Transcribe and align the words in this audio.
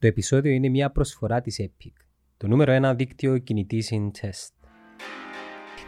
Το 0.00 0.06
επεισόδιο 0.06 0.52
είναι 0.52 0.68
μια 0.68 0.90
προσφορά 0.90 1.40
της 1.40 1.60
Epic, 1.60 1.92
το 2.36 2.46
νούμερο 2.46 2.72
ένα 2.72 2.94
δίκτυο 2.94 3.38
κινητής 3.38 3.90
in 3.92 4.10
test. 4.20 4.52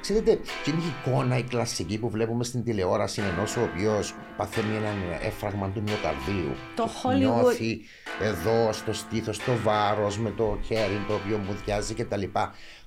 Ξέρετε, 0.01 0.35
και 0.65 0.71
είναι 0.71 0.81
η 0.81 0.85
εικόνα 1.01 1.39
η 1.39 1.43
κλασική 1.43 1.99
που 1.99 2.11
βλέπουμε 2.11 2.45
στην 2.45 2.65
τηλεόραση 2.65 3.21
ενός 3.21 3.57
ο 3.57 3.63
οποίος 3.63 4.15
παθαίνει 4.37 4.77
έναν 4.77 4.97
έφραγμα 5.23 5.71
του 5.71 5.83
μυοκαρδίου. 5.83 6.53
Το 6.77 6.89
Hollywood. 7.03 7.19
Νιώθει 7.19 7.81
εδώ 8.21 8.73
στο 8.73 8.93
στήθος 8.93 9.39
το 9.45 9.57
βάρος 9.57 10.19
με 10.19 10.31
το 10.31 10.59
χέρι 10.65 11.05
το 11.09 11.15
οποίο 11.15 11.39
μου 11.39 11.57
διάζει 11.65 11.95
κτλ. 11.95 12.23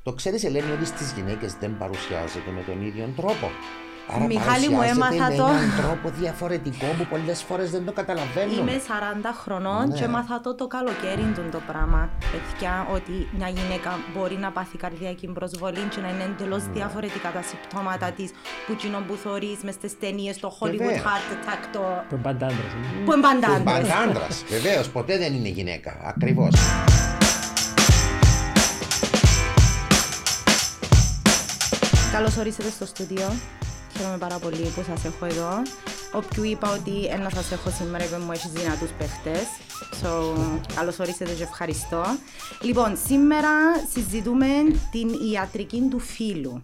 Το 0.04 0.14
ξέρεις, 0.14 0.44
Ελένη, 0.44 0.72
ότι 0.72 0.86
στις 0.86 1.12
γυναίκες 1.12 1.54
δεν 1.54 1.78
παρουσιάζεται 1.78 2.52
με 2.52 2.62
τον 2.62 2.86
ίδιο 2.86 3.14
τρόπο. 3.16 3.50
Άρα 4.08 4.26
Μιχάλη 4.26 4.70
μου, 4.70 4.78
παρουσιάζεται 4.78 5.16
έμαθα 5.16 5.30
με 5.32 5.36
το. 5.38 5.46
έναν 5.46 5.70
τρόπο 5.82 6.10
διαφορετικό 6.20 6.86
που 6.98 7.06
πολλές 7.10 7.42
φορές 7.48 7.70
δεν 7.72 7.86
το 7.86 7.92
καταλαβαίνουμε. 7.92 8.62
Είμαι 8.72 8.82
40 8.88 9.32
χρονών 9.44 9.88
Ναι. 9.88 9.96
και 9.98 10.04
έμαθα 10.04 10.42
το 10.42 10.56
το 10.56 10.68
καλοκαίρι 10.68 11.26
του 11.36 11.44
το 11.52 11.62
πράγμα. 11.68 12.10
Παιδιά, 12.32 12.88
ότι 12.94 13.30
μια 13.38 13.48
γυναίκα 13.58 13.92
μπορεί 14.14 14.36
να 14.46 14.50
πάθει 14.52 14.78
καρδιακή 14.78 15.28
προσβολή 15.28 15.84
και 15.94 16.00
να 16.02 16.10
είναι 16.10 16.24
εντελώς 16.24 16.64
Ναι. 16.66 16.72
διαφορετικά 16.74 17.30
τα 17.32 17.42
συμπτώματα 17.50 18.12
της 18.12 18.30
που 18.66 18.72
εκείνο 18.78 18.98
που 19.08 19.16
θωρείς 19.24 19.58
μες 19.64 19.74
στις 19.74 20.00
ταινίες, 20.00 20.40
το 20.40 20.58
Hollywood 20.60 20.78
Βεβαίως. 20.78 21.02
Heart 21.06 21.28
Attack, 21.34 21.62
το. 21.74 21.80
Που 22.10 22.14
είναι 22.16 22.24
πάντα 22.24 22.46
άντρας, 22.46 22.72
ε. 22.74 23.04
που 23.06 23.12
είναι 23.14 23.22
πάντα 23.22 23.48
Που 23.48 23.54
άντρας. 23.54 23.88
Πάντα 23.88 23.98
άντρα. 24.10 24.28
Βεβαίως, 24.50 24.90
ποτέ 24.90 25.18
δεν 25.18 25.34
είναι 25.34 25.50
γυναίκα. 25.50 25.92
Ακριβώς. 26.04 26.52
Καλώς 32.12 32.38
ορίσατε 32.38 32.70
στο 32.70 32.86
στούντιο. 32.86 33.28
Χαίρομαι 34.04 34.22
πάρα 34.22 34.40
πολύ 34.40 34.72
που 34.76 34.84
σας 34.84 35.06
έχω 35.06 35.26
εδώ. 35.26 35.62
Όποιου 36.14 36.44
είπα 36.44 36.72
ότι 36.72 37.06
ένα 37.06 37.30
σας 37.30 37.52
έχω 37.52 37.70
σήμερα 37.70 38.04
είπε 38.04 38.18
μου 38.18 38.32
έχεις 38.32 38.52
δυνατούς 38.52 38.90
παίχτες. 38.92 39.44
So, 40.02 40.36
καλώς 40.76 41.00
ορίσατε 41.00 41.34
και 41.34 41.44
ευχαριστώ. 41.44 42.04
Λοιπόν, 42.62 42.98
σήμερα 43.06 43.50
συζητούμε 43.94 44.48
την 44.92 45.10
ιατρική 45.32 45.88
του 45.90 46.00
φίλου. 46.00 46.62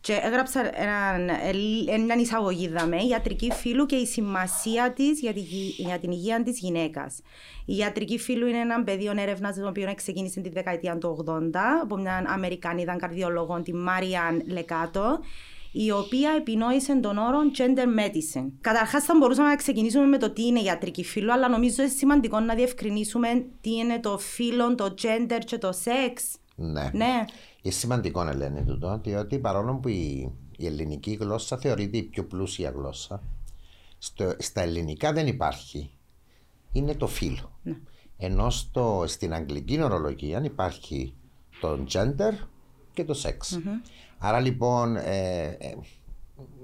Και 0.00 0.18
έγραψα 0.22 0.60
έναν, 0.80 1.28
έναν 1.88 2.18
εισαγωγή 2.18 2.68
δαμε, 2.68 3.02
ιατρική 3.02 3.52
φύλου 3.52 3.86
και 3.86 3.96
η 3.96 4.06
σημασία 4.06 4.92
της 4.92 5.20
για, 5.20 5.32
τη 5.32 5.40
γη- 5.40 5.74
για 5.76 5.98
την 5.98 6.10
υγεία 6.10 6.42
της 6.42 6.58
γυναίκας. 6.58 7.20
Η 7.64 7.76
ιατρική 7.76 8.18
φύλου 8.18 8.46
είναι 8.46 8.58
ένα 8.58 8.84
πεδίο 8.84 9.12
έρευνας 9.16 9.56
το 9.56 9.68
οποίο 9.68 9.94
ξεκίνησε 9.96 10.40
τη 10.40 10.48
δεκαετία 10.48 10.98
του 10.98 11.24
80 11.26 11.80
από 11.82 11.96
μια 11.96 12.24
Αμερικανίδα 12.26 12.96
καρδιολόγο, 12.96 13.60
τη 13.62 13.74
Μάριαν 13.74 14.42
Λεκάτο, 14.46 15.20
η 15.72 15.90
οποία 15.90 16.30
επινόησε 16.36 17.00
τον 17.00 17.18
όρο 17.18 17.38
gender 17.58 18.00
medicine. 18.00 18.50
Καταρχάς, 18.60 19.04
θα 19.04 19.14
μπορούσαμε 19.18 19.48
να 19.48 19.56
ξεκινήσουμε 19.56 20.06
με 20.06 20.18
το 20.18 20.30
τι 20.30 20.46
είναι 20.46 20.60
ιατρική 20.60 21.04
φύλου, 21.04 21.32
αλλά 21.32 21.48
νομίζω 21.48 21.82
είναι 21.82 21.90
σημαντικό 21.90 22.40
να 22.40 22.54
διευκρινίσουμε 22.54 23.28
τι 23.60 23.74
είναι 23.74 24.00
το 24.00 24.18
φύλο, 24.18 24.74
το 24.74 24.94
gender 25.02 25.40
και 25.44 25.58
το 25.58 25.68
sex. 25.68 26.38
Ναι. 26.56 26.90
Ναι. 26.92 27.24
Είναι 27.62 27.74
σημαντικό, 27.74 28.26
Ελένη, 28.28 28.64
τούτο, 28.64 29.00
διότι 29.02 29.38
παρόλο 29.38 29.74
που 29.74 29.88
η, 29.88 30.32
η 30.56 30.66
ελληνική 30.66 31.18
γλώσσα 31.20 31.58
θεωρείται 31.58 31.96
η 31.96 32.02
πιο 32.02 32.24
πλούσια 32.24 32.70
γλώσσα, 32.70 33.22
στο, 33.98 34.34
στα 34.38 34.60
ελληνικά 34.60 35.12
δεν 35.12 35.26
υπάρχει. 35.26 35.90
Είναι 36.72 36.94
το 36.94 37.06
φύλλο. 37.06 37.58
Ενώ 38.16 38.50
στο, 38.50 39.04
στην 39.06 39.34
αγγλική 39.34 39.82
ορολογία 39.82 40.44
υπάρχει 40.44 41.14
το 41.60 41.84
gender 41.92 42.32
και 42.92 43.04
το 43.04 43.20
sex. 43.22 43.58
Άρα 44.18 44.40
λοιπόν, 44.40 44.96
ε, 44.96 45.56
ε, 45.58 45.74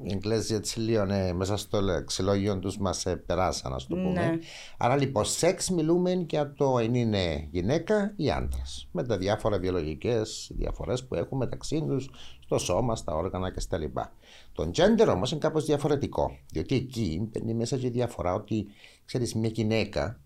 οι 0.02 0.12
Εγγλέζοι 0.12 0.54
έτσι 0.54 0.80
λίγο 0.80 1.12
ε, 1.12 1.32
μέσα 1.32 1.56
στο 1.56 1.80
λεξιλόγιο 1.80 2.58
τους 2.58 2.78
μας 2.78 3.06
ε, 3.06 3.16
περάσαν, 3.16 3.72
ας 3.72 3.86
το 3.86 3.94
πούμε. 3.94 4.10
Ναι. 4.10 4.38
Άρα 4.78 4.96
λοιπόν, 4.96 5.24
σεξ 5.24 5.70
μιλούμε 5.70 6.26
για 6.28 6.52
το 6.52 6.74
αν 6.74 6.94
είναι 6.94 7.48
γυναίκα 7.50 8.12
ή 8.16 8.30
άντρας. 8.30 8.88
Με 8.92 9.02
τα 9.04 9.18
διάφορα 9.18 9.58
βιολογικές 9.58 10.50
διαφορές 10.54 11.04
που 11.04 11.14
έχουν 11.14 11.38
μεταξύ 11.38 11.84
τους 11.86 12.10
στο 12.40 12.58
σώμα, 12.58 12.96
στα 12.96 13.14
όργανα 13.14 13.52
και 13.52 13.60
στα 13.60 13.78
λοιπά. 13.78 14.12
Το 14.52 14.70
gender 14.74 15.08
όμως 15.08 15.30
είναι 15.30 15.40
κάπως 15.40 15.64
διαφορετικό. 15.64 16.36
Διότι 16.52 16.74
εκεί 16.74 17.28
μπαίνει 17.30 17.54
μέσα 17.54 17.76
και 17.76 17.86
η 17.86 17.90
διαφορά 17.90 18.34
ότι, 18.34 18.66
ξέρεις, 19.04 19.34
μια 19.34 19.48
γυναίκα, 19.48 20.20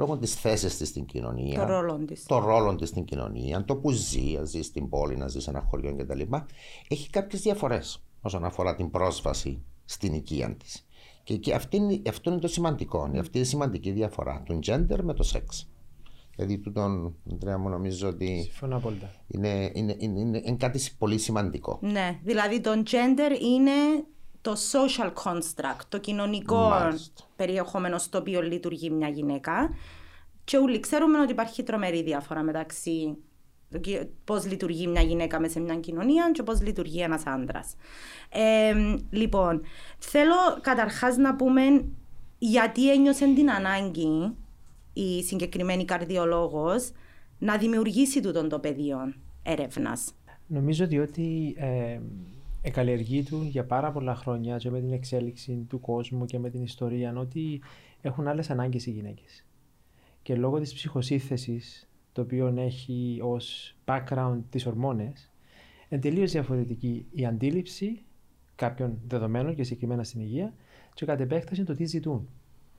λόγω 0.00 0.18
της 0.18 0.34
θέσης 0.34 0.76
της 0.76 0.88
στην 0.88 1.04
κοινωνία, 1.04 1.66
Το 1.66 1.72
ρόλο 1.72 1.98
της. 2.06 2.24
το 2.26 2.38
ρόλο 2.38 2.74
της 2.74 2.88
στην 2.88 3.04
κοινωνία, 3.04 3.64
το 3.64 3.76
που 3.76 3.90
ζεις, 3.90 4.36
αν 4.38 4.46
ζεις 4.46 4.66
στην 4.66 4.88
πόλη, 4.88 5.16
να 5.16 5.28
ζεις 5.28 5.42
σε 5.42 5.50
ένα 5.50 5.60
χωριό 5.60 5.96
κτλ. 5.96 6.20
Έχει 6.88 7.10
κάποιες 7.10 7.42
διαφορές 7.42 8.02
όσον 8.20 8.44
αφορά 8.44 8.74
την 8.74 8.90
πρόσβαση 8.90 9.62
στην 9.84 10.14
οικία 10.14 10.56
της. 10.56 10.86
Και, 11.24 11.36
και 11.36 11.54
αυτή 11.54 11.76
είναι- 11.76 12.00
αυτό 12.08 12.30
είναι 12.30 12.38
το 12.40 12.48
σημαντικό. 12.48 13.06
είναι 13.06 13.18
Αυτή 13.18 13.36
είναι 13.38 13.46
η 13.46 13.48
σημαντική 13.50 13.90
διαφορά 13.90 14.42
του 14.46 14.58
gender 14.66 14.98
με 15.02 15.14
το 15.14 15.30
sex. 15.32 15.66
Δηλαδή, 16.36 16.58
τούτον, 16.58 17.14
Αντρέα 17.32 17.58
μου, 17.58 17.68
νομίζω 17.68 18.08
ότι 18.08 18.40
Συμφωνώ 18.42 18.76
απόλυτα. 18.76 19.10
είναι, 19.28 19.70
είναι, 19.74 19.94
είναι, 19.98 20.20
είναι, 20.20 20.40
είναι 20.44 20.56
κάτι 20.56 20.80
πολύ 20.98 21.18
σημαντικό. 21.18 21.78
Ναι, 21.82 22.18
δηλαδή 22.22 22.60
το 22.60 22.70
gender 22.70 23.42
είναι 23.42 23.70
το 24.40 24.56
social 24.72 25.12
construct, 25.24 25.84
το 25.88 25.98
κοινωνικό 25.98 26.68
Μάλιστα. 26.68 27.24
περιεχόμενο 27.36 27.98
στο 27.98 28.18
οποίο 28.18 28.42
λειτουργεί 28.42 28.90
μια 28.90 29.08
γυναίκα. 29.08 29.74
Και 30.44 30.56
όλοι 30.56 30.80
ξέρουμε 30.80 31.20
ότι 31.20 31.32
υπάρχει 31.32 31.62
τρομερή 31.62 32.02
διαφορά 32.02 32.42
μεταξύ 32.42 33.16
πώς 34.24 34.46
λειτουργεί 34.46 34.86
μια 34.86 35.00
γυναίκα 35.00 35.40
μέσα 35.40 35.52
σε 35.52 35.60
μια 35.60 35.76
κοινωνία 35.76 36.30
και 36.32 36.42
πώς 36.42 36.62
λειτουργεί 36.62 37.00
ένας 37.00 37.26
άντρας. 37.26 37.74
λοιπόν, 39.10 39.62
θέλω 39.98 40.34
καταρχάς 40.60 41.16
να 41.16 41.36
πούμε 41.36 41.84
γιατί 42.38 42.92
ένιωσε 42.92 43.34
την 43.34 43.50
ανάγκη 43.50 44.36
η 44.92 45.22
συγκεκριμένη 45.22 45.84
καρδιολόγος 45.84 46.92
να 47.38 47.56
δημιουργήσει 47.56 48.20
τούτον 48.20 48.48
το 48.48 48.58
πεδίο 48.58 49.14
έρευνας. 49.42 50.14
Νομίζω 50.46 50.86
διότι 50.86 51.54
ε, 51.58 52.00
εκαλλιεργεί 52.62 53.22
του 53.22 53.42
για 53.42 53.64
πάρα 53.64 53.92
πολλά 53.92 54.14
χρόνια 54.14 54.56
και 54.56 54.70
με 54.70 54.80
την 54.80 54.92
εξέλιξη 54.92 55.66
του 55.68 55.80
κόσμου 55.80 56.24
και 56.24 56.38
με 56.38 56.50
την 56.50 56.62
ιστορία 56.62 57.14
ότι 57.16 57.62
έχουν 58.00 58.28
άλλες 58.28 58.50
ανάγκες 58.50 58.86
οι 58.86 58.90
γυναίκες. 58.90 59.44
Και 60.22 60.36
λόγω 60.36 60.58
της 60.58 60.74
ψυχοσύνθεσης, 60.74 61.88
το 62.12 62.22
οποίο 62.22 62.54
έχει 62.56 63.18
ως 63.22 63.76
background 63.84 64.38
τις 64.50 64.66
ορμόνες, 64.66 65.30
είναι 65.88 66.00
τελείως 66.00 66.32
διαφορετική 66.32 67.06
η 67.10 67.26
αντίληψη 67.26 68.02
κάποιων 68.54 68.98
δεδομένων 69.08 69.54
και 69.54 69.62
συγκεκριμένα 69.62 70.04
στην 70.04 70.20
υγεία 70.20 70.54
και 70.94 71.06
κατ' 71.06 71.20
επέκταση 71.20 71.64
το 71.64 71.74
τι 71.74 71.84
ζητούν. 71.84 72.28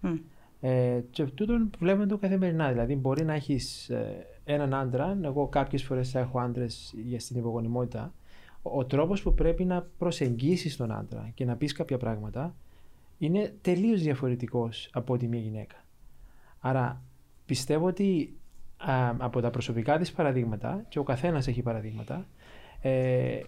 Μμ. 0.02 0.16
Ε, 0.63 1.03
και 1.09 1.25
τούτο 1.25 1.69
βλέπουμε 1.80 2.06
το 2.06 2.18
καθημερινά. 2.18 2.72
Δηλαδή, 2.72 2.96
μπορεί 2.96 3.24
να 3.24 3.34
έχεις 3.34 3.92
έναν 4.44 4.74
άντρα, 4.74 5.19
εγώ 5.24 5.48
κάποιες 5.48 5.84
φορές 5.84 6.09
θα 6.09 6.19
έχω 6.19 6.40
άντρες 6.40 6.94
για 7.06 7.19
στην 7.19 7.38
υπογονιμότητα. 7.38 8.13
Ο, 8.62 8.80
ο 8.80 8.86
τρόπος 8.86 9.22
που 9.22 9.34
πρέπει 9.34 9.66
να 9.66 9.88
προσεγγίσεις 9.98 10.78
τον 10.78 10.92
άντρα 10.92 11.32
και 11.34 11.46
να 11.46 11.56
πεις 11.56 11.74
κάποια 11.74 11.98
πράγματα 11.98 12.56
είναι 13.18 13.54
τελείως 13.62 14.02
διαφορετικός 14.02 14.90
από 14.94 15.14
ότι 15.14 15.28
μια 15.28 15.40
γυναίκα. 15.40 15.76
Άρα, 16.60 17.02
πιστεύω 17.46 17.86
ότι 17.86 18.38
α, 18.78 19.10
από 19.18 19.42
τα 19.42 19.50
προσωπικά 19.50 19.98
της 19.98 20.12
παραδείγματα, 20.12 20.86
και 20.90 21.00
ο 21.00 21.04
καθένας 21.04 21.48
έχει 21.48 21.62
παραδείγματα, 21.62 22.28
ε, 22.82 23.40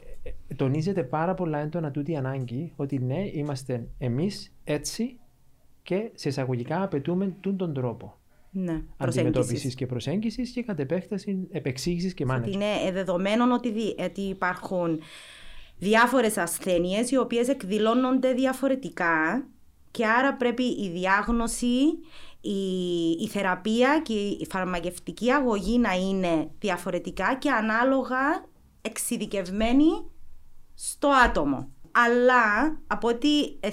τονίζεται 0.55 1.03
πάρα 1.03 1.33
πολλά 1.33 1.57
έντονα 1.57 1.91
τούτη 1.91 2.11
η 2.11 2.15
ανάγκη 2.15 2.73
ότι 2.75 2.99
ναι, 2.99 3.29
είμαστε 3.33 3.87
εμείς 3.97 4.53
έτσι 4.63 5.19
και 5.83 6.11
σε 6.13 6.29
εισαγωγικά 6.29 6.83
απαιτούμε 6.83 7.35
τούν 7.39 7.57
τον 7.57 7.73
τρόπο 7.73 8.17
Ναι, 8.55 8.81
αντιμετώπισης 8.97 9.31
προσέγγισης. 9.31 9.75
και 9.75 9.85
προσέγγισης 9.85 10.51
και 10.51 10.63
κατ' 10.63 10.79
επέκταση 10.79 11.47
επεξήγησης 11.51 12.13
και 12.13 12.23
Ότι 12.23 12.33
management. 12.35 12.51
είναι 12.53 12.71
ε, 12.87 12.91
δεδομένο 12.91 13.53
ότι, 13.53 13.71
δι- 13.71 13.99
ότι 14.01 14.21
υπάρχουν 14.21 14.99
διάφορες 15.77 16.37
ασθένειες 16.37 17.11
οι 17.11 17.17
οποίες 17.17 17.47
εκδηλώνονται 17.47 18.33
διαφορετικά 18.33 19.47
και 19.91 20.05
άρα 20.05 20.35
πρέπει 20.35 20.63
η 20.63 20.89
διάγνωση, 20.89 21.79
η, 22.41 22.57
η 23.19 23.27
θεραπεία 23.27 24.01
και 24.03 24.13
η 24.13 24.47
φαρμακευτική 24.49 25.31
αγωγή 25.31 25.77
να 25.77 25.93
είναι 25.93 26.49
διαφορετικά 26.59 27.35
και 27.35 27.49
ανάλογα 27.51 28.45
εξειδικευμένη 28.81 29.85
στο 30.75 31.07
άτομο. 31.25 31.72
Αλλά 31.95 32.77
από 32.87 33.07
ό,τι 33.07 33.29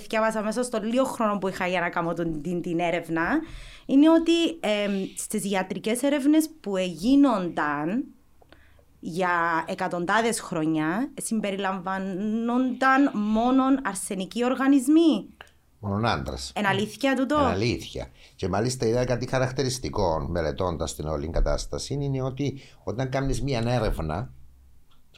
διάβασα 0.08 0.42
μέσα 0.42 0.62
στο 0.62 0.80
λίγο 0.82 1.04
χρόνο 1.04 1.38
που 1.38 1.48
είχα 1.48 1.66
για 1.66 1.80
να 1.80 1.90
κάνω 1.90 2.14
τον- 2.14 2.42
την, 2.42 2.62
την 2.62 2.78
έρευνα, 2.78 3.40
είναι 3.86 4.10
ότι 4.10 4.48
ε, 4.60 4.88
στις 5.16 5.50
ιατρικές 5.50 6.02
έρευνες 6.02 6.50
που 6.60 6.76
εγίνονταν 6.76 8.04
για 9.00 9.64
εκατοντάδες 9.68 10.40
χρόνια 10.40 11.10
συμπεριλαμβανόνταν 11.22 13.10
μόνο 13.14 13.62
αρσενικοί 13.84 14.44
οργανισμοί. 14.44 15.28
Μόνο 15.78 16.08
άντρα. 16.08 16.36
Εν 16.52 16.66
αλήθεια 16.66 17.14
τούτο; 17.16 17.34
Είναι 17.40 17.48
αλήθεια. 17.50 18.08
Και 18.36 18.48
μάλιστα 18.48 18.86
είδα 18.86 19.04
κάτι 19.04 19.26
χαρακτηριστικό 19.28 20.26
μελετώντας 20.28 20.94
την 20.94 21.06
όλη 21.06 21.28
κατάσταση 21.28 21.94
είναι 21.94 22.22
ότι 22.22 22.60
όταν 22.84 23.08
κάνεις 23.08 23.42
μια 23.42 23.62
έρευνα 23.66 24.30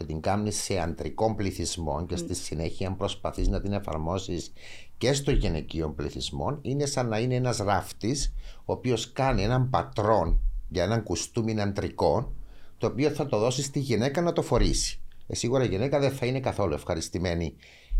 και 0.03 0.09
την 0.09 0.21
κάνεις 0.21 0.57
σε 0.63 0.79
αντρικό 0.79 1.35
πληθυσμό 1.35 2.07
και 2.07 2.17
στη 2.17 2.35
συνέχεια 2.35 2.93
προσπαθείς 2.93 3.49
να 3.49 3.61
την 3.61 3.73
εφαρμόσεις 3.73 4.53
και 4.99 5.13
στο 5.13 5.31
γυναικείο 5.31 5.91
πληθυσμό, 5.91 6.59
είναι 6.63 6.87
σαν 6.87 7.09
να 7.09 7.19
είναι 7.19 7.35
ένας 7.35 7.57
ράφτης 7.57 8.35
ο 8.65 8.73
οποίος 8.73 9.13
κάνει 9.13 9.43
έναν 9.43 9.71
πατρόν 9.71 10.41
για 10.69 10.83
έναν 10.83 11.03
κουστούμι 11.03 11.61
αντρικό, 11.61 12.33
το 12.79 12.87
οποίο 12.87 13.11
θα 13.11 13.27
το 13.27 13.39
δώσεις 13.39 13.65
στη 13.65 13.79
γυναίκα 13.79 14.21
να 14.21 14.33
το 14.33 14.43
φορήσει. 14.43 15.01
Ε, 15.27 15.35
σίγουρα 15.35 15.65
η 15.65 15.69
γυναίκα 15.69 15.99
δεν 15.99 16.13
θα 16.13 16.27
είναι 16.27 16.41
καθόλου 16.41 16.75
ευχαριστημένη 16.75 17.55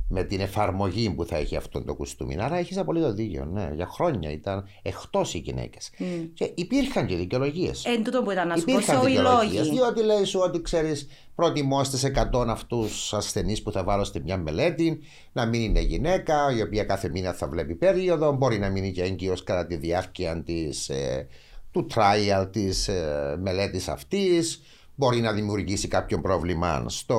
με 0.09 0.25
την 0.25 0.41
εφαρμογή 0.41 1.11
που 1.11 1.25
θα 1.25 1.37
έχει 1.37 1.57
αυτό 1.57 1.83
το 1.85 1.95
κουστούμι. 1.95 2.37
Άρα 2.41 2.57
έχεις 2.57 2.77
απολύτω 2.77 3.13
δίκιο. 3.13 3.45
Ναι. 3.45 3.71
Για 3.75 3.87
χρόνια 3.87 4.31
ήταν 4.31 4.65
εκτός 4.83 5.35
οι 5.35 5.39
γυναίκες. 5.39 5.91
Mm. 5.99 6.05
Και 6.35 6.53
υπήρχαν 6.55 7.07
και 7.07 7.17
δικαιολογίες. 7.17 7.85
Εν 7.85 8.05
τούτο 8.05 8.23
που 8.23 8.31
ήταν 8.31 8.49
να 8.49 8.57
σου 8.57 8.65
πω, 8.65 9.07
οι 9.07 9.15
λόγοι. 9.15 9.71
Διότι 9.71 10.03
λέει 10.03 10.25
σου 10.25 10.41
ότι 10.43 10.63
ξέρεις, 10.63 11.07
προτιμώ 11.35 11.85
στι 11.85 12.13
100 12.33 12.45
αυτούς 12.49 13.13
ασθενείς 13.13 13.63
που 13.63 13.73
θα 13.73 13.85
βάλω 13.85 14.05
στη 14.05 14.21
μια 14.21 14.37
μελέτη 14.37 14.99
να 15.33 15.47
μην 15.47 15.61
είναι 15.61 15.81
γυναίκα, 15.81 16.57
η 16.57 16.63
οποία 16.63 16.85
κάθε 16.85 17.09
μήνα 17.09 17.33
θα 17.33 17.49
βλέπει 17.49 17.75
περίοδο, 17.75 18.33
μπορεί 18.33 18.59
να 18.59 18.69
μείνει 18.69 18.93
και 18.93 19.03
έγκυος 19.03 19.43
κατά 19.43 19.67
τη 19.67 19.77
διάρκεια 19.77 20.43
της, 20.43 20.89
ε, 20.89 21.27
του 21.71 21.87
trial 21.95 22.49
της 22.53 22.89
ε, 22.89 23.37
μελέτης 23.41 23.89
αυτής 23.89 24.61
μπορεί 24.95 25.21
να 25.21 25.33
δημιουργήσει 25.33 25.89
κάποιο 25.89 26.21
πρόβλημα 26.21 26.85
στο 26.87 27.19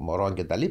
μωρό 0.00 0.32
κτλ. 0.36 0.62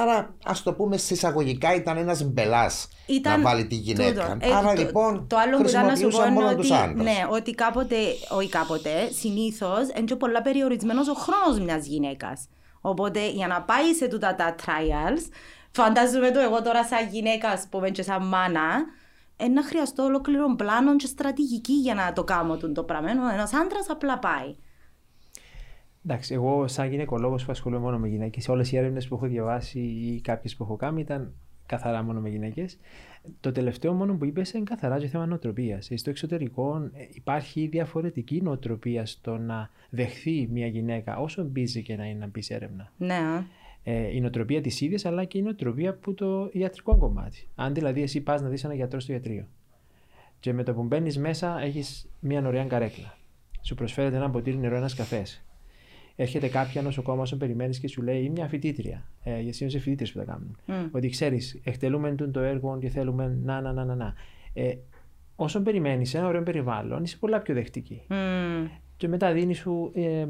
Άρα, 0.00 0.34
ας 0.44 0.62
το 0.62 0.72
πούμε 0.72 0.96
συσσαγωγικά, 0.96 1.74
ήταν 1.74 1.96
ένας 1.96 2.22
μπελάς 2.22 2.88
να 3.22 3.40
βάλει 3.40 3.66
τη 3.66 3.74
γυναίκα. 3.74 4.36
Ε, 4.40 4.54
Άρα 4.54 4.74
το, 4.74 4.82
λοιπόν. 4.82 5.26
Το 5.26 5.36
άλλο 5.36 5.56
που 5.56 5.68
ήταν 5.68 5.86
να 5.86 5.96
σου 5.96 6.08
πω 6.08 6.26
είναι 6.26 6.44
ότι, 6.44 6.68
ναι, 6.94 7.26
ότι 7.30 7.54
κάποτε, 7.54 7.96
όχι 8.28 8.48
κάποτε, 8.48 9.10
συνήθως 9.12 9.88
είναι 9.98 10.14
πολλά 10.14 10.42
περιορισμένος 10.42 11.08
ο 11.08 11.14
χρόνος 11.14 11.60
μιας 11.60 11.86
γυναίκας. 11.86 12.48
Οπότε 12.80 13.28
για 13.30 13.46
να 13.46 13.62
πάει 13.62 13.94
σε 13.94 14.08
τούτα 14.08 14.34
τα 14.34 14.54
trials, 14.64 15.22
φαντάζομαι 15.70 16.30
το 16.30 16.38
εγώ 16.38 16.62
τώρα 16.62 16.84
σαν 16.84 17.08
γυναίκα 17.10 17.62
που 17.70 17.78
είμαι 17.78 17.90
και 17.90 18.02
σαν 18.02 18.26
μάνα, 18.26 18.84
να 19.54 19.62
χρειαστώ 19.62 20.02
ολόκληρο 20.02 20.54
πλάνο 20.56 20.96
και 20.96 21.06
στρατηγική 21.06 21.72
για 21.72 21.94
να 21.94 22.12
το 22.12 22.24
κάνω 22.24 22.56
το 22.56 22.82
πράγμα. 22.82 23.10
Ένας 23.32 23.52
άντρας 23.52 23.86
απλά 23.90 24.18
πάει. 24.18 24.56
Εντάξει, 26.10 26.34
εγώ 26.34 26.68
σαν 26.68 26.90
γυναικολόγος 26.90 27.44
που 27.44 27.50
ασχολούμαι 27.50 27.82
μόνο 27.82 27.98
με 27.98 28.08
γυναίκες, 28.08 28.48
όλες 28.48 28.72
οι 28.72 28.76
έρευνες 28.76 29.08
που 29.08 29.14
έχω 29.14 29.26
διαβάσει 29.26 29.80
ή 29.80 30.20
κάποιες 30.20 30.56
που 30.56 30.62
έχω 30.62 30.76
κάνει 30.76 31.00
ήταν 31.00 31.34
καθαρά 31.66 32.02
μόνο 32.02 32.20
με 32.20 32.28
γυναίκες. 32.28 32.78
Το 33.40 33.52
τελευταίο 33.52 33.92
μόνο 33.92 34.16
που 34.16 34.24
είπες 34.24 34.52
είναι 34.52 34.64
καθαρά 34.64 34.98
για 34.98 35.08
θέμα 35.08 35.26
νοοτροπίας. 35.26 35.90
Στο 35.94 36.10
εξωτερικό 36.10 36.90
ε, 36.92 37.06
υπάρχει 37.12 37.66
διαφορετική 37.66 38.40
νοοτροπία 38.42 39.06
στο 39.06 39.38
να 39.38 39.70
δεχθεί 39.90 40.48
μια 40.50 40.66
γυναίκα, 40.66 41.18
όσο 41.18 41.44
μπίζει 41.44 41.82
και 41.82 41.96
να 41.96 42.04
είναι 42.04 42.18
να 42.18 42.26
μπει 42.26 42.42
σε 42.42 42.54
έρευνα. 42.54 42.92
Ναι. 42.96 43.44
Ε, 43.82 44.16
η 44.16 44.20
νοοτροπία 44.20 44.60
της 44.60 44.80
ίδιας, 44.80 45.04
αλλά 45.04 45.24
και 45.24 45.38
η 45.38 45.42
νοοτροπία 45.42 45.94
που 45.94 46.14
το 46.14 46.48
ιατρικό 46.52 46.96
κομμάτι. 46.96 47.48
Αν 47.54 47.74
δηλαδή 47.74 48.02
εσύ 48.02 48.20
πας 48.20 48.42
να 48.42 48.48
δεις 48.48 48.64
ένα 48.64 48.74
γιατρό 48.74 49.00
στο 49.00 49.12
ιατρείο 49.12 49.46
και 50.40 50.52
με 50.52 50.62
το 50.62 50.74
που 50.74 50.82
μπαίνεις 50.82 51.18
μέσα 51.18 51.60
έχεις 51.60 52.10
μια 52.20 52.46
ωραία 52.46 52.64
καρέκλα. 52.64 53.16
Σου 53.62 53.74
προσφέρεται 53.74 54.16
ένα 54.16 54.30
ποτήρι 54.30 54.56
νερό, 54.56 54.76
ένας 54.76 54.94
καφές 54.94 55.42
έρχεται 56.20 56.48
κάποια 56.48 56.82
νοσοκόμα 56.82 57.22
όσο 57.22 57.36
περιμένεις 57.36 57.78
και 57.78 57.88
σου 57.88 58.02
λέει 58.02 58.28
μια 58.28 58.48
φοιτήτρια. 58.48 59.08
Ε, 59.22 59.40
γιατί 59.40 59.64
είναι 59.64 59.78
φοιτήτρε 59.78 60.06
που 60.12 60.18
τα 60.18 60.24
κάνουν. 60.24 60.56
Mm. 60.66 60.88
Ότι 60.90 61.08
ξέρεις, 61.08 61.60
εκτελούμε 61.64 62.14
το 62.14 62.40
έργο 62.40 62.78
και 62.78 62.88
θέλουμε 62.88 63.38
να, 63.42 63.60
να, 63.60 63.72
να, 63.72 63.84
να. 63.84 63.94
να. 63.94 64.14
Ε, 64.52 64.74
όσο 65.36 65.62
περιμένεις 65.62 66.14
ένα 66.14 66.26
ωραίο 66.26 66.42
περιβάλλον, 66.42 67.02
είσαι 67.02 67.16
πολλά 67.16 67.40
πιο 67.40 67.54
δεκτική. 67.54 68.02
Mm. 68.08 68.68
Και 68.96 69.08
μετά 69.08 69.32
δίνει 69.32 69.54
σου 69.54 69.90
ε, 69.94 70.20
ε, 70.20 70.26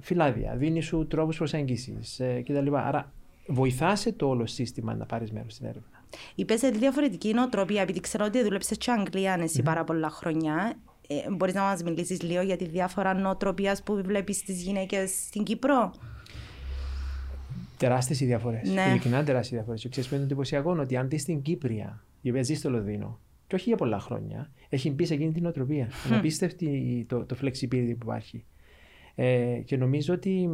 φυλάδια, 0.00 0.56
δίνει 0.56 0.80
σου 0.80 1.06
τρόπους 1.06 1.36
προσέγγισης 1.36 2.20
ε, 2.20 2.42
κτλ. 2.42 2.74
Άρα 2.74 3.12
βοηθάσαι 3.46 4.12
το 4.12 4.28
όλο 4.28 4.46
σύστημα 4.46 4.94
να 4.94 5.06
πάρεις 5.06 5.32
μέρος 5.32 5.52
στην 5.52 5.66
έρευνα. 5.66 6.04
Είπες 6.34 6.58
σε 6.58 6.68
διαφορετική 6.68 7.32
νοοτροπία, 7.32 7.82
επειδή 7.82 8.00
ξέρω 8.00 8.24
ότι 8.24 8.42
δούλεψε 8.42 8.74
στην 8.74 8.92
Αγγλία 8.92 9.38
εσύ 9.40 9.58
mm-hmm. 9.60 9.64
πάρα 9.64 9.84
πολλά 9.84 10.10
χρόνια. 10.10 10.76
Ε, 11.12 11.30
μπορείς 11.30 11.54
να 11.54 11.62
μας 11.62 11.82
μιλήσεις 11.82 12.22
λίγο 12.22 12.42
για 12.42 12.56
τη 12.56 12.68
διάφορα 12.68 13.14
νοοτροπίας 13.14 13.82
που 13.82 14.02
βλέπεις 14.04 14.36
στις 14.36 14.62
γυναίκες 14.62 15.10
στην 15.10 15.42
Κύπρο; 15.42 15.92
Τεράστιες 17.76 18.20
οι 18.20 18.24
διαφορές. 18.24 18.70
Ναι. 18.70 18.86
Ειλικρινά 18.88 19.24
τεράστιες 19.24 19.50
οι 19.50 19.54
διαφορές. 19.54 19.80
Και 19.80 19.88
ξέρεις 19.88 20.10
είναι 20.10 20.22
εντυπωσιακό; 20.22 20.76
Ότι 20.80 20.96
αν 20.96 21.08
δεις 21.08 21.24
την 21.24 21.42
Κύπρια, 21.42 22.04
η 22.20 22.30
οποία 22.30 22.42
ζει 22.42 22.54
στο 22.54 22.70
Λονδίνο, 22.70 23.18
και 23.46 23.54
όχι 23.54 23.68
για 23.68 23.76
πολλά 23.76 24.00
χρόνια, 24.00 24.50
έχει 24.68 24.90
μπει 24.90 25.04
σε 25.04 25.14
εκείνη 25.14 25.32
την 25.32 25.42
νοοτροπία. 25.42 25.88
Είναι 26.06 26.16
απίστευτη 26.16 27.04
το, 27.08 27.24
το 27.24 27.36
flexibility 27.42 27.94
που 27.98 28.02
υπάρχει. 28.02 28.44
Ε, 29.14 29.60
και 29.64 29.76
νομίζω 29.76 30.14
ότι 30.14 30.48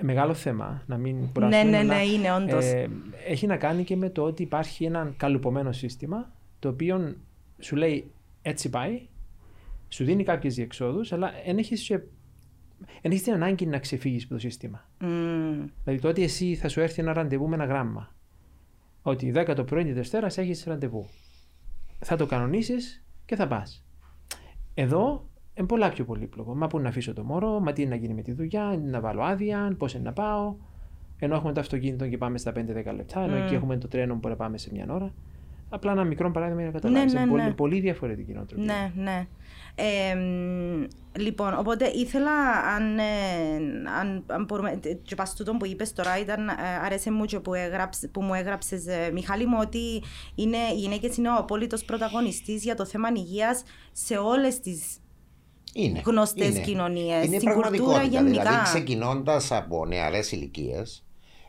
μεγάλο 0.00 0.34
θέμα, 0.34 0.82
να 0.86 0.96
μην 0.96 1.32
κουράσουμε. 1.32 1.62
Ναι, 1.62 1.70
ναι, 1.70 1.82
ναι, 1.82 2.02
είναι 2.02 2.32
όντως. 2.32 2.64
Ε, 2.64 2.90
έχει 3.26 3.46
να 3.46 3.56
κάνει 3.56 3.84
και 3.84 3.96
με 3.96 4.10
το 4.10 4.22
ότι 4.22 4.42
υπάρχει 4.42 4.84
ένα 4.84 5.14
καλουπωμένο 5.16 5.72
σύστημα, 5.72 6.32
το 6.58 6.68
οποίο 6.68 7.16
σου 7.58 7.76
λέει 7.76 8.10
έτσι 8.42 8.70
πάει, 8.70 9.00
σου 9.88 10.04
δίνει 10.04 10.24
κάποιες 10.24 10.54
διεξόδους, 10.54 11.12
αλλά 11.12 11.30
δεν 13.02 13.12
έχει 13.12 13.22
την 13.22 13.32
ανάγκη 13.32 13.66
να 13.66 13.78
ξεφύγεις 13.78 14.24
από 14.24 14.32
το 14.32 14.38
σύστημα. 14.40 14.88
Mm. 15.00 15.04
Δηλαδή, 15.84 16.00
το 16.00 16.08
ότι 16.08 16.22
εσύ 16.22 16.54
θα 16.54 16.68
σου 16.68 16.80
έρθει 16.80 17.02
ένα 17.02 17.12
ραντεβού 17.12 17.48
με 17.48 17.54
ένα 17.54 17.64
γράμμα. 17.64 18.14
Ότι 19.02 19.32
10 19.34 19.52
το 19.56 19.64
πρωί 19.64 19.84
τη 19.84 19.92
Δευτέρα 19.92 20.26
έχεις 20.26 20.64
ραντεβού. 20.64 21.06
Θα 21.98 22.16
το 22.16 22.26
κανονίσεις 22.26 23.04
και 23.24 23.36
θα 23.36 23.46
πας. 23.46 23.86
Εδώ 24.74 25.28
είναι 25.54 25.66
πολλά 25.66 25.88
πιο 25.88 26.04
πολύπλοκο. 26.04 26.54
Μα 26.54 26.66
πού 26.66 26.78
να 26.78 26.88
αφήσω 26.88 27.12
το 27.12 27.24
μωρό, 27.24 27.60
μα 27.60 27.72
τι 27.72 27.82
είναι 27.82 27.90
να 27.90 27.96
γίνει 27.96 28.14
με 28.14 28.22
τη 28.22 28.32
δουλειά, 28.32 28.80
να 28.84 29.00
βάλω 29.00 29.22
άδεια, 29.22 29.74
πώς 29.78 29.94
είναι 29.94 30.02
να 30.02 30.12
πάω. 30.12 30.54
Ενώ 31.18 31.34
έχουμε 31.34 31.52
το 31.52 31.60
αυτοκίνητο 31.60 32.08
και 32.08 32.18
πάμε 32.18 32.38
στα 32.38 32.52
5-10 32.52 32.56
λεπτά, 32.94 33.20
ενώ 33.20 33.36
mm. 33.36 33.42
εκεί 33.44 33.54
έχουμε 33.54 33.76
το 33.76 33.88
τρένο 33.88 34.16
που 34.16 34.28
να 34.28 34.36
πάμε 34.36 34.58
σε 34.58 34.70
μια 34.72 34.86
ώρα. 34.88 35.12
Απλά 35.68 35.92
ένα 35.92 36.04
μικρό 36.04 36.30
παράδειγμα 36.30 36.62
για 36.62 36.70
να 36.70 36.78
καταλάβεις. 36.78 37.12
Ναι, 37.12 37.20
ναι, 37.20 37.24
ναι. 37.24 37.30
Πολύ, 37.30 37.54
πολύ 37.54 37.80
διαφορετική 37.80 38.32
νοοτροπία. 38.32 38.64
Ναι, 38.64 39.02
ναι. 39.02 39.26
Ε, 39.74 40.16
λοιπόν, 41.18 41.58
οπότε 41.58 41.90
ήθελα 41.94 42.30
αν, 42.76 42.98
ε, 42.98 43.04
αν, 44.00 44.24
αν 44.26 44.44
μπορούμε, 44.44 44.80
και 45.02 45.14
πας 45.14 45.34
τούτο 45.34 45.52
που 45.52 45.66
είπες 45.66 45.92
τώρα 45.92 46.18
ήταν, 46.18 46.48
ε, 46.48 46.52
αρέσει 46.84 47.10
μου 47.10 47.24
και 47.24 47.40
που, 47.40 47.54
έγραψε, 47.54 48.08
που 48.08 48.22
μου 48.22 48.34
έγραψες 48.34 48.86
ε, 48.86 49.10
Μιχάλη 49.12 49.46
μου 49.46 49.58
ότι 49.60 50.02
είναι, 50.34 50.56
οι 50.56 50.78
γυναίκες 50.78 51.16
είναι 51.16 51.28
ο 51.28 51.34
απόλυτος 51.34 51.84
πρωταγωνιστής 51.84 52.62
για 52.62 52.74
το 52.74 52.84
θέμα 52.84 53.08
υγείας 53.14 53.62
σε 53.92 54.16
όλες 54.16 54.60
τις 54.60 54.98
είναι, 55.72 56.02
γνωστές 56.04 56.48
είναι. 56.48 56.60
κοινωνίες, 56.60 57.26
είναι 57.26 57.38
στην 57.38 57.52
κουλτούρα 57.52 58.02
γενικά. 58.02 58.42
Δηλαδή 58.42 58.62
ξεκινώντας 58.62 59.52
από 59.52 59.86
νεαρές 59.86 60.32
ηλικίες, 60.32 61.04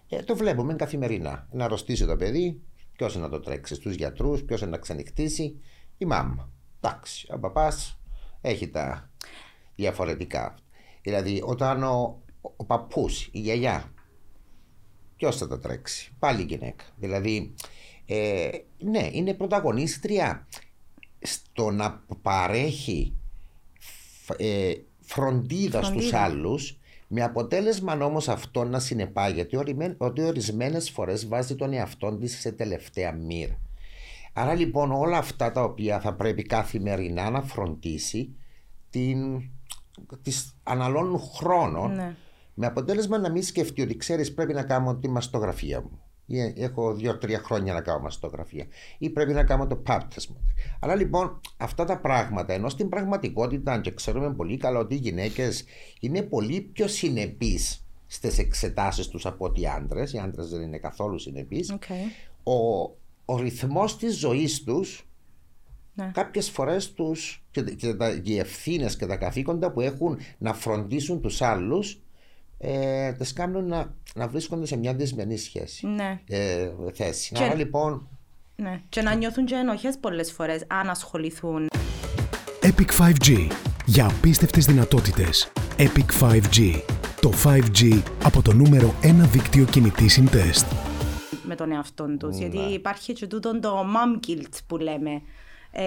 ε, 0.09 0.23
το 0.23 0.35
βλέπουμε 0.35 0.73
καθημερινά. 0.73 1.47
Να 1.51 1.65
αρρωστήσει 1.65 2.05
το 2.05 2.15
παιδί, 2.15 2.61
ποιος 2.95 3.15
να 3.15 3.29
το 3.29 3.39
τρέξει 3.39 3.75
στους 3.75 3.95
γιατρούς, 3.95 4.43
ποιος 4.43 4.61
να 4.61 4.77
ξενυχτήσει, 4.77 5.61
η 5.97 6.05
μάμα. 6.05 6.49
Εντάξει, 6.81 7.27
ο 7.33 7.39
παπάς 7.39 7.99
έχει 8.45 8.67
τα 8.67 9.09
διαφορετικά. 9.75 10.55
Δηλαδή, 11.01 11.41
όταν 11.45 11.83
ο, 11.83 12.21
ο 12.55 12.65
παππούς, 12.65 13.29
η 13.31 13.39
γιαγιά, 13.39 13.93
ποιος 15.15 15.37
θα 15.37 15.47
τα 15.47 15.59
τρέξει, 15.59 16.11
πάλι 16.19 16.41
η 16.41 16.45
γυναίκα. 16.45 16.83
Δηλαδή, 16.95 17.53
ε, 18.05 18.49
ναι, 18.77 19.09
είναι 19.11 19.33
πρωταγωνίστρια 19.33 20.47
στο 21.19 21.71
να 21.71 22.03
παρέχει 22.21 23.13
ε, 24.37 24.73
φροντίδα, 24.99 25.83
στους 25.83 26.01
στους 26.01 26.13
άλλους 26.13 26.79
με 27.07 27.23
αποτέλεσμα 27.23 27.93
όμως 28.05 28.29
αυτό 28.29 28.63
να 28.63 28.79
συνεπάγεται 28.79 29.57
ότι 29.97 30.21
ορισμένες 30.21 30.89
φορές 30.89 31.27
βάζει 31.27 31.55
τον 31.55 31.73
εαυτό 31.73 32.17
της 32.17 32.39
σε 32.39 32.51
τελευταία 32.51 33.11
μοίρα. 33.11 33.59
Άρα 34.37 34.53
λοιπόν 34.53 34.91
όλα 34.91 35.17
αυτά 35.17 35.51
τα 35.51 35.63
οποία 35.63 35.99
θα 35.99 36.13
πρέπει 36.13 36.41
καθημερινά 36.41 37.29
να 37.29 37.41
φροντίσει 37.41 38.35
την, 38.89 39.41
τις 40.21 40.55
αναλώνουν 40.63 41.19
χρόνο 41.19 41.87
ναι. 41.87 42.15
με 42.53 42.65
αποτέλεσμα 42.65 43.17
να 43.17 43.31
μην 43.31 43.43
σκεφτεί 43.43 43.81
ότι 43.81 43.97
ξέρεις 43.97 44.33
πρέπει 44.33 44.53
να 44.53 44.63
κάνω 44.63 44.95
τη 44.95 45.09
μαστογραφία 45.09 45.81
μου 45.81 45.99
ή 46.25 46.53
έχω 46.55 46.93
δύο-τρία 46.93 47.39
χρόνια 47.39 47.73
να 47.73 47.81
κάνω 47.81 47.99
μαστογραφία 47.99 48.65
ή 48.97 49.09
πρέπει 49.09 49.33
να 49.33 49.43
κάνω 49.43 49.67
το 49.67 49.75
πάπτες 49.75 50.27
μου. 50.27 50.37
Αλλά 50.79 50.95
λοιπόν 50.95 51.41
αυτά 51.57 51.85
τα 51.85 51.97
πράγματα 51.97 52.53
ενώ 52.53 52.69
στην 52.69 52.89
πραγματικότητα 52.89 53.81
και 53.81 53.91
ξέρουμε 53.91 54.33
πολύ 54.33 54.57
καλά 54.57 54.79
ότι 54.79 54.93
οι 54.93 54.97
γυναίκες 54.97 55.63
είναι 55.99 56.21
πολύ 56.21 56.61
πιο 56.61 56.87
συνεπείς 56.87 57.85
στις 58.07 58.37
εξετάσεις 58.37 59.07
τους 59.07 59.25
από 59.25 59.45
ότι 59.45 59.61
οι 59.61 59.67
άντρες. 59.67 60.13
Οι 60.13 60.17
άντρες 60.17 60.49
δεν 60.49 60.61
είναι 60.61 60.77
καθόλου 60.77 61.19
συνεπείς. 61.19 61.75
Okay. 61.79 62.33
Ο, 62.43 62.53
ο 63.25 63.37
ρυθμός 63.37 63.97
της 63.97 64.17
ζωής 64.17 64.63
τους 64.63 65.07
ναι. 65.93 66.11
κάποιες 66.13 66.49
φορές 66.49 66.93
τους 66.93 67.43
και, 67.51 67.61
και, 67.61 67.93
τα, 67.93 68.21
οι 68.23 68.39
ευθύνες 68.39 68.95
και 68.95 69.05
τα 69.05 69.15
καθήκοντα 69.15 69.71
που 69.71 69.81
έχουν 69.81 70.17
να 70.37 70.53
φροντίσουν 70.53 71.21
τους 71.21 71.41
άλλους 71.41 71.99
ε, 72.57 73.11
τις 73.11 73.33
κάνουν 73.33 73.67
να, 73.67 73.93
να 74.15 74.27
βρίσκονται 74.27 74.65
σε 74.65 74.77
μια 74.77 74.93
δυσμενή 74.93 75.37
σχέση 75.37 75.87
ναι. 75.87 76.19
ε, 76.27 76.69
θέση. 76.93 77.33
Και, 77.33 77.43
Άρα 77.43 77.55
λοιπόν 77.55 78.07
ναι. 78.55 78.81
και 78.89 79.01
να 79.01 79.15
νιώθουν 79.15 79.45
και 79.45 79.55
ενοχές 79.55 79.97
πολλές 79.97 80.31
φορές 80.31 80.63
αν 80.67 80.89
ασχοληθούν 80.89 81.67
Epic 82.61 82.99
5G 82.99 83.47
για 83.85 84.05
απίστευτες 84.05 84.65
δυνατότητες 84.65 85.51
Epic 85.77 86.29
5G 86.29 86.81
το 87.21 87.31
5G 87.43 88.01
από 88.23 88.41
το 88.41 88.53
νούμερο 88.53 88.93
1 89.01 89.07
δίκτυο 89.31 89.65
κινητή 89.65 90.07
συντεστ 90.07 90.65
με 91.45 91.55
τον 91.55 91.71
εαυτό 91.71 92.17
τους. 92.19 92.37
Ναι. 92.37 92.45
Γιατί 92.45 92.73
υπάρχει 92.73 93.13
και 93.13 93.27
τούτο 93.27 93.59
το 93.59 93.79
mom 93.79 94.27
guilt 94.27 94.53
που 94.67 94.77
λέμε. 94.77 95.21
ε, 95.71 95.85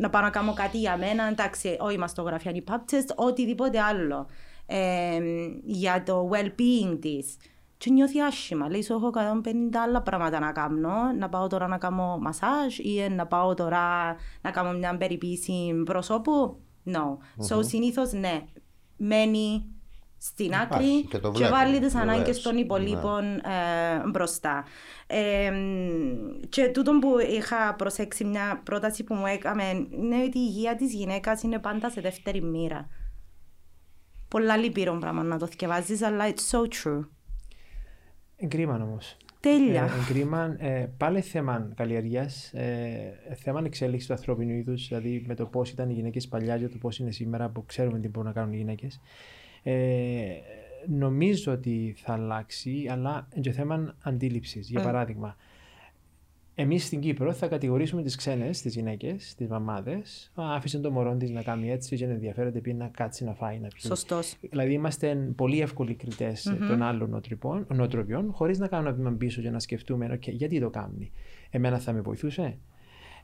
να 0.00 0.10
πάω 0.10 0.22
να 0.22 0.30
κάνω 0.30 0.52
κάτι 0.52 0.78
για 0.78 0.96
μένα, 0.96 1.28
εντάξει, 1.28 1.76
όχι 1.80 1.98
μαστογραφία, 1.98 2.50
η 2.54 2.64
pub 2.68 2.74
test, 2.92 3.14
οτιδήποτε 3.16 3.80
άλλο. 3.80 4.26
Ε, 4.66 5.18
για 5.64 6.02
το 6.02 6.30
well-being 6.32 6.98
της. 7.00 7.36
Και 7.76 7.90
νιώθει 7.90 8.20
άσχημα. 8.20 8.68
Λέει, 8.68 8.82
σου 8.82 8.92
έχω 8.92 9.10
150 9.44 9.48
άλλα 9.86 10.02
πράγματα 10.02 10.38
να 10.40 10.52
κάνω. 10.52 11.12
Να 11.18 11.28
πάω 11.28 11.46
τώρα 11.46 11.66
να 11.66 11.78
κάνω 11.78 12.18
μασάζ 12.20 12.78
ή 12.78 13.08
να 13.10 13.26
πάω 13.26 13.54
τώρα 13.54 14.16
να 14.40 14.50
κάνω 14.50 14.78
μια 14.78 14.96
περιποίηση 14.96 15.82
προσώπου. 15.84 16.56
No. 16.84 17.16
So 17.48 17.64
συνήθως 17.64 18.12
ναι. 18.12 18.42
Μένει 18.96 19.64
στην 20.24 20.54
άκρη 20.54 21.04
και 21.04 21.18
το 21.18 21.30
και 21.30 21.38
βλέπουμε, 21.38 21.58
βάλει 21.58 21.80
τις 21.80 21.94
ανάγκες 21.94 22.24
βεβαίως. 22.24 22.42
των 22.42 22.56
υπολείπων 22.56 23.24
ε, 23.34 24.08
μπροστά. 24.10 24.64
Ε, 25.06 25.52
και 26.48 26.68
τούτο 26.68 26.98
που 26.98 27.18
είχα 27.18 27.74
προσέξει 27.74 28.24
μια 28.24 28.60
πρόταση 28.64 29.04
που 29.04 29.14
μου 29.14 29.26
έκαμε 29.26 29.64
είναι 29.90 30.22
ότι 30.22 30.38
η 30.38 30.46
υγεία 30.48 30.76
της 30.76 30.92
γυναίκας 30.92 31.42
είναι 31.42 31.58
πάντα 31.58 31.90
σε 31.90 32.00
δεύτερη 32.00 32.42
μοίρα. 32.42 32.88
Πολλά 34.28 34.56
λυπηρό 34.56 34.96
πράγμα 35.00 35.22
να 35.22 35.38
το 35.38 35.46
θυκευάζεις, 35.46 36.02
αλλά 36.02 36.24
it's 36.28 36.58
so 36.58 36.60
true. 36.60 37.08
Εγκρίμα 38.36 38.74
όμως. 38.74 39.16
Τέλεια. 39.40 39.82
Ε, 39.82 39.90
εγκρίμα, 40.00 40.56
ε, 40.58 40.90
πάλι 40.96 41.20
θέμα 41.20 41.72
καλλιεργία, 41.74 42.30
ε, 42.52 43.34
θέμα 43.34 43.62
εξέλιξης 43.64 44.06
του 44.06 44.12
ανθρώπινου 44.12 44.52
είδους, 44.52 44.88
δηλαδή 44.88 45.24
με 45.26 45.34
το 45.34 45.46
πώς 45.46 45.70
ήταν 45.70 45.90
οι 45.90 45.92
γυναίκες 45.92 46.28
παλιά 46.28 46.58
και 46.58 46.68
το 46.68 46.78
πώς 46.78 46.98
είναι 46.98 47.10
σήμερα 47.10 47.48
που 47.48 47.64
ξέρουμε 47.66 47.98
τι 47.98 48.08
μπορούν 48.08 48.28
να 48.28 48.34
κάνουν 48.34 48.52
οι 48.52 48.56
γυναίκες. 48.56 49.00
Ε, 49.62 50.24
νομίζω 50.88 51.52
ότι 51.52 51.94
θα 51.96 52.12
αλλάξει, 52.12 52.86
αλλά 52.90 53.28
είναι 53.32 53.40
και 53.42 53.52
θέμα 53.52 53.94
αντίληψης. 54.02 54.68
Για 54.70 54.80
Mm. 54.80 54.84
παράδειγμα, 54.84 55.36
εμείς 56.54 56.84
στην 56.84 57.00
Κύπρο 57.00 57.32
θα 57.32 57.46
κατηγορήσουμε 57.46 58.02
τις 58.02 58.16
ξένες, 58.16 58.60
τις 58.60 58.74
γυναίκες, 58.74 59.34
τις 59.34 59.48
μαμάδες. 59.48 60.32
Άφησε 60.34 60.78
το 60.78 60.90
μωρό 60.90 61.16
της 61.16 61.30
να 61.30 61.42
κάνει 61.42 61.70
έτσι, 61.70 61.96
και 61.96 62.06
δεν 62.06 62.14
ενδιαφέρεται 62.14 62.60
πει 62.60 62.74
να 62.74 62.88
κάτσει 62.88 63.24
να 63.24 63.34
φάει, 63.34 63.58
να 63.58 63.68
πιει. 63.68 63.80
Σωστός. 63.86 64.36
Δηλαδή 64.40 64.72
είμαστε 64.72 65.14
πολύ 65.36 65.60
εύκολοι 65.60 65.94
κριτές 65.94 66.42
των 66.68 66.82
άλλων 66.82 67.10
νοοτροπιών, 67.10 67.66
νοοτροπιών 67.74 68.32
χωρίς 68.32 68.58
να 68.58 68.68
κάνουμε 68.68 68.88
ένα 68.88 68.98
βήμα 68.98 69.12
πίσω 69.12 69.40
για 69.40 69.50
να 69.50 69.58
σκεφτούμε 69.58 70.18
okay, 70.20 70.32
γιατί 70.32 70.60
το 70.60 70.70
κάνει. 70.70 71.12
Εμένα 71.50 71.78
θα 71.78 71.92
με 71.92 72.00
βοηθούσε. 72.00 72.58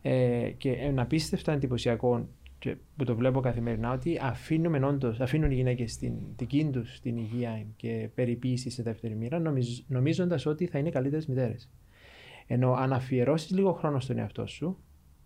Ε, 0.03 0.51
και 0.57 0.71
ένα 0.71 1.03
απίστευτα 1.03 1.53
εντυπωσιακό 1.53 2.29
και 2.59 2.77
που 2.97 3.05
το 3.05 3.15
βλέπω 3.15 3.41
καθημερινά 3.41 3.93
ότι 3.93 4.19
αφήνουμε 4.23 4.87
όντως, 4.87 5.21
αφήνουν 5.21 5.51
οι 5.51 5.55
γυναίκες 5.55 5.97
την 5.97 6.13
δική 6.37 6.71
τους 6.73 7.01
την 7.01 7.17
υγεία 7.17 7.67
και 7.77 8.09
περιποίηση 8.15 8.71
σε 8.71 8.83
δεύτερη 8.83 9.15
μοίρα, 9.15 9.39
νομίζ, 9.39 9.81
νομίζοντας 9.87 10.47
ότι 10.47 10.67
θα 10.67 10.79
είναι 10.79 10.91
καλύτερες 10.91 11.27
μητέρες. 11.27 11.71
Ενώ 12.47 12.73
αν 12.73 12.93
αφιερώσεις 12.93 13.51
λίγο 13.51 13.73
χρόνο 13.73 14.01
στον 14.01 14.19
εαυτό 14.19 14.47
σου, 14.47 14.79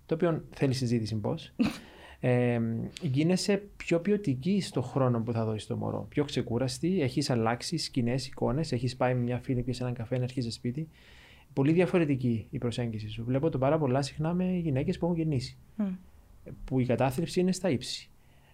το 0.07 0.15
οποίο 0.15 0.45
θέλει 0.51 0.73
συζήτηση 0.73 1.17
πώς, 1.17 1.53
ε, 2.21 2.61
γίνεσαι 3.03 3.63
πιο 3.77 4.01
ποιοτική 4.01 4.61
στο 4.61 4.83
χρόνο 4.83 5.21
που 5.23 5.33
θα 5.33 5.45
δώσεις 5.45 5.67
το 5.67 5.77
μωρό. 5.77 6.07
Πιο 6.09 6.25
ξεκούραστη, 6.25 7.01
έχεις 7.01 7.31
αλλάξει 7.31 7.77
σκηνές, 7.77 8.27
εικόνες, 8.27 8.73
έχεις 8.73 8.97
πάει 8.97 9.15
με 9.15 9.21
μια 9.21 9.39
φίλη 9.39 9.63
και 9.63 9.73
σε 9.73 9.83
έναν 9.83 9.95
καφέ 9.95 10.17
να 10.17 10.23
έρχεσαι 10.23 10.51
σπίτι. 10.51 10.89
Πολύ 11.53 11.73
διαφορετική 11.73 12.47
η 12.51 12.59
προσέγγιση 12.59 13.09
σου. 13.09 13.25
Βλέπω 13.25 13.51
το 13.51 13.59
πάρα 13.59 13.79
πολλά 13.79 14.03
συχνά 14.03 14.35
με 14.35 14.57
γυναίκες 14.57 14.99
που 14.99 15.05
έχουν 15.05 15.17
γεννήσει. 15.17 15.59
Μμ. 15.77 15.85
Που 16.65 16.81
η 16.81 16.87
κατάθλιψη 16.87 17.41
είναι 17.41 17.53
στα 17.53 17.69
ύψη. 17.71 18.07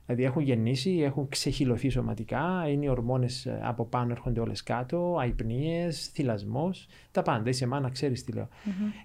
Δηλαδή 0.06 0.24
έχουν 0.26 0.42
γεννήσει, 0.42 0.90
έχουν 0.90 1.28
ξεχυλωθεί 1.28 1.88
σωματικά, 1.88 2.64
είναι 2.68 2.84
οι 2.84 2.88
ορμόνες 2.88 3.46
ε, 3.46 3.60
από 3.62 3.84
πάνω 3.84 4.10
έρχονται 4.12 4.40
όλες 4.40 4.62
κάτω, 4.62 5.16
αϊπνίες, 5.20 6.06
θυλασμός, 6.12 6.86
τα 7.10 7.22
πάντα. 7.22 7.48
Είσαι 7.48 7.66
μάνα, 7.66 7.90
ξέρεις 7.90 8.24
τι 8.24 8.32
λέω. 8.32 8.48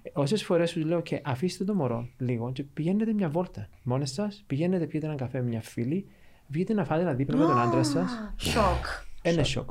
Ε, 0.02 0.10
Όσες 0.12 0.44
φορές 0.44 0.70
σου 0.70 0.80
λέω 0.80 1.00
και 1.00 1.20
αφήστε 1.24 1.64
το 1.64 1.74
μωρό 1.74 2.08
λίγο 2.18 2.52
και 2.52 2.62
πηγαίνετε 2.62 3.12
μια 3.12 3.28
βόλτα 3.28 3.68
μόνες 3.82 4.12
σας, 4.12 4.44
πηγαίνετε 4.46 4.86
πιείτε 4.86 5.06
έναν 5.06 5.18
καφέ 5.18 5.40
με 5.40 5.48
μια 5.48 5.60
φίλη, 5.62 6.06
βγείτε 6.46 6.72
να 6.72 6.84
φάτε 6.84 7.00
ένα 7.00 7.12
δίπλα 7.14 7.36
με 7.36 7.44
τον 7.44 7.58
άντρα 7.58 7.82
σας, 7.82 8.32
Σοκ. 8.36 8.84
ένα 9.22 9.44
σοκ. 9.44 9.70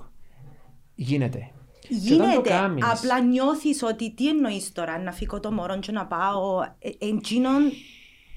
Γίνεται. 0.96 1.50
Και 2.08 2.14
όταν 2.14 2.18
το 2.18 2.32
Γίνεται. 2.32 2.50
κάνεις- 2.50 2.86
Απλά 2.86 3.22
νιώθεις 3.22 3.84
ότι 3.84 4.14
τι 4.14 4.30
εννοείς 4.30 4.72
τώρα, 4.72 5.00
να 5.00 5.12
φύγω 5.12 5.40
το 5.40 5.52
μωρό 5.52 5.80
και 5.80 5.92
να 5.92 6.06
πάω. 6.06 6.62
Ε, 6.80 7.08
Εντζήνων 7.08 7.62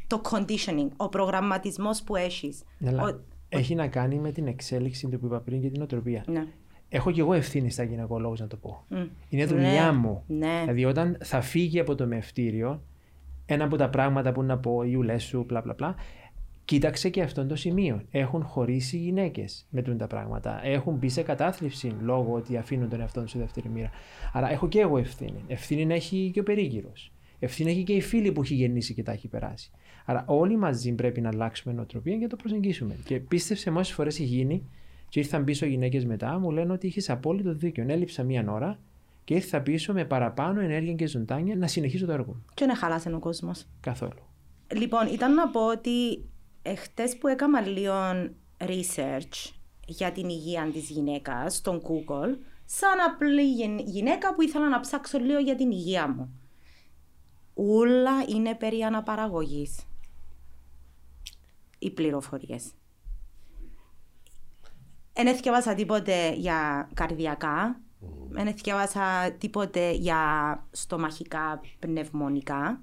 το 0.06 0.20
conditioning, 0.30 0.88
ο 0.96 1.08
προγραμματισμός 1.08 2.02
που 2.02 2.16
έχεις. 2.16 2.62
Αλλά 2.86 3.02
Ο- 3.02 3.20
έχει 3.48 3.74
να 3.74 3.88
κάνει 3.88 4.18
με 4.18 4.32
την 4.32 4.46
εξέλιξη 4.46 5.08
του 5.08 5.18
που 5.18 5.26
είπα 5.26 5.40
πριν 5.40 5.60
και 5.60 5.70
την 5.70 5.82
οτροπία. 5.82 6.24
Ναι. 6.26 6.46
Έχω 6.88 7.10
και 7.10 7.20
εγώ 7.20 7.32
ευθύνη 7.32 7.70
στα 7.70 7.82
γυναικολόγους 7.82 8.40
να 8.40 8.46
το 8.46 8.56
πω. 8.56 8.84
Μμ. 8.88 9.04
Είναι 9.28 9.44
δουλειά 9.46 9.90
Ναι, 9.90 9.98
μου. 9.98 10.22
ναι. 10.26 10.58
Δηλαδή, 10.60 10.84
όταν 10.84 11.16
θα 11.24 11.40
φύγει 11.40 11.80
από 11.80 11.94
το 11.94 12.06
μευτήριο, 12.06 12.82
ένα 13.46 13.64
από 13.64 13.76
τα 13.76 13.90
πράγματα 13.90 14.32
που 14.32 14.42
να 14.42 14.58
πω, 14.58 14.82
οι 14.82 14.94
ουλέ 14.94 15.18
σου, 15.18 15.44
πλα 15.46 15.62
πλα 15.62 15.74
πλα, 15.74 15.94
κοίταξε 16.64 17.08
και 17.08 17.22
αυτό 17.22 17.46
το 17.46 17.56
σημείο. 17.56 18.02
Έχουν 18.10 18.42
χωρίσει 18.44 18.96
οι 18.96 19.00
γυναίκες 19.00 19.66
με 19.70 19.82
τούν 19.82 19.96
τα 19.96 20.06
πράγματα. 20.06 20.60
Έχουν 20.64 20.94
μπει 20.94 21.08
σε 21.08 21.22
κατάθλιψη 21.22 21.92
λόγω 22.00 22.32
ότι 22.32 22.56
αφήνουν 22.56 22.88
τον 22.88 23.00
εαυτό 23.00 23.20
τους 23.22 23.30
σε 23.30 23.38
δεύτερη 23.38 23.68
μοίρα. 23.68 23.90
Άρα 24.32 24.50
έχω 24.50 24.68
και 24.68 24.80
εγώ 24.80 24.98
ευθύνη. 24.98 25.44
Ευθύνη 25.46 25.94
έχει 25.94 26.30
και 26.34 26.40
ο 26.40 26.42
περίγυρος. 26.42 27.12
Ευθύνη 27.38 27.70
έχει 27.70 27.82
και 27.82 27.92
η 27.92 28.00
φίλη 28.00 28.32
που 28.32 28.42
έχει 28.42 28.54
γεννήσει 28.54 28.94
και 28.94 29.02
τα 29.02 29.12
έχει 29.12 29.28
περάσει. 29.28 29.70
Άρα 30.08 30.24
όλοι 30.26 30.56
μαζί 30.56 30.92
πρέπει 30.92 31.20
να 31.20 31.28
αλλάξουμε 31.28 31.74
νοοτροπία 31.74 32.14
και 32.16 32.22
να 32.22 32.28
το 32.28 32.36
προσεγγίσουμε. 32.36 32.96
Και 33.04 33.20
πίστεψε 33.20 33.70
με 33.70 33.78
όσες 33.78 33.94
φορές 33.94 34.14
έχει 34.14 34.24
γίνει 34.24 34.62
και 35.08 35.18
ήρθαν 35.20 35.44
πίσω 35.44 35.66
γυναίκες 35.66 36.04
μετά, 36.04 36.38
μου 36.38 36.50
λένε 36.50 36.72
ότι 36.72 36.86
είχες 36.86 37.10
απόλυτο 37.10 37.54
δίκιο. 37.54 37.84
Έλειψα 37.88 38.22
μία 38.22 38.44
ώρα 38.50 38.78
και 39.24 39.34
ήρθα 39.34 39.60
πίσω 39.60 39.92
με 39.92 40.04
παραπάνω 40.04 40.60
ενέργεια 40.60 40.92
και 40.94 41.06
ζωντάνια 41.06 41.56
να 41.56 41.66
συνεχίσω 41.66 42.06
το 42.06 42.12
έργο 42.12 42.32
μου. 42.32 42.44
Και 42.54 42.66
να 42.66 42.76
χαλάσει 42.76 43.12
ο 43.12 43.18
κόσμος. 43.18 43.66
Καθόλου. 43.80 44.18
Λοιπόν, 44.74 45.06
ήταν 45.06 45.34
να 45.34 45.48
πω 45.48 45.66
ότι 45.66 46.24
εχθές 46.62 47.16
που 47.16 47.28
έκανα 47.28 47.60
λίγο 47.60 47.92
research 48.58 49.52
για 49.86 50.12
την 50.12 50.28
υγεία 50.28 50.70
της 50.72 50.90
γυναίκας 50.90 51.54
στον 51.56 51.80
Google, 51.82 52.36
σαν 52.64 52.98
απλή 53.06 53.52
γυ- 53.52 53.80
γυναίκα 53.84 54.34
που 54.34 54.42
ήθελα 54.42 54.68
να 54.68 54.80
ψάξω 54.80 55.18
λίγο 55.18 55.38
για 55.38 55.54
την 55.54 55.70
υγεία 55.70 56.08
μου. 56.08 56.30
Όλα 57.54 58.12
είναι 58.28 58.54
περί 58.54 58.82
αναπαραγωγής. 58.82 59.78
Οι 61.78 61.90
πληροφορίες. 61.90 62.64
Δεν 65.12 65.26
εθιέβασα 65.26 65.74
τίποτε 65.74 66.32
για 66.34 66.88
καρδιακά, 66.94 67.80
δεν 68.30 68.46
εθιέβασα 68.46 69.30
τίποτε 69.38 69.90
για 69.90 70.18
στομαχικά 70.70 71.60
πνευμονικά. 71.78 72.80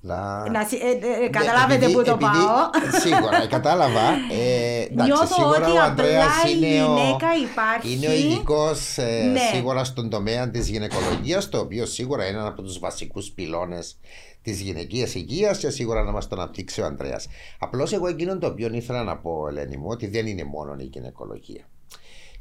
Να... 0.00 0.50
Να, 0.50 0.64
συ- 0.64 0.80
ε, 0.82 0.90
ε, 0.90 1.18
Ναι, 1.18 1.28
καταλάβετε 1.28 1.74
επειδή- 1.84 1.92
πού 1.92 2.02
το 2.02 2.10
επειδή- 2.10 2.30
πάω. 2.32 2.70
Σίγουρα, 3.00 3.46
κατάλαβα. 3.56 4.08
Ε, 4.32 4.80
εντάξει, 4.82 4.94
Νιώθω 5.12 5.26
σίγουρα 5.34 5.66
ότι 5.68 5.76
ο 5.78 5.82
Ανδρέας 5.82 6.24
απλά 6.26 6.50
η 6.50 6.54
είναι 6.56 6.84
ο, 6.84 6.94
γυναίκα 6.96 7.26
υπάρχει. 7.52 7.92
είναι 7.94 8.06
ο 8.06 8.12
ειδικός 8.12 8.96
Ναι. 9.32 9.40
σίγουρα 9.52 9.84
στον 9.84 10.10
τομέα 10.10 10.50
της 10.50 10.68
γυναικολογίας, 10.68 11.48
το 11.48 11.58
οποίο 11.58 11.86
σίγουρα 11.86 12.26
είναι 12.26 12.38
ένα 12.38 12.48
από 12.48 12.62
τους 12.62 12.78
βασικούς 12.78 13.30
πυλώνες 13.30 13.98
της 14.44 14.60
γυναικείας 14.60 15.14
υγείας 15.14 15.58
και 15.58 15.70
σίγουρα 15.70 16.02
να 16.02 16.12
μας 16.12 16.28
τον 16.28 16.38
αναπτύξει 16.40 16.80
ο 16.80 16.84
Ανδρέας. 16.84 17.26
Απλώς 17.58 17.92
εγώ 17.92 18.06
εκείνον 18.06 18.38
το 18.38 18.46
οποίο 18.46 18.74
ήθελα 18.74 19.02
να 19.02 19.16
πω, 19.16 19.48
Ελένη 19.48 19.76
μου, 19.76 19.86
ότι 19.88 20.06
δεν 20.06 20.26
είναι 20.26 20.44
μόνο 20.44 20.76
η 20.78 20.84
γυναικολογία. 20.84 21.68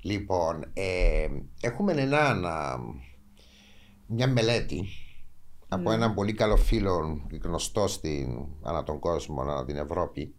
Λοιπόν, 0.01 0.65
ε, 0.74 1.27
έχουμε 1.62 1.91
έναν, 1.91 2.45
α, 2.45 2.79
μια 4.07 4.27
μελέτη 4.27 4.83
από 5.67 5.91
έναν 5.91 6.13
πολύ 6.13 6.33
καλό 6.33 6.57
φίλο 6.57 7.22
γνωστό 7.43 7.88
στην, 7.88 8.45
ανά 8.62 8.83
τον 8.83 9.00
κόσμο, 9.00 9.41
ανά 9.41 9.65
την 9.65 9.77
Ευρώπη, 9.77 10.33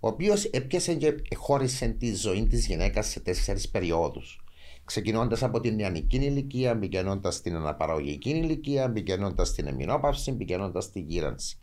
ο 0.00 0.08
οποίος 0.08 0.44
έπιασε 0.44 0.94
και 0.94 1.34
χώρισε 1.34 1.88
τη 1.88 2.14
ζωή 2.14 2.46
της 2.46 2.66
γυναίκας 2.66 3.06
σε 3.08 3.20
τέσσερις 3.20 3.68
περιόδους. 3.68 4.40
Ξεκινώντας 4.88 5.42
από 5.42 5.60
την 5.60 5.74
νεανική 5.74 6.16
ηλικία, 6.16 6.78
πηγαίνοντα 6.78 7.30
στην 7.30 7.56
αναπαραγωγική 7.56 8.30
ηλικία, 8.30 8.92
πηγαίνοντα 8.92 9.44
στην 9.44 9.66
εμεινόπαυση, 9.66 10.32
πηγαίνοντα 10.32 10.80
στην 10.80 11.04
γύρανση. 11.08 11.58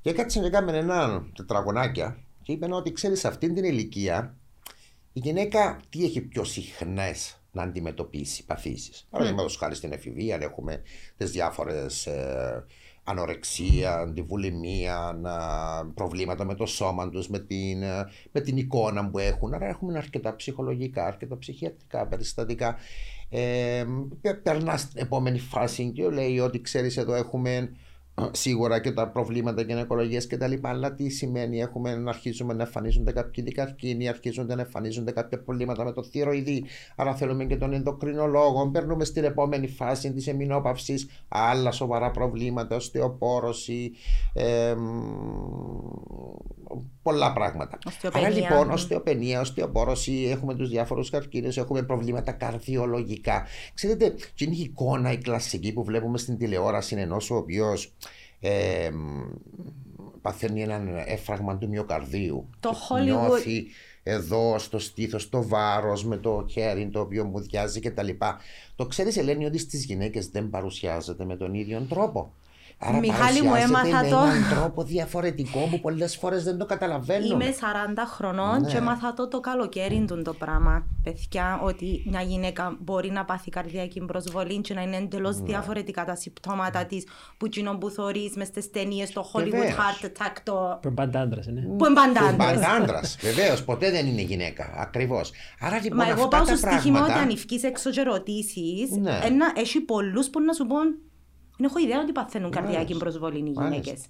Και 0.00 0.10
έκατσε 0.10 0.40
και 0.40 0.46
έκαμε 0.46 0.76
ένα 0.76 1.26
τετραγωνάκια 1.36 2.24
και 2.42 2.52
είπε 2.52 2.74
ότι 2.74 2.92
ξέρεις, 2.92 3.20
σε 3.20 3.28
αυτήν 3.28 3.54
την 3.54 3.64
ηλικία 3.64 4.36
η 5.12 5.20
γυναίκα 5.20 5.80
τι 5.88 6.04
έχει 6.04 6.20
πιο 6.20 6.44
συχνές 6.44 7.40
να 7.52 7.62
αντιμετωπίσει 7.62 8.44
παθήσεις. 8.44 9.06
Παραδείγματος 9.10 9.56
χάρη 9.56 9.74
στην 9.74 9.92
εφηβεία, 9.92 10.34
αν 10.34 10.40
έχουμε 10.40 10.82
τις 11.16 11.30
διάφορες 11.30 12.06
ε, 12.06 12.64
ανορεξία, 13.04 13.94
αντιβουλημία, 13.94 15.18
να, 15.20 15.36
προβλήματα 15.94 16.44
με 16.44 16.54
το 16.54 16.66
σώμα 16.66 17.08
τους, 17.10 17.28
με 17.28 17.38
την, 17.38 17.82
ε, 17.82 18.08
με 18.32 18.40
την 18.40 18.56
εικόνα 18.56 19.10
που 19.10 19.18
έχουν. 19.18 19.54
Άρα 19.54 19.66
έχουμε 19.66 19.98
αρκετά 19.98 20.36
ψυχολογικά, 20.36 21.06
αρκετά 21.06 21.38
ψυχιατρικά 21.38 22.06
περιστατικά. 22.06 22.76
Ε, 23.28 23.84
πε- 24.20 24.42
περνάς 24.42 24.80
στην 24.80 25.02
επόμενη 25.02 25.38
φάση 25.38 25.90
και 25.90 26.08
λέει 26.08 26.38
ότι 26.38 26.60
ξέρεις 26.60 26.96
εδώ 26.96 27.14
έχουμε 27.14 27.72
σίγουρα 28.30 28.80
και 28.80 28.92
τα 28.92 29.08
προβλήματα 29.08 29.62
γυναικολογίας 29.62 30.26
και 30.26 30.36
τα 30.36 30.46
λοιπά. 30.46 30.68
Αλλά 30.68 30.94
τι 30.94 31.08
σημαίνει, 31.08 31.60
έχουμε 31.60 31.94
να 31.94 32.10
αρχίζουμε 32.10 32.54
να 32.54 32.62
εμφανίζονται 32.62 33.12
κάποιοι 33.12 33.44
δικαρκίνοι, 33.44 34.08
αρχίζουν 34.08 34.46
να 34.46 34.60
εμφανίζονται 34.60 35.10
κάποια 35.10 35.42
προβλήματα 35.42 35.84
με 35.84 35.92
το 35.92 36.02
θηροειδή. 36.02 36.64
Άρα 36.96 37.14
θέλουμε 37.14 37.44
και 37.44 37.56
τον 37.56 37.72
ενδοκρινολόγο. 37.72 38.70
Παίρνουμε 38.70 39.04
στην 39.04 39.24
επόμενη 39.24 39.68
φάση 39.68 40.12
της 40.12 40.26
εμεινόπαυσης 40.26 41.08
άλλα 41.28 41.70
σοβαρά 41.70 42.10
προβλήματα, 42.10 42.76
οστεοπόρωση, 42.76 43.92
ε, 44.32 44.74
πολλά 47.02 47.32
πράγματα. 47.32 47.78
Οστεοπενία. 47.86 48.28
Άρα 48.28 48.36
λοιπόν, 48.36 48.70
οστεοπενία, 48.70 49.40
οστεοπόρωση, 49.40 50.28
έχουμε 50.30 50.54
τους 50.54 50.68
διάφορους 50.68 51.10
καρκίνους, 51.10 51.56
έχουμε 51.56 51.82
προβλήματα 51.82 52.32
καρδιολογικά. 52.32 53.46
Ξέρετε, 53.74 54.14
και 54.34 54.44
είναι 54.44 54.54
η 54.56 54.60
εικόνα 54.60 55.12
η 55.12 55.18
κλασική 55.18 55.72
που 55.72 55.84
βλέπουμε 55.84 56.18
στην 56.18 56.38
τηλεόραση 56.38 56.96
ενός 56.96 57.30
ο 57.30 57.36
οποίος 57.36 57.94
ε, 58.40 58.90
παθαίνει 60.22 60.62
έναν 60.62 60.96
έφραγμα 61.06 61.58
του 61.58 61.68
μυοκαρδίου. 61.68 62.50
Το 62.60 62.70
Και 62.70 62.76
Hollywood- 62.88 63.04
Νιώθει 63.04 63.66
εδώ 64.02 64.58
στο 64.58 64.78
στήθος 64.78 65.28
το 65.28 65.48
βάρος 65.48 66.04
με 66.04 66.16
το 66.16 66.46
χέρι 66.50 66.88
το 66.88 67.00
οποίο 67.00 67.24
μου 67.24 67.40
διάζει 67.40 67.80
κτλ. 67.80 68.08
Το 68.76 68.86
ξέρεις 68.86 69.16
Ελένη 69.16 69.44
ότι 69.44 69.58
στις 69.58 69.84
γυναίκες 69.84 70.28
δεν 70.28 70.50
παρουσιάζεται 70.50 71.24
με 71.24 71.36
τον 71.36 71.54
ίδιο 71.54 71.86
τρόπο. 71.88 72.34
Άρα 72.82 72.98
Μιχάλη, 72.98 73.42
μου 73.42 73.48
παρουσιάζεται 73.50 73.88
έμαθα 73.88 74.02
με 74.04 74.08
το. 74.10 74.16
έναν 74.18 74.48
τρόπο 74.50 74.82
διαφορετικό 74.82 75.58
που 75.70 75.80
πολλές 75.80 76.16
φορές 76.16 76.44
δεν 76.44 76.58
το 76.58 76.66
καταλαβαίνουμε. 76.66 77.44
Είμαι 77.44 77.54
40 77.60 77.64
χρονών 78.06 78.60
Ναι. 78.60 78.70
και 78.70 78.76
έμαθα 78.76 79.14
το 79.14 79.28
το 79.28 79.40
καλοκαίρι 79.40 80.04
του 80.08 80.22
το 80.22 80.34
πράγμα. 80.34 80.86
Παιδιά, 81.02 81.60
ότι 81.62 82.02
μια 82.10 82.20
γυναίκα 82.22 82.76
μπορεί 82.80 83.10
να 83.10 83.24
πάθει 83.24 83.50
καρδιακή 83.50 84.00
προσβολή 84.00 84.60
και 84.60 84.74
να 84.74 84.82
είναι 84.82 84.96
εντελώς 84.96 85.36
Ναι. 85.38 85.46
διαφορετικά 85.46 86.04
τα 86.04 86.14
συμπτώματα 86.14 86.84
της 86.84 87.04
που 87.36 87.46
εκείνο 87.46 87.78
που 87.78 87.90
θωρείς 87.90 88.36
μες 88.36 88.46
στις 88.46 88.70
ταινίες, 88.70 89.12
το 89.12 89.30
Hollywood 89.32 89.50
Βεβαίως. 89.50 89.74
Heart 89.74 90.04
Attack, 90.06 90.36
το... 90.42 90.78
Που 90.82 90.86
είναι 90.86 90.94
πάντα 90.96 91.20
άντρας, 91.20 91.46
είναι. 91.46 91.60
που 91.78 91.84
είναι 91.86 91.94
πάντα 91.94 92.20
άντρες. 92.20 92.36
Πάντα 92.54 92.68
άντρας. 92.70 93.16
Βεβαίως, 93.20 93.64
ποτέ 93.64 93.90
δεν 93.90 94.06
είναι 94.06 94.22
γυναίκα. 94.22 94.74
Ακριβώς. 94.76 95.30
Άρα 95.60 95.80
λοιπόν 95.82 95.96
Μα 95.98 96.04
εγώ 96.04 96.12
αυτά 96.24 96.36
πάω 96.36 96.46
τα 96.46 96.56
στο 96.56 96.66
στοίχημα 96.68 96.98
ότι 96.98 97.06
πράγματα. 97.06 97.28
αν 97.28 97.28
ευκείς 97.36 97.62
έξω 97.62 97.90
και 97.90 98.02
ρωτήσεις, 98.02 98.90
Ναι. 99.00 99.18
ένα, 99.24 99.52
έχει 99.56 99.80
πολλούς 99.80 100.28
που 100.30 100.40
να 100.40 100.52
σου 100.52 100.66
πούν 100.66 100.98
δεν 101.60 101.68
έχω 101.68 101.78
ιδέα 101.78 102.00
ότι 102.00 102.12
παθαίνουν 102.12 102.50
καρδιακή 102.50 102.76
Μάλιστα. 102.76 102.98
προσβολή 102.98 103.38
οι 103.38 103.42
Μάλιστα. 103.42 103.68
γυναίκες. 103.68 104.04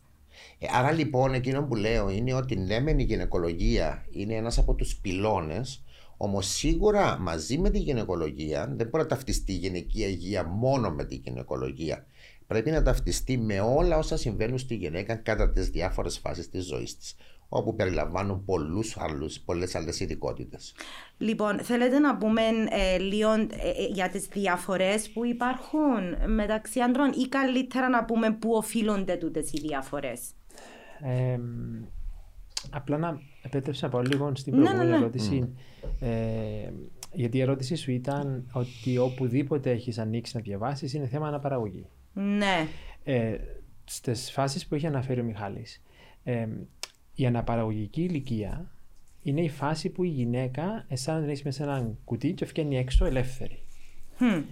Ε, 0.58 0.66
άρα 0.72 0.90
λοιπόν 0.92 1.34
εκείνο 1.34 1.62
που 1.62 1.74
λέω 1.74 2.10
είναι 2.10 2.34
ότι 2.34 2.56
ναι 2.56 2.80
μεν 2.80 2.98
η 2.98 3.02
γυναικολογία 3.02 4.06
είναι 4.10 4.34
ένας 4.34 4.58
από 4.58 4.74
τους 4.74 4.96
πυλώνες 4.96 5.84
όμως 6.16 6.46
σίγουρα 6.46 7.18
μαζί 7.18 7.58
με 7.58 7.70
τη 7.70 7.78
γυναικολογία 7.78 8.66
δεν 8.76 8.88
μπορεί 8.88 9.02
να 9.02 9.08
ταυτιστεί 9.08 9.52
η 9.52 9.56
γυναική 9.56 10.02
υγεία 10.02 10.44
μόνο 10.44 10.90
με 10.90 11.04
τη 11.04 11.14
γυναικολογία. 11.14 12.06
Πρέπει 12.46 12.70
να 12.70 12.82
ταυτιστεί 12.82 13.38
με 13.38 13.60
όλα 13.60 13.98
όσα 13.98 14.16
συμβαίνουν 14.16 14.58
στη 14.58 14.74
γυναίκα 14.74 15.14
κατά 15.14 15.50
τις 15.50 15.68
διάφορες 15.68 16.18
φάσεις 16.18 16.48
της 16.48 16.66
ζωής 16.66 16.96
της 16.96 17.14
όπου 17.52 17.74
περιλαμβάνουν 17.74 18.44
πολλούς 18.44 18.96
άλλους, 18.98 19.40
πολλές 19.40 19.74
άλλες 19.74 20.00
ειδικότητες. 20.00 20.74
Λοιπόν, 21.18 21.58
θέλετε 21.58 21.98
να 21.98 22.16
πούμε 22.16 22.42
ε, 22.70 22.98
λίγο 22.98 23.30
ε, 23.32 23.42
ε, 23.42 23.86
για 23.92 24.08
τις 24.08 24.26
διαφορές 24.26 25.10
που 25.10 25.24
υπάρχουν 25.24 26.32
μεταξύ 26.34 26.80
άντρων 26.80 27.12
ή 27.12 27.28
καλύτερα 27.28 27.88
να 27.88 28.04
πούμε 28.04 28.32
πού 28.32 28.50
οφείλονται 28.52 29.16
τούτες 29.16 29.52
οι 29.52 29.58
διαφορές; 29.60 30.20
Ε, 31.00 31.38
απλά 32.70 32.98
να 32.98 33.20
επέτρεψα 33.42 33.86
να 33.86 33.92
πάω 33.92 34.02
λίγο 34.02 34.32
στην 34.34 34.56
Ναι, 34.56 34.62
προηγούμενη 34.62 34.90
ναι, 34.90 34.96
ναι. 34.96 35.02
ερώτηση. 35.02 35.48
Ε, 36.00 36.70
γιατί 37.12 37.36
η 37.36 37.40
ερώτηση 37.40 37.74
σου 37.76 37.90
ήταν 37.90 38.50
ότι 38.52 38.98
οπουδήποτε 38.98 39.70
έχεις 39.70 39.98
ανοίξει 39.98 40.36
να 40.36 40.42
διαβάσεις 40.42 40.92
είναι 40.94 41.06
θέμα 41.06 41.26
αναπαραγωγή. 41.28 41.86
Ναι, 42.12 42.66
Ε, 43.04 43.36
στις 43.84 44.30
φάσεις 44.30 44.66
που 44.66 44.74
έχει 44.74 44.86
αναφέρει 44.86 45.20
ο 45.20 45.24
Μιχάλης, 45.24 45.82
ε, 46.24 46.46
η 47.20 47.26
αναπαραγωγική 47.26 48.02
ηλικία 48.02 48.70
είναι 49.22 49.40
η 49.40 49.48
φάση 49.48 49.88
που 49.88 50.04
η 50.04 50.08
γυναίκα 50.08 50.84
αισθάνεται 50.88 51.26
να 51.26 51.32
έχει 51.32 51.42
μέσα 51.44 51.62
έναν 51.62 51.98
κουτί 52.04 52.32
και 52.32 52.44
βγαίνει 52.44 52.76
έξω 52.76 53.04
ελεύθερη. 53.04 53.62
Χμ. 54.16 54.42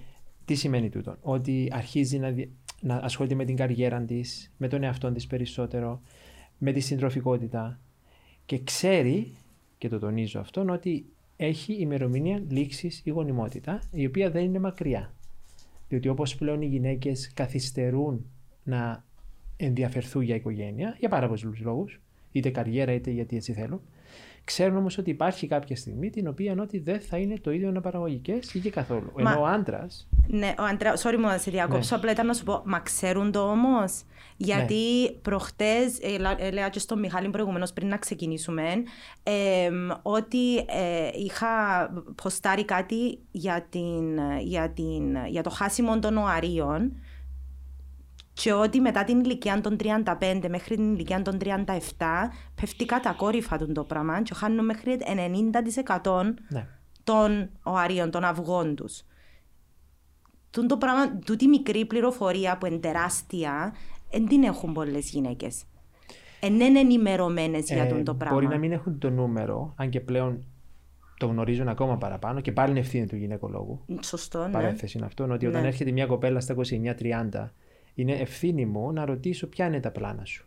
Τι 0.44 0.54
σημαίνει 0.54 0.88
τούτο, 0.88 1.16
Ότι 1.20 1.68
αρχίζει 1.72 2.18
να, 2.18 2.30
δι- 2.30 2.50
να 2.80 2.96
ασχολείται 2.96 3.34
με 3.34 3.44
την 3.44 3.56
καριέρα 3.56 4.02
της, 4.02 4.52
με 4.56 4.68
τον 4.68 4.82
εαυτό 4.82 5.12
της 5.12 5.26
περισσότερο, 5.26 6.00
με 6.58 6.72
τη 6.72 6.80
συντροφικότητα 6.80 7.80
και 8.46 8.58
ξέρει, 8.58 9.36
και 9.78 9.88
το 9.88 9.98
τονίζω 9.98 10.40
αυτόν, 10.40 10.70
ότι 10.70 11.06
έχει 11.36 11.72
ημερομηνία 11.72 12.42
λήξης 12.48 13.00
η 13.04 13.10
γονιμότητα, 13.10 13.82
η 13.92 14.06
οποία 14.06 14.30
δεν 14.30 14.44
είναι 14.44 14.58
μακριά. 14.58 15.14
Διότι 15.88 16.08
όπως 16.08 16.34
πλέον 16.34 16.62
οι 16.62 16.66
γυναίκες 16.66 17.32
καθυστερούν 17.34 18.30
να 18.64 19.04
ενδιαφερθούν 19.56 20.22
για 20.22 20.34
οικογένεια, 20.34 20.96
για 20.98 21.08
πάρα 21.08 21.26
πολλούς 21.26 21.60
λόγους, 21.60 22.00
είτε 22.32 22.50
καριέρα 22.50 22.92
είτε 22.92 23.10
γιατί 23.10 23.36
έτσι 23.36 23.52
θέλουν, 23.52 23.80
ξέρουν 24.44 24.76
όμως 24.76 24.98
ότι 24.98 25.10
υπάρχει 25.10 25.46
κάποια 25.46 25.76
στιγμή 25.76 26.10
την 26.10 26.28
οποία 26.28 26.56
ότι 26.60 26.78
δεν 26.78 27.00
θα 27.00 27.16
είναι 27.18 27.34
το 27.40 27.50
ίδιο 27.50 27.68
αναπαραγωγικές 27.68 28.54
ή 28.54 28.58
και 28.60 28.70
καθόλου. 28.70 29.12
Μα- 29.18 29.30
Ενώ 29.30 29.40
ο 29.40 29.44
άντρα 29.46 29.86
Ναι, 30.26 30.54
ο 30.58 30.62
Αντρέα, 30.62 30.96
sorry 31.02 31.14
μου 31.16 31.26
να 31.26 31.38
σε 31.38 31.50
διακόψω, 31.50 31.94
Ναι. 31.94 32.00
απλά 32.00 32.10
ήταν 32.12 32.26
να 32.26 32.32
σου 32.32 32.44
πω, 32.44 32.62
μα 32.64 32.80
ξέρουν 32.80 33.32
το 33.32 33.40
όμως. 33.50 34.02
Γιατί 34.36 34.74
Ναι. 35.02 35.08
προχτές, 35.22 35.98
ε, 36.02 36.18
λα- 36.18 36.36
ε, 36.42 36.50
λέγα 36.50 36.68
και 36.68 36.78
στον 36.78 36.98
Μιχάλη 36.98 37.28
προηγουμένως 37.28 37.72
πριν 37.72 37.88
να 37.88 37.96
ξεκινήσουμε, 37.96 38.62
ε, 39.22 39.70
ότι 40.02 40.56
ε, 40.56 41.10
είχα 41.14 41.48
ποστάρει 42.22 42.64
κάτι 42.64 43.18
για, 43.30 43.66
την, 43.70 44.18
για, 44.40 44.70
την, 44.70 45.16
για 45.28 45.42
το 45.42 45.50
χάσιμο 45.50 45.98
των 45.98 46.16
οαρίων 46.16 46.92
και 48.42 48.52
ότι 48.52 48.80
μετά 48.80 49.04
την 49.04 49.20
ηλικία 49.20 49.60
των 49.60 49.76
35 49.80 50.46
μέχρι 50.48 50.76
την 50.76 50.92
ηλικία 50.94 51.22
των 51.22 51.38
37 51.42 51.66
πέφτει 52.54 52.86
κατακόρυφα 52.86 53.56
τον 53.56 53.74
το 53.74 53.84
πράγμα 53.84 54.22
και 54.22 54.34
χάνουν 54.34 54.64
μέχρι 54.64 54.98
90% 56.02 56.22
ναι. 56.48 56.66
των 57.04 57.50
οαρίων, 57.62 58.10
των 58.10 58.24
αυγών 58.24 58.74
τους. 58.74 59.02
Τούν 60.50 60.66
το 60.66 60.76
πράγμα, 60.76 61.18
τούτη 61.24 61.46
μικρή 61.48 61.86
πληροφορία 61.86 62.58
που 62.58 62.66
είναι 62.66 62.76
τεράστια, 62.76 63.74
δεν 64.10 64.26
την 64.26 64.42
έχουν 64.42 64.72
πολλές 64.72 65.10
γυναίκες. 65.10 65.64
Δεν 66.40 66.60
είναι 66.60 66.80
ενημερωμένες 66.80 67.66
για 67.66 67.84
Ε, 67.84 67.88
τούν 67.88 68.04
το 68.04 68.14
πράγμα. 68.14 68.34
Μπορεί 68.34 68.46
να 68.46 68.58
μην 68.58 68.72
έχουν 68.72 68.98
το 68.98 69.10
νούμερο, 69.10 69.72
αν 69.76 69.90
και 69.90 70.00
πλέον 70.00 70.44
το 71.18 71.26
γνωρίζουν 71.26 71.68
ακόμα 71.68 71.96
παραπάνω 71.96 72.40
και 72.40 72.52
πάλι 72.52 72.70
είναι 72.70 72.80
ευθύνη 72.80 73.06
του 73.06 73.16
γυναικολόγου. 73.16 73.84
Σωστό, 74.00 74.44
ναι. 74.46 74.52
Παρένθεση 74.52 74.96
είναι 74.96 75.06
αυτό, 75.06 75.24
ότι 75.30 75.46
όταν 75.46 75.60
Ναι. 75.60 75.66
έρχεται 75.66 75.90
μια 75.90 76.06
κοπέλα 76.06 76.40
στα 76.40 76.54
29-30, 76.54 77.52
είναι 78.02 78.12
ευθύνη 78.12 78.66
μου 78.66 78.92
να 78.92 79.04
ρωτήσω 79.04 79.46
ποια 79.46 79.66
είναι 79.66 79.80
τα 79.80 79.90
πλάνα 79.90 80.24
σου. 80.24 80.46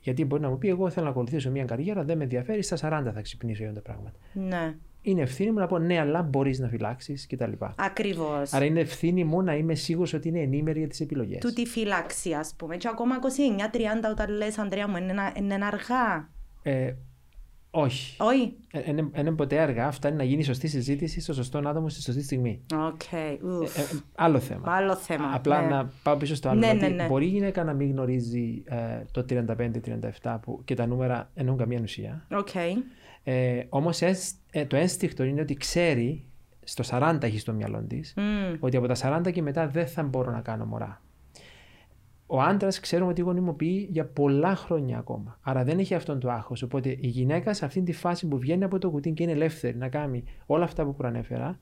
Γιατί 0.00 0.24
μπορεί 0.24 0.42
να 0.42 0.48
μου 0.48 0.58
πει: 0.58 0.68
Εγώ 0.68 0.90
θέλω 0.90 1.04
να 1.04 1.10
ακολουθήσω 1.10 1.50
μια 1.50 1.64
καριέρα, 1.64 2.02
δεν 2.04 2.16
με 2.16 2.22
ενδιαφέρει, 2.22 2.62
στα 2.62 2.76
40 3.06 3.10
θα 3.14 3.20
ξυπνήσω 3.20 3.62
για 3.62 3.72
τα 3.72 3.80
πράγματα. 3.80 4.18
Ναι, 4.32 4.74
Είναι 5.02 5.22
ευθύνη 5.22 5.50
μου 5.50 5.58
να 5.58 5.66
πω: 5.66 5.78
Ναι, 5.78 5.98
αλλά 6.00 6.22
μπορείς 6.22 6.58
να 6.58 6.68
φυλάξεις 6.68 7.26
κτλ. 7.26 7.52
ακριβώς. 7.76 8.52
Άρα 8.52 8.64
είναι 8.64 8.80
ευθύνη 8.80 9.24
μου 9.24 9.42
να 9.42 9.56
είμαι 9.56 9.74
σίγουρος 9.74 10.12
ότι 10.12 10.28
είναι 10.28 10.40
ενήμερη 10.40 10.78
για 10.78 10.88
τις 10.88 11.00
επιλογές. 11.00 11.38
Τούτη 11.40 11.66
φύλαξη, 11.66 12.32
ας 12.32 12.54
πούμε. 12.56 12.76
Και 12.76 12.88
ακόμα 12.88 13.14
29-30 13.16 14.10
όταν 14.10 14.30
λες, 14.30 14.58
Ανδρέα 14.58 14.88
μου, 14.88 14.96
είναι, 14.96 15.10
ένα- 15.12 15.32
είναι 15.36 15.54
αργά. 15.54 16.28
Ε, 16.62 16.94
όχι. 17.76 18.16
Όχι. 18.22 18.56
Δεν 18.84 19.10
είναι 19.18 19.32
ποτέ 19.32 19.58
αργά. 19.58 19.90
Φτάνει 19.90 20.16
να 20.16 20.24
γίνει 20.24 20.42
σωστή 20.42 20.68
συζήτηση 20.68 21.20
στο 21.20 21.34
σωστό 21.34 21.58
άτομο 21.58 21.88
στη 21.88 22.02
σωστή 22.02 22.22
στιγμή. 22.22 22.60
Οκ. 22.74 23.00
ουφ. 23.42 23.78
Ε, 23.78 23.80
ε, 23.80 23.84
άλλο 24.14 24.40
θέμα. 24.40 24.74
Άλλο 24.74 24.96
θέμα. 24.96 25.30
Απλά 25.34 25.60
ναι. 25.60 25.68
να 25.68 25.90
πάω 26.02 26.16
πίσω 26.16 26.34
στο 26.34 26.48
άλλο. 26.48 26.58
Ναι, 26.58 26.68
ότι 26.68 26.78
ναι, 26.78 26.88
ναι. 26.88 27.06
Μπορεί 27.06 27.24
η 27.24 27.28
γυναίκα 27.28 27.64
να 27.64 27.72
μην 27.72 27.90
γνωρίζει 27.90 28.62
ε, 28.64 28.76
το 29.10 29.24
35-37 30.22 30.36
που 30.42 30.60
και 30.64 30.74
τα 30.74 30.86
νούμερα 30.86 31.30
εννοούν 31.34 31.58
καμία 31.58 31.80
ουσία. 31.82 32.26
Οκ. 32.30 32.54
Ε, 33.24 33.64
Όμως 33.68 33.98
το 34.68 34.76
ένστικτο 34.76 35.24
είναι 35.24 35.40
ότι 35.40 35.54
ξέρει, 35.54 36.24
στο 36.64 36.84
40 36.90 37.18
έχει 37.22 37.38
στο 37.38 37.52
μυαλό 37.52 37.84
της, 37.88 38.14
Μμ. 38.16 38.56
ότι 38.60 38.76
από 38.76 38.86
τα 38.86 39.22
40 39.26 39.32
και 39.32 39.42
μετά 39.42 39.68
δεν 39.68 39.86
θα 39.86 40.02
μπορώ 40.02 40.30
να 40.30 40.40
κάνω 40.40 40.64
μωρά. 40.64 41.00
Ο 42.26 42.40
άντρας 42.40 42.80
ξέρουμε 42.80 43.10
ότι 43.10 43.20
γονιμοποιεί 43.20 43.88
για 43.90 44.06
πολλά 44.06 44.56
χρόνια 44.56 44.98
ακόμα. 44.98 45.38
Άρα 45.42 45.64
δεν 45.64 45.78
έχει 45.78 45.94
αυτόν 45.94 46.20
το 46.20 46.30
άγχος. 46.30 46.62
Οπότε 46.62 46.96
η 47.00 47.06
γυναίκα 47.06 47.54
σε 47.54 47.64
αυτήν 47.64 47.84
τη 47.84 47.92
φάση 47.92 48.28
που 48.28 48.38
βγαίνει 48.38 48.64
από 48.64 48.78
το 48.78 48.90
κουτί 48.90 49.10
και 49.10 49.22
είναι 49.22 49.32
ελεύθερη 49.32 49.76
να 49.76 49.88
κάνει 49.88 50.24
όλα 50.46 50.64
αυτά 50.64 50.84
που 50.84 50.94
προανέφερα, 50.94 51.58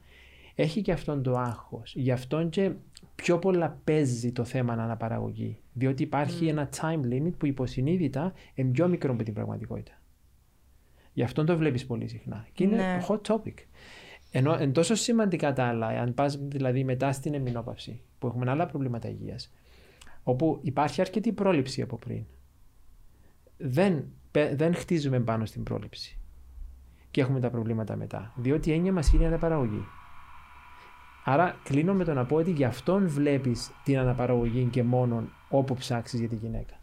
έχει 0.54 0.82
και 0.82 0.92
αυτόν 0.92 1.22
το 1.22 1.36
άγχος. 1.38 1.94
Γι' 1.96 2.10
αυτόν 2.10 2.48
και 2.48 2.72
πιο 3.14 3.38
πολλά 3.38 3.78
παίζει 3.84 4.32
το 4.32 4.44
θέμα 4.44 4.72
αναπαραγωγή. 4.72 5.58
Διότι 5.72 6.02
υπάρχει 6.02 6.46
ένα 6.46 6.68
time 6.80 7.00
limit 7.12 7.32
που 7.38 7.46
υποσυνείδητα 7.46 8.32
είναι 8.54 8.70
πιο 8.70 8.88
μικρό 8.88 9.12
από 9.12 9.22
την 9.22 9.34
πραγματικότητα. 9.34 9.92
Γι' 11.12 11.22
αυτό 11.22 11.44
το 11.44 11.56
βλέπεις 11.56 11.86
πολύ 11.86 12.08
συχνά. 12.08 12.46
Και 12.52 12.64
είναι 12.64 12.76
Ναι. 12.76 13.04
hot 13.08 13.20
topic. 13.20 13.54
Ενώ 14.30 14.54
είναι 14.54 14.72
τόσο 14.72 14.94
σημαντικά 14.94 15.52
τα 15.52 15.64
άλλα, 15.64 15.86
αν 15.86 16.14
πας 16.14 16.38
δηλαδή 16.42 16.84
μετά 16.84 17.12
στην 17.12 17.34
εμεινόπαυση, 17.34 18.00
που 18.18 18.26
έχουμε 18.26 18.50
άλλα 18.50 18.66
προβλήματα 18.66 19.08
υγείας, 19.08 19.52
όπου 20.24 20.58
υπάρχει 20.62 21.00
αρκετή 21.00 21.32
πρόληψη 21.32 21.82
από 21.82 21.96
πριν, 21.96 22.24
δεν, 23.56 24.04
πε- 24.30 24.54
δεν 24.56 24.74
χτίζουμε 24.74 25.20
πάνω 25.20 25.44
στην 25.46 25.62
πρόληψη. 25.62 26.18
Και 27.10 27.20
έχουμε 27.20 27.40
τα 27.40 27.50
προβλήματα 27.50 27.96
μετά. 27.96 28.32
Διότι 28.36 28.70
η 28.70 28.72
έννοια 28.72 28.92
μας 28.92 29.12
είναι 29.12 29.22
η 29.22 29.26
αναπαραγωγή. 29.26 29.84
Άρα 31.24 31.56
κλείνω 31.64 31.94
με 31.94 32.04
το 32.04 32.14
να 32.14 32.24
πω 32.24 32.36
ότι 32.36 32.50
γι' 32.50 32.64
αυτόν 32.64 33.08
βλέπεις 33.08 33.70
την 33.84 33.98
αναπαραγωγή 33.98 34.64
και 34.64 34.82
μόνο 34.82 35.28
όπου 35.48 35.74
ψάξεις 35.74 36.20
για 36.20 36.28
τη 36.28 36.34
γυναίκα. 36.34 36.74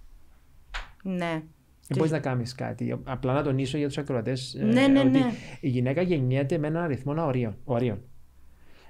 Ναι. 1.04 1.44
Δεν 1.88 1.98
μπορείς 1.98 2.12
να 2.12 2.20
κάνεις 2.20 2.56
κάτι. 2.56 3.00
Απλά 3.04 3.34
να 3.34 3.44
τονίσω 3.44 3.78
για 3.78 3.88
τους 3.88 3.98
ακροατές 3.98 4.58
Ναι, 4.60 4.88
ναι, 4.88 5.00
ότι 5.00 5.10
ναι. 5.10 5.32
η 5.60 5.70
γυναίκα 5.70 6.02
γεννιέται 6.02 6.58
με 6.58 6.68
έναν 6.68 6.84
αριθμό 6.84 7.26
ορίων. 7.26 7.58
ορίων. 7.64 8.02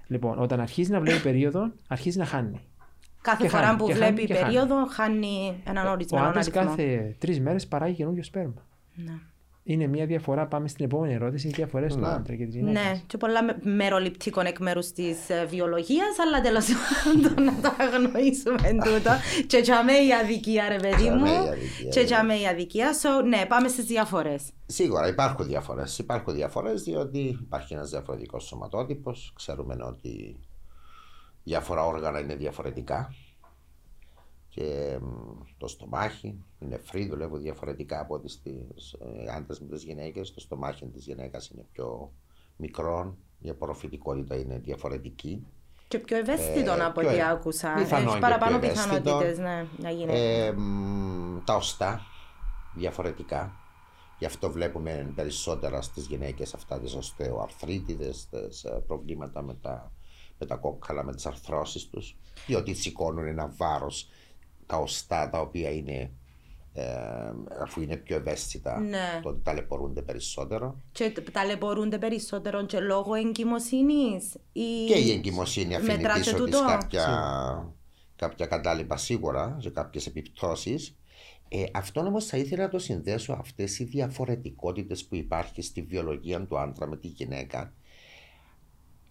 Λοιπόν, 0.08 0.40
όταν 0.40 0.60
αρχίζει 0.60 0.92
να 0.92 1.00
βλέπει 1.00 1.22
περίοδο, 1.22 1.72
αρχίζει 1.88 2.18
να 2.18 2.26
χάνει. 2.26 2.60
Κάθε 3.22 3.44
Και 3.44 3.50
φορά 3.50 3.64
χάνει, 3.66 3.78
που 3.78 3.86
και 3.88 3.94
βλέπει 3.94 4.06
χάνει, 4.16 4.26
και 4.28 4.34
χάνει. 4.34 4.46
περίοδο 4.46 4.86
χάνει 4.90 5.62
έναν 5.66 5.88
Ο 5.88 5.92
ορισμένο 5.92 6.26
άντρας 6.26 6.48
αριθμό. 6.48 6.66
κάθε 6.70 7.16
τρεις 7.20 7.40
μέρες 7.40 7.68
παράγει 7.68 7.96
καινούριο 7.96 8.24
σπέρμα. 8.24 8.68
Ναι. 8.96 9.14
Είναι 9.64 9.88
μια 9.88 10.06
διαφορά. 10.06 10.48
Πάμε 10.48 10.68
στην 10.68 10.86
επόμενη 10.86 11.14
ερώτηση. 11.14 11.48
Οι 11.48 11.52
διαφορές 11.52 11.94
του 11.94 12.00
Ναι. 12.00 12.08
άντρα 12.08 12.36
και 12.36 12.46
τη 12.46 12.52
γυναίκα. 12.58 12.80
Ναι, 12.80 13.02
και 13.08 13.18
πολλά 13.18 13.44
με- 13.44 13.58
μεροληπτικών 13.64 14.46
εκ 14.46 14.60
μέρους 14.60 14.92
της 14.92 15.18
βιολογίας, 15.50 16.20
αλλά 16.28 16.42
τέλος 16.42 16.66
πάντων 17.04 17.44
να 17.44 17.54
το 17.62 17.72
αγνοήσουμε 17.80 18.84
τούτο. 18.86 19.12
Και 19.48 19.62
τσαμέ 19.62 19.92
η 19.94 20.14
αδικία, 20.24 20.70
ρε 20.70 20.76
παιδί 20.76 21.04
Τσαμέ 21.04 21.20
μου. 21.20 21.26
η 21.46 21.48
αδικία, 21.48 21.90
Και 21.90 22.00
ναι. 22.00 22.06
τσαμέ 22.06 22.34
η 22.36 22.48
αδικία. 22.48 22.90
So, 22.94 23.26
ναι, 23.28 23.46
πάμε 23.48 23.68
στις 23.68 23.86
διαφορές. 23.86 24.44
Σίγουρα 24.66 25.08
υπάρχουν 25.08 25.46
διαφορές. 25.48 25.98
Υπάρχουν 25.98 26.34
διαφορές 26.34 26.84
διότι 26.84 27.38
υπάρχει 27.42 27.74
ένας 27.74 27.90
διαφορετικός 27.90 28.44
σωματότυπος. 28.44 29.34
Ξέρουμε 29.36 29.76
ότι 29.84 30.40
διάφορα 31.44 31.86
όργανα 31.86 32.20
είναι 32.20 32.36
διαφορετικά. 32.36 33.14
Και 34.50 34.98
μ, 35.02 35.08
το 35.58 35.68
στομάχι, 35.68 36.28
οι 36.60 36.66
νεφροί 36.66 37.08
δουλεύουν 37.08 37.42
διαφορετικά 37.42 38.00
από 38.00 38.14
ό,τι 38.14 38.30
στις 38.30 38.94
ε, 38.94 39.32
άντρες 39.36 39.60
με 39.60 39.68
τις 39.68 39.84
γυναίκες. 39.84 40.34
Το 40.34 40.40
στομάχι 40.40 40.86
της 40.86 41.06
γυναίκας 41.06 41.50
είναι 41.50 41.66
πιο 41.72 42.12
μικρό, 42.56 43.18
η 43.40 43.50
απορροφητικότητα 43.50 44.36
είναι 44.36 44.58
διαφορετική. 44.58 45.46
Και 45.88 46.00
πιο 46.00 46.18
ευαίσθητο 46.18 46.72
Ε, 46.72 46.84
από 46.86 47.00
πιο 47.00 47.10
ό,τι 47.10 47.18
ε- 47.18 47.30
άκουσα. 47.30 47.74
πιθανόν 47.74 48.04
Έχεις 48.04 48.14
και 48.14 48.20
παραπάνω 48.20 48.60
πιο 48.60 48.70
ευαίσθητο. 48.70 49.02
πιθανότητες, 49.02 49.38
ναι, 49.38 49.66
να 49.78 49.90
γίνει. 49.90 50.12
Ε, 50.14 50.52
μ, 50.52 51.40
τα 51.46 51.56
οστά 51.56 52.02
διαφορετικά. 52.76 53.56
Γι' 54.20 54.26
αυτό 54.26 54.52
βλέπουμε 54.52 55.12
περισσότερα 55.16 55.82
στις 55.82 56.06
γυναίκες 56.06 56.54
αυτά 56.54 56.80
τις 56.80 56.94
οστεοαρθρίτιδες, 56.96 58.28
τις 58.30 58.64
ε, 58.64 58.84
προβλήματα 58.88 59.42
με 59.42 59.54
τα, 59.54 59.92
με 60.42 60.48
τα 60.48 60.56
κόκκαλα, 60.56 61.04
με 61.04 61.14
τις 61.16 61.26
αρθρώσεις 61.26 61.90
τους. 61.90 62.18
Διότι 62.48 62.74
σηκώνουν 62.74 63.26
ένα 63.28 63.54
βάρος 63.58 64.10
τα 64.66 64.78
οστά 64.78 65.30
τα 65.30 65.40
οποία 65.40 65.70
είναι 65.72 66.12
ε, 66.74 66.86
αφού 67.62 67.82
είναι 67.82 67.96
πιο 67.96 68.16
ευαίσθητα 68.16 68.80
Ναι. 68.80 69.20
τότε 69.24 69.40
ταλαιπωρούνται 69.44 70.02
περισσότερο. 70.02 70.82
Και 70.92 71.10
τ- 71.10 71.32
ταλαιπωρούνται 71.32 71.98
περισσότερο 71.98 72.66
και 72.66 72.80
λόγω 72.80 73.14
εγκυμοσύνης. 73.14 74.36
Και 74.88 74.98
η 74.98 75.12
εγκυμοσύνη 75.12 75.76
αφήνει 75.76 75.96
Μετράτε 75.96 76.20
πίσω 76.20 76.32
της 76.32 76.40
τούτο; 76.44 76.66
κάποια, 76.68 77.74
κάποια 78.16 78.46
κατάλοιπα 78.46 78.98
σίγουρα 78.98 79.58
σε 79.62 79.70
κάποιες 79.70 80.08
επιπτώσεις. 80.08 80.96
Ε, 81.48 81.64
αυτό 81.74 82.00
όμως 82.00 82.26
θα 82.26 82.38
ήθελα 82.38 82.64
να 82.64 82.70
το 82.70 82.80
συνδέσω 82.80 83.34
αυτές 83.34 83.80
οι 83.80 83.84
διαφορετικότητες 83.84 85.06
που 85.06 85.16
υπάρχει 85.16 85.62
στη 85.62 85.82
βιολογία 85.82 86.46
του 86.46 86.60
άντρα 86.60 86.88
με 86.88 86.98
τη 86.98 87.08
γυναίκα. 87.08 87.74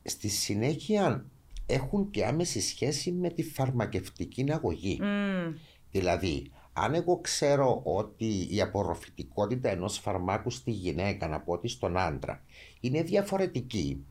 Στη 0.04 0.28
συνέχεια 0.28 1.24
έχουν 1.66 2.10
και 2.10 2.26
άμεση 2.26 2.60
σχέση 2.60 3.12
με 3.12 3.30
τη 3.30 3.42
φαρμακευτική 3.42 4.44
αγωγή. 4.52 4.98
Μμμ. 5.00 5.54
Δηλαδή, 5.90 6.50
αν 6.72 6.94
εγώ 6.94 7.18
ξέρω 7.20 7.80
ότι 7.84 8.48
η 8.50 8.60
απορροφητικότητα 8.60 9.68
ενός 9.68 9.98
φαρμάκου 9.98 10.50
στη 10.50 10.70
γυναίκα 10.70 11.34
από 11.34 11.52
ότι 11.52 11.68
στον 11.68 11.98
άντρα 11.98 12.42
είναι 12.80 13.02
διαφορετική, 13.02 14.04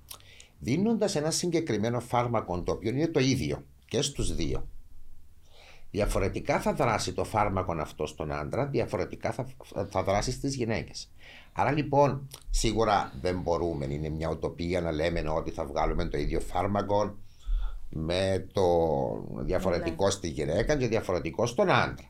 δίνοντας 0.60 1.15
ένα 1.15 1.32
συγκεκριμένο 1.32 1.99
φάρμακο 1.99 2.62
το 2.62 2.71
οποίο 2.71 2.89
είναι 2.89 3.08
το 3.08 3.19
ίδιο 3.19 3.65
και 3.86 4.02
στους 4.02 4.36
δύο, 4.36 4.67
διαφορετικά 5.91 6.60
θα 6.60 6.73
δράσει 6.73 7.13
το 7.13 7.23
φάρμακο 7.23 7.71
αυτό 7.80 8.06
στον 8.06 8.32
άντρα, 8.32 8.65
διαφορετικά 8.65 9.32
θα, 9.32 9.47
θα 9.89 10.04
δράσει 10.04 10.32
στις 10.32 10.56
γυναίκες. 10.56 11.10
Άρα 11.54 11.71
λοιπόν, 11.71 12.28
σίγουρα 12.49 13.13
δεν 13.21 13.41
μπορούμε, 13.41 13.86
είναι 13.86 14.10
μια 14.10 14.30
οτοπία 14.30 14.82
να 14.82 14.91
λέμε 14.91 15.23
ότι 15.30 15.52
θα 15.52 15.65
βγάλουμε 15.65 16.06
το 16.06 16.17
ίδιο 16.17 16.39
φάρμακο 16.39 17.15
με 17.89 18.47
το 18.52 18.63
διαφορετικό 19.39 20.10
στη 20.10 20.28
γυναίκα 20.28 20.78
και 20.78 20.88
διαφορετικό 20.88 21.45
στον 21.45 21.69
άντρα. 21.69 22.08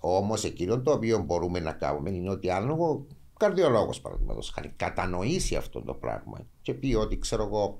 Όμως 0.00 0.44
εκείνο 0.44 0.80
το 0.80 0.92
οποίο 0.92 1.18
μπορούμε 1.18 1.60
να 1.60 1.72
κάνουμε 1.72 2.10
είναι 2.10 2.30
ότι 2.30 2.50
αν 2.50 2.70
ο 2.70 3.06
καρδιολόγος, 3.36 4.00
παραδείγματος 4.00 4.50
χάρη, 4.50 4.72
κατανοήσει 4.76 5.56
αυτό 5.56 5.82
το 5.82 5.94
πράγμα 5.94 6.38
και 6.62 6.74
πει 6.74 6.94
ότι 6.94 7.18
ξέρω 7.18 7.42
εγώ, 7.42 7.78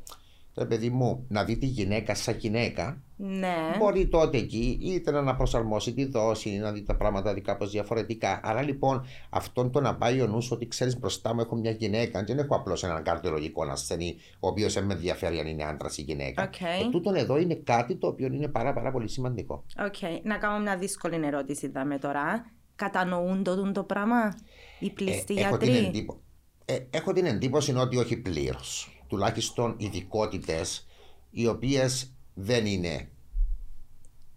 ρε 0.57 0.65
παιδί 0.65 0.91
μου, 0.91 1.25
να 1.29 1.45
δει 1.45 1.57
τη 1.59 1.67
γυναίκα 1.67 2.15
σαν 2.15 2.37
γυναίκα, 2.39 3.01
Ναι. 3.17 3.55
μπορεί 3.79 4.07
τότε 4.09 4.39
εκεί 4.39 4.79
είτε 4.83 5.11
να 5.11 5.37
προσαρμόσει 5.37 5.93
τη 5.95 6.05
δόση 6.05 6.51
ή 6.51 6.59
να 6.59 6.73
δει 6.73 6.83
τα 6.83 6.97
πράγματα 6.97 7.35
δι- 7.35 7.45
κάπως 7.45 7.71
διαφορετικά. 7.71 8.41
Άρα 8.43 8.63
λοιπόν 8.63 9.05
αυτόν 9.31 9.71
το 9.71 9.81
να 9.81 9.97
πάει 9.97 10.21
ο 10.21 10.27
νους 10.27 10.51
ότι 10.51 10.67
ξέρεις 10.69 10.99
μπροστά 10.99 11.35
μου 11.35 11.41
έχω 11.41 11.57
μια 11.57 11.71
γυναίκα, 11.71 12.25
δεν 12.25 12.39
έχω 12.39 12.55
απλώς 12.57 12.85
έναν 12.85 13.03
καρδιολογικό 13.03 13.63
ασθενή, 13.71 14.17
ο 14.41 14.49
οποίος 14.49 14.73
δεν 14.75 14.85
με 14.85 14.95
ενδιαφέρει 14.95 15.39
αν 15.39 15.47
είναι 15.47 15.65
άντρας 15.65 15.99
ή 15.99 16.03
γυναίκα. 16.03 16.43
Οκ. 16.43 16.61
Ε, 16.61 16.91
τούτον 16.91 17.15
εδώ 17.15 17.39
είναι 17.39 17.55
κάτι 17.55 17.97
το 17.97 18.07
οποίο 18.07 18.27
είναι 18.27 18.49
πάρα, 18.49 18.73
πάρα 18.73 18.91
πολύ 18.91 19.09
σημαντικό. 19.09 19.65
Οκ. 19.87 19.95
Να 20.23 20.37
κάνω 20.39 20.59
μια 20.59 20.77
δύσκολη 20.77 21.27
ερώτηση 21.27 21.69
δαμέ 21.69 21.99
τώρα. 21.99 22.51
Κατανοούν 22.77 23.43
το, 23.43 23.57
τούτο 23.57 23.73
το 23.73 23.83
πράγμα 23.83 24.35
οι 24.79 24.91
πλείστοι 24.91 25.35
Ε, 25.35 25.41
έχω, 25.41 25.57
την 25.57 25.69
γιατροί; 25.69 25.87
εντύπω... 25.87 26.21
ε, 26.65 26.77
έχω 26.91 27.13
την 27.13 27.27
εντύπωση 27.27 27.75
ότι 27.77 27.97
όχι 27.97 28.17
πλήρως. 28.17 28.96
Τουλάχιστον 29.07 29.75
ειδικότητες 29.79 30.87
οι 31.31 31.47
οποίες 31.47 32.13
δεν 32.35 32.67
είναι 32.67 33.09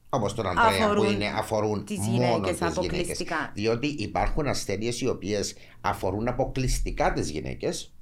όπως 0.10 0.34
τον 0.34 0.46
Ανδρέα 0.48 0.78
που 0.78 0.84
Αφορούν 0.84 1.14
είναι, 1.14 1.28
αφορούν 1.28 1.86
τις 1.86 1.98
μόνο 1.98 2.12
γυναίκες 2.12 2.58
τις 2.58 2.68
γυναίκες. 2.68 2.78
αποκλειστικά. 2.78 3.52
Διότι 3.54 3.88
υπάρχουν 3.88 4.48
ασθένειες 4.48 5.02
οι 5.02 5.08
οποίες 5.08 5.56
αφορούν 5.82 6.28
αποκλειστικά 6.28 7.14
τις 7.14 7.30
γυναίκες. 7.30 7.94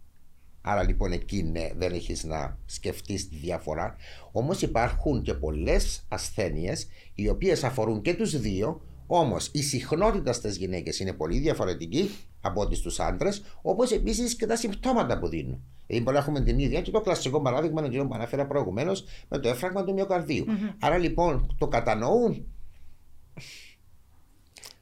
Άρα 0.61 0.83
λοιπόν 0.83 1.11
εκεί 1.11 1.43
ναι, 1.43 1.69
δεν 1.75 1.93
έχεις 1.93 2.23
να 2.23 2.57
σκεφτείς 2.65 3.29
τη 3.29 3.35
διαφορά. 3.35 3.95
Όμως 4.31 4.61
υπάρχουν 4.61 5.21
και 5.21 5.33
πολλές 5.33 6.05
ασθένειες 6.07 6.87
οι 7.13 7.29
οποίες 7.29 7.63
αφορούν 7.63 8.01
και 8.01 8.13
τους 8.13 8.39
δύο. 8.39 8.81
Όμως 9.07 9.49
η 9.53 9.61
συχνότητα 9.61 10.33
στις 10.33 10.57
γυναίκες 10.57 10.99
είναι 10.99 11.13
πολύ 11.13 11.39
διαφορετική 11.39 12.09
από 12.41 12.61
ό,τι 12.61 12.75
στους 12.75 12.99
άντρες, 12.99 13.41
όπως 13.61 13.91
επίσης 13.91 14.35
και 14.35 14.45
τα 14.45 14.55
συμπτώματα 14.55 15.19
που 15.19 15.27
δίνουν. 15.27 15.61
Δηλαδή, 15.87 16.03
μπορεί 16.05 16.15
να 16.17 16.21
έχουμε 16.23 16.41
την 16.41 16.59
ίδια 16.59 16.81
και 16.81 16.91
το 16.91 17.01
κλασικό 17.01 17.41
παράδειγμα 17.41 17.85
είναι 17.85 17.97
το 17.97 18.05
που 18.07 18.13
αναφέρα 18.13 18.45
προηγουμένως 18.47 19.03
με 19.29 19.37
το 19.39 19.49
έφραγμα 19.49 19.83
του 19.83 19.93
μυοκαρδίου. 19.93 20.45
Άρα 20.79 20.97
λοιπόν 20.97 21.55
το 21.57 21.67
κατανοούν. 21.67 22.45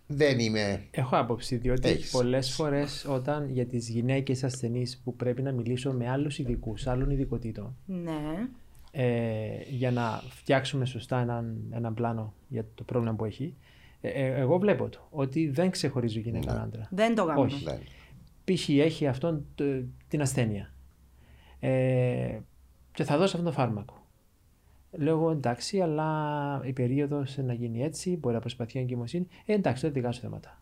Δεν 0.08 0.40
είμαι. 0.40 0.84
Έχω 0.92 1.18
άποψη, 1.18 1.56
διότι 1.56 1.90
Έχεις. 1.90 2.12
πολλές 2.12 2.52
φορές 2.54 3.06
όταν 3.10 3.50
για 3.50 3.66
τις 3.66 3.90
γυναίκες 3.90 4.44
ασθενείς 4.44 5.02
που 5.04 5.16
πρέπει 5.16 5.42
να 5.42 5.52
μιλήσω 5.52 5.92
με 5.92 6.10
άλλους 6.10 6.40
ειδικούς, 6.40 6.88
άλλων 6.88 7.10
ειδικοτήτων, 7.10 7.76
Ναι. 7.86 8.48
ε, 8.92 9.48
για 9.70 9.92
να 9.92 10.22
φτιάξουμε 10.30 10.86
σωστά 10.86 11.20
έναν, 11.20 11.58
έναν 11.72 11.94
πλάνο 11.94 12.34
για 12.48 12.66
το 12.76 12.84
πρόβλημα 12.84 13.16
που 13.16 13.26
έχει, 13.26 13.54
ε, 14.14 14.26
ε, 14.26 14.40
εγώ 14.40 14.58
βλέπω 14.58 14.90
το 14.90 15.08
ότι 15.10 15.50
δεν 15.50 15.70
ξεχωρίζω 15.70 16.20
γυναίκα 16.20 16.52
Ναι. 16.54 16.58
και 16.60 16.64
άντρα. 16.64 16.88
Δεν 16.92 17.16
το 17.16 17.26
κάνουν. 17.26 17.46
Όχι. 17.46 17.64
Δεν. 17.64 17.80
π.χ. 18.56 18.70
έχει 18.70 19.08
αυτόν 19.08 19.46
το- 19.56 19.84
την 20.08 20.22
ασθένεια 20.22 20.74
ε, 21.60 22.38
και 22.94 23.04
θα 23.04 23.18
δώσω 23.18 23.38
αυτό 23.38 23.50
το 23.50 23.56
φάρμακο. 23.56 24.04
Λέω 24.92 25.16
εγώ 25.18 25.32
εντάξει, 25.32 25.80
αλλά 25.80 26.62
η 26.64 26.74
περίοδος 26.74 27.38
να 27.38 27.54
γίνει 27.54 27.84
έτσι, 27.84 28.18
μπορεί 28.18 28.34
να 28.36 28.40
προσπαθεί 28.42 28.78
η 28.78 28.82
εγκυμοσύνη. 28.82 29.28
Ε, 29.46 29.54
εντάξει, 29.54 29.82
τότε 29.82 29.94
δικά 29.94 30.12
σου 30.12 30.22
θέματα. 30.22 30.60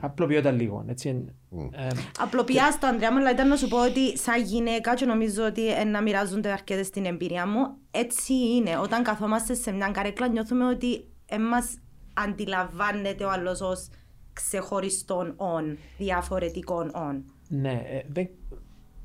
Απλοποιόταν 0.00 0.56
λίγο. 0.56 0.84
Έτσι, 0.88 1.24
ε, 1.72 1.88
Απλοποιάς 2.18 2.78
το 2.78 2.86
Ανδρέα 2.86 3.12
μου, 3.12 3.18
αλλά 3.18 3.30
ήταν 3.30 3.48
να 3.48 3.56
σου 3.56 3.68
πω 3.68 3.84
ότι 3.84 4.18
σαν 4.18 4.42
γυναίκα 4.42 4.94
και 4.94 5.04
νομίζω 5.04 5.44
ότι 5.44 5.72
ε, 5.72 5.84
να 5.84 6.02
μοιράζονται 6.02 6.50
αρκετές 6.52 6.86
στην 6.86 7.04
εμπειρία 7.04 7.46
μου, 7.46 7.76
έτσι 7.90 8.32
είναι. 8.34 8.78
Όταν 8.78 9.02
καθόμαστε 9.02 9.54
σε 9.54 9.72
μια 9.72 9.88
καρέκλα 9.88 10.28
νιώθουμε 10.28 10.64
ότι 10.66 11.04
ε, 11.26 11.38
μας 11.38 11.76
αντιλαμβάνεται 12.24 13.24
ο 13.24 13.30
άλλος 13.30 13.60
ως 13.60 13.88
ξεχωριστών 14.32 15.32
όν, 15.36 15.78
διαφορετικών 15.98 16.90
όν. 16.94 17.24
ναι, 17.48 17.82
ε, 17.90 18.02
δεν, 18.12 18.28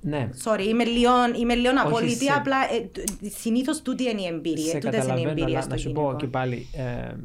ναι, 0.02 0.30
Sorry, 0.44 0.66
είμαι 0.68 0.84
λίγο, 0.84 1.10
είμαι 1.42 1.56
λίγο 1.56 1.74
απόλυτη, 1.86 2.26
σε- 2.26 2.32
απλά 2.34 2.58
ε, 2.58 2.90
συνήθως 3.30 3.82
τούτη 3.82 4.04
είναι 4.10 4.22
η 4.22 4.26
εμπειρία. 4.26 4.66
σε 4.66 4.78
Τούτες 4.80 4.84
είναι 4.84 4.98
οι 4.98 5.00
καταλαβαίνω, 5.00 5.30
εμπειρίες 5.30 5.56
αλλά 5.58 5.62
των 5.68 5.72
να 5.72 5.78
σου 5.78 5.92
πω 5.92 6.00
γυναικών. 6.02 6.18
και 6.20 6.28
πάλι, 6.28 6.68
ε, 6.74 7.16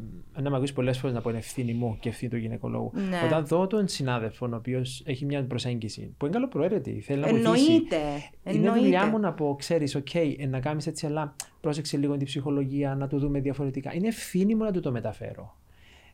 να 0.43 0.51
με 0.51 0.57
ακούσεις 0.57 0.75
πολλές 0.75 0.99
φορές 0.99 1.15
να 1.17 1.23
πω 1.23 1.29
είναι 1.31 1.39
ευθύνη 1.39 1.73
μου 1.73 1.97
και 2.01 2.09
ευθύνη 2.09 2.31
του 2.31 2.37
γυναικολόγου. 2.37 2.91
Ναι. 2.95 3.21
Όταν 3.25 3.47
δω 3.47 3.67
τον 3.67 3.89
συνάδελφο, 3.89 4.49
ο 4.53 4.55
οποίος 4.57 5.03
έχει 5.07 5.25
μια 5.25 5.45
προσέγγιση 5.45 6.15
που 6.17 6.25
είναι 6.27 6.35
καλοπροαίρετη, 6.35 7.01
θέλει 7.01 7.21
να 7.21 7.29
βοηθήσει. 7.29 7.47
Εννοείται. 7.73 7.97
Είναι 8.45 8.71
δουλειά 8.71 8.75
εννοείται. 8.75 9.07
μου 9.07 9.19
να 9.19 9.33
πω, 9.33 9.57
ξέρεις, 9.59 9.95
οκ, 9.95 10.15
ε, 10.15 10.47
να 10.49 10.61
κάνεις 10.61 10.87
έτσι, 10.87 11.07
αλλά 11.07 11.35
πρόσεξε 11.61 11.97
λίγο 11.97 12.17
την 12.17 12.27
ψυχολογία, 12.27 12.95
να 12.95 13.07
το 13.07 13.19
δούμε 13.19 13.41
διαφορετικά. 13.41 13.95
Είναι 13.95 14.09
ευθύνη 14.09 14.55
μου 14.55 14.65
να 14.65 14.71
του 14.71 14.81
το 14.81 14.91
μεταφέρω. 14.91 15.57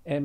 Ε, 0.05 0.15
ε, 0.15 0.21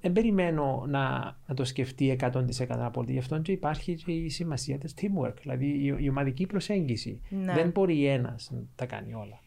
δεν 0.00 0.12
περιμένω 0.12 0.84
να, 0.88 1.36
να 1.46 1.54
το 1.54 1.64
σκεφτεί 1.64 2.18
100% 2.20 2.26
απόλυτα. 2.68 3.12
Γι' 3.12 3.18
αυτό 3.18 3.38
και 3.38 3.52
υπάρχει 3.52 3.94
και 3.94 4.12
η 4.12 4.28
σημασία 4.28 4.78
της 4.78 4.94
teamwork, 5.00 5.34
δηλαδή 5.40 5.66
η, 5.66 5.96
η 5.98 6.08
ομαδική 6.08 6.46
προσέγγιση. 6.46 7.20
Ναι. 7.28 7.52
Δεν 7.52 7.70
μπορεί 7.70 8.06
ένας 8.06 8.50
να 8.52 8.58
τα 8.76 8.86
κάνει 8.86 9.14
όλα. 9.14 9.38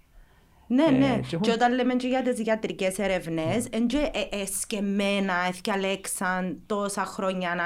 Ναι, 0.68 0.84
Ε, 0.84 0.92
ναι. 0.92 1.16
και 1.16 1.28
Και, 1.28 1.36
έχουν- 1.36 1.50
όταν 1.52 1.74
λέμε 1.74 1.96
και 1.96 2.08
για 2.08 2.22
τις 2.22 2.46
ιατρικές 2.46 2.98
έρευνες, 3.00 3.66
εν 3.72 3.88
και 3.88 4.12
ε, 4.32 4.42
εσκεμμένα, 4.42 5.34
εθιαλέξαν 5.48 6.62
τόσα 6.66 7.06
χρόνια 7.06 7.56
να 7.56 7.64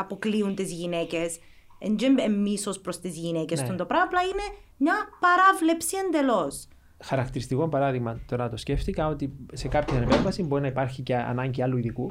αποκλείουν 0.00 0.54
τις 0.54 0.72
γυναίκες. 0.72 1.38
Εν 1.78 1.96
και 1.96 2.14
ε, 2.18 2.28
μίσος 2.28 2.80
προς 2.80 3.00
τις 3.00 3.16
γυναίκες 3.16 3.60
Ναι. 3.60 3.66
τον 3.66 3.76
το 3.76 3.84
πράγμα, 3.86 4.04
απλά 4.06 4.20
είναι 4.22 4.56
μια 4.76 4.94
παράβλεψη 5.20 5.96
εντελώς. 6.06 6.68
Χαρακτηριστικό 7.00 7.68
παράδειγμα 7.68 8.20
τώρα 8.26 8.48
το 8.48 8.56
σκέφτηκα 8.56 9.06
ότι 9.06 9.32
σε 9.52 9.68
κάποια 9.68 10.00
επέμβαση 10.00 10.42
μπορεί 10.42 10.62
να 10.62 10.68
υπάρχει 10.68 11.02
και 11.02 11.16
ανάγκη 11.16 11.62
άλλου 11.62 11.76
ειδικού. 11.76 12.10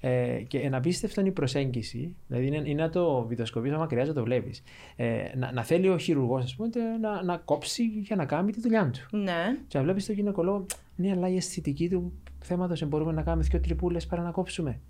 Ε, 0.00 0.42
και 0.48 0.58
ένα 0.58 0.76
απίστευτο 0.76 1.20
είναι 1.20 1.28
η 1.28 1.32
προσέγγιση. 1.32 2.16
Δηλαδή 2.26 2.46
είναι, 2.46 2.56
είναι 2.56 2.82
να 2.82 2.90
το 2.90 3.26
βιδοσκοπεί, 3.26 3.70
άμα 3.70 3.86
χρειάζεται 3.86 4.18
να 4.18 4.24
το 4.24 4.24
βλέπεις. 4.24 4.62
Ε, 4.96 5.22
να, 5.36 5.52
να 5.52 5.62
θέλει 5.62 5.88
ο 5.88 5.98
χειρουργός, 5.98 6.44
ας 6.44 6.54
πούμε, 6.56 6.68
να, 7.00 7.22
να 7.22 7.36
κόψει 7.36 7.82
για 7.82 8.16
να 8.16 8.24
κάνει 8.24 8.52
τη 8.52 8.60
δουλειά 8.60 8.90
του. 8.90 9.16
Ναι. 9.16 9.58
Και 9.68 9.78
να 9.78 9.84
βλέπεις 9.84 10.06
τον 10.06 10.14
γυναικολόγο, 10.14 10.66
ναι, 10.96 11.10
αλλά 11.10 11.28
η 11.28 11.36
αισθητική 11.36 11.88
του 11.88 12.12
θέματος 12.38 12.84
μπορούμε 12.84 13.12
να 13.12 13.22
κάνουμε 13.22 13.46
δύο 13.50 13.60
τρυπούλες 13.60 14.06
παρά 14.06 14.22
να 14.22 14.30
κόψουμε. 14.30 14.80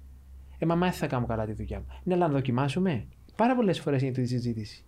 Ε, 0.58 0.66
μα 0.66 0.74
μα 0.74 0.86
δεν 0.86 0.94
θα 0.94 1.06
κάνω 1.06 1.26
καλά 1.26 1.44
τη 1.46 1.52
δουλειά 1.52 1.78
μου. 1.78 1.86
Ναι, 2.02 2.14
αλλά 2.14 2.26
να 2.26 2.32
δοκιμάσουμε. 2.32 3.04
Πάρα 3.36 3.54
πολλές 3.54 3.80
φορές 3.80 4.02
είναι 4.02 4.10
τη 4.10 4.26
συζήτηση. 4.26 4.84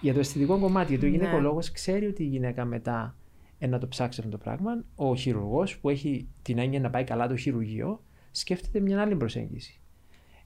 Για 0.00 0.12
το 0.12 0.18
αισθητικό 0.18 0.58
κομμάτι, 0.58 0.88
γιατί 0.88 1.06
ο 1.06 1.08
Ναι. 1.08 1.16
γυναικολόγος 1.16 1.70
ξέρει 1.72 2.06
ότι 2.06 2.22
η 2.22 2.26
γυναίκα 2.26 2.64
μετά 2.64 3.14
ε, 3.19 3.19
να 3.66 3.78
το 3.78 3.88
ψάξεις 3.88 4.18
αυτό 4.24 4.30
το 4.30 4.38
πράγμα. 4.44 4.84
Ο 4.94 5.16
χειρουργός 5.16 5.78
που 5.78 5.88
έχει 5.88 6.28
την 6.42 6.58
έννοια 6.58 6.80
να 6.80 6.90
πάει 6.90 7.04
καλά 7.04 7.28
το 7.28 7.36
χειρουργείο, 7.36 8.02
σκέφτεται 8.30 8.80
μια 8.80 9.00
άλλη 9.00 9.16
προσέγγιση. 9.16 9.80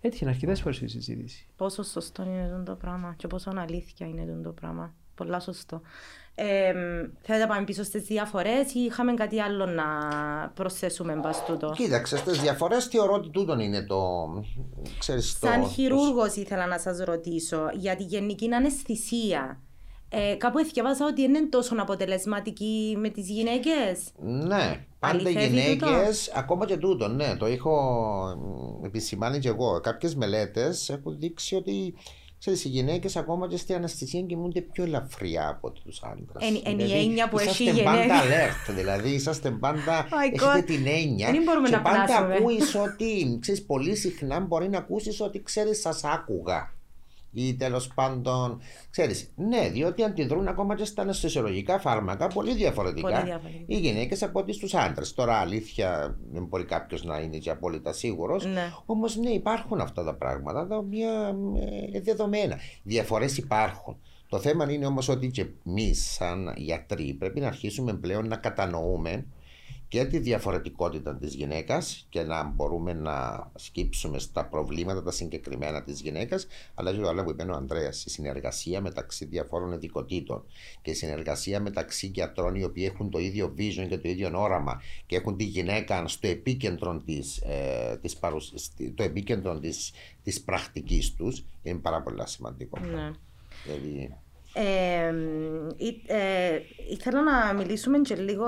Έτυχε 0.01 0.29
αρκετές 0.29 0.61
φορές 0.61 0.81
η 0.81 0.87
συζήτηση. 0.89 1.47
Πόσο 1.57 1.83
σωστό 1.83 2.23
είναι 2.23 2.43
αυτό 2.43 2.63
το 2.63 2.75
πράγμα 2.77 3.15
και 3.17 3.27
πόσο 3.27 3.53
αλήθεια 3.57 4.07
είναι 4.07 4.21
αυτό 4.21 4.41
το 4.43 4.51
πράγμα. 4.51 4.95
Πολλά 5.15 5.41
σωστό. 5.41 5.81
Ε, 6.35 6.73
θέλετε 7.21 7.45
να 7.45 7.47
πάμε 7.47 7.65
πίσω 7.65 7.83
στις 7.83 8.03
διαφορές 8.03 8.75
ή 8.75 8.79
είχαμε 8.81 9.15
κάτι 9.15 9.41
άλλο 9.41 9.67
να 9.67 9.85
προσθέσουμε 10.55 11.15
μπας 11.15 11.45
τούτο; 11.45 11.73
Κοίταξε, 11.77 12.17
στις 12.17 12.41
διαφορές 12.41 12.87
θεωρώ 12.87 13.13
ότι 13.15 13.31
τούτον 13.31 13.61
είναι 13.61 13.83
το. 13.83 14.27
Ξέρεις, 14.99 15.39
το, 15.39 15.47
Σαν 15.47 15.61
το- 15.61 15.69
χειρούργος 15.69 16.35
ήθελα 16.37 16.67
να 16.67 16.79
σας 16.79 16.99
ρωτήσω 16.99 17.69
για 17.75 17.97
τη 17.97 18.03
γενική 18.03 18.53
αναισθησία. 18.55 19.61
Ε, 20.17 20.35
κάπου 20.35 20.59
εθιαβάσα 20.59 21.07
ότι 21.07 21.23
είναι 21.23 21.47
τόσο 21.49 21.75
αποτελεσματική 21.79 22.97
με 22.99 23.09
τις 23.09 23.29
γυναίκες. 23.29 24.01
Ναι, 24.23 24.85
πάντα 24.99 25.17
οι 25.17 25.27
Αληθεύει 25.27 25.47
γυναίκες, 25.47 26.25
τούτο; 26.25 26.39
ακόμα 26.39 26.67
και 26.67 26.77
τούτο, 26.77 27.09
ναι, 27.09 27.37
το 27.37 27.47
έχω 27.47 27.73
μ, 28.81 28.85
επισημάνει 28.85 29.39
και 29.39 29.49
εγώ. 29.49 29.81
Κάποιες 29.81 30.15
μελέτες 30.15 30.89
έχουν 30.89 31.19
δείξει 31.19 31.55
ότι 31.55 31.95
ξέρεις, 32.39 32.65
οι 32.65 32.69
γυναίκες 32.69 33.17
ακόμα 33.17 33.49
και 33.49 33.57
στην 33.57 33.75
αναισθησία 33.75 34.21
κοιμούνται 34.21 34.61
πιο 34.61 34.85
ελαφριά 34.85 35.49
από 35.49 35.71
τους 35.71 36.03
άντρες. 36.03 36.49
Εν- 36.49 36.61
εν 36.65 36.79
η 36.87 36.93
έννοια 36.93 37.29
που 37.29 37.39
έχει 37.39 37.63
η 37.65 37.67
Είσαστε 37.67 37.83
πάντα 37.85 38.01
γυναίκα. 38.03 38.23
alert, 38.23 38.75
δηλαδή 38.75 39.11
είσαστε 39.11 39.51
πάντα. 39.51 40.07
my 40.09 40.33
έχετε 40.33 40.61
God. 40.61 40.65
την 40.65 40.87
έννοια. 40.87 41.31
Δεν 41.31 41.43
μπορούμε 41.43 41.69
και 41.69 41.75
να 41.77 41.83
πάντα 41.83 42.05
περάσουμε. 42.07 42.35
ακούεις 42.35 42.75
ότι. 42.75 43.39
Ξέρεις, 43.41 43.65
πολύ 43.65 43.97
συχνά 43.97 44.41
μπορεί 44.41 44.69
να 44.69 44.79
ακούσεις 44.79 45.21
ότι 45.21 45.43
ξέρεις, 45.43 45.81
σας 45.81 46.05
άκουγα. 46.05 46.73
Ή 47.37 47.55
τέλος 47.55 47.89
πάντων, 47.95 48.61
ξέρεις, 48.91 49.33
ναι, 49.37 49.69
διότι 49.69 50.03
αντιδρούν 50.03 50.49
ακόμα 50.49 50.75
και 50.75 50.85
στα 50.85 51.03
αναισθησιολογικά 51.03 51.79
φάρμακα 51.79 52.27
πολύ 52.27 52.55
διαφορετικά 52.55 53.09
Πολύ 53.09 53.23
διαφορετικά. 53.25 53.65
οι 53.67 53.77
γυναίκες 53.77 54.23
από 54.23 54.41
ότι 54.41 54.53
στους 54.53 54.75
άντρες. 54.75 55.15
Τώρα, 55.15 55.35
αλήθεια, 55.35 56.17
δεν 56.33 56.45
μπορεί 56.45 56.65
κάποιος 56.65 57.05
να 57.05 57.19
είναι 57.19 57.39
και 57.39 57.51
απόλυτα 57.51 57.93
σίγουρος. 57.93 58.47
Ναι. 58.47 58.73
Όμως, 58.87 59.17
ναι, 59.17 59.31
υπάρχουν 59.31 59.81
αυτά 59.81 60.05
τα 60.05 60.15
πράγματα 60.15 60.67
τα 60.67 60.77
οποία 60.77 61.29
είναι 61.29 62.01
δεδομένα. 62.01 62.59
Διαφορές 62.83 63.37
υπάρχουν. 63.37 63.97
Το 64.29 64.39
θέμα 64.39 64.73
είναι 64.73 64.87
όμως 64.87 65.09
ότι 65.09 65.31
και 65.31 65.47
εμείς, 65.67 66.13
σαν 66.13 66.53
γιατροί, 66.57 67.17
πρέπει 67.19 67.41
να 67.41 67.47
αρχίσουμε 67.47 67.95
πλέον 67.95 68.29
να 68.29 68.37
κατανοούμε 68.37 69.27
και 69.95 70.05
τη 70.05 70.19
διαφορετικότητα 70.19 71.17
της 71.17 71.35
γυναίκας 71.35 72.07
και 72.09 72.23
να 72.23 72.45
μπορούμε 72.45 72.93
να 72.93 73.51
σκύψουμε 73.55 74.19
στα 74.19 74.45
προβλήματα 74.45 75.03
τα 75.03 75.11
συγκεκριμένα 75.11 75.83
της 75.83 76.01
γυναίκας 76.01 76.47
αλλά 76.75 76.93
και 76.93 76.99
το 77.01 77.09
άλλο 77.09 77.25
που 77.25 77.31
είπε 77.31 77.43
ο 77.43 77.55
Ανδρέας 77.55 78.05
η 78.05 78.11
συνεργασία 78.11 78.81
μεταξύ 78.81 79.25
διαφόρων 79.25 79.73
ειδικοτήτων 79.73 80.45
και 80.83 80.91
η 80.91 80.95
συνεργασία 80.95 81.61
μεταξύ 81.61 82.07
γιατρών 82.07 82.55
οι 82.55 82.65
οποίοι 82.65 82.91
έχουν 82.93 83.11
το 83.11 83.19
ίδιο 83.19 83.55
vision 83.59 83.87
και 83.89 83.99
το 83.99 84.09
ίδιο 84.09 84.31
όραμα 84.41 84.83
και 85.07 85.17
έχουν 85.17 85.37
τη 85.37 85.45
γυναίκα 85.45 86.09
στο 86.09 86.27
επίκεντρο 86.29 87.03
της, 87.07 87.37
ε, 87.37 87.99
της, 88.03 88.17
παρουσ- 88.17 88.55
το 88.95 89.03
επίκεντρο 89.03 89.59
της, 89.59 89.93
της 90.23 90.41
πρακτικής 90.43 91.15
τους 91.15 91.45
είναι 91.63 91.79
πάρα 91.79 92.03
πολύ 92.03 92.23
σημαντικό. 92.29 92.79
Ναι. 92.79 93.11
Δηλαδή, 93.65 94.15
Ε, 94.57 95.13
ή- 95.77 96.03
ε, 96.07 96.61
ήθελα 96.91 97.23
να 97.23 97.53
μιλήσουμε 97.55 97.99
και 97.99 98.15
λίγο 98.17 98.45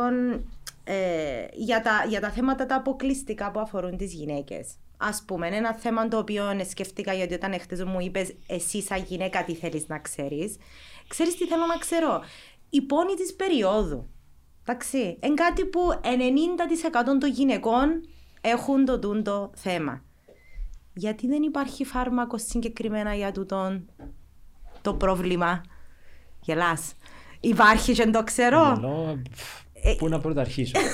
ε, 0.89 1.47
για, 1.53 1.83
τα, 1.83 2.05
για 2.09 2.21
τα 2.21 2.31
θέματα 2.31 2.67
τα 2.67 2.75
αποκλειστικά 2.75 3.51
που 3.51 3.61
αφορούν 3.61 3.97
τις 3.97 4.13
γυναίκες. 4.13 4.75
Ας 4.97 5.23
πούμε, 5.27 5.47
ένα 5.47 5.75
θέμα 5.75 6.09
το 6.09 6.19
οποίο 6.19 6.45
σκέφτηκα 6.69 7.13
γιατί 7.13 7.35
όταν 7.35 7.53
εχθές 7.53 7.85
μου 7.85 8.01
είπες 8.01 8.35
εσύ 8.47 8.83
σαν 8.83 9.03
γυναίκα 9.03 9.45
τι 9.45 9.55
θέλεις 9.55 9.87
να 9.89 9.99
ξέρεις. 9.99 10.57
Ξέρεις 11.09 11.37
τι 11.37 11.47
θέλω 11.47 11.67
να 11.67 11.77
ξέρω; 11.77 12.23
Οι 12.71 12.83
πόνοι 12.83 13.15
της 13.15 13.35
περίοδου. 13.35 14.09
Εντάξει, 14.63 15.19
είναι 15.23 15.35
κάτι 15.35 15.65
που 15.65 15.81
90% 16.03 17.19
των 17.21 17.31
γυναικών 17.31 18.09
έχουν 18.41 18.85
το 18.85 18.99
τούντο 18.99 19.51
θέμα. 19.55 20.03
Γιατί 20.95 21.27
δεν 21.27 21.43
υπάρχει 21.43 21.85
φάρμακο 21.85 22.39
συγκεκριμένα 22.39 23.15
για 23.15 23.33
τούτον 23.33 23.91
το 24.83 24.95
πρόβλημα; 24.95 25.61
Γελάς. 26.41 26.95
Υπάρχει 27.41 27.93
και 27.93 28.03
δεν 28.03 28.13
το 28.13 28.23
ξέρω. 28.23 28.77
Λέω, 28.81 29.23
πού 29.99 30.09
να 30.09 30.21
πρωταρχίσω. 30.21 30.73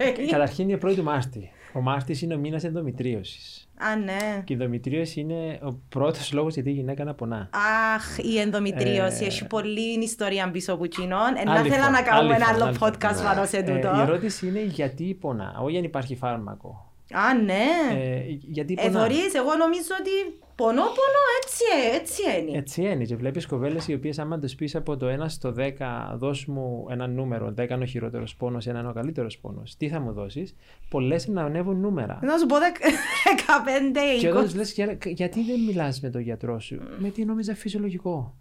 Οκ. 0.00 0.28
Καταρχήν 0.30 0.68
είναι 0.68 0.78
1η 0.82 1.00
Μάρτη. 1.02 1.50
Ο 1.72 1.80
Μάρτη 1.80 2.18
είναι 2.22 2.34
ο 2.34 2.38
μήνας 2.38 2.64
ενδομητρίωσης. 2.64 3.68
Α, 3.78 3.96
ναι. 3.96 4.42
Και 4.44 4.52
η 4.52 4.56
ενδομητρίωση 4.56 5.20
είναι 5.20 5.58
ο 5.62 5.72
πρώτος 5.88 6.32
λόγος 6.32 6.54
γιατί 6.54 6.70
η 6.70 6.72
γυναίκα 6.72 7.04
να 7.04 7.14
πονά. 7.14 7.50
Αχ, 7.94 8.18
η 8.18 8.38
ενδομητρίωση. 8.38 9.24
Ε, 9.24 9.26
Έχει 9.26 9.46
πολλή 9.46 9.98
ιστορία 10.02 10.50
πίσω 10.50 10.72
από 10.72 10.86
κοινών. 10.86 11.36
Ε, 11.40 11.44
να 11.44 11.52
Άλλη 11.52 11.68
θέλω 11.68 11.82
φορά, 11.82 11.90
να 11.90 12.02
κάνουμε 12.02 12.34
άλλη 12.34 12.42
ένα 12.42 12.52
φορά, 12.52 12.64
άλλο 12.64 12.64
άλλη 12.64 12.76
podcast 12.80 13.14
φορά. 13.14 13.32
πάνω 13.34 13.46
σε 13.46 13.56
Ε, 13.56 13.62
τούτο. 13.62 13.96
η 13.96 14.00
ερώτηση 14.00 14.46
είναι 14.46 14.60
γιατί 14.62 15.16
πονά, 15.20 15.56
όχι 15.62 15.76
αν 15.76 15.84
υπάρχει 15.84 16.16
φάρμακο. 16.16 16.92
Α, 17.12 17.34
ναι. 17.44 17.64
Ε, 18.02 18.20
γιατί 18.28 18.74
Ε, 18.78 18.82
πονά. 18.88 19.00
θωρείς, 19.00 19.34
εγώ 19.34 19.54
νομίζω 19.56 19.92
ότι 20.00 20.40
πονώ, 20.60 20.82
πονώ, 20.82 21.22
έτσι, 21.42 21.64
ε, 21.92 21.96
έτσι 21.96 22.22
είναι. 22.40 22.58
Έτσι 22.58 22.82
είναι. 22.82 23.04
Και 23.04 23.16
βλέπεις 23.16 23.46
κοπέλες 23.46 23.88
οι 23.88 23.94
οποίες, 23.94 24.18
άμα 24.18 24.38
το 24.38 24.48
πεις 24.56 24.74
από 24.74 24.96
το 24.96 25.06
1 25.08 25.28
στο 25.28 25.52
10, 25.52 26.14
δώσ' 26.16 26.44
μου 26.46 26.86
ένα 26.90 27.06
νούμερο. 27.06 27.52
10 27.52 27.74
είναι 27.74 27.82
ο 27.84 27.86
χειρότερος 27.86 28.36
πόνος, 28.36 28.66
1 28.66 28.78
είναι 28.78 28.88
ο 28.88 28.92
καλύτερος 28.92 29.38
πόνος. 29.38 29.76
Τι 29.76 29.88
θα 29.88 30.00
μου 30.00 30.12
δώσεις, 30.12 30.54
πολλές 30.88 31.26
να 31.28 31.42
ανέβουν 31.42 31.80
νούμερα. 31.80 32.18
Να 32.22 32.38
σου 32.38 32.46
πω 32.46 32.56
δεκ- 32.58 32.76
15, 33.24 34.00
Και 34.20 34.28
20. 34.28 34.30
όταν 34.30 34.54
λες, 34.54 34.74
γιατί 35.04 35.44
δεν 35.44 35.60
μιλάς 35.60 36.00
με 36.00 36.10
τον 36.10 36.20
γιατρό 36.20 36.60
σου, 36.60 36.78
με 36.98 37.08
τι 37.10 37.24
νόμιζα 37.24 37.54
φυσιολογικό. 37.54 38.34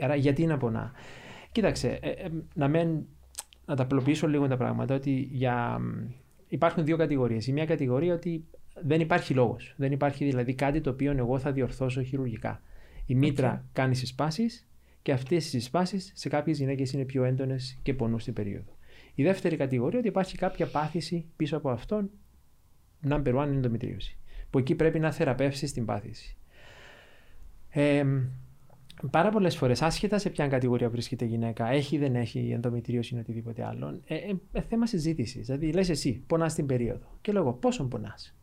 Άρα, 0.00 0.14
γιατί 0.14 0.46
να 0.46 0.56
πονά; 0.56 0.92
Κοίταξε, 1.52 1.98
ε, 2.02 2.10
ε, 2.10 2.28
να, 2.54 2.68
μεν, 2.68 3.06
να 3.66 3.76
τα 3.76 3.82
απλοποιήσω 3.82 4.26
λίγο 4.26 4.48
τα 4.48 4.56
πράγματα, 4.56 4.94
ότι 4.94 5.28
για, 5.32 5.78
μ, 5.80 6.10
υπάρχουν 6.48 6.84
δύο 6.84 6.96
κατηγορίες. 6.96 7.46
Η 7.46 7.52
μία 7.52 7.64
κατηγορία 7.66 8.14
ότι 8.14 8.44
δεν 8.80 9.00
υπάρχει 9.00 9.34
λόγος. 9.34 9.74
Δεν 9.76 9.92
υπάρχει 9.92 10.24
δηλαδή 10.24 10.54
κάτι 10.54 10.80
το 10.80 10.90
οποίο 10.90 11.12
εγώ 11.16 11.38
θα 11.38 11.52
διορθώσω 11.52 12.02
χειρουργικά. 12.02 12.62
Η 13.06 13.14
μήτρα 13.14 13.64
κάνει 13.72 13.94
συσπάσεις 13.94 14.66
και 15.02 15.12
αυτές 15.12 15.46
οι 15.46 15.48
συσπάσεις 15.48 16.12
σε 16.14 16.28
κάποιες 16.28 16.58
γυναίκες 16.58 16.92
είναι 16.92 17.04
πιο 17.04 17.24
έντονες 17.24 17.78
και 17.82 17.94
πονούν 17.94 18.20
στην 18.20 18.32
περίοδο. 18.32 18.76
Η 19.14 19.22
δεύτερη 19.22 19.56
κατηγορία 19.56 19.98
ότι 19.98 20.08
υπάρχει 20.08 20.36
κάποια 20.36 20.66
πάθηση 20.66 21.24
πίσω 21.36 21.56
από 21.56 21.70
αυτόν, 21.70 22.10
number 23.08 23.34
one 23.34 23.46
ενδομητρίωση. 23.46 24.16
Που 24.50 24.58
εκεί 24.58 24.74
πρέπει 24.74 24.98
να 24.98 25.12
θεραπεύσεις 25.12 25.72
την 25.72 25.84
πάθηση. 25.84 26.36
Ε, 27.68 28.04
πάρα 29.10 29.30
πολλές 29.30 29.56
φορές, 29.56 29.82
άσχετα 29.82 30.18
σε 30.18 30.30
ποια 30.30 30.48
κατηγορία 30.48 30.90
βρίσκεται 30.90 31.24
η 31.24 31.28
γυναίκα, 31.28 31.70
έχει 31.70 31.96
ή 31.96 31.98
δεν 31.98 32.16
έχει 32.16 32.50
ενδομητρίωση 32.50 33.14
ή 33.14 33.18
οτιδήποτε 33.18 33.64
άλλο, 33.64 34.00
ε, 34.06 34.14
ε, 34.14 34.34
ε, 34.52 34.60
θέμα 34.60 34.86
συζήτησης. 34.86 35.46
Δηλαδή, 35.46 35.72
λες 35.72 35.88
εσύ, 35.88 36.22
πονάς 36.26 36.54
την 36.54 36.66
περίοδο. 36.66 37.18
Και 37.20 37.32
λέω 37.32 37.42
εγώ, 37.42 37.52
πόσο 37.52 37.84
πονάς. 37.84 38.34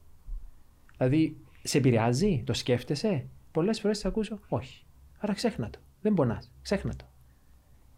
Δηλαδή, 1.00 1.38
σε 1.64 1.78
επηρεάζει, 1.78 2.44
το 2.46 2.54
σκέφτεσαι; 2.54 3.26
Πολλές 3.52 3.80
φορές 3.80 4.00
θα 4.00 4.08
ακούσω, 4.08 4.40
όχι. 4.48 4.84
Άρα 5.20 5.34
ξέχνα 5.34 5.70
το. 5.70 5.80
Δεν 6.02 6.14
πονάς. 6.14 6.52
Ξέχνα 6.62 6.96
το. 6.96 7.06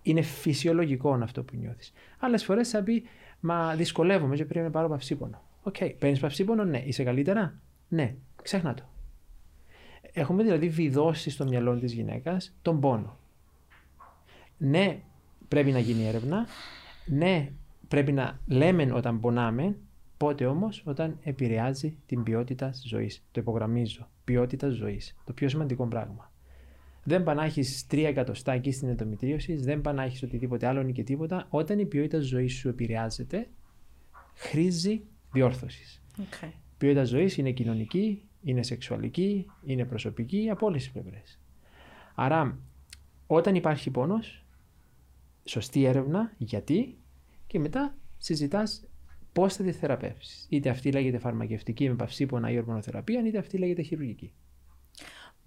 Είναι 0.01 0.21
φυσιολογικό 0.21 1.13
αυτό 1.13 1.43
που 1.43 1.55
νιώθεις. 1.55 1.93
Άλλες 2.19 2.43
φορές 2.43 2.69
θα 2.69 2.83
πει, 2.83 3.03
Μα 3.43 3.75
δυσκολεύομαι 3.75 4.35
και 4.35 4.45
πρέπει 4.45 4.65
να 4.65 4.71
πάρω 4.71 4.89
παυσίπονο. 4.89 5.41
OK, 5.63 5.75
okay. 5.79 5.95
παίρνεις 5.99 6.19
παυσίπονο, 6.19 6.63
ναι. 6.63 6.83
Είσαι 6.85 7.03
καλύτερα, 7.03 7.59
ναι. 7.87 8.15
Ξέχνα 8.41 8.73
το. 8.73 8.83
Έχουμε 10.13 10.43
δηλαδή 10.43 10.69
βιδώσει 10.69 11.29
στο 11.29 11.45
μυαλό 11.45 11.79
της 11.79 11.93
γυναίκας 11.93 12.53
τον 12.61 12.79
πόνο. 12.79 13.17
Ναι, 14.57 15.01
πρέπει 15.47 15.71
να 15.71 15.79
γίνει 15.79 16.07
έρευνα. 16.07 16.45
Ναι, 17.05 17.51
πρέπει 17.87 18.11
να 18.11 18.39
λέμε 18.47 18.93
όταν 18.93 19.19
πονάμε. 19.19 19.75
Πότε 20.21 20.45
όμως, 20.45 20.83
όταν 20.85 21.17
επηρεάζει 21.23 21.97
την 22.05 22.23
ποιότητα 22.23 22.73
ζωής. 22.85 23.23
Το 23.31 23.41
υπογραμμίζω. 23.41 24.09
Ποιότητα 24.23 24.69
ζωής. 24.69 25.15
Το 25.25 25.33
πιο 25.33 25.49
σημαντικό 25.49 25.87
πράγμα. 25.87 26.31
Δεν 27.03 27.23
πάνε 27.23 27.39
να 27.39 27.45
έχει 27.45 27.63
τρία 27.87 28.07
εκατοστά 28.07 28.51
εκεί 28.51 28.71
στην 28.71 28.87
ενδομητρίωση, 28.87 29.55
δεν 29.55 29.81
πάνε 29.81 29.97
να 29.97 30.03
έχει 30.03 30.25
οτιδήποτε 30.25 30.67
άλλο 30.67 30.87
ή 30.87 30.91
και 30.91 31.03
τίποτα. 31.03 31.47
Όταν 31.49 31.79
η 31.79 31.85
ποιότητα 31.85 32.19
ζωής 32.19 32.53
σου 32.53 32.69
επηρεάζεται, 32.69 33.49
χρήζει 34.33 35.01
διόρθωσης. 35.31 36.01
Okay. 36.17 36.49
Η 36.51 36.75
ποιότητα 36.77 37.03
ζωής 37.03 37.37
είναι 37.37 37.51
κοινωνική, 37.51 38.23
είναι 38.41 38.63
σεξουαλική, 38.63 39.45
είναι 39.65 39.85
προσωπική 39.85 40.49
από 40.49 40.65
όλες 40.65 40.81
τις 40.81 40.91
πλευρές. 40.91 41.39
Άρα, 42.15 42.59
όταν 43.27 43.55
υπάρχει 43.55 43.89
πόνος, 43.89 44.45
σωστή 45.43 45.83
έρευνα, 45.83 46.33
γιατί, 46.37 46.97
και 47.47 47.59
μετά 47.59 47.95
συζητάς 48.17 48.85
πώς 49.33 49.55
θα 49.55 49.63
τη 49.63 49.71
θεραπεύσεις. 49.71 50.45
Είτε 50.49 50.69
αυτή 50.69 50.91
λέγεται 50.91 51.17
φαρμακευτική 51.17 51.89
με 51.89 51.95
παυσίπονα 51.95 52.51
ή 52.51 52.57
ορμονοθεραπεία, 52.57 53.27
είτε 53.27 53.37
αυτή 53.37 53.57
λέγεται 53.57 53.81
χειρουργική. 53.81 54.33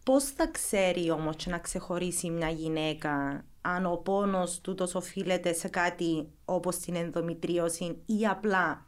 Πώς 0.05 0.25
θα 0.25 0.47
ξέρει 0.47 1.11
όμως 1.11 1.47
να 1.47 1.59
ξεχωρίσει 1.59 2.31
μια 2.31 2.49
γυναίκα 2.49 3.44
αν 3.61 3.87
ο 3.87 3.97
πόνος 3.97 4.61
τούτος 4.61 4.94
οφείλεται 4.94 5.53
σε 5.53 5.68
κάτι 5.68 6.29
όπως 6.44 6.77
την 6.77 6.97
ενδομητρίωση 6.97 7.97
ή 8.07 8.27
απλά 8.27 8.87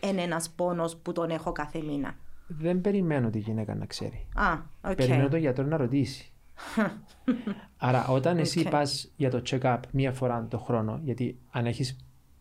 είναι 0.00 0.22
ένας 0.22 0.50
πόνος 0.50 0.96
που 0.96 1.12
τον 1.12 1.30
έχω 1.30 1.52
κάθε 1.52 1.82
μήνα; 1.82 2.14
Δεν 2.46 2.80
περιμένω 2.80 3.30
τη 3.30 3.38
γυναίκα 3.38 3.74
να 3.74 3.86
ξέρει. 3.86 4.26
Α, 4.34 4.52
οκ. 4.90 4.94
Περιμένω 4.94 5.28
τον 5.28 5.38
γιατρό 5.38 5.64
να 5.64 5.76
ρωτήσει. 5.76 6.32
Άρα, 7.76 8.06
όταν 8.06 8.38
εσύ 8.38 8.60
Οκ. 8.60 8.68
πας 8.68 9.12
για 9.16 9.30
το 9.30 9.42
check-up 9.50 9.78
μία 9.92 10.12
φορά 10.12 10.46
το 10.50 10.58
χρόνο, 10.58 11.00
γιατί 11.04 11.38
αν 11.50 11.66
έχεις 11.66 11.96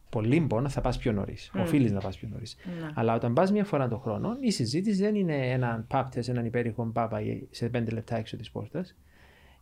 πολύ 0.10 0.40
πόνο 0.40 0.70
θα 0.70 0.82
πας 0.82 0.98
πιο 0.98 1.12
νωρίς. 1.12 1.52
Οφείλεις 1.56 1.92
να 1.92 2.00
πας 2.00 2.18
πιο 2.18 2.28
νωρίς. 2.32 2.58
Ναι. 2.80 2.92
Αλλά 2.94 3.16
όταν 3.16 3.34
πας 3.34 3.52
μία 3.52 3.64
φορά 3.64 3.88
το 3.88 3.98
χρόνο, 3.98 4.38
η 4.40 4.52
συζήτηση 4.52 5.02
δεν 5.02 5.16
είναι 5.16 5.50
έναν 5.50 5.88
pap 5.92 6.04
test, 6.16 6.28
έναν 6.28 6.46
υπέρηχο 6.46 6.86
πάπα 6.86 7.20
σε 7.50 7.70
πέντε 7.70 7.92
λεπτά 7.92 8.18
έξω 8.18 8.38
της 8.38 8.52
πόρτας. 8.52 8.96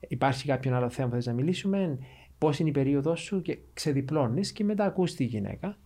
Υπάρχει 0.07 0.45
κάποιον 0.45 0.73
άλλο 0.73 0.89
θέμα 0.89 1.07
που 1.07 1.15
θες 1.15 1.25
να 1.25 1.33
μιλήσουμε, 1.33 1.97
πώς 2.37 2.59
είναι 2.59 2.69
η 2.69 2.71
περίοδος 2.71 3.21
σου 3.21 3.41
και 3.41 3.57
ξεδιπλώνεις 3.73 4.51
και 4.51 4.63
μετά 4.63 4.85
ακούς 4.85 5.13
τη 5.13 5.23
γυναίκα. 5.23 5.77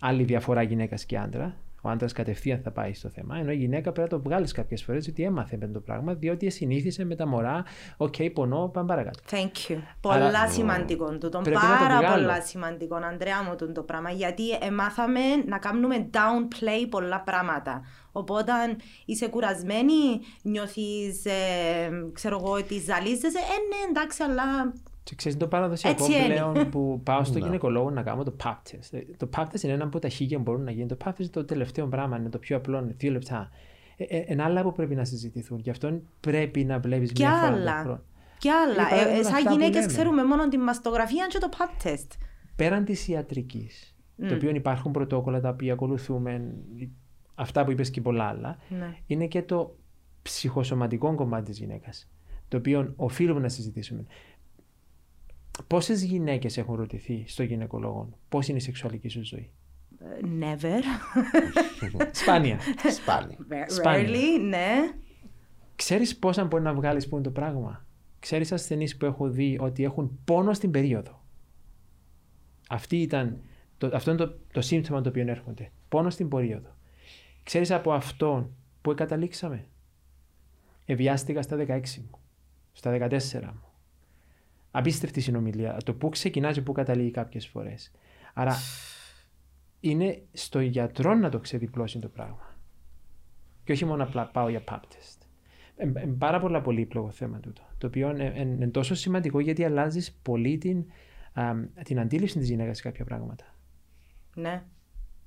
Άλλη 0.00 0.24
διαφορά 0.24 0.62
γυναίκας 0.62 1.04
και 1.04 1.18
άντρα. 1.18 1.56
Ο 1.82 1.88
άντρας 1.88 2.12
κατευθείαν 2.12 2.60
θα 2.62 2.70
πάει 2.70 2.94
στο 2.94 3.08
θέμα. 3.08 3.36
Ενώ 3.36 3.50
η 3.50 3.56
γυναίκα 3.56 3.92
πρέπει 3.92 4.12
να 4.12 4.18
το 4.18 4.22
βγάλεις 4.28 4.52
κάποιες 4.52 4.82
φορές, 4.82 5.04
διότι 5.04 5.22
έμαθε 5.22 5.56
με 5.56 5.66
το 5.66 5.80
πράγμα, 5.80 6.14
διότι 6.14 6.50
συνήθισε 6.50 7.04
με 7.04 7.14
τα 7.14 7.26
μωρά. 7.26 7.64
Οκ, 7.96 8.14
πονώ, 8.32 8.68
πάμε 8.68 8.86
παρακάτω. 8.86 9.18
Thank 9.30 9.70
you. 9.70 9.78
Πολλά 10.00 10.48
σημαντικό 10.48 11.18
τούτο. 11.18 11.38
Πρέπει 11.38 11.56
να 11.56 11.78
το 11.78 11.84
Πάρα 11.84 11.98
βγάλω. 11.98 12.14
πολλά 12.14 12.42
σημαντικό, 12.42 12.96
Αντρέα 12.96 13.42
μου, 13.42 13.56
τούτο 13.56 13.72
το 13.72 13.82
πράγμα. 13.82 14.10
Γιατί 14.10 14.50
εμάθαμε 14.50 15.20
να 15.46 15.58
κάνουμε 15.58 16.10
downplay 16.12 16.86
πολλά 16.90 17.20
πράγματα. 17.20 17.82
Οπότε, 18.12 18.52
αν 18.52 18.76
είσαι 19.04 19.28
κουρασμένη, 19.28 20.20
νιώθεις, 20.42 21.24
ε, 21.24 21.90
ξέρω 22.12 22.38
εγώ, 22.42 22.52
ότι 22.52 22.78
ζαλίζεσαι. 22.78 23.38
Ε, 23.38 23.58
ναι, 23.68 23.90
εντάξει, 23.90 24.22
αλλά. 24.22 24.72
Και 25.08 25.14
ξέρεις, 25.14 25.38
το 25.38 25.46
παραδοσιακό 25.48 26.04
Έτσι 26.04 26.18
είναι. 26.18 26.34
πλέον 26.34 26.68
που 26.70 27.00
πάω 27.04 27.24
στο 27.24 27.38
γυναικολόγο 27.38 27.90
να 27.90 28.02
κάνω 28.02 28.22
το 28.22 28.34
pap 28.44 28.54
test. 28.70 28.88
Ε, 28.90 28.98
Το 29.16 29.28
pap 29.36 29.42
test 29.42 29.62
είναι 29.62 29.72
ένα 29.72 29.84
από 29.84 29.98
τα 29.98 30.08
χίλια 30.08 30.36
που 30.36 30.42
μπορούν 30.42 30.62
να 30.64 30.70
γίνει. 30.70 30.86
Το 30.86 30.96
pap 31.04 31.08
test 31.08 31.18
είναι 31.20 31.28
το 31.28 31.44
τελευταίο 31.44 31.86
πράγμα, 31.86 32.16
είναι 32.16 32.28
το 32.28 32.38
πιο 32.38 32.56
απλό, 32.56 32.78
είναι 32.78 32.94
δύο 32.96 33.10
λεπτά. 33.12 33.50
Ε, 33.96 34.04
ε, 34.04 34.24
Ένα 34.26 34.44
άλλα 34.44 34.62
που 34.62 34.72
πρέπει 34.72 34.94
να 34.94 35.04
συζητηθούν. 35.04 35.58
Γι' 35.58 35.70
αυτό 35.70 36.00
πρέπει 36.20 36.64
να 36.64 36.78
βλέπεις 36.78 37.12
Κι 37.12 37.22
μια 37.22 37.32
φορά 37.32 37.50
το 37.50 37.56
άλλα. 37.56 37.80
χρόνο. 37.80 38.00
Κι 38.38 38.48
άλλα. 38.48 38.72
Είναι 38.72 38.82
παράδειγμα 38.88 39.10
Ε, 39.10 39.16
ε, 39.16 39.18
αυτά 39.20 39.34
σαν 39.34 39.44
που 39.44 39.50
γυναίκες 39.52 39.74
λέμε. 39.80 39.86
ξέρουμε 39.92 40.24
μόνο 40.24 40.48
τη 40.48 40.58
μαστογραφία 40.58 41.26
και 41.28 41.38
το 41.38 41.48
pap 41.58 41.86
test. 41.86 42.06
Πέραν 42.56 42.84
της 42.84 43.08
ιατρικής, 43.08 43.96
το 44.28 44.34
οποίο 44.34 44.50
υπάρχουν 44.50 44.92
πρωτόκολλα 44.92 45.40
τα 45.40 45.48
οποία 45.48 45.72
ακολουθούμε, 45.72 46.54
αυτά 47.34 47.64
που 47.64 47.70
είπες 47.70 47.90
και 47.90 48.00
πολλά 48.00 48.24
άλλα, 48.24 48.58
Ναι. 48.68 48.94
είναι 49.06 49.26
και 49.26 49.42
το 49.42 49.76
ψυχοσωματικό 50.22 51.14
κομμάτι 51.14 51.44
της 51.44 51.58
γυναίκας. 51.58 52.08
Το 52.48 52.56
οποίο 52.56 52.92
οφείλουμε 52.96 53.40
να 53.40 53.48
συζητήσουμε. 53.48 54.04
Πόσες 55.66 56.02
γυναίκες 56.02 56.56
έχουν 56.56 56.74
ρωτηθεί 56.74 57.24
στο 57.26 57.42
γυναικολόγο 57.42 58.08
πώς 58.28 58.48
είναι 58.48 58.58
η 58.58 58.60
σεξουαλική 58.60 59.08
σου 59.08 59.24
ζωή; 59.24 59.50
Ε, 59.98 60.26
Never. 60.40 60.82
Σπάνια. 62.12 62.58
Σπάνια. 63.00 63.38
Σπάνια. 63.68 64.08
Rarely, 64.08 64.40
ναι. 64.48 64.74
Ξέρεις 65.76 66.16
πόσα 66.18 66.44
μπορεί 66.44 66.62
να 66.62 66.74
βγάλεις 66.74 67.08
που 67.08 67.14
είναι 67.14 67.24
το 67.24 67.30
πράγμα; 67.30 67.86
Ξέρεις 68.20 68.52
ασθενείς 68.52 68.96
που 68.96 69.04
έχω 69.04 69.28
δει 69.28 69.58
ότι 69.60 69.84
έχουν 69.84 70.18
πόνο 70.24 70.52
στην 70.52 70.70
περίοδο; 70.70 71.22
Αυτή 72.68 72.96
ήταν, 72.96 73.40
το, 73.78 73.90
αυτό 73.92 74.10
είναι 74.10 74.24
το, 74.24 74.38
το 74.52 74.60
σύμπτωμα 74.60 75.00
το 75.00 75.08
οποίο 75.08 75.28
έρχονται. 75.28 75.70
Πόνο 75.88 76.10
στην 76.10 76.28
περίοδο. 76.28 76.76
Ξέρεις 77.42 77.70
από 77.70 77.92
αυτό 77.92 78.50
που 78.82 78.94
καταλήξαμε. 78.94 79.66
Εβιάστηκα 80.84 81.42
στα 81.42 81.56
16 81.56 81.80
μου, 81.96 82.18
στα 82.72 83.08
14 83.10 83.18
μου. 83.42 83.67
Απίστευτη 84.70 85.20
συνομιλία. 85.20 85.76
Το 85.84 85.94
που 85.94 86.08
ξεκινά 86.08 86.52
και 86.52 86.62
που 86.62 86.72
καταλήγει 86.72 87.10
κάποιες 87.10 87.46
φορές. 87.46 87.90
Άρα 88.34 88.54
είναι 89.80 90.22
στο 90.32 90.60
γιατρό 90.60 91.14
να 91.14 91.28
το 91.28 91.38
ξεδιπλώσει 91.38 91.98
το 91.98 92.08
πράγμα. 92.08 92.56
Και 93.64 93.72
όχι 93.72 93.84
μόνο 93.84 94.02
απλά 94.02 94.26
πάω 94.26 94.48
για 94.48 94.62
pap 94.68 94.74
test. 94.76 95.18
Είναι 95.82 96.14
πάρα 96.18 96.40
πολλά 96.40 96.60
πολύπλοκο 96.60 97.10
θέμα 97.10 97.40
τούτο. 97.40 97.62
Το 97.78 97.86
οποίο 97.86 98.10
είναι, 98.10 98.24
είναι- 98.24 98.54
είναι 98.54 98.68
τόσο 98.68 98.94
σημαντικό 98.94 99.40
γιατί 99.40 99.64
αλλάζεις 99.64 100.18
πολύ 100.22 100.58
την, 100.58 100.84
α, 101.32 101.52
την 101.84 102.00
αντίληψη 102.00 102.38
της 102.38 102.48
γυναίκας 102.48 102.76
σε 102.76 102.82
κάποια 102.82 103.04
πράγματα. 103.04 103.44
Ναι. 104.34 104.62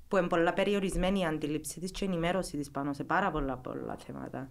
Που 0.08 0.18
είναι 0.18 0.28
πολλά 0.28 0.54
περιορισμένη 0.54 1.20
η 1.20 1.26
αντίληψη 1.26 1.80
της 1.80 1.92
και 1.92 2.06
η 2.06 2.08
ενημέρωση 2.08 2.58
της 2.58 2.72
πάνω 2.72 2.94
σε 2.94 3.04
πάρα 3.04 3.32
πολλά, 3.32 3.58
πολλά 3.58 3.96
θέματα. 3.98 4.50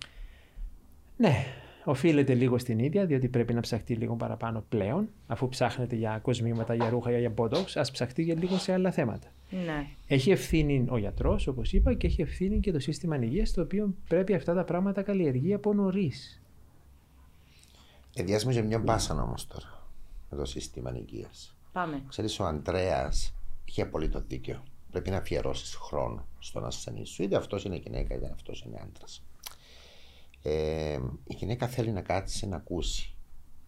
Ναι, 1.17 1.45
οφείλεται 1.85 2.35
λίγο 2.35 2.59
στην 2.59 2.79
ίδια, 2.79 3.07
διότι 3.07 3.29
πρέπει 3.29 3.55
να 3.55 3.61
ψαχτεί 3.61 3.95
λίγο 3.95 4.15
παραπάνω 4.15 4.65
πλέον. 4.69 5.09
Αφού 5.27 5.49
ψάχνετε 5.49 5.97
για 5.97 6.19
κοσμήματα, 6.23 6.75
για 6.75 6.89
ρούχα, 6.89 7.19
για 7.19 7.35
botox, 7.37 7.65
ας 7.75 7.91
ψαχτεί 7.91 8.23
για 8.23 8.35
λίγο 8.35 8.57
σε 8.57 8.73
άλλα 8.73 8.91
θέματα. 8.91 9.29
Ναι. 9.51 9.87
Έχει 10.07 10.31
ευθύνη 10.31 10.87
ο 10.89 10.97
γιατρός, 10.97 11.47
όπως 11.47 11.73
είπα, 11.73 11.95
και 11.95 12.07
έχει 12.07 12.23
ευθύνη 12.23 12.61
και 12.61 12.73
το 12.73 12.79
σύστημα 12.79 13.17
υγείας, 13.17 13.53
το 13.53 13.63
οποίο 13.63 13.95
πρέπει 14.09 14.35
αυτά 14.35 14.55
τα 14.55 14.65
πράγματα 14.65 15.03
καλλιεργεί 15.03 15.55
από 15.55 15.75
νωρίς. 15.75 16.43
Εδιάσουμε 18.15 18.53
και 18.53 18.63
μια 18.63 18.79
μπάσα 18.79 19.23
όμως 19.23 19.47
τώρα 19.47 19.89
με 20.31 20.37
το 20.37 20.45
σύστημα 20.45 20.93
υγείας. 20.97 21.57
Πάμε. 21.73 22.03
Ξέρεις, 22.09 22.41
ο 22.41 22.45
Αντρέα 22.45 23.13
είχε 23.65 23.83
απολύτω 23.83 24.23
δίκιο. 24.29 24.63
Πρέπει 24.91 25.11
να 25.11 25.17
αφιερώσεις 25.17 25.75
χρόνο 25.75 26.27
στον 26.39 26.65
ασθενή 26.65 27.07
σου. 27.07 27.23
Είτε 27.23 27.37
αυτός 27.37 27.65
είναι 27.65 27.77
γυναίκα, 27.77 28.15
είτε 28.15 28.31
αυτός 28.35 28.63
είναι 28.63 28.81
άντρας. 28.83 29.23
Ε, 30.43 30.99
η 31.25 31.35
γυναίκα 31.35 31.69
θέλει 31.69 31.91
να 31.91 32.01
κάτσει 32.01 32.47
να 32.47 32.57
ακούσει. 32.57 33.15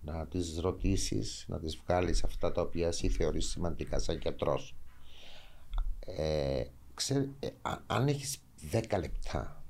Να 0.04 0.26
τη 0.26 0.38
ρωτήσεις, 0.60 1.44
να 1.48 1.58
τη 1.58 1.76
βγάλεις 1.84 2.24
αυτά 2.24 2.52
τα 2.52 2.62
οποία 2.62 2.86
εσύ 2.86 3.08
θεωρείς 3.08 3.46
σημαντικά 3.46 3.98
σαν 3.98 4.18
γιατρός. 4.18 4.76
Ε, 6.06 6.64
ξέρει, 6.94 7.34
ε, 7.38 7.48
α- 7.62 7.82
αν 7.86 8.08
έχεις 8.08 8.38
10 8.70 8.98
λεπτά 8.98 9.62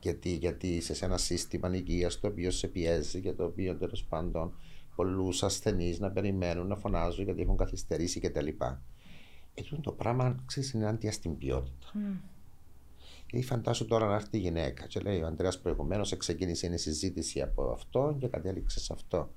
γιατί, 0.00 0.28
γιατί 0.28 0.68
είσαι 0.68 0.94
σε 0.94 1.04
ένα 1.04 1.18
σύστημα 1.18 1.76
υγείας 1.76 2.20
το 2.20 2.26
οποίο 2.26 2.50
σε 2.50 2.68
πιέζει 2.68 3.20
και 3.20 3.32
το 3.32 3.44
οποίο 3.44 3.76
τέλος 3.76 4.04
πάντων 4.04 4.58
πολλούς 4.94 5.42
ασθενείς 5.42 5.98
να 5.98 6.10
περιμένουν, 6.10 6.66
να 6.66 6.76
φωνάζουν 6.76 7.24
γιατί 7.24 7.42
έχουν 7.42 7.56
καθυστερήσει 7.56 8.20
κτλ. 8.20 8.46
Ε, 9.54 9.62
τούτο 9.62 9.80
το 9.80 9.92
πράγμα 9.92 10.42
ξέρεις 10.46 10.72
είναι 10.72 10.86
άντια 10.86 11.12
στην 11.12 11.38
ποιότητα. 11.38 11.86
Γιατί 13.30 13.46
φαντάσου 13.46 13.84
τώρα 13.86 14.06
να 14.06 14.14
έρθει 14.14 14.36
η 14.36 14.40
γυναίκα 14.40 14.86
και 14.86 15.00
λέει 15.00 15.22
ο 15.22 15.26
Αντρέα 15.26 15.52
προηγουμένως 15.62 16.16
ξεκίνησε 16.16 16.66
η 16.66 16.76
συζήτηση 16.76 17.40
από 17.42 17.70
αυτό 17.70 18.16
και 18.18 18.28
κατέληξε 18.28 18.80
σε 18.80 18.92
αυτό. 18.92 19.30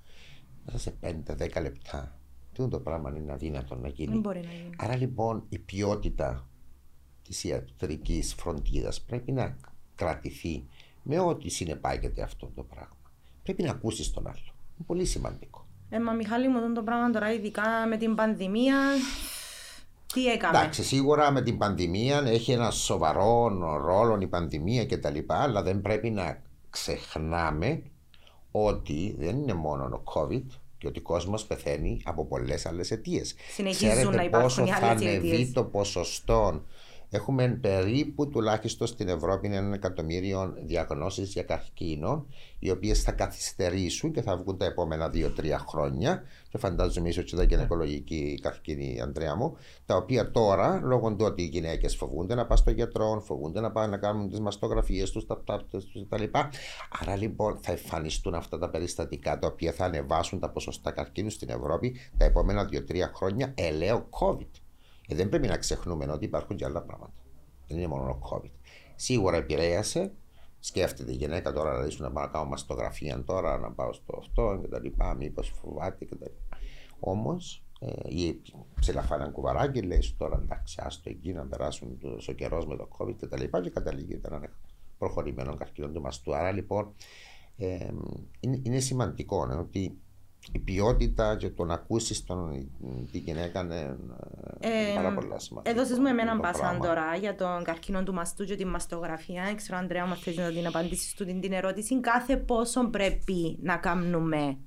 Μέσα 0.66 0.78
σε 0.78 0.94
5-10 1.02 1.62
λεπτά. 1.62 2.20
Τι 2.54 2.68
το 2.68 2.80
πράγμα 2.80 3.14
είναι 3.18 3.32
αδύνατο 3.32 3.76
να 3.76 3.88
γίνει. 3.88 4.12
Δεν 4.12 4.20
μπορεί 4.20 4.40
να 4.40 4.52
γίνει. 4.52 4.76
Άρα 4.78 4.96
λοιπόν 4.96 5.46
η 5.50 5.60
ποιότητα 5.60 6.50
της 7.24 7.44
ιατρικής 7.44 8.34
φροντίδας 8.34 9.02
πρέπει 9.02 9.32
να 9.32 9.58
κρατηθεί 9.96 10.66
με 11.04 11.20
ό,τι 11.20 11.50
συνεπάγεται 11.50 12.22
αυτό 12.22 12.52
το 12.56 12.64
πράγμα. 12.64 13.12
Πρέπει 13.44 13.64
να 13.64 13.72
ακούσεις 13.72 14.12
τον 14.12 14.28
άλλο. 14.28 14.54
Είναι 14.78 14.86
πολύ 14.86 15.06
σημαντικό. 15.06 15.68
Ε, 15.90 16.00
μα 16.00 16.12
Μιχάλη 16.12 16.48
μου, 16.48 16.74
το 16.74 16.84
πράγμα 16.84 17.10
τώρα, 17.10 17.34
ειδικά 17.34 17.88
με 17.88 17.98
την 17.98 18.16
πανδημία, 18.16 18.78
τι 20.14 20.28
έκαμε; 20.28 20.58
Εντάξει, 20.58 20.84
σίγουρα 20.84 21.32
με 21.32 21.42
την 21.42 21.58
πανδημία 21.58 22.24
έχει 22.26 22.52
ένα 22.52 22.72
σοβαρό 22.72 23.48
ρόλο 23.86 24.18
η 24.22 24.28
πανδημία 24.28 24.86
κτλ. 24.86 25.18
Αλλά 25.28 25.64
δεν 25.64 25.82
πρέπει 25.82 26.10
να 26.10 26.42
ξεχνάμε 26.70 27.82
ότι 28.52 29.16
δεν 29.20 29.38
είναι 29.38 29.54
μόνο 29.54 29.84
ο 29.84 30.04
COVID 30.14 30.46
και 30.78 30.88
ότι 30.88 31.00
ο 31.00 31.02
κόσμος 31.02 31.46
πεθαίνει 31.46 32.02
από 32.06 32.26
πολλές 32.26 32.66
άλλες 32.66 32.92
αιτίες. 32.92 33.36
Συνεχίζουν 33.54 33.90
Ξέρετε 33.90 34.16
να 34.16 34.24
υπάρχουν 34.24 34.42
πόσο 34.42 34.64
οι 34.64 34.68
θα 34.80 34.88
άλλες 34.88 35.02
ανεβεί 35.02 35.30
αιτίες. 35.30 35.52
το 35.52 35.64
ποσοστό 35.64 36.62
Έχουμε 37.10 37.48
περίπου 37.62 38.30
τουλάχιστον 38.30 38.88
στην 38.88 39.08
Ευρώπη 39.08 39.48
ένα 39.48 39.74
εκατομμύριο 39.74 40.54
διαγνώσεις 40.66 41.32
για 41.32 41.44
καρκίνο, 41.44 42.26
οι 42.60 42.70
οποίες 42.70 43.02
θα 43.02 43.12
καθυστερήσουν 43.12 44.12
και 44.12 44.22
θα 44.22 44.38
βγουν 44.38 44.58
τα 44.58 44.66
επόμενα 44.66 45.12
2-3 45.14 45.30
χρόνια. 45.68 46.24
Και 46.50 46.58
φαντάζομαι 46.58 47.10
ίσως 47.10 47.24
και 47.24 47.36
τα 47.36 47.44
γυναικολογική 47.44 48.40
καρκίνη, 48.42 49.02
Αντρέα 49.02 49.36
μου, 49.36 49.58
τα 49.86 49.96
οποία 49.96 50.32
τώρα, 50.32 50.80
λόγω 50.84 51.16
του 51.16 51.26
ότι 51.26 51.42
οι 51.42 51.46
γυναίκες 51.46 51.96
φοβούνται 51.96 52.36
να 52.36 52.46
πάνε 52.46 52.60
στο 52.60 52.72
γιατρό, 52.72 53.22
φοβούνται 53.26 53.60
να 53.60 53.72
πάνε 53.72 53.88
να 53.88 53.98
κάνουν 53.98 54.30
τις 54.30 54.40
μαστογραφίες 54.40 55.12
τους, 55.12 55.26
τα 55.26 55.44
τάπτε 55.44 55.78
τους 55.78 56.06
κτλ. 56.10 56.24
Άρα 57.02 57.16
λοιπόν 57.16 57.58
θα 57.62 57.72
εμφανιστούν 57.72 58.34
αυτά 58.34 58.58
τα 58.58 58.70
περιστατικά 58.70 59.40
τα 59.40 59.48
οποία 59.48 59.72
θα 59.72 59.86
ανεβάσουν 59.86 60.40
τα 60.40 60.50
ποσοστά 60.50 60.92
καρκίνου 60.92 61.30
στην 61.30 61.50
Ευρώπη 61.50 61.96
τα 62.18 62.26
επόμενα 62.26 62.70
2-3 62.72 62.80
χρόνια 63.14 63.54
ελαίο 63.56 64.10
COVID. 64.10 64.67
Και 65.08 65.16
δεν 65.16 65.30
πρέπει 65.30 65.48
να 65.48 65.58
ξεχνούμε 65.58 66.12
ότι 66.12 66.26
υπάρχουν 66.26 66.56
και 66.56 66.66
άλλα 66.66 66.82
πράγματα. 66.82 67.22
Δεν 67.68 67.78
είναι 67.78 67.88
μόνο 67.88 68.10
ο 68.10 68.20
COVID. 68.32 68.52
Σίγουρα 68.96 69.38
επηρέασε. 69.38 70.12
Σκέφτεται 70.60 71.12
η 71.12 71.16
γυναίκα 71.16 71.54
τώρα 71.54 71.72
δηλαδή, 71.72 72.02
να 72.02 72.12
πάω 72.12 72.26
να 72.26 72.32
κάνω 72.32 72.46
μαστογραφία 72.46 73.24
τώρα, 73.24 73.58
να 73.58 73.72
πάω 73.72 73.94
στο 73.94 74.18
αυτό 74.18 74.60
και 74.62 74.68
τα 74.68 74.80
λοιπά, 74.80 75.14
μήπως 75.14 75.50
φοβάται 75.62 76.06
και 76.06 76.16
τα 76.16 76.26
λοιπά. 76.26 76.58
Όμως, 77.00 77.64
ε, 77.80 78.16
ή 78.16 78.42
ψηλαφάνε 78.80 79.24
ένα 79.24 79.32
κουβαράκι, 79.32 79.82
λέει 79.82 80.16
τώρα 80.18 80.40
εντάξει, 80.44 80.82
άστο 80.84 81.10
εκεί 81.10 81.34
να 81.34 81.46
περάσουν 81.46 82.00
ο 82.30 82.32
καιρός 82.32 82.66
με 82.66 82.76
το 82.76 82.88
COVID 82.98 83.16
και 83.18 83.28
τα 83.28 83.40
λοιπά 83.40 83.62
και 83.62 83.70
καταλήγει 83.70 84.22
ένα 84.24 84.50
προχωρημένο 84.98 85.56
καρκίνο 85.56 85.90
του 85.90 86.02
μαστού. 86.02 86.36
Άρα 86.36 86.52
λοιπόν 86.52 86.94
ε, 87.58 87.88
είναι, 88.40 88.60
είναι 88.64 88.80
σημαντικό 88.80 89.46
ναι, 89.46 89.56
ότι 89.56 89.98
η 90.52 90.60
ποιότητα 90.60 91.36
και 91.38 91.50
το 91.50 91.64
να 91.64 91.74
ακούσεις 91.74 92.24
τη 93.12 93.18
γυναίκα 93.18 93.62
είναι 93.62 93.98
ε, 94.60 94.94
πάρα 94.96 95.14
πολλά 95.14 95.40
σημαντικά. 95.40 95.76
Έδωσε 95.76 96.00
μου 96.00 96.08
εμένα 96.08 96.36
μπασάν 96.36 96.80
τώρα 96.80 97.16
για 97.16 97.36
τον 97.36 97.64
καρκίνο 97.64 98.04
του 98.04 98.14
μαστού 98.14 98.46
και 98.46 98.56
τη 98.56 98.66
μαστογραφία. 98.66 99.44
Δεν 99.44 99.56
ξέρω, 99.56 99.78
Αντρέα, 99.78 100.04
αν 100.04 100.16
θέλει 100.16 100.38
να 100.38 100.52
την 100.52 100.68
απαντήσεις 100.68 101.14
του 101.14 101.26
την, 101.26 101.42
την 101.42 101.54
ερώτηση. 101.54 102.00
Κάθε 102.00 102.38
πόσο 102.38 102.90
πρέπει 102.90 103.58
να 103.62 103.78
κάνουμε; 103.78 104.58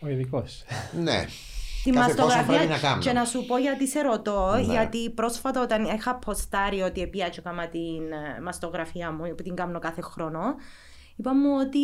Ο 0.00 0.08
ειδικός. 0.08 0.64
ναι. 1.02 1.24
Τη 1.84 1.92
μαστογραφία 1.92 2.64
να 2.64 2.98
και 2.98 3.12
να 3.12 3.24
σου 3.24 3.46
πω 3.46 3.58
γιατί 3.58 3.88
σε 3.88 4.00
ρωτώ, 4.00 4.52
ναι. 4.54 4.72
γιατί 4.72 5.10
πρόσφατα 5.10 5.62
όταν 5.62 5.84
είχα 5.84 6.14
ποστάρει 6.16 6.80
ότι 6.80 7.00
επιάτσω 7.00 7.42
κάμα 7.42 7.68
την 7.68 8.12
ε, 8.12 8.40
μαστογραφία 8.42 9.12
μου, 9.12 9.34
που 9.34 9.42
την 9.42 9.54
κάνω 9.54 9.78
κάθε 9.78 10.00
χρόνο, 10.00 10.40
είπα 11.16 11.34
μου 11.34 11.50
ότι 11.66 11.78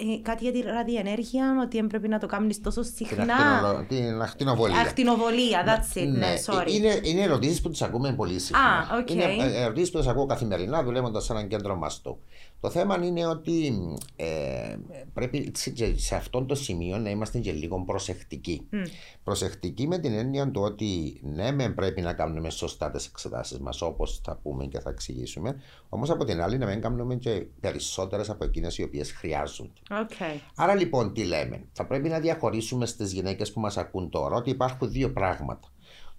ε, 0.00 0.20
κάτι 0.22 0.44
για 0.44 0.52
τη 0.52 0.60
ραδιενέργεια, 0.60 1.60
ότι 1.62 1.78
έπρεπε 1.78 2.08
να 2.08 2.18
το 2.18 2.26
κάνεις 2.26 2.60
τόσο 2.60 2.82
συχνά. 2.82 3.84
Την 3.88 4.22
ακτινοβολία. 4.22 4.80
Ακτινοβολία, 4.80 5.64
that's 5.66 5.98
it, 5.98 6.06
ναι, 6.06 6.18
ναι 6.18 6.34
sorry. 6.46 6.70
Είναι, 6.72 7.00
είναι 7.02 7.22
ερωτήσεις 7.22 7.60
που 7.60 7.70
τις 7.70 7.82
ακούμε 7.82 8.12
πολύ 8.12 8.38
συχνά. 8.38 8.88
Ah, 8.90 9.00
okay. 9.00 9.10
Είναι 9.10 9.24
ε, 9.24 9.62
ερωτήσεις 9.62 9.90
που 9.90 9.98
τις 9.98 10.06
ακούω 10.06 10.26
καθημερινά 10.26 10.82
δουλεύοντας 10.82 11.24
σε 11.24 11.32
έναν 11.32 11.48
κέντρο 11.48 11.76
μαστού. 11.76 12.18
Το 12.60 12.70
θέμα 12.70 13.04
είναι 13.04 13.26
ότι 13.26 13.72
ε, 14.16 14.76
πρέπει 15.12 15.52
σε 15.94 16.14
αυτό 16.14 16.44
το 16.44 16.54
σημείο 16.54 16.98
να 16.98 17.10
είμαστε 17.10 17.38
και 17.38 17.52
λίγο 17.52 17.84
προσεκτικοί. 17.84 18.68
Mm. 18.72 18.76
Προσεκτικοί 19.24 19.86
με 19.86 19.98
την 19.98 20.12
έννοια 20.12 20.50
του 20.50 20.60
ότι 20.62 21.20
ναι, 21.22 21.52
με 21.52 21.68
πρέπει 21.68 22.00
να 22.00 22.12
κάνουμε 22.12 22.50
σωστά 22.50 22.90
τις 22.90 23.06
εξετάσεις 23.06 23.58
μας, 23.58 23.82
όπως 23.82 24.20
θα 24.24 24.38
πούμε 24.42 24.66
και 24.66 24.80
θα 24.80 24.90
εξηγήσουμε, 24.90 25.60
όμως 25.88 26.10
από 26.10 26.24
την 26.24 26.42
άλλη 26.42 26.58
να 26.58 26.66
μην 26.66 26.80
κάνουμε 26.80 27.14
και 27.14 27.46
περισσότερες 27.60 28.30
από 28.30 28.44
εκείνες 28.44 28.78
οι 28.78 28.82
οποίες 28.82 29.12
χρειάζονται. 29.12 29.80
Okay. 29.90 30.40
Άρα 30.56 30.74
λοιπόν, 30.74 31.12
τι 31.12 31.24
λέμε, 31.24 31.64
θα 31.72 31.86
πρέπει 31.86 32.08
να 32.08 32.20
διαχωρίσουμε 32.20 32.86
στις 32.86 33.12
γυναίκες 33.12 33.52
που 33.52 33.60
μας 33.60 33.76
ακούν 33.76 34.10
τώρα 34.10 34.36
ότι 34.36 34.50
υπάρχουν 34.50 34.90
δύο 34.90 35.12
πράγματα. 35.12 35.68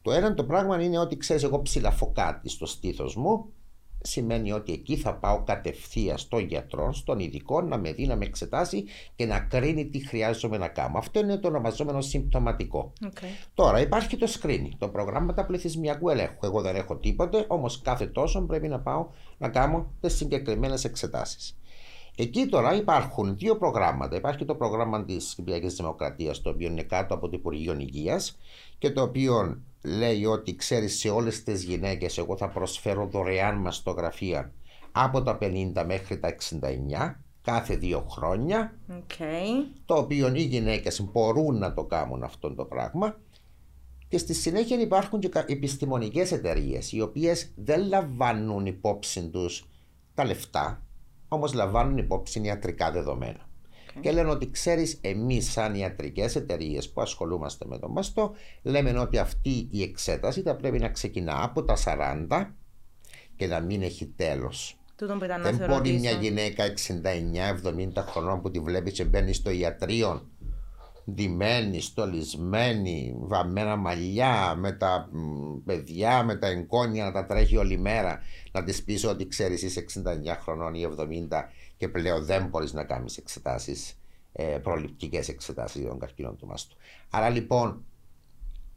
Το 0.01 0.11
ένα 0.11 0.33
το 0.33 0.43
πράγμα 0.43 0.83
είναι 0.83 0.97
ότι 0.97 1.17
ξέρεις, 1.17 1.43
εγώ 1.43 1.61
ψηλαφώ 1.61 2.11
κάτι 2.11 2.49
στο 2.49 2.65
στήθος 2.65 3.15
μου 3.15 3.53
σημαίνει 4.01 4.51
ότι 4.51 4.73
εκεί 4.73 4.95
θα 4.95 5.13
πάω 5.13 5.43
κατευθείαν 5.43 6.17
στον 6.17 6.39
γιατρό, 6.39 6.93
στον 6.93 7.19
ειδικό, 7.19 7.61
να 7.61 7.77
με 7.77 7.91
δει, 7.93 8.07
να 8.07 8.15
με 8.15 8.25
εξετάσει 8.25 8.83
και 9.15 9.25
να 9.25 9.39
κρίνει 9.39 9.85
τι 9.85 10.07
χρειάζομαι 10.07 10.57
να 10.57 10.67
κάνω. 10.67 10.97
Αυτό 10.97 11.19
είναι 11.19 11.37
το 11.37 11.47
ονομαζόμενο 11.47 12.01
συμπτωματικό. 12.01 12.93
Okay. 13.03 13.47
Τώρα 13.53 13.79
υπάρχει 13.79 14.17
το 14.17 14.27
screening, 14.41 14.71
το 14.77 14.87
προγράμματα 14.87 15.45
πληθυσμιακού 15.45 16.09
ελέγχου. 16.09 16.45
Εγώ 16.45 16.61
δεν 16.61 16.75
έχω 16.75 16.95
τίποτε, 16.95 17.45
όμως 17.47 17.81
κάθε 17.81 18.05
τόσο 18.05 18.41
πρέπει 18.41 18.67
να 18.67 18.79
πάω 18.79 19.07
να 19.37 19.49
κάνω 19.49 19.91
τις 19.99 20.13
συγκεκριμένες 20.13 20.83
εξετάσεις. 20.83 21.55
Εκεί 22.15 22.45
τώρα 22.45 22.75
υπάρχουν 22.75 23.37
δύο 23.37 23.57
προγράμματα. 23.57 24.15
Υπάρχει 24.15 24.45
το 24.45 24.55
πρόγραμμα 24.55 25.05
της 25.05 25.33
Κυπριακής 25.35 25.75
Δημοκρατίας, 25.75 26.41
το 26.41 26.49
οποίο 26.49 26.67
είναι 26.67 26.83
κάτω 26.83 27.13
από 27.13 27.29
το 27.29 27.35
Υπουργείο 27.37 27.75
Υγείας 27.79 28.37
και 28.77 28.91
το 28.91 29.01
οποίο 29.01 29.61
λέει 29.83 30.25
ότι 30.25 30.55
ξέρεις 30.55 30.99
σε 30.99 31.09
όλες 31.09 31.43
τις 31.43 31.63
γυναίκες, 31.63 32.17
εγώ 32.17 32.37
θα 32.37 32.49
προσφέρω 32.49 33.07
δωρεάν 33.07 33.55
μαστογραφία 33.55 34.53
από 34.91 35.21
τα 35.21 35.37
50 35.41 35.83
μέχρι 35.85 36.19
τα 36.19 36.27
69 36.27 37.15
κάθε 37.41 37.75
δύο 37.75 38.05
χρόνια. 38.09 38.79
Okay. 38.89 39.47
Το 39.85 39.95
οποίο 39.95 40.35
οι 40.35 40.41
γυναίκες 40.41 41.01
μπορούν 41.01 41.57
να 41.57 41.73
το 41.73 41.83
κάνουν 41.83 42.23
αυτό 42.23 42.53
το 42.53 42.65
πράγμα. 42.65 43.19
Και 44.07 44.17
στη 44.17 44.33
συνέχεια 44.33 44.79
υπάρχουν 44.79 45.19
και 45.19 45.29
επιστημονικές 45.47 46.31
εταιρείες 46.31 46.91
οι 46.91 47.01
οποίες 47.01 47.51
δεν 47.55 47.87
λαμβάνουν 47.87 48.65
υπόψη 48.65 49.29
τους 49.29 49.65
τα 50.13 50.25
λεφτά, 50.25 50.83
όμως 51.27 51.53
λαμβάνουν 51.53 51.97
υπόψη 51.97 52.41
ιατρικά 52.41 52.91
δεδομένα. 52.91 53.49
Okay. 53.95 53.99
Και 54.01 54.11
λένε 54.11 54.29
ότι 54.29 54.51
ξέρεις, 54.51 54.97
εμείς, 55.01 55.51
σαν 55.51 55.75
ιατρικές 55.75 56.35
εταιρείες 56.35 56.89
που 56.89 57.01
ασχολούμαστε 57.01 57.65
με 57.67 57.79
τον 57.79 57.91
μαστό, 57.91 58.33
λέμε 58.61 58.99
ότι 58.99 59.17
αυτή 59.17 59.67
η 59.71 59.81
εξέταση 59.81 60.41
θα 60.41 60.55
πρέπει 60.55 60.79
να 60.79 60.89
ξεκινά 60.89 61.43
από 61.43 61.63
τα 61.63 61.75
40 62.29 62.55
και 63.35 63.47
να 63.47 63.59
μην 63.59 63.81
έχει 63.81 64.05
τέλος. 64.05 64.75
Δεν 65.41 65.65
μπορεί 65.67 65.91
μια 65.91 66.11
γυναίκα 66.11 66.63
69-70 66.65 68.03
χρονών 68.05 68.41
που 68.41 68.51
τη 68.51 68.59
βλέπεις 68.59 68.93
και 68.93 69.05
μπαίνει 69.05 69.33
στο 69.33 69.49
ιατρείο 69.49 70.29
ντυμένη, 71.11 71.81
στολισμένη, 71.81 73.15
βαμμένα 73.17 73.75
μαλλιά, 73.75 74.55
με 74.57 74.71
τα 74.71 75.09
παιδιά, 75.65 76.23
με 76.23 76.35
τα 76.35 76.47
εγγόνια 76.47 77.03
να 77.03 77.11
τα 77.11 77.25
τρέχει 77.25 77.57
όλη 77.57 77.77
μέρα, 77.77 78.19
να 78.51 78.63
της 78.63 78.83
πεις 78.83 79.05
ότι 79.05 79.27
ξέρεις 79.27 79.61
είσαι 79.61 79.79
69 79.79 80.37
χρονών 80.41 80.73
ή 80.73 80.85
70 80.85 81.49
και 81.81 81.87
πλέον 81.87 82.25
δεν 82.25 82.47
μπορείς 82.47 82.73
να 82.73 82.83
κάνεις 82.83 83.17
εξετάσεις, 83.17 83.99
ε, 84.31 84.43
προληπτικές 84.43 85.29
εξετάσεις 85.29 85.85
των 85.85 85.99
καρκίνων 85.99 86.37
του 86.37 86.47
μάστου. 86.47 86.75
Άρα 87.09 87.29
λοιπόν, 87.29 87.85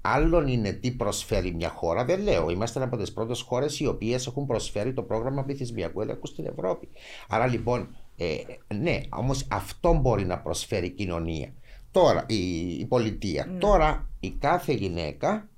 άλλον 0.00 0.48
είναι 0.48 0.72
τι 0.72 0.90
προσφέρει 0.90 1.54
μια 1.54 1.68
χώρα. 1.68 2.04
Δεν 2.04 2.20
λέω, 2.20 2.50
είμαστε 2.50 2.82
από 2.82 2.96
τις 2.96 3.12
πρώτες 3.12 3.40
χώρες 3.40 3.80
οι 3.80 3.86
οποίες 3.86 4.26
έχουν 4.26 4.46
προσφέρει 4.46 4.92
το 4.92 5.02
πρόγραμμα 5.02 5.44
πληθυσμιακού 5.44 6.00
έλεγχου 6.00 6.26
στην 6.26 6.46
Ευρώπη. 6.46 6.88
Άρα 7.28 7.46
λοιπόν, 7.46 7.96
ε, 8.16 8.36
ναι, 8.74 9.00
όμως 9.08 9.46
αυτό 9.50 9.92
μπορεί 9.92 10.24
να 10.24 10.38
προσφέρει 10.38 10.86
η 10.86 10.90
κοινωνία. 10.90 11.52
Τώρα, 11.90 12.24
η, 12.28 12.68
η 12.78 12.86
πολιτεία. 12.86 13.46
Ναι. 13.46 13.58
Τώρα, 13.58 14.08
η 14.20 14.30
κάθε 14.30 14.72
γυναίκα 14.72 15.48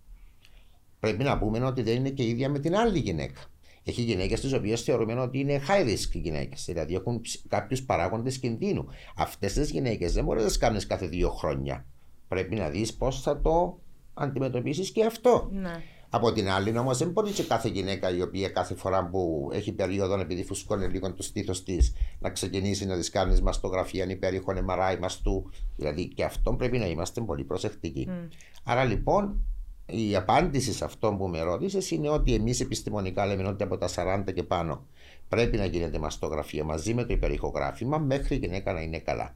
πρέπει 1.01 1.23
να 1.25 1.39
πούμε 1.39 1.65
ότι 1.65 1.83
δεν 1.83 1.97
είναι 1.97 2.11
και 2.11 2.25
ίδια 2.25 2.49
με 2.49 2.59
την 2.59 2.77
άλλη 2.77 2.99
γυναίκα. 2.99 3.41
Έχει 3.89 4.03
γυναίκες 4.03 4.41
τις 4.41 4.53
οποίες 4.53 4.82
θεωρούμε 4.82 5.20
ότι 5.20 5.39
είναι 5.39 5.61
high 5.68 5.84
risk 5.84 6.11
γυναίκες, 6.12 6.64
δηλαδή 6.64 6.95
έχουν 6.95 7.20
κάποιους 7.49 7.82
παράγοντες 7.82 8.39
κινδύνου. 8.39 8.87
Αυτές 9.16 9.53
τις 9.53 9.70
γυναίκες 9.70 10.12
δεν 10.12 10.24
μπορείς 10.24 10.43
να 10.43 10.49
τις 10.49 10.59
κάνεις 10.59 10.87
κάθε 10.87 11.07
δύο 11.07 11.30
χρόνια. 11.30 11.87
Πρέπει 12.28 12.55
να 12.55 12.68
δεις 12.68 12.95
πώς 12.95 13.22
θα 13.22 13.41
το 13.41 13.78
αντιμετωπίσεις 14.14 14.91
και 14.91 15.05
αυτό. 15.05 15.49
Ναι. 15.53 15.82
Από 16.11 16.32
την 16.32 16.49
άλλη, 16.49 16.78
όμως, 16.78 16.99
δεν 16.99 17.11
μπορεί 17.11 17.30
και 17.30 17.43
κάθε 17.43 17.68
γυναίκα 17.68 18.16
η 18.16 18.22
οποία 18.22 18.49
κάθε 18.49 18.74
φορά 18.74 19.09
που 19.09 19.51
έχει 19.53 19.72
περίοδο 19.72 20.20
επειδή 20.20 20.45
φουσκώνει 20.45 20.87
λίγο 20.87 21.14
το 21.14 21.22
στήθος 21.22 21.62
της 21.62 21.93
να 22.18 22.30
ξεκινήσει 22.30 22.87
να 22.87 22.97
της 22.97 23.11
κάνει 23.11 23.41
μαστογραφία 23.41 24.03
ανυπέρηχον 24.03 24.66
MRI 24.68 24.99
μαστού. 25.01 25.51
Δηλαδή 25.76 26.09
και 26.09 26.24
αυτό 26.24 26.53
πρέπει 26.53 26.78
να 26.78 26.87
είμαστε 26.87 27.20
πολύ 27.20 27.45
προσεκτικοί. 27.45 28.09
Mm. 28.11 28.28
Άρα 28.64 28.84
λοιπόν 28.84 29.41
η 29.87 30.16
απάντηση 30.16 30.72
σε 30.72 30.84
αυτό 30.84 31.14
που 31.14 31.28
με 31.28 31.41
ρώτησες 31.41 31.91
είναι 31.91 32.09
ότι 32.09 32.34
εμείς 32.34 32.61
επιστημονικά 32.61 33.26
λέμε 33.26 33.49
ότι 33.49 33.62
από 33.62 33.78
τα 33.78 33.89
40 34.26 34.32
και 34.34 34.43
πάνω 34.43 34.87
πρέπει 35.28 35.57
να 35.57 35.64
γίνεται 35.64 35.99
μαστογραφία 35.99 36.64
μαζί 36.64 36.95
με 36.95 37.05
το 37.05 37.12
υπερηχογράφημα 37.12 37.99
μέχρι 37.99 38.34
η 38.34 38.39
γυναίκα 38.39 38.72
να 38.72 38.80
είναι 38.80 38.99
καλά. 38.99 39.34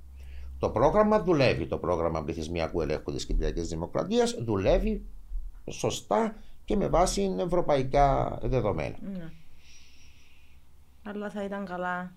Το 0.58 0.68
πρόγραμμα 0.70 1.22
δουλεύει. 1.22 1.66
Το 1.66 1.78
πρόγραμμα 1.78 2.24
πληθυσμιακού 2.24 2.80
ελέγχου 2.80 3.12
της 3.12 3.26
Κυπριακής 3.26 3.68
Δημοκρατίας 3.68 4.36
δουλεύει 4.40 5.04
σωστά 5.70 6.34
και 6.64 6.76
με 6.76 6.88
βάση 6.88 7.34
ευρωπαϊκά 7.38 8.38
δεδομένα. 8.42 8.96
Ναι. 9.00 9.32
Αλλά 11.02 11.30
θα 11.30 11.44
ήταν 11.44 11.64
καλά 11.64 12.12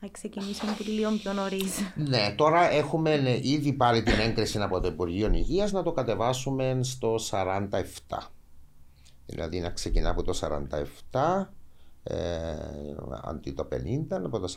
να 0.00 0.08
ξεκινήσουμε 0.08 0.76
λίγο 0.86 1.10
πιο 1.10 1.32
νωρίς. 1.32 1.92
Ναι, 1.94 2.34
τώρα 2.36 2.70
έχουμε 2.70 3.40
ήδη 3.42 3.72
πάρει 3.72 4.02
την 4.02 4.18
έγκριση 4.18 4.58
από 4.58 4.80
το 4.80 4.88
Υπουργείο 4.88 5.30
Υγείας 5.32 5.72
να 5.72 5.82
το 5.82 5.92
κατεβάσουμε 5.92 6.78
στο 6.82 7.14
47. 7.30 7.72
Δηλαδή 9.26 9.60
να 9.60 9.70
ξεκινά 9.70 10.10
από 10.10 10.22
το 10.22 10.38
47 11.12 11.46
ε, 12.02 12.56
αντί 13.22 13.52
το 13.52 13.68
50, 13.72 14.06
από 14.10 14.38
το 14.38 14.54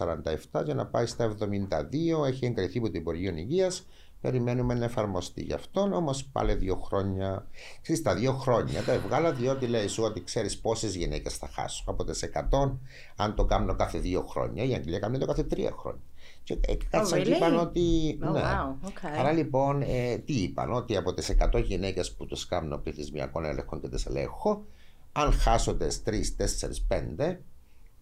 47 0.52 0.64
για 0.66 0.74
να 0.74 0.86
πάει 0.86 1.06
στα 1.06 1.36
72. 1.40 2.28
Έχει 2.28 2.46
εγκριθεί 2.46 2.78
από 2.78 2.88
το 2.88 2.98
Υπουργείο 2.98 3.36
Υγείας 3.36 3.86
Περιμένουμε 4.22 4.74
να 4.74 4.86
εφαρμοστεί 4.86 5.42
γι' 5.44 5.54
αυτό, 5.54 5.82
όμως 5.82 6.26
πάλι 6.26 6.54
δύο 6.54 6.76
χρόνια. 6.76 7.48
Ξέρεις, 7.82 8.02
τα 8.02 8.16
δύο 8.16 8.34
χρόνια 8.34 8.84
τα 8.84 8.92
έβγαλα 8.92 9.32
διότι 9.34 9.68
λέει 9.68 9.88
σου 9.88 10.04
ότι 10.04 10.24
ξέρεις 10.24 10.60
πόσες 10.60 10.96
γυναίκες 10.96 11.38
θα 11.38 11.48
χάσω. 11.48 11.84
Από 11.88 12.04
τις 12.04 12.24
100, 12.24 12.78
αν 13.16 13.36
το 13.36 13.46
κάνω 13.46 13.76
κάθε 13.76 14.00
δύο 14.00 14.22
χρόνια, 14.22 14.64
η 14.64 14.74
Αγγλία 14.74 15.00
κάνει 15.00 15.18
το 15.18 15.26
κάθε 15.26 15.44
τρία 15.44 15.72
χρόνια. 15.78 16.02
Και 16.44 16.60
ε, 16.62 16.76
κάτσαν 16.90 17.20
Oh, 17.20 17.24
και 17.24 17.30
είπαν 17.30 17.56
really? 17.56 17.62
ότι. 17.62 18.18
Oh, 18.24 18.32
ναι. 18.32 18.42
wow, 18.42 18.88
okay. 18.88 19.18
Άρα 19.20 19.32
λοιπόν, 19.32 19.82
ε, 19.82 20.18
τι 20.18 20.34
είπαν, 20.34 20.74
ότι 20.74 20.98
από 20.98 21.14
τις 21.14 21.36
100 21.54 21.64
γυναίκες 21.64 22.12
που 22.14 22.26
τους 22.26 22.46
κάνω 22.46 22.78
πληθυσμιακών 22.78 23.46
έλεγχων 23.46 23.82
και 23.82 23.90
τις 23.90 24.06
ελέγχω, 24.06 24.66
αν 25.12 25.32
χάσω 25.32 25.76
τις 25.76 26.02
3, 26.06 26.36
4, 26.38 26.86
5, 26.88 27.38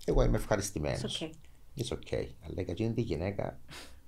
εγώ 0.06 0.24
είμαι 0.24 0.38
ευχαριστημένος. 0.38 1.22
It's 1.22 1.26
okay. 1.26 1.32
It's 1.78 1.94
okay. 1.94 2.28
Αλλά 2.42 2.62
για 2.62 2.66
εκείνη 2.68 2.94
τη 2.94 3.02
γυναίκα 3.02 3.60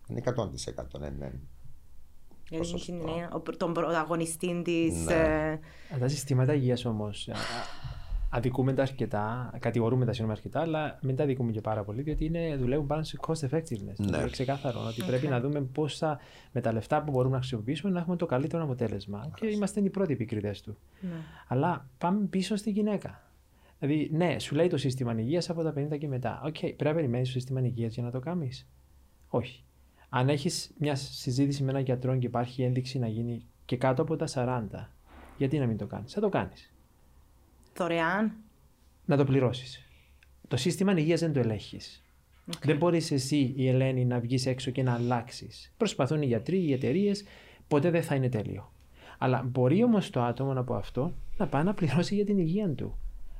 είναι 0.07 0.21
100% 0.25 0.99
ναι, 0.99 1.09
ναι. 1.09 1.31
Γιατί 2.49 2.71
Ποσοστό. 2.71 2.93
είναι 2.93 3.27
ο- 3.33 3.57
τον 3.57 3.73
πρωταγωνιστή 3.73 4.61
της. 4.63 5.05
Ναι. 5.05 5.59
Τα 5.99 6.07
συστήματα 6.07 6.53
υγείας 6.53 6.85
όμως 6.85 7.29
αδικούμε 8.31 8.73
τα 8.73 8.81
αρκετά, 8.81 9.53
κατηγορούμε 9.59 10.05
τα 10.05 10.11
συγγνώμη 10.13 10.37
αρκετά, 10.37 10.61
αλλά 10.61 10.99
μην 11.01 11.15
τα 11.15 11.23
αδικούμε 11.23 11.51
και 11.51 11.61
πάρα 11.61 11.83
πολύ, 11.83 12.01
διότι 12.01 12.25
είναι, 12.25 12.55
δουλεύουν 12.55 12.87
πάνω 12.87 13.03
σε 13.03 13.17
cost 13.27 13.49
effectiveness. 13.49 13.95
Ναι. 13.97 14.17
Είναι 14.17 14.29
ξεκάθαρο 14.31 14.79
ότι 14.87 15.03
πρέπει 15.03 15.27
να 15.27 15.39
δούμε 15.39 15.61
πώς 15.61 15.87
θα 15.87 16.19
με 16.51 16.61
τα 16.61 16.73
λεφτά 16.73 17.03
που 17.03 17.11
μπορούμε 17.11 17.33
να 17.33 17.39
χρησιμοποιήσουμε 17.39 17.91
να 17.91 17.99
έχουμε 17.99 18.15
το 18.15 18.25
καλύτερο 18.25 18.63
αποτέλεσμα. 18.63 19.31
Και 19.35 19.47
είμαστε 19.47 19.79
οι 19.79 19.89
πρώτοι 19.89 20.13
επικριτές 20.13 20.61
του. 20.61 20.77
Αλλά 21.47 21.85
πάμε 21.97 22.25
πίσω 22.25 22.55
στη 22.55 22.69
γυναίκα. 22.71 23.21
Δηλαδή, 23.79 24.09
ναι, 24.13 24.39
σου 24.39 24.55
λέει 24.55 24.67
το 24.67 24.77
σύστημα 24.77 25.13
υγείας 25.19 25.49
από 25.49 25.63
τα 25.63 25.73
50 25.77 25.97
και 25.97 26.07
μετά. 26.07 26.41
Οκ, 26.45 26.57
πρέπει 26.59 26.83
να 26.83 26.93
περιμένεις 26.93 27.27
το 27.27 27.33
σύστημα 27.33 27.61
υγείας 27.61 27.93
για 27.93 28.03
να 28.03 28.11
το 28.11 28.19
κάνεις; 28.19 28.67
Όχι. 29.27 29.63
Αν 30.09 30.29
έχεις 30.29 30.71
μια 30.77 30.95
συζήτηση 30.95 31.63
με 31.63 31.69
έναν 31.69 31.83
γιατρό 31.83 32.17
και 32.17 32.25
υπάρχει 32.25 32.63
ένδειξη 32.63 32.99
να 32.99 33.07
γίνει 33.07 33.45
και 33.65 33.77
κάτω 33.77 34.01
από 34.01 34.15
τα 34.15 34.27
40, 34.27 34.87
γιατί 35.37 35.59
να 35.59 35.65
μην 35.65 35.77
το 35.77 35.85
κάνεις; 35.85 36.13
Θα 36.13 36.21
το 36.21 36.29
κάνεις. 36.29 36.73
Δωρεάν. 37.75 38.31
Να 39.05 39.17
το 39.17 39.23
πληρώσεις. 39.25 39.83
Το 40.47 40.57
σύστημα 40.57 40.93
υγείας 40.97 41.19
δεν 41.19 41.33
το 41.33 41.39
ελέγχεις. 41.39 42.03
Δεν 42.63 42.77
μπορείς 42.77 43.11
εσύ, 43.11 43.53
η 43.55 43.67
Ελένη, 43.67 44.05
να 44.05 44.19
βγεις 44.19 44.45
έξω 44.45 44.71
και 44.71 44.83
να 44.83 44.93
αλλάξεις. 44.93 45.73
Προσπαθούν 45.77 46.21
οι 46.21 46.25
γιατροί, 46.25 46.57
οι 46.57 46.73
εταιρείες, 46.73 47.23
ποτέ 47.67 47.89
δεν 47.89 48.03
θα 48.03 48.15
είναι 48.15 48.29
τέλειο. 48.29 48.71
Αλλά 49.17 49.43
μπορεί 49.43 49.83
όμως 49.83 50.09
το 50.09 50.21
άτομο 50.21 50.59
από 50.59 50.73
αυτό 50.75 51.13
να 51.37 51.47
πάει 51.47 51.63
να 51.63 51.73
πληρώσει 51.73 52.15
για 52.15 52.25
την 52.25 52.37
υγεία 52.37 52.69
του. 52.69 52.97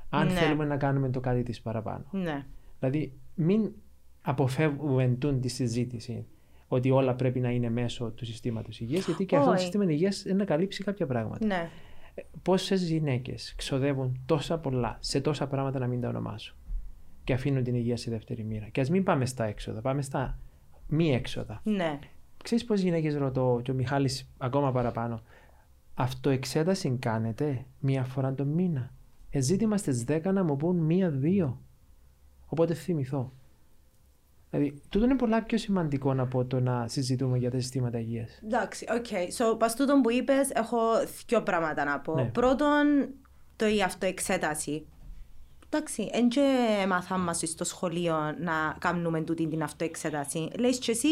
Αν 0.09 0.27
Ναι. 0.27 0.33
θέλουμε 0.33 0.65
να 0.65 0.77
κάνουμε 0.77 1.09
το 1.09 1.19
κάτι 1.19 1.43
της 1.43 1.61
παραπάνω. 1.61 2.05
Ναι. 2.11 2.45
Δηλαδή, 2.79 3.13
μην 3.35 3.71
αποφεύγουμε 4.21 5.07
τούν 5.19 5.41
τη 5.41 5.47
συζήτηση 5.47 6.25
ότι 6.71 6.91
όλα 6.91 7.15
πρέπει 7.15 7.39
να 7.39 7.49
είναι 7.49 7.69
μέσω 7.69 8.11
του 8.11 8.25
συστήματος 8.25 8.79
υγείας, 8.79 9.05
γιατί 9.05 9.25
και 9.25 9.35
αυτό 9.35 9.47
το 9.47 9.53
Όχι. 9.53 9.61
σύστημα 9.61 9.91
υγείας 9.91 10.25
είναι 10.25 10.33
να 10.33 10.45
καλύψει 10.45 10.83
κάποια 10.83 11.05
πράγματα. 11.05 11.45
Ναι. 11.45 11.69
Πόσες 12.41 12.89
γυναίκες 12.89 13.53
ξοδεύουν 13.57 14.21
τόσα 14.25 14.57
πολλά 14.57 14.97
σε 14.99 15.21
τόσα 15.21 15.47
πράγματα 15.47 15.79
να 15.79 15.87
μην 15.87 16.01
τα 16.01 16.07
ονομάσω 16.07 16.55
και 17.23 17.33
αφήνουν 17.33 17.63
την 17.63 17.75
υγεία 17.75 17.97
σε 17.97 18.11
δεύτερη 18.11 18.43
μοίρα; 18.43 18.67
Και 18.67 18.81
ας 18.81 18.89
μην 18.89 19.03
πάμε 19.03 19.25
στα 19.25 19.45
έξοδα, 19.45 19.81
πάμε 19.81 20.01
στα 20.01 20.39
μη 20.87 21.13
έξοδα. 21.13 21.61
Ναι. 21.63 21.99
Ξέρεις 22.43 22.65
πόσες 22.65 22.83
γυναίκες 22.83 23.15
ρωτώ, 23.15 23.59
και 23.63 23.71
ο 23.71 23.73
Μιχάλης 23.73 24.29
ακόμα 24.37 24.71
παραπάνω, 24.71 25.21
αυτοεξέταση 25.93 26.97
κάνετε 26.99 27.65
μία 27.79 28.03
φορά 28.03 28.33
το 28.33 28.45
μήνα. 28.45 28.93
Ζήτημα 29.29 29.77
στις 29.77 30.03
10 30.07 30.33
να 30.33 30.43
μου 30.43 30.55
πούν 30.55 30.77
μία-δύο. 30.77 31.61
Οπότε 32.45 32.73
θυμηθώ. 32.73 33.33
Δηλαδή, 34.49 34.81
τούτο 34.89 35.05
είναι 35.05 35.15
πολλά 35.15 35.43
πιο 35.43 35.57
σημαντικό 35.57 36.15
από 36.17 36.45
το 36.45 36.59
να 36.59 36.87
συζητούμε 36.87 37.37
για 37.37 37.51
τα 37.51 37.59
συστήματα 37.59 37.99
υγείας. 37.99 38.41
Εντάξει, 38.45 38.85
OK. 38.95 39.05
Okay. 39.09 39.53
So, 39.53 39.59
πας 39.59 39.75
τούτον 39.75 40.01
που 40.01 40.11
είπες, 40.11 40.49
έχω 40.49 40.77
δύο 41.27 41.41
πράγματα 41.41 41.83
να 41.83 41.99
πω. 41.99 42.15
Ναι. 42.15 42.23
Πρώτον, 42.23 43.09
το 43.55 43.67
η 43.67 43.81
αυτοεξέταση. 43.81 44.85
Εντάξει, 45.69 46.09
δεν 46.11 46.29
και 46.29 46.41
μάθαμε 46.87 47.23
μας 47.23 47.41
στο 47.45 47.63
σχολείο 47.63 48.15
να 48.39 48.75
κάνουμε 48.79 49.21
τούτη 49.21 49.47
την 49.47 49.63
αυτοεξέταση. 49.63 50.49
Λες 50.59 50.77
και 50.77 50.91
εσύ, 50.91 51.07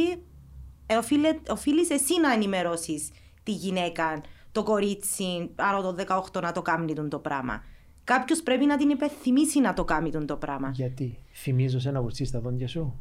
ε, 0.85 0.95
οφείλε- 0.95 1.49
οφείλεις 1.49 1.89
εσύ 1.89 2.19
να 2.21 2.33
ενημερώσεις 2.33 3.09
τη 3.43 3.51
γυναίκα, 3.51 4.21
το 4.51 4.63
κορίτσι, 4.63 5.49
άρα 5.55 5.81
το 5.81 5.93
18 5.93 6.41
να 6.41 6.51
το 6.51 6.61
κάνει 6.61 6.93
τούτο 6.93 7.07
το 7.07 7.19
πράγμα. 7.19 7.63
Κάποιος 8.03 8.41
πρέπει 8.41 8.65
να 8.65 8.77
την 8.77 8.89
υπενθυμίσει 8.89 9.59
να 9.59 9.73
το 9.73 9.83
κάνει 9.83 10.11
τούτο 10.11 10.25
το 10.25 10.35
πράγμα. 10.37 10.71
Γιατί; 10.73 11.17
Θυμίζω 11.33 11.79
σε 11.79 11.91
να 11.91 12.01
βουρτσίσει 12.01 12.31
τα 12.31 12.39
δόντια 12.39 12.67
σου; 12.67 12.99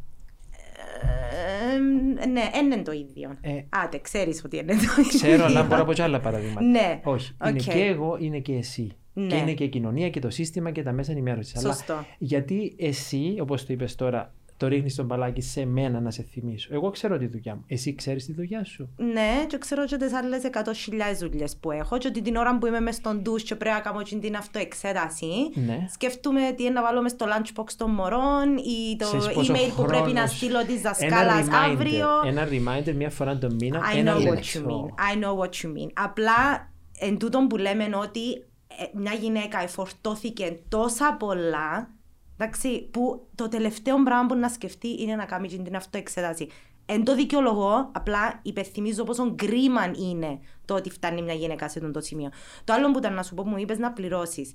Ε, 2.23 2.27
ναι, 2.27 2.51
δεν 2.53 2.65
είναι 2.65 2.83
το 2.83 2.93
ίδιο. 2.93 3.37
Ε, 3.41 3.61
Άτε, 3.69 3.99
ξέρεις 3.99 4.43
ότι 4.45 4.57
είναι 4.57 4.73
το 4.73 5.01
ίδιο. 5.01 5.19
Ξέρω, 5.19 5.45
αλλά 5.45 5.63
μπορώ 5.63 5.83
από 5.83 5.93
και 5.93 6.03
άλλα 6.03 6.21
παραδείγματα. 6.21 6.63
Ναι. 6.63 7.01
Όχι. 7.05 7.37
Είναι 7.49 7.59
Οκ. 7.61 7.73
και 7.75 7.85
εγώ, 7.85 8.17
είναι 8.21 8.39
και 8.39 8.53
εσύ. 8.55 8.97
Ναι. 9.13 9.27
Και 9.27 9.37
είναι 9.37 9.53
και 9.53 9.65
η 9.65 9.69
κοινωνία 9.69 10.11
και 10.11 10.21
το 10.21 10.31
σύστημα 10.31 10.71
και 10.71 10.83
τα 10.83 10.93
μέσα 10.93 11.13
ενημέρωσης. 11.13 11.61
Σωστό. 11.61 12.05
γιατί 12.19 12.75
εσύ, 12.79 13.37
όπως 13.41 13.67
το 13.67 13.73
είπες 13.73 13.95
τώρα, 13.95 14.35
το 14.57 14.67
ρίχνεις 14.67 14.95
τον 14.95 15.07
μπαλάκι 15.07 15.41
σε 15.41 15.65
μένα 15.67 16.01
να 16.01 16.11
σε 16.11 16.23
θυμίσω. 16.23 16.69
Εγώ 16.75 16.91
ξέρω 16.91 17.19
τη 17.19 17.27
δουλειά 17.27 17.55
μου. 17.55 17.65
Εσύ 17.67 17.95
ξέρεις 17.95 18.25
τη 18.25 18.33
δουλειά 18.33 18.65
σου. 18.65 18.89
Ναι, 18.97 19.45
και 19.47 19.59
ξέρω 19.59 19.85
και 19.85 19.97
τις 19.97 20.13
άλλες 20.13 20.43
100.000 20.53 20.73
δουλειές 21.21 21.57
που 21.57 21.71
έχω 21.71 21.99
και 21.99 22.09
ότι 22.09 22.23
την 22.23 22.37
ώρα 22.37 22.59
που 22.59 22.67
είμαι 22.67 22.81
μες 22.81 22.95
στον 22.95 23.23
ντους 23.23 23.43
και 23.43 23.55
πρέπει 23.55 23.75
να 23.75 23.81
κάνω 23.81 24.03
και 24.03 24.17
την 24.17 24.37
αυτοεξέταση 24.37 25.27
Ναι. 25.55 25.87
σκέφτομαι 25.93 26.41
τι 26.57 26.63
είναι 26.63 26.73
να 26.73 26.83
βάλω 26.83 27.03
μες 27.03 27.11
στο 27.11 27.27
lunchbox 27.29 27.67
των 27.77 27.91
μωρών 27.91 28.57
ή 28.57 28.97
το 28.99 29.05
Ξέρεις 29.07 29.29
πόσο 29.35 29.53
email 29.53 29.73
που 29.77 29.83
πρέπει 29.85 30.03
να 30.03 30.11
χρόνος- 30.11 30.31
στείλω 30.37 30.65
της 30.65 30.81
Ένα 30.81 30.91
δασκάλας 30.91 31.47
reminder, 31.47 31.71
αύριο. 31.73 32.09
Ένα 32.27 32.49
reminder 32.51 32.93
μία 32.95 33.11
φορά 33.11 33.39
το 33.39 33.49
μήνα. 33.61 33.81
I 33.95 33.99
ένα 33.99 34.15
know 34.15 34.19
what 34.19 34.23
λεπτό. 34.25 34.41
you 34.53 34.67
mean. 34.67 35.15
I 35.21 35.25
know 35.25 35.35
what 35.39 35.51
you 35.63 35.69
mean. 35.69 35.91
Απλά 35.95 36.71
εν 36.99 37.19
τούτον 37.19 37.47
που 37.47 37.57
λέμε 37.57 37.85
ότι 38.03 38.33
ε, 38.79 38.85
μια 38.95 39.13
γυναίκα 39.13 39.63
εφορτώθηκε 39.63 40.59
τόσα 40.69 41.17
πολλά 41.19 41.91
εντάξει, 42.39 42.89
που 42.91 43.27
το 43.35 43.49
τελευταίο 43.49 44.03
πράγμα 44.03 44.27
που 44.27 44.35
να 44.35 44.49
σκεφτεί 44.49 45.03
είναι 45.03 45.15
να 45.15 45.25
κάνει 45.25 45.49
και 45.49 45.57
την 45.57 45.77
αυτοεξέταση. 45.77 46.49
Εν 46.87 47.05
το 47.05 47.15
δικαιολογώ, 47.15 47.91
απλά 47.93 48.41
υπενθυμίζω 48.43 49.05
πόσο 49.05 49.35
κρίμα 49.35 49.85
είναι 50.11 50.39
το 50.65 50.75
ότι 50.75 50.91
φτάνει 50.91 51.23
μια 51.23 51.35
γυναίκα 51.35 51.69
σε 51.69 51.79
αυτό 51.79 51.91
το 51.91 52.01
σημείο. 52.01 52.29
Το 52.65 52.73
άλλο 52.73 52.91
που 52.91 52.99
ήταν 52.99 53.15
να 53.15 53.23
σου 53.23 53.35
πω, 53.35 53.47
μου 53.47 53.57
είπες 53.59 53.79
να 53.79 53.93
πληρώσεις. 53.93 54.53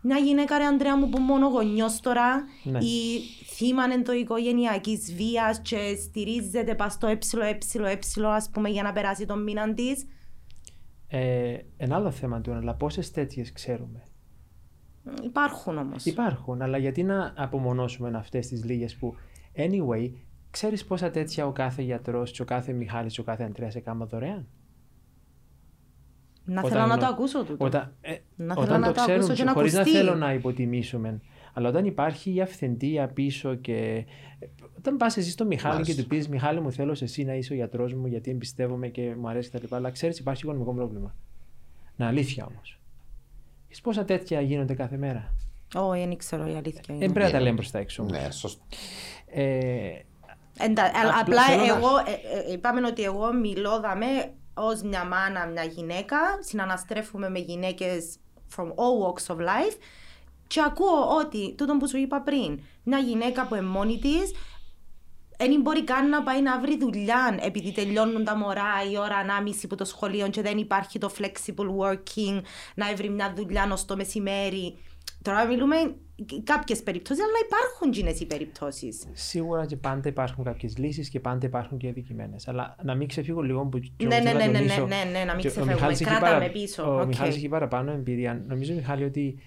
Μια 0.00 0.16
γυναίκα, 0.16 0.58
ρε 0.58 0.64
Αντρέα 0.64 0.96
μου, 0.96 1.08
που 1.08 1.18
μόνο 1.20 1.46
γονιός 1.48 2.00
τώρα 2.00 2.44
Ναι. 2.62 2.78
ή 2.78 3.20
θύμα 3.46 4.02
το 4.02 4.12
οικογενειακής 4.12 5.14
βίας 5.14 5.60
και 5.60 5.96
στηρίζεται 6.02 6.74
πας 6.74 6.92
στο 6.92 7.06
ε, 7.06 7.18
ε, 7.82 7.98
ας 8.26 8.50
πούμε, 8.52 8.68
για 8.68 8.82
να 8.82 8.92
περάσει 8.92 9.26
τον 9.26 9.42
μήνα 9.42 9.74
της. 9.74 10.06
Ε, 11.08 11.58
ένα 11.76 11.96
άλλο 11.96 12.10
θέμα 12.10 12.40
του, 12.40 12.52
αλλά 12.52 12.74
πόσες 12.74 13.10
τέτοιες 13.10 13.52
ξέρουμε; 13.52 14.02
Υπάρχουν 15.22 15.78
όμως. 15.78 16.04
Υπάρχουν, 16.04 16.62
αλλά 16.62 16.78
γιατί 16.78 17.02
να 17.02 17.32
απομονώσουμε 17.36 18.10
αυτές 18.14 18.46
τις 18.46 18.64
λίγες 18.64 18.96
που. 18.96 19.14
Anyway, 19.56 20.10
ξέρεις 20.50 20.84
πόσα 20.84 21.10
τέτοια 21.10 21.46
ο 21.46 21.52
κάθε 21.52 21.82
γιατρός, 21.82 22.40
ο 22.40 22.44
κάθε 22.44 22.72
Μιχάλης, 22.72 23.18
ο 23.18 23.22
κάθε 23.22 23.44
Αντρέα 23.44 23.70
σε 23.70 23.80
κάμα 23.80 24.06
δωρεάν; 24.06 24.46
Να 26.44 26.58
Όταν 26.60 26.70
θέλω 26.70 26.86
να 26.86 26.92
είναι- 26.94 27.02
το 27.02 27.06
ακούσω 27.06 27.44
τούτο. 27.44 27.64
Όταν, 27.64 27.92
ε, 28.00 28.16
Να 28.36 28.54
θέλω 28.54 28.66
όταν 28.66 28.80
να 28.80 28.86
το 28.86 28.92
το 28.92 29.00
ξέρουν, 29.00 29.20
ακούσω 29.20 29.34
και 29.34 29.44
να 29.44 29.52
χωρίς 29.52 29.72
να 29.72 29.80
ακουστεί. 29.80 29.98
θέλω 29.98 30.14
να 30.14 30.32
υποτιμήσουμε, 30.32 31.20
αλλά 31.52 31.68
όταν 31.68 31.84
υπάρχει 31.84 32.34
η 32.34 32.40
αυθεντία 32.40 33.08
πίσω 33.08 33.54
και. 33.54 34.04
Όταν 34.78 34.96
πας 34.96 35.16
εσύ 35.16 35.30
στο 35.30 35.44
Μιχάλη 35.46 35.72
Μάλιστα. 35.74 35.94
και 35.94 36.02
του 36.02 36.08
πεις 36.08 36.28
Μιχάλη, 36.28 36.60
μου 36.60 36.72
θέλω 36.72 36.94
σε 36.94 37.04
εσύ 37.04 37.24
να 37.24 37.34
είσαι 37.34 37.52
ο 37.52 37.56
γιατρός 37.56 37.94
μου 37.94 38.06
γιατί 38.06 38.30
εμπιστεύομαι 38.30 38.88
και 38.88 39.14
μου 39.18 39.28
αρέσει 39.28 39.50
κτλ. 39.50 39.74
Αλλά 39.74 39.90
ξέρεις, 39.90 40.18
υπάρχει 40.18 40.42
οικονομικό 40.44 40.74
πρόβλημα. 40.74 41.14
Να 41.96 42.06
αλήθεια 42.06 42.46
όμως. 42.46 42.77
Ξέρεις 43.68 43.80
πόσα 43.80 44.04
τέτοια 44.04 44.40
γίνονται 44.40 44.74
κάθε 44.74 44.96
μέρα; 44.96 45.34
Όχι, 45.74 46.06
δεν 46.06 46.16
ξέρω 46.16 46.46
η 46.46 46.54
αλήθεια. 46.54 46.80
είναι. 46.88 46.98
Δεν 46.98 47.12
πρέπει 47.12 47.26
να 47.32 47.38
τα 47.38 47.40
λέμε 47.44 47.56
προς 47.56 47.70
τα 47.70 47.78
έξω. 47.78 48.02
όμως. 48.02 48.16
Ναι, 48.18 48.30
σωστό. 48.30 48.62
Ε, 49.26 49.88
Εντα- 50.60 50.82
α- 50.82 50.88
Απλά 50.88 51.18
Απλά 51.20 51.42
θέλω 51.42 51.60
να- 51.66 51.76
εγώ, 51.76 51.88
ε, 51.98 52.48
ε, 52.48 52.52
είπαμε 52.52 52.86
ότι 52.86 53.02
εγώ 53.02 53.32
μιλώ 53.32 53.80
δαμέ 53.80 54.32
ως 54.54 54.82
μια 54.82 55.04
μάνα, 55.04 55.46
μια 55.46 55.64
γυναίκα. 55.64 56.16
Συναναστρέφουμε 56.40 57.30
με 57.30 57.38
γυναίκες 57.38 58.16
from 58.56 58.64
all 58.66 59.02
walks 59.04 59.34
of 59.34 59.38
life. 59.38 59.76
Και 60.46 60.60
ακούω 60.66 61.16
ότι, 61.18 61.54
τούτο 61.54 61.76
που 61.76 61.88
σου 61.88 61.96
είπα 61.96 62.20
πριν, 62.22 62.60
μια 62.82 62.98
γυναίκα 62.98 63.46
που 63.46 63.54
είναι 63.54 63.66
μόνη 63.66 63.98
της, 63.98 64.32
δεν 65.38 65.60
μπορεί 65.60 65.84
καν 65.84 66.08
να 66.08 66.22
πάει 66.22 66.42
να 66.42 66.60
βρει 66.60 66.78
δουλειά 66.78 67.38
επειδή 67.40 67.72
τελειώνουν 67.72 68.24
τα 68.24 68.36
μωρά 68.36 68.72
η 68.92 68.98
ώρα 68.98 69.16
ανάμιση 69.16 69.60
από 69.64 69.76
το 69.76 69.84
σχολείο 69.84 70.28
και 70.28 70.42
δεν 70.42 70.58
υπάρχει 70.58 70.98
το 70.98 71.10
flexible 71.18 71.66
working 71.80 72.40
να 72.74 72.94
βρει 72.94 73.08
μια 73.10 73.32
δουλειά 73.36 73.68
ως 73.72 73.84
το 73.84 73.96
μεσημέρι. 73.96 74.76
Τώρα 75.22 75.44
μιλούμε 75.46 75.76
κάποιες 76.44 76.82
περιπτώσεις, 76.82 77.22
αλλά 77.22 77.32
υπάρχουν 77.46 77.90
και 77.90 78.10
οι 78.20 78.26
περιπτώσεις. 78.26 79.02
σίγουρα 79.12 79.66
και 79.66 79.76
πάντα 79.76 80.08
υπάρχουν 80.08 80.44
κάποιες 80.44 80.76
λύσεις 80.78 81.08
και 81.08 81.20
πάντα 81.20 81.46
υπάρχουν 81.46 81.78
και 81.78 81.88
αδικημένες. 81.88 82.36
Αλλά 82.46 82.76
να 82.82 82.94
μην 82.94 83.08
ξεφύγω 83.08 83.40
λίγο 83.40 83.64
που. 83.66 83.78
και 83.78 84.06
Ναι, 84.06 84.14
εγώ 84.14 84.24
ναι, 84.24 84.30
θέλω 84.30 84.38
ναι, 84.38 84.44
να 84.46 84.50
ναι, 84.52 84.58
τονίσω- 84.58 84.86
ναι, 84.88 84.96
ναι, 85.04 85.18
ναι, 85.18 85.24
να 85.24 85.32
μην 85.32 85.40
και 85.40 85.46
ο 85.46 85.50
ξεφεύγουμε. 85.50 85.72
Μιχάλης 85.74 86.00
έχει 86.00 86.10
Κράτα 86.10 86.24
παρα- 86.26 86.38
με 86.38 86.48
πίσω. 86.48 86.82
Ο 86.94 87.00
Οκ. 87.00 87.06
Μιχάλης 87.06 87.36
έχει 87.36 87.48
παραπάνω 87.48 87.90
εμπειρία. 87.90 88.42
Νομίζω, 88.48 88.74
Μιχάλη, 88.74 89.04
ότι 89.04 89.38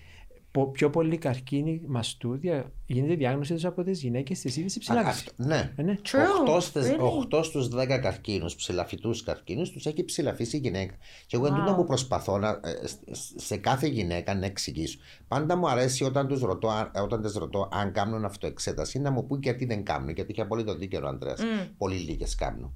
πιο 0.74 0.90
πολλοί 0.90 1.18
καρκίνοι 1.18 1.82
μαστού 1.88 2.38
δια... 2.38 2.72
γίνεται 2.86 3.16
διάγνωση 3.16 3.56
του 3.56 3.68
από 3.68 3.84
τις 3.84 4.02
γυναίκες 4.02 4.40
τις 4.40 4.48
ίδιες 4.48 4.80
ψηλάφιση. 4.80 5.30
Ναι. 5.36 5.74
Ε, 5.76 5.82
ναι. 5.82 5.98
8, 6.12 7.38
really? 7.38 7.44
στους 7.44 7.70
10 7.76 8.00
καρκίνους, 8.02 8.56
ψηλαφητούς 8.56 9.14
καρκίνους, 9.26 9.72
τους 9.72 9.86
έχει 9.86 10.06
ψηλαφίσει 10.06 10.58
η 10.58 10.60
γυναίκα. 10.60 10.94
Και 11.28 11.36
εγώ 11.36 11.46
wow. 11.46 11.52
εντούτο 11.52 11.76
που 11.76 11.86
προσπαθώ 11.86 12.38
να, 12.38 12.50
ε, 12.50 12.60
σε 13.36 13.58
κάθε 13.58 13.88
γυναίκα 13.88 14.36
να 14.36 14.46
εξηγήσω. 14.46 15.00
Πάντα 15.28 15.56
μου 15.56 15.70
αρέσει 15.70 16.04
όταν 16.04 16.28
τους 16.28 16.42
ρωτώ, 16.42 16.92
όταν 17.04 17.22
τις 17.22 17.34
ρωτώ 17.34 17.70
αν 17.72 17.92
κάνουν 17.92 18.26
αυτοεξέταση 18.26 19.00
να 19.00 19.12
μου 19.12 19.26
πούν 19.26 19.40
γιατί 19.42 19.66
δεν 19.66 19.84
κάνουν. 19.84 20.10
Γιατί 20.10 20.32
έχει 20.32 20.42
απόλυτο 20.42 20.76
δίκαιο 20.76 21.02
ο 21.04 21.08
Αντρέα. 21.08 21.36
Mm. 21.38 21.70
Πολύ 21.78 21.96
λίγες 21.96 22.36
κάνουν. 22.36 22.74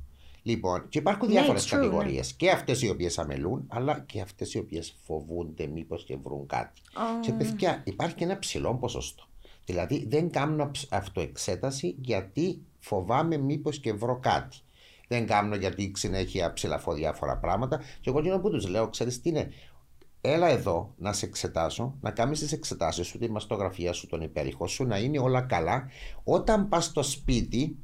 Λοιπόν, 0.47 0.89
και 0.89 0.99
υπάρχουν 0.99 1.27
διάφορες 1.27 1.71
ναι, 1.71 1.77
κατηγορίες. 1.77 2.29
Ναι. 2.29 2.35
Και 2.37 2.49
αυτές 2.49 2.81
οι 2.81 2.89
οποίες 2.89 3.19
αμελούν, 3.19 3.65
αλλά 3.67 3.99
και 3.99 4.21
αυτές 4.21 4.53
οι 4.53 4.57
οποίες 4.57 4.95
φοβούνται 5.03 5.67
μήπως 5.67 6.03
και 6.03 6.17
βρουν 6.23 6.47
κάτι. 6.47 6.81
Oh. 6.93 7.21
Και 7.21 7.31
παιδιά, 7.31 7.81
υπάρχει 7.85 8.15
και 8.15 8.23
ένα 8.23 8.39
ψηλό 8.39 8.75
ποσοστό. 8.75 9.23
Δηλαδή, 9.65 10.05
δεν 10.07 10.29
κάνω 10.29 10.71
αυτοεξέταση 10.89 11.95
γιατί 11.99 12.61
φοβάμαι 12.79 13.37
μήπως 13.37 13.79
και 13.79 13.93
βρω 13.93 14.19
κάτι. 14.19 14.57
Δεν 15.07 15.25
κάνω 15.27 15.55
γιατί 15.55 15.91
συνέχεια 15.95 16.53
ψηλαφώ 16.53 16.93
διάφορα 16.93 17.37
πράγματα. 17.37 17.77
Και 17.77 18.09
εγώ 18.09 18.21
γίνω 18.21 18.39
που 18.39 18.49
τους 18.49 18.67
λέω, 18.67 18.89
ξέρεις 18.89 19.21
τι 19.21 19.29
είναι, 19.29 19.51
έλα 20.21 20.47
εδώ 20.47 20.93
να 20.97 21.13
σε 21.13 21.25
εξετάσω, 21.25 21.95
να 22.01 22.11
κάνεις 22.11 22.39
τις 22.39 22.51
εξετάσεις 22.51 23.07
σου, 23.07 23.17
τη 23.17 23.31
μαστογραφία 23.31 23.93
σου, 23.93 24.07
τον 24.07 24.21
υπέρηχο 24.21 24.67
σου, 24.67 24.83
να 24.83 24.97
είναι 24.97 25.19
όλα 25.19 25.41
καλά. 25.41 25.89
Όταν 26.23 26.69
πας 26.69 26.85
στο 26.85 27.03
σπίτι, 27.03 27.77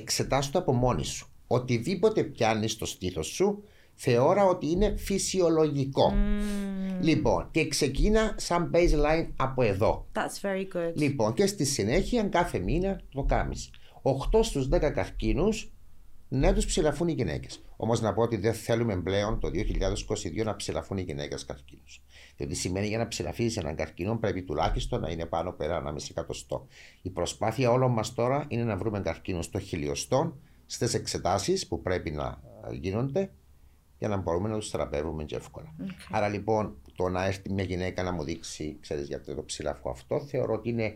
εξετάσου 0.00 0.50
το 0.50 0.58
από 0.58 0.72
μόνη 0.72 1.04
σου. 1.04 1.28
Οτιδήποτε 1.46 2.22
πιάνεις 2.22 2.72
στο 2.72 2.86
στήθος 2.86 3.26
σου, 3.26 3.62
θεώρα 3.94 4.44
ότι 4.44 4.70
είναι 4.70 4.94
φυσιολογικό. 4.96 6.12
Mm. 6.12 7.02
Λοιπόν, 7.02 7.48
και 7.50 7.68
ξεκίνα 7.68 8.34
σαν 8.36 8.70
baseline 8.74 9.28
από 9.36 9.62
εδώ. 9.62 10.06
That's 10.14 10.46
very 10.48 10.76
good. 10.76 10.92
Λοιπόν, 10.94 11.34
και 11.34 11.46
στη 11.46 11.64
συνέχεια 11.64 12.22
κάθε 12.22 12.58
μήνα 12.58 13.00
το 13.14 13.22
κάνεις. 13.22 13.70
8 14.02 14.42
στους 14.42 14.68
10 14.68 14.90
καρκίνους 14.92 15.72
ναι, 16.28 16.52
τους 16.52 16.66
ψηλαφούν 16.66 17.08
οι 17.08 17.12
γυναίκες. 17.12 17.62
Όμως 17.76 18.00
να 18.00 18.12
πω 18.12 18.22
ότι 18.22 18.36
δεν 18.36 18.54
θέλουμε 18.54 18.96
πλέον 18.96 19.40
το 19.40 19.48
2022 19.48 20.44
να 20.44 20.56
ψηλαφούν 20.56 20.98
οι 20.98 21.02
γυναίκες 21.02 21.44
καρκίνους. 21.44 22.02
Διότι 22.38 22.54
σημαίνει 22.54 22.86
για 22.86 22.98
να 22.98 23.08
ψηλαφίσει 23.08 23.58
έναν 23.58 23.74
καρκίνο 23.74 24.16
πρέπει 24.16 24.42
τουλάχιστον 24.42 25.00
να 25.00 25.10
είναι 25.10 25.26
πάνω 25.26 25.52
πέρα 25.52 25.76
ένα 25.76 25.92
μισή 25.92 26.08
εκατοστό. 26.10 26.66
Η 27.02 27.10
προσπάθεια 27.10 27.70
όλων 27.70 27.90
μας 27.90 28.14
τώρα 28.14 28.44
είναι 28.48 28.64
να 28.64 28.76
βρούμε 28.76 29.00
καρκίνο 29.00 29.42
στο 29.42 29.58
χιλιοστό 29.58 30.36
στις 30.66 30.94
εξετάσεις 30.94 31.66
που 31.66 31.82
πρέπει 31.82 32.10
να 32.10 32.40
γίνονται 32.72 33.30
για 33.98 34.08
να 34.08 34.16
μπορούμε 34.16 34.48
να 34.48 34.58
τους 34.58 34.70
θεραπεύουμε 34.70 35.24
και 35.24 35.36
εύκολα. 35.36 35.74
Okay. 35.80 36.06
Άρα 36.10 36.28
λοιπόν 36.28 36.76
το 36.96 37.08
να 37.08 37.24
έρθει 37.24 37.52
μια 37.52 37.64
γυναίκα 37.64 38.02
να 38.02 38.12
μου 38.12 38.24
δείξει, 38.24 38.76
ξέρεις 38.80 39.06
γιατί 39.06 39.34
το 39.34 39.44
ψηλαφό 39.44 39.90
αυτό, 39.90 40.20
θεωρώ 40.20 40.54
ότι 40.54 40.68
είναι 40.68 40.94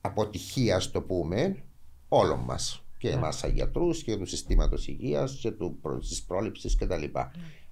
αποτυχία, 0.00 0.80
το 0.92 1.02
πούμε, 1.02 1.56
όλων 2.08 2.38
μας 2.38 2.84
και 2.98 3.10
εμάς 3.10 3.38
σαν 3.38 3.52
γιατρούς 3.52 4.02
και 4.02 4.16
του 4.16 4.26
συστήματος 4.26 4.86
υγείας 4.88 5.38
και 5.40 5.52
της 6.00 6.22
πρόληψης 6.22 6.76
κτλ. 6.76 7.04
Mm. 7.14 7.28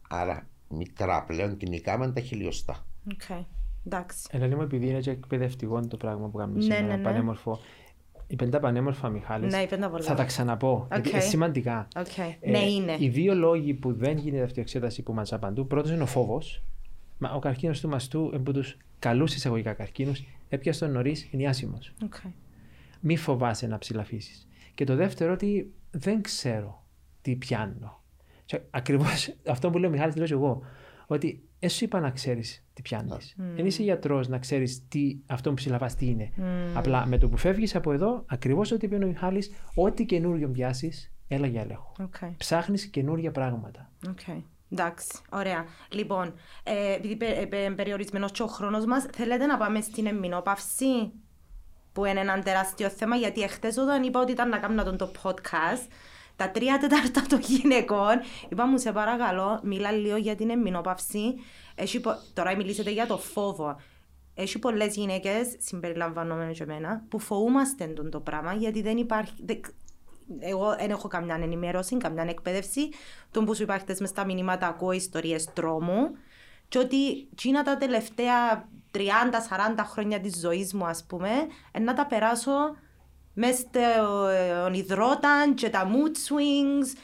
Άρα 0.09 0.49
μικρά 0.69 1.25
πλέον 1.25 1.57
με 1.99 2.13
τα 2.13 2.21
χιλιοστά. 2.21 2.87
Okay. 3.09 3.45
Εντάξει. 3.87 4.29
Ελένη 4.31 4.55
μου, 4.55 4.63
επειδή 4.63 4.89
είναι 4.89 5.01
και 5.01 5.11
εκπαιδευτικό 5.11 5.81
το 5.81 5.97
πράγμα 5.97 6.29
που 6.29 6.39
κάνουμε 6.39 6.59
ναι, 6.59 6.63
σήμερα, 6.65 6.83
ναι, 6.83 6.97
ναι. 6.97 7.03
πανέμορφο. 7.03 7.61
Η 8.27 8.37
πέντα 8.37 8.61
πανέμορφα, 8.61 9.09
Μιχάλης. 9.09 9.53
Ναι, 9.53 9.67
θα 10.01 10.15
τα 10.15 10.25
ξαναπώ. 10.25 10.89
Okay. 10.91 11.09
Είναι 11.09 11.21
σημαντικά. 11.21 11.89
Okay. 11.95 12.35
Ε, 12.41 12.51
ναι, 12.51 12.59
είναι. 12.59 12.97
Οι 12.99 13.09
δύο 13.09 13.35
λόγοι 13.35 13.75
που 13.75 13.93
δεν 13.93 14.17
γίνεται 14.17 14.43
αυτή 14.43 14.59
η 14.59 14.63
εξέταση 14.63 15.03
που 15.03 15.13
μας 15.13 15.33
απαντούν. 15.33 15.67
Πρώτος 15.67 15.91
είναι 15.91 16.03
ο 16.03 16.07
φόβος. 16.07 16.63
ο 17.35 17.39
καρκίνος 17.39 17.81
του 17.81 17.89
μαστού, 17.89 18.31
από 18.35 18.53
τους 18.53 18.77
καλούς 18.99 19.35
εισαγωγικά 19.35 19.73
καρκίνους, 19.73 20.25
έπιασε 20.49 20.85
τον 20.85 20.95
νωρίς, 20.95 21.29
είναι 21.31 21.49
άσημος. 21.49 21.93
Okay. 22.03 22.31
Μη 23.01 23.17
φοβάσαι 23.17 23.67
να 23.67 23.79
ψηλαφίσεις. 23.79 24.49
Και 24.75 24.85
το 24.85 24.97
δεύτερο 24.97 25.33
ότι 25.33 25.73
δεν 25.91 26.23
ξέρω 26.23 26.85
τι 27.23 27.35
πιάνω. 27.37 28.03
Ακριβώς 28.71 29.35
αυτό 29.55 29.71
που 29.71 29.79
λέω 29.79 29.91
Μιχάλης, 29.91 30.15
το 30.15 30.25
λέω 30.27 30.39
εγώ. 30.39 30.63
Ότι 31.07 31.43
εσύ 31.59 31.85
είπα 31.85 32.01
να 32.01 32.11
ξέρεις 32.11 32.65
τι 32.73 32.83
πιάνεις. 32.83 33.37
Mm. 33.39 33.43
Δεν 33.57 33.67
είσαι 33.67 33.83
γιατρός 33.83 34.29
να 34.29 34.39
ξέρεις 34.39 34.89
αυτό 35.27 35.49
που 35.49 35.55
ψηλαβά 35.55 35.87
τι 35.87 36.07
είναι. 36.07 36.33
Mm. 36.37 36.43
Απλά 36.75 37.07
με 37.07 37.19
το 37.19 37.29
που 37.29 37.37
φεύγεις 37.37 37.75
από 37.75 37.93
εδώ, 37.93 38.25
ακριβώς 38.27 38.73
ό,τι 38.73 38.87
είπε 38.87 39.05
ο 39.05 39.07
Μιχάλης, 39.07 39.51
ό,τι 39.75 40.05
καινούριο 40.05 40.49
πιάσει, 40.49 41.11
έλα 41.29 41.47
για 41.47 41.61
έλεγχο. 41.61 41.93
Okay. 41.99 42.31
Ψάχνεις 42.37 42.87
καινούργια 42.87 43.31
πράγματα. 43.31 43.91
Okay. 44.07 44.43
Εντάξει, 44.73 45.19
ωραία. 45.33 45.65
Λοιπόν, 45.89 46.35
ε, 46.63 46.95
επειδή 46.95 47.19
ε, 47.51 47.71
περιορισμένος 47.77 48.33
και 48.33 48.43
ο 48.43 48.47
χρόνος 48.47 48.85
μας, 48.85 49.07
θέλετε 49.13 49.47
να 49.47 49.57
πάμε 49.57 49.81
στην 49.81 50.07
εμμηνόπαυση 50.07 51.13
που 51.93 52.05
είναι 52.05 52.21
ένα 52.21 52.43
τεράστιο 52.43 52.89
θέμα, 52.89 53.17
γιατί 53.17 53.43
εχθές 53.43 53.77
όταν 53.77 54.03
είπα 54.03 54.21
ότι 54.21 54.33
ήταν 54.33 54.49
να 54.49 54.59
κάνω 54.59 54.85
τον 54.85 54.97
το 54.97 55.11
podcast, 55.23 55.89
τα 56.37 56.51
τρία 56.51 56.79
τέταρτα 56.79 57.23
των 57.29 57.41
γυναικών, 57.41 58.21
είπα 58.49 58.67
μου 58.67 58.79
σε 58.79 58.93
παρακαλώ, 58.93 59.61
μιλά 59.63 59.93
λίγο 59.93 60.17
για 60.17 60.37
την 60.37 60.51
εμμηνόπαυση. 60.51 61.35
Έχει, 61.75 62.01
τώρα 62.35 62.57
μιλήσετε 62.57 62.91
για 62.91 63.07
το 63.07 63.19
φόβο. 63.19 63.77
Έχει 64.35 64.59
πολλές 64.59 64.97
γυναίκες, 64.97 65.57
συμπεριλαμβανόμενε 65.59 66.53
και 66.53 66.63
εμένα, 66.63 67.05
που 67.09 67.19
φοβούμαστε 67.19 67.85
τον 67.85 68.11
το 68.11 68.21
πράγμα 68.21 68.55
γιατί 68.55 68.83
δεν 68.83 68.97
υπάρχει. 68.97 69.35
Δεν, 69.45 69.61
εγώ 70.39 70.77
δεν 70.77 70.91
έχω 70.91 71.09
καμιά 71.09 71.39
ενημέρωση, 71.43 71.97
καμιά 71.97 72.23
εκπαίδευση. 72.23 72.89
Τον 73.31 73.45
που 73.45 73.55
σου 73.55 73.63
υπάρχει 73.63 73.85
μες 74.01 74.09
στα 74.09 74.25
μηνύματα 74.25 74.67
ακούω 74.67 74.93
ιστορίες 74.93 75.53
τρόμου. 75.53 76.17
Και 76.69 76.79
ότι 76.79 77.29
τσίνα 77.35 77.63
τα 77.63 77.77
τελευταία 77.77 78.69
30-40 78.95 78.99
χρόνια 79.85 80.21
της 80.21 80.39
ζωής 80.39 80.75
μου, 80.75 80.85
ας 80.85 81.05
πούμε, 81.05 81.31
να 81.81 81.95
τα 81.95 82.07
περάσω 82.07 82.77
μέσα 83.35 83.59
στον 83.59 84.75
υδρόταν 84.75 85.55
και 85.55 85.69
τα 85.69 85.91
mood 85.91 86.17
swings 86.29 86.99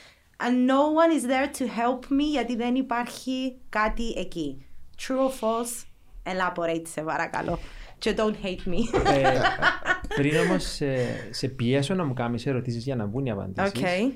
and 0.46 0.70
no 0.70 0.82
one 1.02 1.12
is 1.18 1.26
there 1.26 1.48
to 1.58 1.64
help 1.66 2.12
me 2.12 2.24
γιατί 2.30 2.56
δεν 2.56 2.74
υπάρχει 2.74 3.56
κάτι 3.68 4.14
εκεί. 4.16 4.64
True 4.98 5.18
or 5.18 5.30
false? 5.30 5.84
Elaborate 6.22 6.86
σε 6.86 7.00
παρακαλώ. 7.02 7.58
Και 7.98 8.14
don't 8.16 8.46
hate 8.46 8.68
me. 8.68 9.10
ε, 9.14 9.40
πριν 10.16 10.36
όμως 10.36 10.64
σε, 10.64 10.94
σε 11.30 11.48
πιέσω 11.48 11.94
να 11.94 12.04
μου 12.04 12.14
κάνεις 12.14 12.46
ερωτήσεις 12.46 12.84
για 12.84 12.96
να 12.96 13.06
βγουν 13.06 13.26
οι 13.26 13.30
απαντήσεις. 13.30 13.72
Okay. 13.74 14.12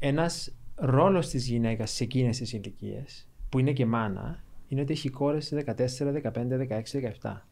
Ένας 0.00 0.52
ρόλος 0.74 1.28
της 1.28 1.46
γυναίκας 1.46 1.90
σε 1.90 2.04
εκείνες 2.04 2.38
τις 2.38 2.52
ηλικίες, 2.52 3.28
που 3.48 3.58
είναι 3.58 3.72
και 3.72 3.86
μάνα, 3.86 4.42
είναι 4.68 4.80
ότι 4.80 4.92
έχει 4.92 5.08
κόρες 5.08 5.52
14, 5.66 6.12
15, 6.12 6.56
16, 6.56 7.00
17. 7.20 7.46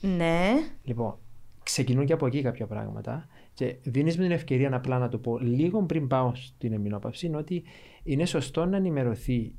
Ναι. 0.00 0.52
Λοιπόν, 0.82 1.18
ξεκινούν 1.62 2.06
και 2.06 2.12
από 2.12 2.26
εκεί 2.26 2.42
κάποια 2.42 2.66
πράγματα 2.66 3.26
και 3.54 3.76
δίνεις 3.82 4.16
με 4.16 4.22
την 4.22 4.32
ευκαιρία 4.32 4.68
να 4.68 4.76
απλά 4.76 4.98
να 4.98 5.08
το 5.08 5.18
πω 5.18 5.38
λίγο 5.38 5.82
πριν 5.82 6.06
πάω 6.06 6.34
στην 6.34 6.72
εμμηνόπαυση 6.72 7.26
είναι 7.26 7.36
ότι 7.36 7.62
είναι 8.02 8.24
σωστό 8.24 8.64
να 8.64 8.76
ενημερωθεί 8.76 9.54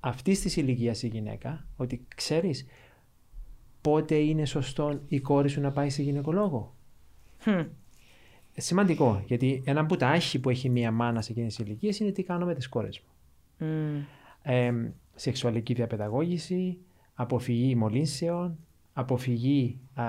αυτή 0.00 0.32
της 0.32 0.56
ηλικίας 0.56 1.02
η 1.02 1.08
γυναίκα 1.08 1.66
ότι 1.76 2.06
ξέρεις 2.14 2.66
πότε 3.80 4.14
είναι 4.14 4.44
σωστό 4.44 5.00
η 5.08 5.20
κόρη 5.20 5.48
σου 5.48 5.60
να 5.60 5.72
πάει 5.72 5.90
σε 5.90 6.02
γυναικολόγο. 6.02 6.74
Hm. 7.44 7.66
Σημαντικό, 8.56 9.22
γιατί 9.26 9.62
ένα 9.64 9.86
που 9.86 9.96
τα 9.96 10.12
έχει 10.12 10.40
που 10.40 10.50
έχει 10.50 10.68
μία 10.68 10.90
μάνα 10.90 11.22
σε 11.22 11.32
εκείνες 11.32 11.54
τις 11.54 11.66
ηλικίες 11.66 11.98
είναι 11.98 12.10
τι 12.10 12.22
κάνω 12.22 12.46
με 12.46 12.54
τις 12.54 12.68
κόρες 12.68 13.00
μου. 13.00 13.12
Mm. 13.60 14.04
Ε, 14.42 14.72
σεξουαλική 15.14 15.74
διαπαιδαγώγηση, 15.74 16.78
αποφυγή 17.14 17.74
μολύνσεων, 17.74 18.58
αποφυγή 18.98 19.78
α, 19.94 20.04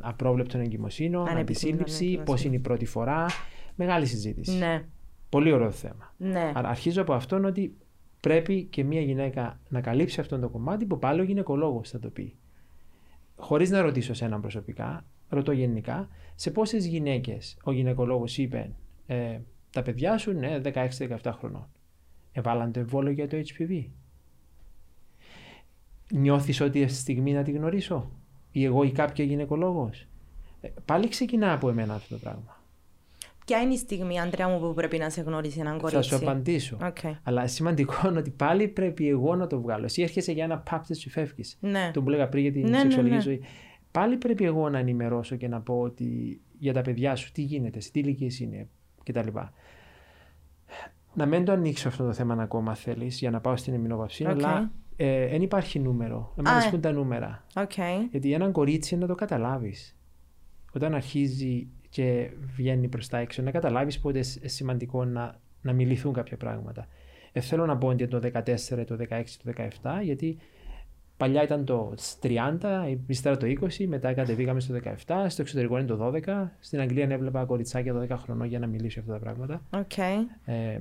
απρόβλεπτων 0.00 0.60
εγκυμοσύνων, 0.60 1.28
αντισύλληψη, 1.28 2.20
πώς 2.24 2.44
είναι 2.44 2.56
η 2.56 2.58
πρώτη 2.58 2.84
φορά. 2.84 3.26
Μεγάλη 3.74 4.06
συζήτηση. 4.06 4.58
Ναι. 4.58 4.84
Πολύ 5.28 5.52
ωραίο 5.52 5.70
θέμα. 5.70 6.14
Ναι. 6.16 6.52
Αλλά 6.54 6.68
αρχίζω 6.68 7.02
από 7.02 7.12
αυτόν 7.12 7.44
ότι 7.44 7.76
πρέπει 8.20 8.62
και 8.62 8.84
μια 8.84 9.00
γυναίκα 9.00 9.60
να 9.68 9.80
καλύψει 9.80 10.20
αυτό 10.20 10.38
το 10.38 10.48
κομμάτι 10.48 10.84
που 10.84 10.98
πάλι 10.98 11.20
ο 11.20 11.24
γυναικολόγος 11.24 11.90
θα 11.90 11.98
το 11.98 12.08
πει. 12.08 12.36
Χωρίς 13.36 13.70
να 13.70 13.80
ρωτήσω 13.80 14.14
σε 14.14 14.24
έναν 14.24 14.40
προσωπικά, 14.40 15.04
ρωτώ 15.28 15.52
γενικά, 15.52 16.08
σε 16.34 16.50
πόσες 16.50 16.86
γυναίκες 16.86 17.56
ο 17.64 17.72
γυναικολόγος 17.72 18.38
είπε 18.38 18.70
ε, 19.06 19.38
τα 19.70 19.82
παιδιά 19.82 20.18
σου 20.18 20.30
είναι 20.30 20.60
16-17 20.64 21.16
χρονών. 21.38 21.68
Εβάλαν 22.32 22.72
το 22.72 22.80
εμβόλιο 22.80 23.12
για 23.12 23.28
το 23.28 23.36
HPV. 23.36 23.84
Νιώθεις 26.12 26.60
ότι 26.60 26.82
αυτή 26.82 26.94
τη 26.94 27.00
στιγμή 27.00 27.32
να 27.32 27.42
τη 27.42 27.50
γνωρίσω; 27.50 28.10
Ή 28.52 28.64
εγώ 28.64 28.82
ή 28.82 28.90
κάποια 28.90 29.24
γυναικολόγος. 29.24 30.06
Ε, 30.60 30.68
πάλι 30.84 31.08
ξεκινά 31.08 31.52
από 31.52 31.68
εμένα 31.68 31.94
αυτό 31.94 32.14
το 32.14 32.20
πράγμα. 32.20 32.60
Ποια 33.46 33.60
είναι 33.60 33.74
η 33.74 33.76
στιγμή, 33.76 34.20
Αντρέα 34.20 34.48
μου, 34.48 34.60
που 34.60 34.74
πρέπει 34.74 34.98
να 34.98 35.10
σε 35.10 35.20
γνωρίσει 35.20 35.60
έναν 35.60 35.78
κορίτσι; 35.78 36.08
Θα 36.08 36.16
σου 36.16 36.24
απαντήσω. 36.24 36.76
Okay. 36.80 37.12
Αλλά 37.22 37.46
σημαντικό 37.46 38.08
είναι 38.08 38.18
ότι 38.18 38.30
πάλι 38.30 38.68
πρέπει 38.68 39.08
εγώ 39.08 39.36
να 39.36 39.46
το 39.46 39.60
βγάλω. 39.60 39.84
Εσύ 39.84 40.02
έρχεσαι 40.02 40.32
για 40.32 40.44
ένα 40.44 40.58
πάπτες 40.58 40.98
και 40.98 41.10
φεύγεις. 41.10 41.56
Ναι. 41.60 41.90
Το 41.94 42.02
που 42.02 42.10
λέγα 42.10 42.28
πριν 42.28 42.42
για 42.42 42.52
την 42.52 42.68
ναι, 42.68 42.78
σεξουαλική 42.78 43.10
ναι, 43.10 43.16
ναι. 43.16 43.22
ζωή. 43.22 43.40
Πάλι 43.90 44.16
πρέπει 44.16 44.44
εγώ 44.44 44.68
να 44.68 44.78
ενημερώσω 44.78 45.36
και 45.36 45.48
να 45.48 45.60
πω 45.60 45.80
ότι 45.80 46.40
για 46.58 46.72
τα 46.72 46.82
παιδιά 46.82 47.16
σου 47.16 47.32
τι 47.32 47.42
γίνεται, 47.42 47.80
σε 47.80 47.90
τι 47.90 48.00
ηλικίες 48.00 48.40
είναι 48.40 48.68
κτλ. 49.04 49.28
Να 51.14 51.26
μην 51.26 51.44
το 51.44 51.52
ανοίξω 51.52 51.88
αυτό 51.88 52.04
το 52.04 52.12
θέμα 52.12 52.42
ακόμα 52.42 52.74
θέλεις 52.74 53.18
για 53.18 53.30
να 53.30 53.40
πάω 53.40 53.56
στην 53.56 53.74
εμμηνόπαυση, 53.74 54.24
Okay. 54.26 54.30
αλλά 54.30 54.70
Δεν 54.96 55.40
ε, 55.40 55.42
υπάρχει 55.42 55.78
νούμερο. 55.78 56.34
Εμένα 56.38 56.54
Α, 56.54 56.58
αρέσκουν 56.58 56.80
τα 56.80 56.92
νούμερα. 56.92 57.44
Οκ. 57.54 57.72
Γιατί 58.10 58.32
έναν 58.32 58.52
κορίτσι 58.52 58.96
να 58.96 59.06
το 59.06 59.14
καταλάβεις. 59.14 59.96
Όταν 60.72 60.94
αρχίζει 60.94 61.68
και 61.88 62.30
βγαίνει 62.56 62.88
προς 62.88 63.08
τα 63.08 63.18
έξω, 63.18 63.42
να 63.42 63.50
καταλάβεις 63.50 63.98
πότε 63.98 64.18
είναι 64.18 64.48
σημαντικό 64.48 65.04
να, 65.04 65.40
να 65.62 65.72
μιληθούν 65.72 66.12
κάποια 66.12 66.36
πράγματα. 66.36 66.86
Ε, 67.32 67.40
θέλω 67.40 67.66
να 67.66 67.76
πω 67.76 67.86
ότι 67.86 68.08
το 68.08 68.20
14, 68.32 68.84
το 68.86 68.96
16, 69.10 69.22
το 69.44 69.52
17, 69.82 70.02
γιατί 70.02 70.38
παλιά 71.16 71.42
ήταν 71.42 71.64
το 71.64 71.94
30, 72.22 72.96
ύστερα 73.06 73.36
το 73.36 73.46
20, 73.46 73.86
μετά 73.86 74.12
κατεβήκαμε 74.12 74.60
στο 74.60 74.74
17, 75.06 75.24
στο 75.28 75.42
εξωτερικό 75.42 75.78
είναι 75.78 75.86
το 75.86 76.12
12. 76.26 76.48
Στην 76.60 76.80
Αγγλία 76.80 77.08
έβλεπα 77.10 77.44
κοριτσάκια 77.44 78.06
12 78.08 78.16
χρονών 78.18 78.46
για 78.46 78.58
να 78.58 78.66
μιλήσει 78.66 78.98
αυτά 78.98 79.12
τα 79.12 79.18
πράγματα. 79.18 79.62
Οκ. 79.70 79.98
Ε, 80.44 80.78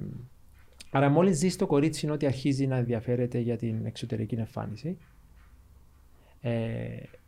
άρα 0.91 1.09
μόλις 1.09 1.39
δεις 1.39 1.55
το 1.55 1.67
κορίτσι 1.67 2.05
είναι 2.05 2.13
ότι 2.13 2.25
αρχίζει 2.25 2.67
να 2.67 2.75
ενδιαφέρεται 2.77 3.39
για 3.39 3.57
την 3.57 3.85
εξωτερική 3.85 4.35
εμφάνιση. 4.35 4.97
Ε, 6.41 6.51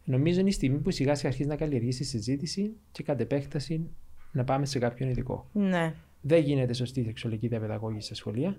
νομίζω 0.04 0.40
είναι 0.40 0.50
η 0.50 0.52
στιγμή 0.52 0.78
που 0.78 0.92
σιγά 0.92 1.16
σιγά 1.16 1.30
αρχίζει 1.30 1.50
να 1.50 1.56
καλλιεργήσει 1.56 2.04
συζήτηση 2.04 2.72
και 2.92 3.04
κατ' 3.04 3.20
επέκταση 3.20 3.90
να 4.32 4.44
πάμε 4.44 4.66
σε 4.66 4.80
κάποιον 4.80 5.10
ειδικό. 5.10 5.48
Ναι. 5.54 5.94
Δεν 6.22 6.42
γίνεται 6.44 6.74
σωστή 6.74 7.04
σεξουαλική 7.04 7.48
διαπαιδαγώγηση 7.48 8.06
στα 8.06 8.16
σχολεία. 8.16 8.58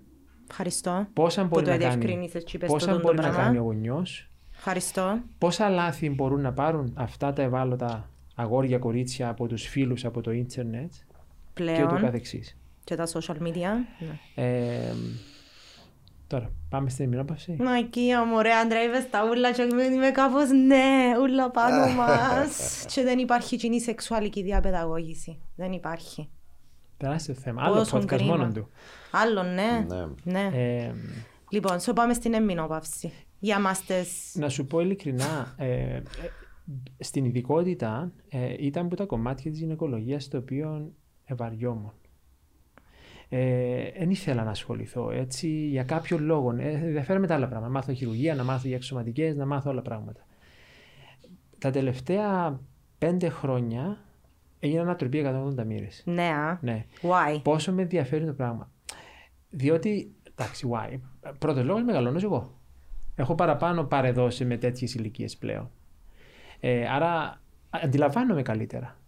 Ευχαριστώ. 0.50 1.06
Πόσα 1.12 1.42
Που 1.42 1.48
μπορεί, 1.48 1.64
το 1.64 1.70
να 1.70 1.76
κάνει, 1.76 1.94
διευκρίνησες 1.94 2.44
και 2.44 2.56
είπες 2.56 2.68
το 2.68 2.74
πόσα 2.74 2.86
τούτο 2.90 3.00
μπορεί 3.02 3.16
να 3.16 3.22
πράγμα. 3.22 3.42
κάνει 3.42 3.58
ο 3.58 3.62
γονιός, 3.62 4.30
Ευχαριστώ. 4.54 5.20
πόσα 5.38 5.68
λάθη 5.68 6.10
μπορούν 6.10 6.40
να 6.40 6.52
πάρουν 6.52 6.92
αυτά 6.94 7.32
τα 7.32 7.42
ευάλωτα 7.42 8.10
αγόρια, 8.34 8.78
κορίτσια 8.78 9.28
από 9.28 9.46
τους 9.46 9.66
φίλους 9.66 10.04
από 10.04 10.20
το 10.20 10.30
ίντερνετ 10.32 10.92
και 11.54 11.62
ούτω 11.62 11.72
Πλέον. 11.86 12.00
καθεξής. 12.00 12.56
Και 12.84 12.94
τα 12.94 13.06
social 13.06 13.36
media. 13.42 13.70
Ναι. 13.98 14.44
Ε, 14.44 14.94
τώρα, 16.26 16.50
πάμε 16.68 16.90
στην 16.90 17.04
ημινόπαυση. 17.04 17.56
Μακία 17.58 18.24
μου, 18.24 18.40
ρε 18.40 18.52
Άντρα, 18.54 18.84
είπες 18.84 19.10
τα 19.10 19.28
ούλα 19.30 19.52
και 19.52 19.62
είμαι 19.92 20.10
κάπως 20.10 20.50
ναι, 20.50 21.12
ούλα 21.20 21.50
πάνω 21.50 21.92
μας. 21.98 22.84
και 22.88 23.02
δεν 23.02 23.18
υπάρχει 23.18 23.56
κοινή 23.56 23.80
σεξουαλική 23.80 24.42
διαπαιδαγώγηση. 24.42 25.38
Δεν 25.56 25.72
υπάρχει. 25.72 26.28
Τεράστιο 26.96 27.34
θέμα. 27.34 27.62
Άλλο 27.64 27.74
Πόσο 27.74 27.96
podcast 27.98 28.06
κρίμα. 28.06 28.36
μόνο 28.36 28.52
του. 28.52 28.68
Άλλο, 29.10 29.42
ναι. 29.42 29.86
Ναι. 29.88 30.06
ναι. 30.24 30.50
Ε, 30.52 30.94
Λοιπόν, 31.50 31.78
so 31.80 31.92
πάμε 31.94 32.14
στην 32.14 32.34
εμμηνόπαυση. 32.34 33.12
Για 33.38 33.60
μας 33.60 33.84
τις... 33.84 34.34
να 34.34 34.48
σου 34.48 34.66
πω 34.66 34.80
ειλικρινά, 34.80 35.54
ε, 35.56 35.66
ε, 35.66 36.02
στην 36.98 37.24
ειδικότητα 37.24 38.12
ε, 38.28 38.54
ήταν 38.58 38.88
που 38.88 38.94
τα 38.94 39.04
κομμάτια 39.04 39.50
της 39.50 39.60
γυναικολογίας 39.60 40.28
το 40.28 40.36
οποίο 40.38 40.92
ευαριόμουν. 41.24 41.92
Ε, 43.36 43.90
δεν 43.98 44.10
ήθελα 44.10 44.44
να 44.44 44.50
ασχοληθώ 44.50 45.10
έτσι 45.10 45.48
για 45.48 45.84
κάποιο 45.84 46.18
λόγο. 46.18 46.56
Ε, 46.58 46.68
ενδιαφέρομαι 46.68 47.26
τα 47.26 47.34
άλλα 47.34 47.48
πράγματα. 47.48 47.72
Να 47.72 47.78
μάθω 47.78 47.92
χειρουργία, 47.92 48.34
να 48.34 48.44
μάθω 48.44 48.68
για 48.68 48.76
εξωματικές, 48.76 49.36
να 49.36 49.46
μάθω 49.46 49.70
όλα 49.70 49.82
πράγματα. 49.82 50.26
Τα 51.58 51.70
τελευταία 51.70 52.60
πέντε 52.98 53.28
χρόνια 53.28 53.98
έγινα 54.58 54.80
ανατροπή 54.80 55.24
180 55.58 55.64
μοίρες. 55.64 56.02
Ναι, 56.04 56.28
α. 56.28 56.58
Ναι. 56.62 56.84
Why? 57.02 57.40
Πόσο 57.42 57.72
με 57.72 57.82
ενδιαφέρει 57.82 58.26
το 58.26 58.32
πράγμα. 58.32 58.70
Διότι, 59.50 60.14
εντάξει, 60.30 60.68
why; 60.72 60.98
Πρώτος 61.38 61.64
λόγος 61.64 61.82
μεγαλώνω 61.82 62.20
εγώ. 62.22 62.60
Έχω 63.14 63.34
παραπάνω 63.34 63.84
παρεδώσει 63.84 64.44
με 64.44 64.56
τέτοιες 64.56 64.94
ηλικίες 64.94 65.36
πλέον. 65.36 65.70
Ε, 66.60 66.88
άρα 66.88 67.40
αντιλαμβάνομαι 67.70 68.42
καλύτερα 68.42 68.98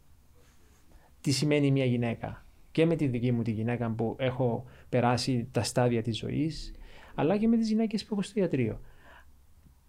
τι 1.20 1.30
σημαίνει 1.30 1.70
μια 1.70 1.84
γυναίκα. 1.84 2.45
Και 2.76 2.86
με 2.86 2.96
τη 2.96 3.06
δική 3.06 3.32
μου 3.32 3.42
τη 3.42 3.50
γυναίκα 3.50 3.90
που 3.90 4.16
έχω 4.18 4.64
περάσει 4.88 5.48
τα 5.52 5.62
στάδια 5.62 6.02
της 6.02 6.16
ζωής, 6.18 6.74
αλλά 7.14 7.36
και 7.38 7.48
με 7.48 7.56
τις 7.56 7.68
γυναίκες 7.68 8.04
που 8.04 8.08
έχω 8.12 8.22
στο 8.22 8.40
ιατρείο. 8.40 8.80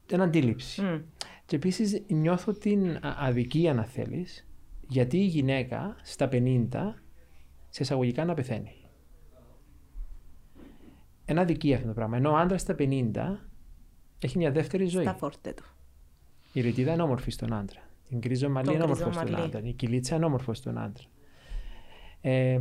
Την 0.06 0.22
αντίληψη. 0.22 0.82
Μμ. 0.82 1.02
Και 1.46 1.56
επίσης 1.56 2.04
νιώθω 2.08 2.54
την 2.54 2.96
α- 2.96 3.00
αδικία, 3.20 3.74
να 3.74 3.84
θέλεις, 3.84 4.48
γιατί 4.88 5.18
η 5.18 5.26
γυναίκα 5.26 5.96
στα 6.04 6.30
50 6.32 6.68
σε 7.70 7.84
εισαγωγικά 7.84 8.26
να 8.26 8.34
πεθαίνει. 8.34 8.72
Ένα 11.26 11.42
αδικία 11.42 11.76
αυτό 11.76 11.88
το 11.88 11.94
πράγμα. 11.94 12.18
Ενώ 12.18 12.32
ο 12.32 12.36
άντρας 12.36 12.62
στα 12.62 12.76
50 12.80 13.12
έχει 14.20 14.38
μια 14.38 14.52
δεύτερη 14.52 14.86
ζωή. 14.86 15.04
Στα 15.04 15.14
φόρτε 15.16 15.54
του. 15.54 15.64
Η 16.54 16.62
ρητίδα 16.62 16.94
είναι 16.94 17.02
όμορφη 17.02 17.32
στον 17.32 17.54
άντρα. 17.54 17.82
Την 18.10 18.20
κρίζο 18.22 18.50
μαλλί 18.50 18.68
Το 18.68 18.74
είναι 18.74 18.84
όμορφο 18.84 19.04
γκρίζο 19.04 19.20
στον 19.20 19.32
μαλλί. 19.32 19.46
άντρα. 19.46 19.62
Η 19.64 19.74
κυλίτσα 19.74 20.16
είναι 20.16 20.26
όμορφο 20.26 20.54
στον 20.54 20.78
άντρα. 20.78 21.04
Ε, 22.28 22.60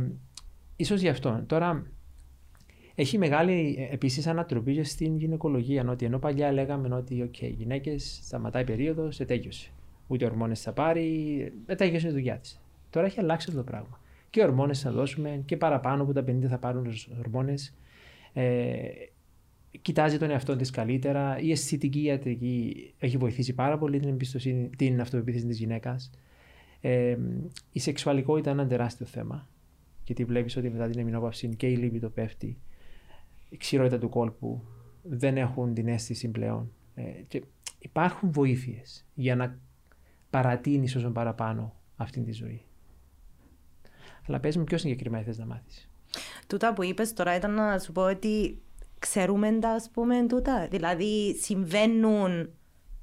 ίσως 0.75 1.01
γι' 1.01 1.09
αυτό. 1.09 1.43
Τώρα, 1.47 1.85
έχει 2.95 3.17
μεγάλη 3.17 3.75
ε, 3.79 3.93
επίσης 3.93 4.27
ανατροπή 4.27 4.73
και 4.73 4.83
στην 4.83 5.17
γυναικολογία. 5.17 5.89
Ότι 5.89 6.05
ενώ 6.05 6.19
παλιά 6.19 6.51
λέγαμε 6.51 6.95
ότι 6.95 7.29
okay, 7.31 7.41
οι 7.41 7.55
γυναίκες 7.57 8.19
σταματάει 8.23 8.61
η 8.61 8.65
περίοδος, 8.65 9.19
ετέγιωσε. 9.19 9.69
Ούτε 10.07 10.25
ορμόνες 10.25 10.61
θα 10.61 10.71
πάρει, 10.73 11.51
ετέγιωσε 11.65 12.07
η 12.07 12.11
δουλειά 12.11 12.37
της. 12.37 12.61
Τώρα 12.89 13.05
έχει 13.05 13.19
αλλάξει 13.19 13.45
αυτό 13.49 13.61
το 13.63 13.71
πράγμα. 13.71 13.99
Και 14.29 14.43
ορμόνες 14.43 14.79
θα 14.81 14.91
δώσουμε 14.91 15.41
και 15.45 15.57
παραπάνω 15.57 16.03
από 16.03 16.13
τα 16.13 16.21
50 16.21 16.45
θα 16.47 16.57
πάρουν 16.57 16.93
ορμόνες. 17.19 17.73
Ε, 18.33 18.77
κοιτάζει 19.81 20.17
τον 20.17 20.29
εαυτό 20.29 20.55
της 20.55 20.69
καλύτερα. 20.69 21.39
Η 21.39 21.51
αισθητική 21.51 22.01
ιατρική 22.01 22.93
έχει 22.99 23.17
βοηθήσει 23.17 23.53
πάρα 23.53 23.77
πολύ 23.77 23.99
την, 23.99 24.09
εμπιστοσύνη, 24.09 24.69
την 24.77 25.01
αυτοπεποίθηση 25.01 25.45
της 25.45 25.59
γυναίκας. 25.59 26.11
Ε, 26.81 27.17
η 27.71 27.79
σεξουαλικότητα 27.79 28.51
είναι 28.51 28.61
ένα 28.61 28.69
τεράστιο 28.69 29.05
θέμα. 29.05 29.47
Γιατί 30.07 30.25
βλέπεις 30.25 30.57
ότι 30.57 30.69
μετά 30.69 30.87
την 30.87 30.99
εμεινόπαυση 30.99 31.55
και 31.55 31.67
η 31.67 31.75
λίμπη 31.75 32.09
πέφτει. 32.09 32.57
Η 33.49 33.57
ξηρότητα 33.57 33.97
του 33.97 34.09
κόλπου 34.09 34.63
δεν 35.01 35.37
έχουν 35.37 35.73
την 35.73 35.87
αίσθηση 35.87 36.29
πλέον. 36.29 36.71
Ε, 36.95 37.01
και 37.01 37.43
υπάρχουν 37.79 38.31
βοήθειες 38.31 39.05
για 39.13 39.35
να 39.35 39.59
παρατείνεις 40.29 40.95
όσο 40.95 41.09
παραπάνω 41.09 41.73
αυτή 41.95 42.21
τη 42.21 42.31
ζωή. 42.31 42.61
Αλλά 44.27 44.39
πες 44.39 44.57
μου 44.57 44.63
πιο 44.63 44.77
συγκεκριμένα 44.77 45.23
θες 45.23 45.37
να 45.37 45.45
μάθεις; 45.45 45.89
Τούτα 46.47 46.73
που 46.73 46.83
είπες 46.83 47.13
τώρα 47.13 47.35
ήταν 47.35 47.53
να 47.53 47.79
σου 47.79 47.91
πω 47.91 48.01
ότι 48.01 48.61
ξέρουμε 48.99 49.51
τα 49.51 49.69
ας 49.69 49.89
πούμε 49.93 50.25
τούτα. 50.27 50.67
Δηλαδή 50.67 51.35
συμβαίνουν, 51.35 52.49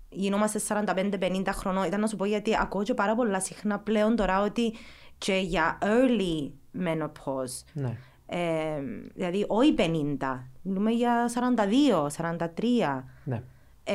γινόμαστε 0.09 0.61
45-50 0.69 1.43
χρονών. 1.53 1.85
Ήταν 1.85 2.01
να 2.01 2.07
σου 2.07 2.17
πω 2.17 2.25
γιατί 2.25 2.51
ακούω 2.61 2.83
και 2.83 2.95
πάρα 2.95 3.15
πολλά 3.15 3.41
συχνά 3.41 3.79
πλέον 3.79 4.17
τώρα 4.17 4.43
ότι 4.43 4.73
και 5.19 5.35
για 5.35 5.79
early 5.83 6.51
menopause, 6.79 7.65
Ναι. 7.73 7.97
ε, 8.27 8.83
δηλαδή 9.15 9.45
όχι 9.49 9.75
50, 9.79 10.49
μιλούμε 10.63 10.91
για 10.91 11.29
42, 11.29 12.07
43, 12.11 13.05
ναι. 13.25 13.43
ε, 13.85 13.95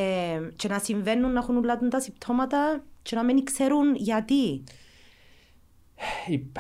και 0.56 0.68
να 0.68 0.80
συμβαίνουν 0.80 1.32
να 1.32 1.40
έχουν 1.40 1.58
όλα 1.58 1.78
τα 1.78 2.00
συμπτώματα 2.00 2.84
και 3.02 3.16
να 3.16 3.24
μην 3.24 3.44
ξέρουν 3.44 3.96
γιατί. 3.96 4.64
Υπ- 6.28 6.58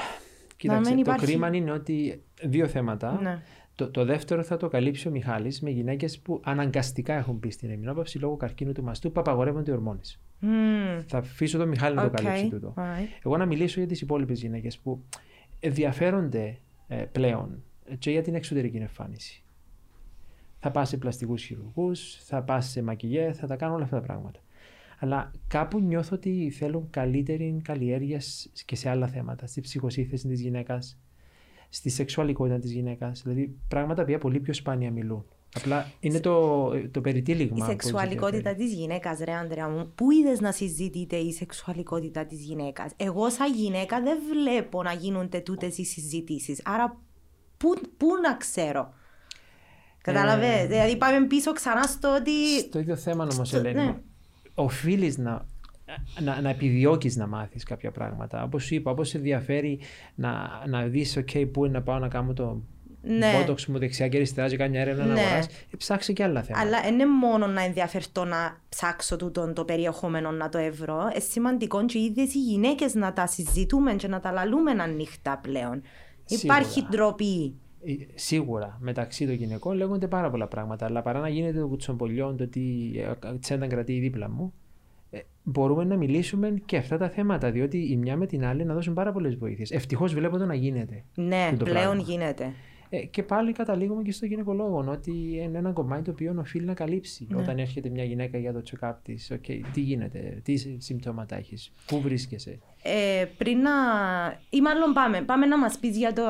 Κοίταξε, 0.57 0.93
μην 0.93 1.03
το 1.03 1.11
υπάρχει- 1.11 1.25
κρίμα 1.25 1.55
είναι 1.55 1.71
ότι 1.71 2.23
δύο 2.41 2.67
θέματα. 2.67 3.19
Ναι. 3.21 3.41
Το, 3.75 3.89
το 3.91 4.05
δεύτερο 4.05 4.43
θα 4.43 4.57
το 4.57 4.67
καλύψει 4.67 5.07
ο 5.07 5.11
Μιχάλης 5.11 5.61
με 5.61 5.69
γυναίκες 5.69 6.19
που 6.19 6.41
αναγκαστικά 6.43 7.13
έχουν 7.13 7.35
μπει 7.35 7.51
στην 7.51 7.69
εμμηνόπαυση 7.69 8.19
λόγω 8.19 8.35
καρκίνου 8.37 8.71
του 8.71 8.83
μαστού 8.83 9.11
που 9.11 9.19
απαγορεύονται 9.19 9.71
οι 9.71 9.73
ορμόνες. 9.73 10.19
Μμμ. 10.39 10.99
Θα 11.07 11.17
αφήσω 11.17 11.57
τον 11.57 11.67
Μιχάλη 11.67 11.95
να 11.95 12.01
το 12.01 12.07
Οκ. 12.07 12.13
καλύψει 12.21 12.49
τούτο. 12.49 12.73
Alright. 12.77 13.19
Εγώ 13.25 13.37
να 13.37 13.45
μιλήσω 13.45 13.79
για 13.79 13.87
τις 13.89 14.01
υπόλοιπες 14.01 14.39
γυναίκες 14.41 14.77
που 14.77 15.03
ενδιαφέρονται 15.59 16.57
ε, 16.87 16.95
πλέον 16.95 17.63
και 17.99 18.11
για 18.11 18.21
την 18.21 18.35
εξωτερική 18.35 18.77
εμφάνιση. 18.77 19.43
Θα 20.59 20.71
πας 20.71 20.89
σε 20.89 20.97
πλαστικούς 20.97 21.43
χειρουργούς, 21.43 22.23
θα 22.23 22.43
πας 22.43 22.69
σε 22.69 22.81
μακιγιές, 22.81 23.37
θα 23.37 23.47
τα 23.47 23.55
κάνουν 23.55 23.75
όλα 23.75 23.83
αυτά 23.83 23.99
τα 23.99 24.05
πράγματα. 24.05 24.39
Αλλά 24.99 25.31
κάπου 25.47 25.79
νιώθω 25.79 26.15
ότι 26.15 26.49
θέλουν 26.49 26.89
καλύτερη 26.89 27.59
καλλιέργεια 27.63 28.19
σ- 28.19 28.63
και 28.65 28.75
σε 28.75 28.89
άλλα 28.89 29.07
θέματα. 29.07 29.47
Στη 29.47 29.61
ψυχοσύνθεση 29.61 30.27
της 30.27 30.41
γυναίκας, 30.41 30.99
στη 31.69 31.89
σεξουαλικότητα 31.89 32.59
της 32.59 32.71
γυναίκας. 32.71 33.21
Δηλαδή 33.21 33.55
πράγματα 33.67 34.05
που 34.05 34.17
πολύ 34.17 34.39
πιο 34.39 34.53
σπάνια 34.53 34.91
μιλούν. 34.91 35.25
Απλά 35.55 35.91
είναι 35.99 36.19
το, 36.19 36.69
το 36.91 37.01
περιτύλιγμα. 37.01 37.55
Η 37.57 37.59
που 37.59 37.65
σεξουαλικότητα 37.65 38.35
ενδιαφέρει. 38.49 38.63
της 38.69 38.73
γυναίκας, 38.73 39.19
ρε 39.19 39.33
Άντρεα 39.33 39.69
μου, 39.69 39.91
πού 39.95 40.11
είδες 40.11 40.39
να 40.39 40.51
συζητείτε 40.51 41.15
η 41.15 41.31
σεξουαλικότητα 41.33 42.25
της 42.25 42.39
γυναίκας; 42.41 42.91
Εγώ, 42.97 43.29
σαν 43.29 43.53
γυναίκα, 43.53 44.01
δεν 44.01 44.17
βλέπω 44.31 44.83
να 44.83 44.93
γίνονται 44.93 45.39
τούτες 45.39 45.77
οι 45.77 45.83
συζητήσεις. 45.85 46.61
Άρα, 46.65 46.97
πού, 47.57 47.69
πού 47.97 48.07
να 48.23 48.35
ξέρω; 48.37 48.93
Κατάλαβες; 50.01 50.63
Ε, 50.63 50.67
δηλαδή, 50.67 50.97
πάμε 50.97 51.27
πίσω 51.27 51.53
ξανά 51.53 51.83
στο 51.83 52.15
ότι. 52.19 52.59
Στο 52.59 52.79
ίδιο 52.79 52.95
θέμα 52.95 53.27
όμως, 53.33 53.47
Στο- 53.47 53.57
Ελένη, 53.57 53.85
ναι. 53.85 53.95
οφείλεις 54.53 55.17
να, 55.17 55.45
να, 56.21 56.41
να 56.41 56.49
επιδιώκεις 56.49 57.15
να 57.15 57.27
μάθεις 57.27 57.63
κάποια 57.63 57.91
πράγματα. 57.91 58.43
Όπως 58.43 58.63
σου 58.63 58.75
είπα, 58.75 58.91
όπως 58.91 59.09
σε 59.09 59.17
ενδιαφέρει 59.17 59.79
να, 60.15 60.31
να 60.67 60.83
δεις, 60.85 61.17
OK, 61.19 61.51
πού 61.51 61.65
είναι 61.65 61.77
να 61.77 61.83
πάω 61.83 61.99
να 61.99 62.07
κάνω 62.07 62.33
το 62.33 62.61
Ναι. 63.01 63.33
μπότοξ 63.37 63.65
μου 63.65 63.77
δεξιά 63.79 64.07
και 64.07 64.17
αριστερά 64.17 64.47
και 64.47 64.57
κάνει 64.57 64.71
μια 64.71 64.81
έρευνα 64.81 65.05
να 65.05 65.13
Ναι. 65.13 65.19
αγοράσει. 65.19 65.49
Ε, 65.73 65.77
ψάξε 65.77 66.13
και 66.13 66.23
άλλα 66.23 66.43
θέματα. 66.43 66.65
Αλλά 66.67 66.81
δεν 66.81 66.93
είναι 66.93 67.05
μόνο 67.05 67.47
να 67.47 67.61
ενδιαφερθώ 67.63 68.25
να 68.25 68.57
ψάξω 68.69 69.15
τούτο 69.15 69.53
το 69.53 69.65
περιεχόμενο 69.65 70.31
να 70.31 70.49
το 70.49 70.57
ευρώ. 70.57 70.99
Είναι 71.11 71.19
σημαντικό 71.29 71.85
και 71.85 71.97
οι 71.97 72.03
ίδιε 72.03 72.23
οι 72.23 72.39
γυναίκες 72.39 72.93
να 72.93 73.13
τα 73.13 73.27
συζητούμε 73.27 73.93
και 73.93 74.07
να 74.07 74.19
τα 74.19 74.31
λαλούμε 74.31 74.71
ανοιχτά 74.71 75.39
πλέον. 75.43 75.81
Σίγουρα. 76.25 76.57
Υπάρχει 76.57 76.85
ντροπή 76.89 77.53
ε, 77.85 77.91
σίγουρα 78.15 78.77
μεταξύ 78.81 79.25
των 79.25 79.35
γυναικών 79.35 79.75
λέγονται 79.77 80.07
πάρα 80.07 80.29
πολλά 80.29 80.47
πράγματα. 80.47 80.85
Αλλά 80.85 81.01
παρά 81.01 81.19
να 81.19 81.29
γίνεται 81.29 81.59
το 81.59 81.67
κουτσομπολιό, 81.67 82.33
το 82.37 82.43
ότι 82.43 82.91
ε, 83.25 83.37
τσένταν 83.39 83.69
κρατεί 83.69 83.99
δίπλα 83.99 84.29
μου, 84.29 84.53
ε, 85.09 85.19
μπορούμε 85.43 85.83
να 85.83 85.95
μιλήσουμε 85.97 86.53
και 86.65 86.77
αυτά 86.77 86.97
τα 86.97 87.09
θέματα. 87.09 87.51
Διότι 87.51 87.77
η 87.91 87.95
μια 87.97 88.15
με 88.17 88.25
την 88.25 88.45
άλλη 88.45 88.65
να 88.65 88.73
δώσουν 88.73 88.93
πάρα 88.93 89.11
πολλές 89.11 89.35
βοήθειες. 89.35 89.71
Ευτυχώς 89.71 90.13
βλέπω 90.13 90.37
το 90.37 90.45
να 90.45 90.53
γίνεται. 90.53 91.03
Ναι, 91.15 91.53
το 91.57 91.63
πλέον 91.63 91.83
πράγμα. 91.83 92.01
γίνεται. 92.01 92.53
Ε, 92.89 93.05
και 93.05 93.23
πάλι 93.23 93.51
καταλήγουμε 93.51 94.01
και 94.03 94.11
στο 94.11 94.25
γυναικολόγο 94.25 94.85
ότι 94.87 95.11
είναι 95.43 95.57
ένα 95.57 95.71
κομμάτι 95.71 96.03
το 96.03 96.11
οποίο 96.11 96.35
οφείλει 96.39 96.65
να 96.65 96.73
καλύψει. 96.73 97.27
Ναι. 97.29 97.41
Όταν 97.41 97.57
έρχεται 97.57 97.89
μια 97.89 98.03
γυναίκα 98.03 98.37
για 98.37 98.53
το 98.53 98.61
check-up 98.71 98.93
της, 99.03 99.31
okay, 99.33 99.61
τι 99.73 99.81
γίνεται, 99.81 100.41
τι 100.43 100.81
συμπτώματα 100.81 101.35
έχεις, 101.35 101.71
πού 101.85 102.01
βρίσκεσαι; 102.01 102.59
Ε, 102.81 103.25
πριν 103.37 103.59
να. 103.59 103.71
ή 104.49 104.61
μάλλον 104.61 104.93
πάμε, 104.93 105.21
πάμε 105.21 105.45
να 105.45 105.57
μας 105.57 105.77
πεις 105.77 105.97
για 105.97 106.13
το. 106.13 106.23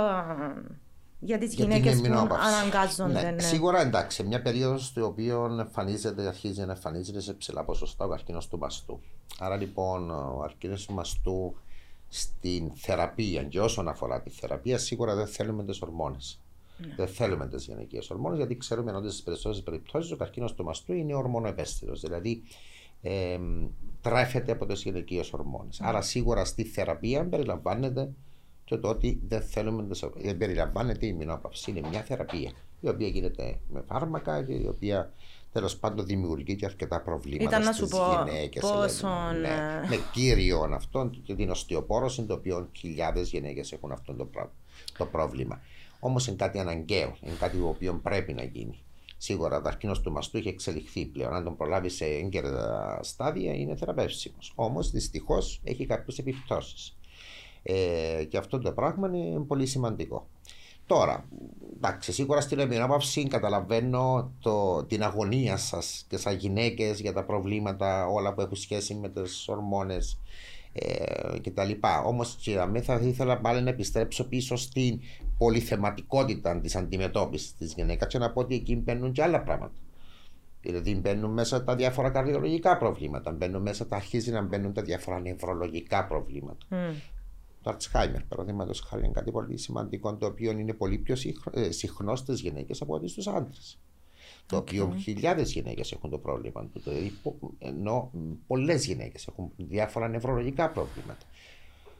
Για 1.22 1.38
τις 1.38 1.53
Για 1.53 1.66
την 1.66 1.74
γυναίκε 1.76 1.95
που 1.95 2.05
εμεινόπαυση. 2.05 2.47
αναγκάζονται. 2.47 3.22
Ναι, 3.22 3.32
ναι. 3.32 3.41
Σίγουρα 3.41 3.82
εντάξει, 3.82 4.24
μια 4.24 4.41
περίοδος 4.41 4.86
στην 4.86 5.03
οποία 5.03 5.36
εμφανίζεται, 5.60 6.28
αρχίζει 6.28 6.66
να 6.66 6.72
εμφανίζεται 6.72 7.20
σε 7.22 7.34
ψηλά 7.34 7.64
ποσοστά 7.64 8.05
ο 8.05 8.07
καρκίνος 8.07 8.47
του 8.47 8.57
μαστού. 8.57 8.99
Άρα 9.39 9.55
λοιπόν 9.55 10.12
ο 10.12 10.38
καρκίνο 10.41 10.76
του 10.88 10.93
μαστού 10.93 11.55
στην 12.07 12.72
θεραπεία 12.76 13.43
και 13.43 13.60
όσον 13.60 13.88
αφορά 13.88 14.22
τη 14.22 14.30
θεραπεία, 14.30 14.78
σίγουρα 14.78 15.16
δεν 15.16 15.28
θέλουμε 15.28 15.64
τις 15.64 15.82
ορμόνες. 15.82 16.39
Ναι. 16.88 16.94
Δεν 16.96 17.08
θέλουμε 17.08 17.48
τις 17.48 17.66
γυναικείε 17.66 18.00
ορμόνες, 18.12 18.38
γιατί 18.38 18.58
ξέρουμε 18.58 18.92
ότι 18.92 19.10
στις 19.10 19.24
περισσότερες 19.24 19.64
περιπτώσεις 19.64 20.12
ο 20.12 20.16
καρκίνος 20.16 20.54
του 20.54 20.64
μαστού 20.64 20.94
είναι 20.94 21.14
ορμονοεπαίσθητο. 21.16 21.94
Δηλαδή 21.94 22.44
ε, 23.02 23.40
τρέφεται 24.02 24.52
από 24.52 24.66
τις 24.66 24.82
γυναικείε 24.84 25.24
ορμόνες. 25.32 25.80
Ναι. 25.80 25.88
Άρα 25.88 26.02
σίγουρα 26.02 26.46
στη 26.46 26.64
θεραπεία 26.64 27.26
περιλαμβάνεται 27.26 28.10
και 28.66 28.78
το 28.78 28.88
ότι 28.90 29.20
δεν 29.28 29.42
θέλουμε 29.42 29.84
τις, 29.88 30.04
δεν 30.16 30.38
περιλαμβάνεται 30.38 31.06
η 31.06 31.12
ημινόπαυση. 31.14 31.72
Είναι 31.72 31.88
μια 31.90 32.02
θεραπεία 32.04 32.52
η 32.82 32.90
οποία 32.90 33.08
γίνεται 33.08 33.60
με 33.70 33.84
φάρμακα 33.88 34.44
και 34.44 34.54
η 34.54 34.68
οποία 34.68 35.14
τέλος 35.52 35.78
πάντων 35.78 36.06
δημιουργεί 36.06 36.56
και 36.56 36.66
αρκετά 36.66 37.02
προβλήματα 37.02 37.44
Ήταν 37.50 37.64
να 37.64 37.74
στις 37.74 37.90
σου 37.90 37.96
πω 37.98 38.24
γυναίκες. 38.32 38.62
πόσον, 38.62 39.40
ναι, 39.40 39.48
ε, 39.84 39.88
με 39.90 39.98
κύριο 40.14 40.70
αυτόν 40.74 41.22
και 41.24 41.36
την 41.36 41.50
οστεοπόρωση, 41.50 42.24
το 42.24 42.34
οποίο 42.34 42.70
χιλιάδες 42.78 43.30
γυναίκες 43.30 43.72
έχουν 43.72 43.92
αυτό 43.92 44.14
το, 44.14 44.26
προ- 44.26 44.52
το 44.98 45.06
πρόβλημα. 45.06 45.62
Όμως 46.00 46.28
είναι 46.28 46.36
κάτι 46.36 46.60
αναγκαίο, 46.60 47.16
είναι 47.22 47.36
κάτι 47.39 47.58
το 47.58 47.68
οποίο 47.68 48.00
πρέπει 48.04 48.34
να 48.34 48.43
γίνει. 48.43 48.84
Σίγουρα 49.18 49.58
ο 49.58 49.62
καρκίνο 49.62 49.93
του 50.04 50.12
μαστού 50.12 50.38
έχει 50.38 50.47
εξελιχθεί 50.47 51.06
πλέον. 51.06 51.34
Αν 51.34 51.43
τον 51.43 51.58
προλάβει 51.58 51.89
σε 51.89 52.06
έγκαιρα 52.06 53.00
στάδια, 53.02 53.54
είναι 53.54 53.76
θεραπεύσιμος. 53.76 54.52
Όμως 54.56 54.91
δυστυχώς 54.91 55.62
έχει 55.64 55.86
κάποιες 55.86 56.18
επιπτώσεις. 56.18 56.97
Ε, 57.64 58.24
και 58.30 58.38
αυτό 58.38 58.60
το 58.60 58.72
πράγμα 58.72 59.08
είναι 59.08 59.39
πολύ 59.39 59.66
σημαντικό. 59.66 60.28
Τώρα, 60.86 61.26
εντάξει, 61.76 62.12
σίγουρα 62.12 62.41
στην 62.41 62.60
εμεινόπαυση 62.60 63.28
καταλαβαίνω 63.28 64.32
το, 64.39 64.84
την 64.84 65.04
αγωνία 65.04 65.58
σας 65.58 66.06
και 66.10 66.18
σαν 66.18 66.36
γυναίκες 66.36 67.00
για 67.00 67.14
τα 67.14 67.24
προβλήματα 67.24 68.08
όλα 68.08 68.34
που 68.34 68.41
έχουν 68.41 68.56
σχέση 68.56 68.93
με 68.93 69.10
τις 69.10 69.47
ορμόνες 69.47 70.20
ε, 70.74 71.39
κτλ. 71.39 71.72
Όμως, 72.05 72.36
και 72.41 72.82
θα 72.82 72.95
ήθελα 72.95 73.39
πάλι 73.39 73.61
να 73.61 73.70
επιστρέψω 73.70 74.28
πίσω 74.28 74.55
στην 74.55 74.99
πολυθεματικότητα 75.38 76.59
της 76.59 76.76
αντιμετώπισης 76.76 77.55
της 77.55 77.74
γυναίκας 77.74 78.07
και 78.07 78.17
να 78.17 78.32
πω 78.32 78.39
ότι 78.41 78.55
εκεί 78.55 78.76
μπαίνουν 78.76 79.11
και 79.11 79.24
άλλα 79.24 79.41
πράγματα. 79.43 79.74
Δηλαδή 80.61 80.95
μπαίνουν 80.95 81.32
μέσα 81.32 81.63
τα 81.63 81.76
διάφορα 81.76 82.09
καρδιολογικά 82.09 82.78
προβλήματα, 82.78 83.32
μπαίνουν 83.32 83.61
μέσα, 83.61 83.88
τα 83.88 83.95
αρχίζει 83.95 84.32
να 84.32 84.41
μπαίνουν 84.41 84.74
τα 84.74 84.82
διάφορα 84.82 85.20
νευρολογικά 85.20 86.07
προβλήματα. 86.07 86.65
Μμ. 86.70 86.93
Το 87.61 87.78
Alzheimer, 87.78 88.22
παραδείγματος 88.28 88.80
χάρη, 88.80 89.03
είναι 89.03 89.13
κάτι 89.13 89.32
πολύ 89.32 89.57
σημαντικό, 89.57 90.15
το 90.15 90.26
οποίο 90.26 90.51
είναι 90.51 90.74
πολύ 90.74 90.97
πιο 90.97 91.15
συχνο- 91.15 91.57
ε, 91.57 91.72
συχνός 91.72 92.20
στις 92.20 92.39
γυναίκες 92.41 92.82
από 92.82 92.93
ότι 92.93 93.07
στους 93.07 93.28
άντρες. 93.28 93.80
Το 94.50 94.58
οποίο 94.58 94.95
χιλιάδες 95.00 95.52
γυναίκες 95.52 95.91
έχουν 95.91 96.10
το 96.10 96.18
πρόβλημα 96.18 96.66
του. 96.66 96.80
Δηλαδή, 96.84 97.12
πο- 97.24 97.39
ενώ 97.60 98.12
πολλές 98.47 98.86
γυναίκες 98.86 99.28
έχουν 99.28 99.52
διάφορα 99.58 100.08
νευρολογικά 100.08 100.70
προβλήματα. 100.70 101.26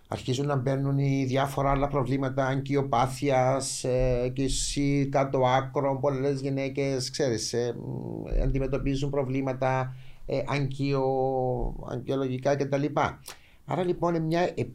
Αρχίζουν 0.08 0.45
να 0.45 0.56
μπαίνουν 0.56 0.97
οι 0.97 1.26
διάφορα 1.26 1.72
άλλα 1.72 1.88
προβλήματα 1.88 2.45
αγκιοπάθεια 2.45 3.62
ε, 3.82 4.30
και 4.34 4.43
εσύ 4.43 5.08
κάτω 5.12 5.45
άκρο. 5.45 5.97
Πολλές 6.02 6.41
γυναίκες, 6.41 7.10
ξέρεις, 7.10 7.54
ε, 7.54 7.76
μ, 7.78 8.41
αντιμετωπίζουν 8.43 9.10
προβλήματα 9.10 9.95
ε, 10.26 10.41
αγκιο, 10.47 11.04
αγκιολογικά 11.91 12.56
κτλ. 12.56 12.86
Άρα 13.72 13.84
λοιπόν 13.84 14.15
είναι 14.15 14.26
μια, 14.26 14.41
ε, 14.41 14.53
ε, 14.57 14.65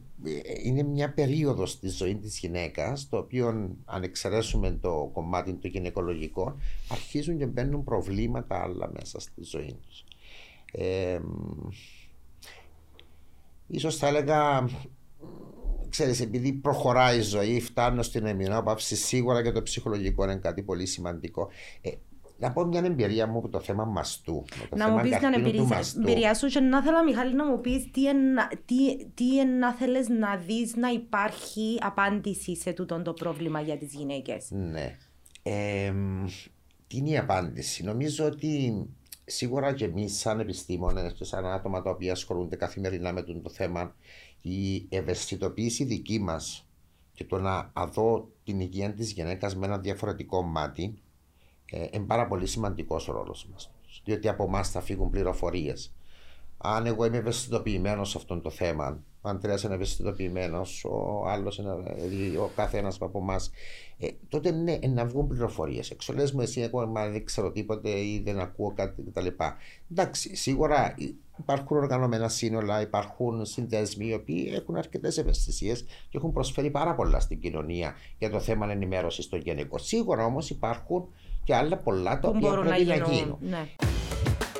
είναι 0.63 0.83
μια 0.83 1.13
περίοδος 1.13 1.71
στη 1.71 1.89
ζωής 1.89 2.19
της 2.21 2.39
γυναίκας 2.39 3.09
το 3.09 3.17
οποίο 3.17 3.47
αν 3.85 4.03
εξαιρέσουμε 4.03 4.71
το 4.81 5.09
κομμάτι 5.13 5.53
το 5.53 5.67
γυναικολογικό 5.67 6.55
αρχίζουν 6.89 7.37
και 7.37 7.45
μπαίνουν 7.45 7.83
προβλήματα 7.83 8.61
άλλα 8.61 8.91
μέσα 8.93 9.19
στη 9.19 9.43
ζωή 9.43 9.77
τους. 9.87 10.03
Ε, 10.71 11.19
μ, 11.19 11.69
ίσως 13.67 13.97
θα 13.97 14.07
έλεγα 14.07 14.67
ξέρεις 15.89 16.21
επειδή 16.21 16.53
προχωράει 16.53 17.17
η 17.17 17.21
ζωή 17.21 17.61
φτάνω 17.61 18.01
στην 18.01 18.25
εμεινόπαυση 18.25 18.95
σίγουρα 18.95 19.43
και 19.43 19.51
το 19.51 19.61
ψυχολογικό 19.61 20.23
είναι 20.23 20.35
κάτι 20.35 20.63
πολύ 20.63 20.85
σημαντικό. 20.85 21.49
Ε, 21.81 21.91
να 22.37 22.51
πω 22.51 22.65
μια 22.65 22.81
εμπειρία 22.85 23.27
μου 23.27 23.37
από 23.37 23.49
το 23.49 23.59
θέμα 23.59 23.85
μαστού. 23.85 24.45
με 24.59 24.67
το 24.69 24.75
Να 24.75 24.85
θέμα 24.85 24.97
μου 24.97 25.01
πεις 25.03 25.11
την 25.11 25.19
καρκίνου 25.21 25.43
του 25.43 25.49
εμπειρία, 25.49 25.75
μαστού. 25.77 25.99
εμπειρία 25.99 26.33
σου 26.33 26.47
και 26.47 26.59
να 26.59 26.83
θέλω 26.83 27.03
Μιχάλη 27.03 27.35
να 27.35 27.45
μου 27.45 27.61
πεις 27.61 27.91
τι, 27.91 28.07
εννα, 28.07 28.51
τι, 28.65 29.05
τι 29.13 29.39
εννα 29.39 29.73
θέλεις 29.73 30.09
να 30.09 30.35
δεις 30.35 30.75
να 30.75 30.89
υπάρχει 30.89 31.77
απάντηση 31.81 32.55
σε 32.55 32.73
τούτο 32.73 33.01
το 33.01 33.13
πρόβλημα 33.13 33.61
για 33.61 33.77
τις 33.77 33.93
γυναίκες. 33.93 34.47
Ναι. 34.51 34.97
Ε, 35.43 35.93
τι 36.87 36.97
είναι 36.97 37.09
η 37.09 37.17
απάντηση; 37.17 37.83
Νομίζω 37.83 38.25
ότι 38.25 38.85
σίγουρα 39.25 39.73
και 39.73 39.85
εμείς, 39.85 40.19
σαν 40.19 40.39
επιστήμονες 40.39 41.13
και 41.13 41.23
σαν 41.23 41.45
άτομα 41.45 41.81
τα 41.81 41.89
οποία 41.89 42.11
ασχολούνται 42.11 42.55
καθημερινά 42.55 43.13
με 43.13 43.21
το 43.21 43.49
θέμα, 43.49 43.95
η 44.41 44.85
ευαισθητοποίηση 44.89 45.83
δική 45.83 46.19
μας 46.19 46.67
και 47.13 47.23
το 47.23 47.39
να 47.39 47.69
αδώ 47.73 48.31
την 48.43 48.59
υγεία 48.59 48.93
της 48.93 49.11
γυναίκας 49.11 49.55
με 49.55 49.65
ένα 49.65 49.77
διαφορετικό 49.79 50.41
μάτι 50.41 50.83
ε, 50.83 51.04
είναι 51.91 52.05
πάρα 52.05 52.27
πολύ 52.27 52.45
σημαντικός 52.45 53.07
ο 53.07 53.11
ρόλος 53.11 53.47
μας. 53.51 53.71
Διότι 54.03 54.29
από 54.29 54.43
εμάς 54.43 54.69
θα 54.69 54.81
φύγουν 54.81 55.09
πληροφορίες. 55.09 55.93
Αν 56.57 56.85
εγώ 56.85 57.05
είμαι 57.05 57.17
ευαισθητοποιημένος 57.17 58.09
σε 58.09 58.17
αυτό 58.17 58.39
το 58.39 58.49
θέμα, 58.49 59.03
ο 59.21 59.29
Αντρέα 59.29 59.57
είναι 59.65 59.73
ευαισθητοποιημένος, 59.73 60.85
ο 60.85 61.23
άλλος 61.27 61.57
είναι, 61.57 61.75
δηλαδή 61.95 62.37
ο 62.37 62.51
κάθε 62.55 62.77
ένα 62.77 62.93
από 62.99 63.19
εμάς, 63.19 63.51
ε, 63.97 64.07
τότε 64.29 64.51
ναι, 64.51 64.71
ε, 64.81 64.87
να 64.87 65.05
βγουν 65.05 65.27
πληροφορίες. 65.27 65.91
Εξολές 65.91 66.31
μου, 66.31 66.41
εσύ, 66.41 66.61
εγώ 66.61 66.87
μα 66.87 67.09
δεν 67.09 67.25
ξέρω 67.25 67.51
τίποτε 67.51 67.89
ή 67.89 68.21
δεν 68.25 68.39
ακούω 68.39 68.73
κάτι 68.73 69.01
κτλ. 69.01 69.27
Εντάξει, 69.91 70.35
σίγουρα 70.35 70.95
υπάρχουν 71.37 71.77
οργανωμένα 71.77 72.29
σύνολα, 72.29 72.81
υπάρχουν 72.81 73.45
συνδέσμοι 73.45 74.07
οι 74.07 74.13
οποίοι 74.13 74.51
έχουν 74.55 74.75
αρκετές 74.75 75.17
ευαισθησίες 75.17 75.81
και 75.81 76.17
έχουν 76.17 76.31
προσφέρει 76.31 76.71
πάρα 76.71 76.95
πολλά 76.95 77.19
στην 77.19 77.39
κοινωνία 77.39 77.95
για 78.17 78.29
το 78.29 78.39
θέμα 78.39 78.71
ενημέρωσης 78.71 79.29
των 79.29 79.39
γενικών. 79.39 79.79
Σίγουρα 79.79 80.25
όμως 80.25 80.49
υπάρχουν 80.49 81.07
και 81.45 81.55
άλλα 81.55 81.77
πολλά 81.77 82.19
τα 82.19 82.29
Που 82.29 82.33
οποία 82.37 82.49
μπορούν 82.49 82.65
να 82.65 82.69
πρέπει 82.75 82.85
να 82.85 82.95
γίνουν. 82.95 83.11
γίνουν. 83.13 83.37
Ναι. 83.39 83.65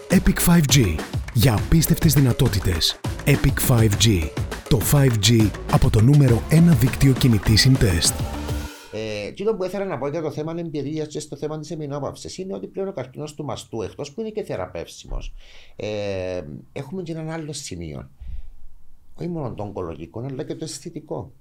Epic 0.09 0.37
5G. 0.47 0.95
Για 1.33 1.53
απίστευτες 1.55 2.13
δυνατότητες. 2.13 2.99
Epic 3.25 3.69
5G. 3.69 4.29
Το 4.69 4.79
5G 4.91 5.49
από 5.71 5.89
το 5.89 6.01
νούμερο 6.01 6.41
1 6.49 6.55
δίκτυο 6.79 7.13
κινητής 7.13 7.61
συντεστ. 7.61 8.13
Ε, 8.91 9.27
εκείνο 9.27 9.53
που 9.55 9.63
ήθελα 9.63 9.85
να 9.85 9.97
πω 9.97 10.07
για 10.07 10.21
το 10.21 10.31
θέμα 10.31 10.53
εμπειρία 10.57 11.05
και 11.05 11.19
στο 11.19 11.35
θέμα 11.35 11.59
της 11.59 11.71
εμεινόπαυση 11.71 12.41
είναι 12.41 12.53
ότι 12.53 12.67
πλέον 12.67 12.87
ο 12.87 12.91
καρκίνος 12.91 13.33
του 13.33 13.43
μαστού, 13.45 13.81
εκτός 13.81 14.11
που 14.11 14.21
είναι 14.21 14.29
και 14.29 14.43
θεραπεύσιμος, 14.43 15.33
ε, 15.75 16.41
έχουμε 16.73 17.01
και 17.01 17.11
έναν 17.11 17.29
άλλο 17.29 17.53
σημείο. 17.53 18.09
Όχι 19.19 19.29
μόνο 19.29 19.53
το 19.53 19.63
ογκολογικό, 19.63 20.19
αλλά 20.29 20.43
και 20.43 20.55
το 20.55 20.63
αισθητικό. 20.65 21.31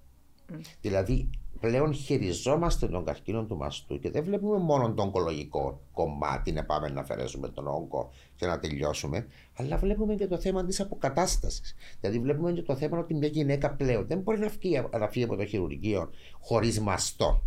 Δηλαδή, 0.80 1.28
πλέον 1.64 1.94
χειριζόμαστε 1.94 2.86
τον 2.86 3.04
καρκίνο 3.04 3.44
του 3.44 3.56
μαστού 3.56 3.98
και 3.98 4.10
δεν 4.10 4.24
βλέπουμε 4.24 4.58
μόνο 4.58 4.94
το 4.94 5.02
ογκολογικό 5.02 5.80
κομμάτι 5.92 6.52
να 6.52 6.64
πάμε 6.64 6.88
να 6.88 7.00
αφαιρέσουμε 7.00 7.48
τον 7.48 7.66
όγκο 7.66 8.10
και 8.36 8.46
να 8.46 8.58
τελειώσουμε, 8.58 9.26
αλλά 9.56 9.76
βλέπουμε 9.76 10.14
και 10.14 10.26
το 10.26 10.38
θέμα 10.38 10.64
της 10.64 10.80
αποκατάστασης. 10.80 11.74
Δηλαδή, 12.00 12.18
βλέπουμε 12.18 12.52
και 12.52 12.62
το 12.62 12.76
θέμα 12.76 12.98
ότι 12.98 13.14
μια 13.14 13.28
γυναίκα 13.28 13.70
πλέον 13.70 14.06
δεν 14.06 14.18
μπορεί 14.18 14.38
να 14.38 14.48
φύγει, 14.48 14.84
να 14.98 15.08
φύγει 15.08 15.24
από 15.24 15.36
το 15.36 15.44
χειρουργείο 15.44 16.10
χωρίς 16.40 16.80
μαστό 16.80 17.42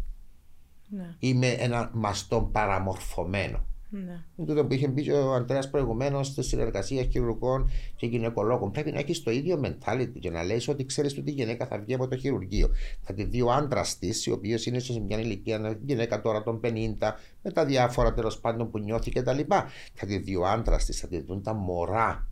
Ναι. 0.89 1.15
ή 1.19 1.33
με 1.33 1.47
ένα 1.47 1.89
μαστό 1.93 2.49
παραμορφωμένο. 2.51 3.65
Ναι. 3.89 4.23
Είναι 4.35 4.47
τούτο 4.47 4.65
που 4.65 4.73
είχε 4.73 4.87
πει 4.87 5.03
και 5.03 5.11
ο 5.11 5.33
Αντρέας 5.33 5.69
προηγουμένως 5.69 6.27
στη 6.27 6.43
συνεργασία 6.43 7.03
χειρουργών 7.03 7.69
και 7.95 8.05
γυναικολόγων. 8.05 8.71
Πρέπει 8.71 8.91
να 8.91 8.99
έχεις 8.99 9.23
το 9.23 9.31
ίδιο 9.31 9.61
mentality 9.63 10.19
και 10.19 10.29
να 10.29 10.43
λες 10.43 10.67
ότι 10.67 10.85
ξέρεις 10.85 11.17
ότι 11.17 11.29
η 11.29 11.33
γυναίκα 11.33 11.65
θα 11.65 11.79
βγει 11.79 11.93
από 11.93 12.07
το 12.07 12.17
χειρουργείο. 12.17 12.69
Θα 13.01 13.13
τη 13.13 13.23
δει 13.23 13.41
ο 13.41 13.51
άντρας 13.51 13.97
της, 13.97 14.27
ο 14.27 14.33
οποίος 14.33 14.65
είναι 14.65 14.79
σε 14.79 14.99
μια 14.99 15.19
ηλικία, 15.19 15.55
ένα 15.55 15.77
γυναίκα 15.85 16.21
τώρα 16.21 16.43
των 16.43 16.59
50, 16.63 16.69
με 17.43 17.51
τα 17.51 17.65
διάφορα 17.65 18.13
τέλος 18.13 18.39
πάντων 18.39 18.71
που 18.71 18.79
νιώθει 18.79 19.11
κτλ. 19.11 19.39
Θα 19.93 20.05
τη 20.05 20.17
δει 20.17 20.35
ο 20.35 20.47
άντρας 20.47 20.85
της, 20.85 20.99
θα 20.99 21.07
τη 21.07 21.21
δουν 21.21 21.43
τα 21.43 21.53
μωρά. 21.53 22.27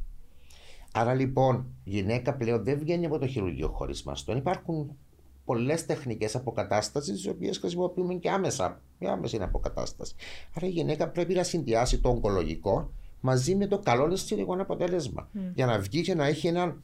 Άρα 0.92 1.14
λοιπόν, 1.14 1.66
η 1.84 1.90
γυναίκα 1.90 2.34
πλέον 2.34 2.64
δεν 2.64 2.80
βγαίνει 2.80 3.06
από 3.06 3.20
το 3.20 3.28
χειρουργείο 3.28 3.68
χωρίς 3.68 4.04
μαστόν. 4.04 4.38
Υπάρχουν 4.38 4.98
πολλές 5.46 5.86
τεχνικές 5.86 6.36
αποκατάσταση, 6.36 7.14
τι 7.14 7.30
οποίες 7.30 7.58
χρησιμοποιούμε 7.58 8.14
και 8.14 8.30
άμεσα. 8.30 8.82
Μια 9.00 9.12
άμεση 9.12 9.38
αποκατάσταση. 9.42 10.16
Άρα 10.54 10.68
η 10.68 10.70
γυναίκα 10.70 11.10
πρέπει 11.10 11.34
να 11.34 11.44
συνδυάσει 11.44 12.00
το 12.00 12.10
ογκολογικό 12.10 12.92
μαζί 13.20 13.56
με 13.56 13.68
το 13.68 13.80
καλό 13.80 14.12
αισθητικό 14.12 14.62
αποτέλεσμα. 14.62 15.30
Mm. 15.34 15.40
Για 15.56 15.66
να 15.66 15.80
βγει 15.80 16.02
και 16.02 16.16
να 16.16 16.26
έχει 16.26 16.48
ένα 16.48 16.78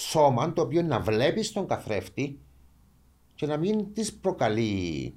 σώμα 0.00 0.52
το 0.52 0.62
οποίο 0.62 0.82
να 0.82 1.00
βλέπει 1.00 1.42
στον 1.42 1.66
καθρέφτη 1.66 2.38
και 3.34 3.46
να 3.46 3.56
μην 3.56 3.92
της 3.92 4.12
προκαλεί 4.14 5.14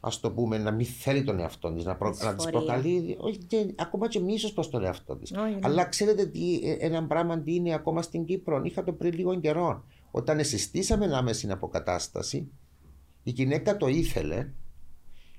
ας 0.00 0.20
το 0.20 0.30
πούμε, 0.30 0.58
να 0.58 0.70
μην 0.70 0.86
θέλει 0.86 1.24
τον 1.24 1.40
εαυτό 1.40 1.72
της, 1.72 1.84
να, 1.84 1.96
προ... 1.96 2.16
να 2.24 2.34
της 2.34 2.50
προκαλεί, 2.50 3.16
όχι, 3.20 3.38
και, 3.38 3.74
ακόμα 3.76 4.08
και 4.08 4.20
μίσος 4.20 4.52
προς 4.52 4.70
τον 4.70 4.84
εαυτό 4.84 5.16
της. 5.16 5.30
Ναι. 5.30 5.58
Αλλά 5.62 5.84
ξέρετε 5.84 6.26
τι, 6.26 6.60
ε, 6.62 6.76
ένα 6.78 7.04
πράγμα 7.06 7.38
τι 7.40 7.54
είναι 7.54 7.74
ακόμα 7.74 8.02
στην 8.02 8.24
Κύπρο. 8.24 8.62
Είχα 8.64 8.84
το 8.84 8.92
πριν 8.92 9.12
λίγο 9.12 9.40
καιρό. 9.40 9.84
Όταν 10.10 10.44
συστήσαμε 10.44 11.16
άμεση 11.16 11.50
αποκατάσταση, 11.50 12.50
η 13.22 13.30
γυναίκα 13.30 13.76
το 13.76 13.86
ήθελε 13.86 14.52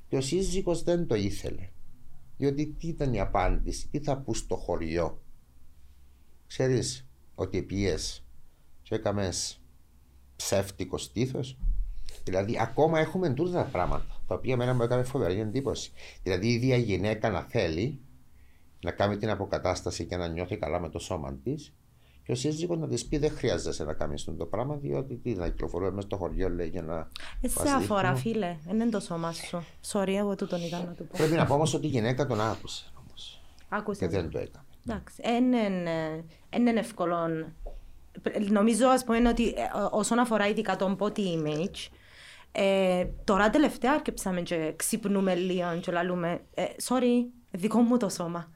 και 0.07 0.17
ο 0.17 0.21
σύζυγος 0.21 0.83
δεν 0.83 1.07
το 1.07 1.15
ήθελε. 1.15 1.69
Διότι 2.37 2.67
τι 2.67 2.87
ήταν 2.87 3.13
η 3.13 3.19
απάντηση, 3.19 3.87
τι 3.87 3.99
θα 3.99 4.17
πού 4.17 4.33
στο 4.33 4.55
χωριό. 4.55 5.21
Ξέρεις 6.47 7.07
ότι 7.35 7.61
πιες 7.61 8.25
και 8.81 8.95
έκαμες 8.95 9.61
ψεύτικο 10.35 10.97
στήθος. 10.97 11.57
Δηλαδή, 12.23 12.57
ακόμα 12.59 12.99
έχουμε 12.99 13.33
τούτα 13.33 13.63
τα 13.63 13.69
πράγματα, 13.69 14.21
τα 14.27 14.35
οποία 14.35 14.57
μένα 14.57 14.73
μου 14.73 14.81
έκανε 14.81 15.03
φοβερή 15.03 15.39
εντύπωση. 15.39 15.91
Δηλαδή, 16.23 16.47
η 16.47 16.53
ίδια 16.53 16.77
γυναίκα 16.77 17.29
να 17.29 17.41
θέλει 17.41 17.99
να 18.83 18.91
κάνει 18.91 19.17
την 19.17 19.29
αποκατάσταση 19.29 20.05
και 20.05 20.17
να 20.17 20.27
νιώθει 20.27 20.57
καλά 20.57 20.79
με 20.79 20.89
το 20.89 20.99
σώμα 20.99 21.33
της, 21.33 21.73
και 22.23 22.31
ο 22.31 22.35
σύζυγος 22.35 22.77
να 22.77 22.87
της 22.87 23.05
πει: 23.05 23.17
Δεν 23.17 23.31
χρειάζεσαι 23.31 23.83
να 23.83 23.93
κάνεις 23.93 24.23
το 24.23 24.45
πράγμα, 24.45 24.75
διότι 24.75 25.15
τι 25.15 25.33
να 25.33 25.49
κυκλοφορούμε 25.49 25.91
μέσα 25.91 26.07
στο 26.07 26.17
χωριό, 26.17 26.49
λέει, 26.49 26.67
για 26.67 26.81
να. 26.81 27.09
Εσύ 27.41 27.69
αφορά, 27.75 28.15
φίλε. 28.15 28.57
Δεν 28.65 28.79
είναι 28.79 28.89
το 28.89 28.99
σώμα 28.99 29.31
σου. 29.31 29.63
Sorry, 29.91 30.13
εγώ 30.13 30.35
του 30.35 30.47
τον 30.47 30.61
είδα 30.61 30.77
να 30.77 30.93
το 30.93 31.03
πω. 31.03 31.17
Πρέπει 31.17 31.33
να 31.33 31.45
πω 31.45 31.53
όμως 31.53 31.73
ότι 31.73 31.85
η 31.85 31.89
γυναίκα 31.89 32.27
τον 32.27 32.41
άκουσε. 32.41 32.85
Όμως. 33.07 33.41
Άκουσε. 33.69 33.99
Και 33.99 34.11
δεν 34.11 34.29
το 34.29 34.39
έκανε. 34.39 34.65
Εντάξει. 34.87 35.21
Δεν 36.49 36.61
είναι 36.61 36.79
εύκολο. 36.79 37.15
Νομίζω, 38.49 38.87
ας 38.87 39.03
πούμε, 39.03 39.29
ότι 39.29 39.47
ε, 39.47 39.53
όσον 39.91 40.19
αφορά 40.19 40.47
ειδικά 40.47 40.75
τον 40.75 40.97
body 40.99 41.19
image, 41.19 41.89
ε, 42.51 43.05
τώρα 43.23 43.49
τελευταία 43.49 43.91
αρκεψαμε 43.91 44.41
και 44.41 44.73
ξυπνούμε 44.75 45.35
λίγο 45.35 45.79
και 45.81 45.91
λέμε 45.91 46.41
ε, 46.53 46.63
sorry, 46.83 47.25
δικό 47.51 47.79
μου 47.79 47.97
το 47.97 48.09
σώμα. 48.09 48.51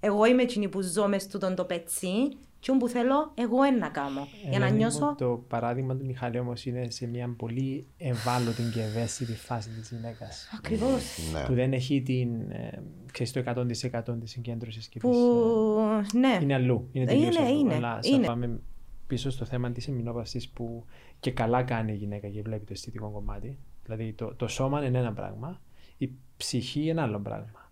Εγώ 0.00 0.24
είμαι 0.24 0.42
εκείνη 0.42 0.68
που 0.68 0.80
ζω 0.80 1.08
μες 1.08 1.26
τούτον 1.26 1.54
το 1.54 1.64
πετσί 1.64 2.36
και 2.72 2.78
που 2.78 2.88
θέλω 2.88 3.32
εγώ 3.34 3.56
να 3.78 3.88
κάνω. 3.88 4.20
Ε, 4.46 4.48
για 4.50 4.58
να 4.58 4.68
νιώσω... 4.68 5.14
Το 5.18 5.44
παράδειγμα 5.48 5.96
του 5.96 6.04
Μιχάλη 6.04 6.38
όμως 6.38 6.66
είναι 6.66 6.90
σε 6.90 7.06
μια 7.06 7.34
πολύ 7.36 7.86
ευάλωτη 7.96 8.62
και 8.74 8.82
ευαίσθητη 8.82 9.32
φάση 9.32 9.68
της 9.68 9.90
γυναίκας. 9.90 10.48
Ακριβώς. 10.56 11.18
Ναι. 11.32 11.44
Που 11.44 11.54
δεν 11.54 11.72
έχει 11.72 12.02
την, 12.02 12.50
ε, 12.50 12.82
ξέρεις, 13.12 13.32
το 13.32 13.42
100% 13.46 14.20
της 14.20 14.30
συγκέντρωσης 14.30 14.88
και 14.88 14.98
που... 14.98 15.10
της, 15.10 16.12
ε, 16.12 16.18
ναι. 16.18 16.38
Είναι 16.42 16.54
αλλού. 16.54 16.88
Είναι 16.92 17.04
τελείως 17.04 17.36
είναι, 17.36 17.46
αλλού. 17.46 17.58
Είναι, 17.58 17.74
Αλλά 17.74 17.98
είναι. 18.02 18.26
πάμε 18.26 18.60
πίσω 19.06 19.30
στο 19.30 19.44
θέμα 19.44 19.70
της 19.70 19.88
εμεινόπαυση 19.88 20.50
που 20.52 20.84
και 21.20 21.30
καλά 21.30 21.62
κάνει 21.62 21.92
η 21.92 21.96
γυναίκα 21.96 22.28
και 22.28 22.42
βλέπει 22.42 22.64
το 22.64 22.72
αισθητικό 22.72 23.10
κομμάτι. 23.10 23.58
Δηλαδή 23.84 24.12
το, 24.12 24.34
το 24.34 24.48
σώμα 24.48 24.84
είναι 24.84 24.98
ένα 24.98 25.12
πράγμα, 25.12 25.60
η 25.98 26.10
ψυχή 26.36 26.88
είναι 26.88 27.00
άλλο 27.00 27.20
πράγμα. 27.20 27.70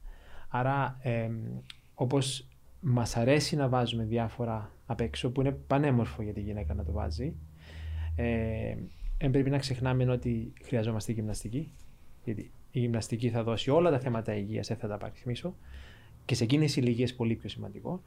Άρα 0.49 0.99
ε, 1.03 1.31
όπως 1.95 2.47
μας 2.89 3.17
αρέσει 3.17 3.57
να 3.57 3.69
βάζουμε 3.69 4.05
διάφορα 4.05 4.71
απ' 4.87 5.01
έξω 5.01 5.31
που 5.31 5.41
είναι 5.41 5.51
πανέμορφο 5.51 6.23
για 6.23 6.33
τη 6.33 6.41
γυναίκα 6.41 6.75
να 6.75 6.85
το 6.85 6.93
βάζει, 6.93 7.35
ε, 8.17 8.77
πρέπει 9.19 9.51
να 9.51 9.59
ξεχνάμε 9.59 10.11
ότι 10.11 10.53
χρειαζόμαστε 10.63 11.13
γυμναστική, 11.13 11.71
γιατί 12.25 12.51
η 12.71 12.81
γυμναστική 12.81 13.31
θα 13.31 13.43
δώσει 13.43 13.71
όλα 13.71 13.91
τα 13.91 13.99
θέματα 13.99 14.35
υγείας, 14.35 14.67
δεν 14.67 14.77
θα 14.77 14.89
τα 14.89 14.99
παριθμίσω, 14.99 15.55
και 16.25 16.35
σε 16.35 16.45
εκείνες 16.45 16.77
οι 16.77 16.81
ηλικίε 16.85 17.07
πολύ 17.17 17.35
πιο 17.35 17.49
σημαντικό, 17.49 18.03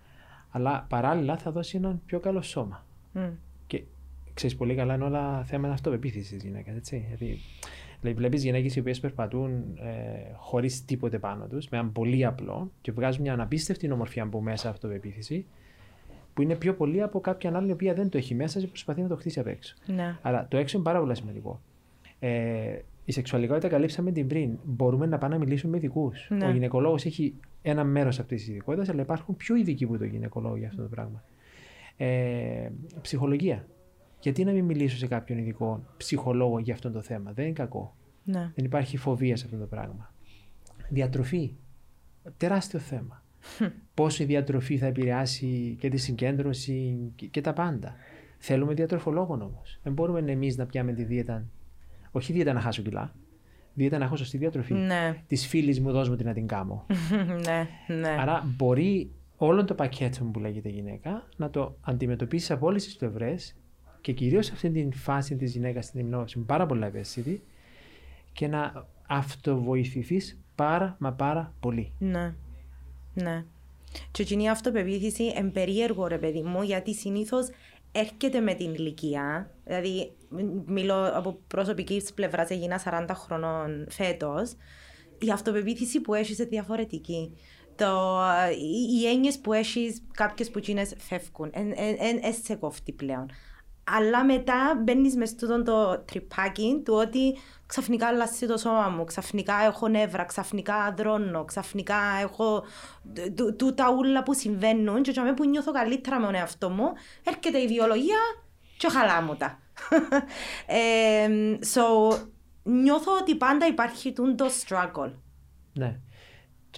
αλλά 0.49 0.86
παράλληλα 0.89 1.38
θα 1.38 1.51
δώσει 1.51 1.77
ένα 1.77 1.99
πιο 2.05 2.19
καλό 2.19 2.41
σώμα. 2.41 2.86
Mm. 3.13 3.30
Και 3.67 3.84
ξέρεις 4.34 4.55
πολύ 4.55 4.75
καλά 4.75 4.95
είναι 4.95 5.03
όλα 5.03 5.43
θέματα 5.43 5.73
αυτοπεποίθησης 5.73 6.30
της 6.30 6.43
γυναίκας. 6.43 6.75
Δηλαδή, 8.01 8.19
βλέπεις 8.19 8.43
γυναίκες 8.43 8.75
οι 8.75 8.79
οποίες 8.79 8.99
περπατούν 8.99 9.51
ε, 9.77 10.33
χωρίς 10.35 10.85
τίποτε 10.85 11.19
πάνω 11.19 11.47
τους, 11.47 11.69
με 11.69 11.77
ένα 11.77 11.87
πολύ 11.87 12.25
απλό 12.25 12.71
και 12.81 12.91
βγάζουν 12.91 13.21
μια 13.21 13.33
αναπίστευτη 13.33 13.91
ομορφιά 13.91 14.23
από 14.23 14.41
μέσα 14.41 14.69
αυτοπεποίθηση, 14.69 15.45
που 16.33 16.41
είναι 16.41 16.55
πιο 16.55 16.73
πολύ 16.73 17.01
από 17.01 17.19
κάποια 17.19 17.51
άλλη 17.55 17.69
η 17.69 17.71
οποία 17.71 17.93
δεν 17.93 18.09
το 18.09 18.17
έχει 18.17 18.35
μέσα 18.35 18.59
και 18.59 18.67
προσπαθεί 18.67 19.01
να 19.01 19.07
το 19.07 19.15
χτίσει 19.15 19.39
απ' 19.39 19.47
έξω. 19.47 19.75
Ναι. 19.85 20.17
Αλλά 20.21 20.47
το 20.47 20.57
έξω 20.57 20.77
είναι 20.77 20.85
πάρα 20.85 20.99
πολύ 20.99 21.15
σημαντικό. 21.15 21.61
Ε, 22.19 22.79
η 23.05 23.11
σεξουαλικότητα 23.11 23.67
καλύψαμε 23.67 24.11
την 24.11 24.27
πριν. 24.27 24.57
Μπορούμε 24.63 25.05
να 25.05 25.17
πάμε 25.17 25.33
να 25.33 25.39
μιλήσουμε 25.39 25.71
με 25.71 25.77
ειδικού. 25.77 26.11
Ναι. 26.29 26.47
Ο 26.47 26.51
γυναικολόγος 26.51 27.05
έχει 27.05 27.33
ένα 27.61 27.83
μέρος 27.83 28.19
αυτής 28.19 28.39
της 28.39 28.49
ειδικότητας, 28.49 28.89
αλλά 28.89 29.01
υπάρχουν 29.01 29.35
πιο 29.35 29.55
ειδικοί 29.55 29.85
που 29.85 29.97
το 29.97 30.05
γυναικολόγο 30.05 30.57
για 30.57 30.67
αυτό 30.67 30.81
το 30.81 30.87
πράγμα. 30.87 31.23
Ε, 31.97 32.69
ψυχολογία. 33.01 33.65
Γιατί 34.20 34.43
να 34.43 34.51
μην 34.51 34.65
μιλήσω 34.65 34.97
σε 34.97 35.07
κάποιον 35.07 35.38
ειδικό 35.38 35.84
ψυχολόγο 35.97 36.59
για 36.59 36.74
αυτό 36.74 36.91
το 36.91 37.01
θέμα; 37.01 37.32
Δεν 37.32 37.45
είναι 37.45 37.53
κακό. 37.53 37.95
Ναι. 38.24 38.51
Δεν 38.55 38.65
υπάρχει 38.65 38.97
φοβία 38.97 39.36
σε 39.36 39.45
αυτό 39.45 39.57
το 39.57 39.65
πράγμα. 39.65 40.13
Διατροφή. 40.89 41.55
Τεράστιο 42.38 42.80
θέμα. 42.80 43.24
Πώς 43.93 44.20
η 44.20 44.24
διατροφή 44.24 44.78
θα 44.78 44.86
επηρεάσει 44.86 45.76
και 45.80 45.89
τη 45.89 45.97
συγκέντρωση 45.97 47.11
και, 47.15 47.26
και 47.26 47.41
τα 47.41 47.53
πάντα. 47.53 47.95
Θέλουμε 48.38 48.74
διατροφολόγο 48.74 49.34
όμως. 49.34 49.80
Δεν 49.84 49.93
μπορούμε 49.93 50.32
εμείς 50.32 50.57
να 50.57 50.65
πιάμε 50.65 50.93
τη 50.93 51.03
δίαιτα. 51.03 51.45
Όχι 52.11 52.34
δίαιτα 52.34 52.53
να 52.53 52.59
χάσω 52.59 52.82
κιλά. 52.82 53.15
Δίαιτα 53.74 53.97
να 53.97 54.05
έχω 54.05 54.15
σωστή 54.15 54.38
διατροφή. 54.38 54.74
Ναι. 54.74 55.24
Της 55.28 55.47
φίλης 55.47 55.80
μου, 55.80 55.91
δώσ' 55.91 56.09
μου 56.09 56.15
την 56.15 56.26
να 56.26 56.34
την 56.34 56.47
κάνω. 56.47 56.86
ναι, 57.45 57.67
ναι. 57.99 58.15
Άρα 58.20 58.43
μπορεί 58.57 59.11
όλο 59.38 59.65
το 59.65 59.74
πακέτο 59.74 60.24
που 60.24 60.39
λέγεται 60.39 60.70
γυναίκα 60.70 61.28
να 61.36 61.49
το 61.49 61.78
αντιμετωπίσει 61.82 62.53
από 62.53 62.65
όλες 62.65 62.84
τις 62.84 62.95
πλευρές 62.95 63.55
και 64.01 64.11
κυρίως 64.11 64.45
σε 64.45 64.51
αυτή 64.53 64.69
τη 64.69 64.97
φάση 64.97 65.35
της 65.35 65.51
γυναίκας 65.51 65.85
στην 65.85 65.99
ημνόση 65.99 66.33
που 66.33 66.39
είναι 66.39 66.47
πάρα 66.47 66.65
πολύ 66.65 66.85
ευαίσθητη 66.85 67.43
και 68.33 68.47
να 68.47 68.87
αυτοβοηθηθείς 69.07 70.39
πάρα 70.55 70.95
μα 70.99 71.11
πάρα 71.11 71.53
πολύ. 71.59 71.91
Ναι. 71.99 72.33
Ναι. 73.13 73.43
Και 74.11 74.21
εκείνη 74.21 74.43
η 74.43 74.49
αυτοπεποίθηση 74.49 75.23
είναι 75.23 75.49
περίεργο 75.49 76.07
ρε 76.07 76.17
παιδί 76.17 76.41
μου 76.41 76.61
γιατί 76.61 76.93
συνήθως 76.93 77.49
έρχεται 77.91 78.39
με 78.39 78.53
την 78.53 78.73
ηλικία. 78.73 79.51
Δηλαδή, 79.65 80.11
μιλώ 80.65 81.11
από 81.13 81.39
προσωπική 81.47 82.03
πλευράς, 82.15 82.49
έγινα 82.49 82.81
40 82.85 83.07
χρονών 83.13 83.87
φέτος. 83.89 84.55
Η 85.19 85.31
αυτοπεποίθηση 85.31 86.01
που 86.01 86.13
έχεις 86.13 86.37
είναι 86.37 86.47
διαφορετική. 86.47 87.37
Το, 87.75 88.19
οι, 88.51 88.99
οι 88.99 89.07
έννοιες 89.07 89.39
που 89.39 89.53
έχεις, 89.53 90.01
κάποιες 90.13 90.51
που 90.51 90.59
τσίνε 90.59 90.85
φεύγουν. 90.97 91.51
Δεν 91.99 92.33
σε 92.43 92.55
κόφτει 92.55 92.91
πλέον. 92.91 93.29
Αλλά 93.97 94.25
μετά 94.25 94.81
μπαίνεις 94.83 95.15
μες 95.15 95.29
στο 95.29 95.63
το 95.63 95.99
τρυπάκι 95.99 96.81
του 96.85 96.93
ότι 96.93 97.37
ξαφνικά 97.65 98.07
αλλάζει 98.07 98.47
το 98.47 98.57
σώμα 98.57 98.89
μου, 98.89 99.03
ξαφνικά 99.03 99.53
έχω 99.65 99.87
νεύρα, 99.87 100.23
ξαφνικά 100.23 100.93
δρώνω, 100.97 101.45
ξαφνικά 101.45 101.97
έχω 102.21 102.63
τούτα 103.57 103.93
ούλα 103.97 104.23
που 104.23 104.33
συμβαίνουν 104.33 105.01
και 105.01 105.09
όταν 105.09 105.33
που 105.33 105.45
νιώθω 105.45 105.71
καλύτερα 105.71 106.19
με 106.19 106.25
τον 106.25 106.35
εαυτό 106.35 106.69
μου, 106.69 106.85
έρχεται 107.23 107.57
η 107.57 107.67
βιολογία 107.67 108.19
και 108.77 108.89
χαλά 108.89 109.21
μου 109.21 109.35
τα. 109.35 109.59
ε, 110.79 111.27
so, 111.73 112.17
νιώθω 112.63 113.11
ότι 113.21 113.35
πάντα 113.35 113.67
υπάρχει 113.67 114.13
το 114.13 114.45
struggle. 114.65 115.11
Ναι. 115.73 115.99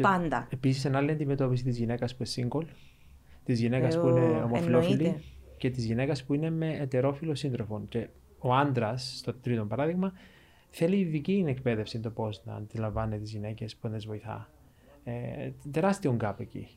Πάντα. 0.02 0.48
Επίσης, 0.50 0.86
ένα 0.86 0.98
άλλη 0.98 1.12
αντιμετώπιση 1.12 1.64
της 1.64 1.78
γυναίκας 1.78 2.16
που 2.16 2.24
είναι 2.24 2.50
single, 2.52 2.66
της 3.44 3.60
γυναίκας 3.60 4.00
που 4.00 4.08
είναι 4.08 4.42
ομοφυλόφιλη 4.44 5.24
και 5.62 5.70
της 5.70 5.86
γυναίκας 5.86 6.24
που 6.24 6.34
είναι 6.34 6.50
με 6.50 6.78
ετερόφιλο 6.78 7.36
σύντροφο. 7.36 7.86
Και 7.90 8.08
ο 8.40 8.54
άντρας, 8.54 9.14
στο 9.18 9.34
τρίτο 9.34 9.66
παράδειγμα, 9.66 10.14
θέλει 10.70 10.96
ειδική 10.96 11.46
εκπαίδευση 11.48 12.00
το 12.00 12.10
πώς 12.10 12.42
να 12.46 12.54
αντιλαμβάνει 12.56 13.20
τις 13.20 13.32
γυναίκες 13.32 13.76
που 13.76 13.88
δεν 13.88 13.98
τις 13.98 14.06
βοηθά. 14.06 14.50
Ε, 15.04 15.52
τεράστιο 15.72 16.14
gap 16.14 16.40
εκεί. 16.40 16.68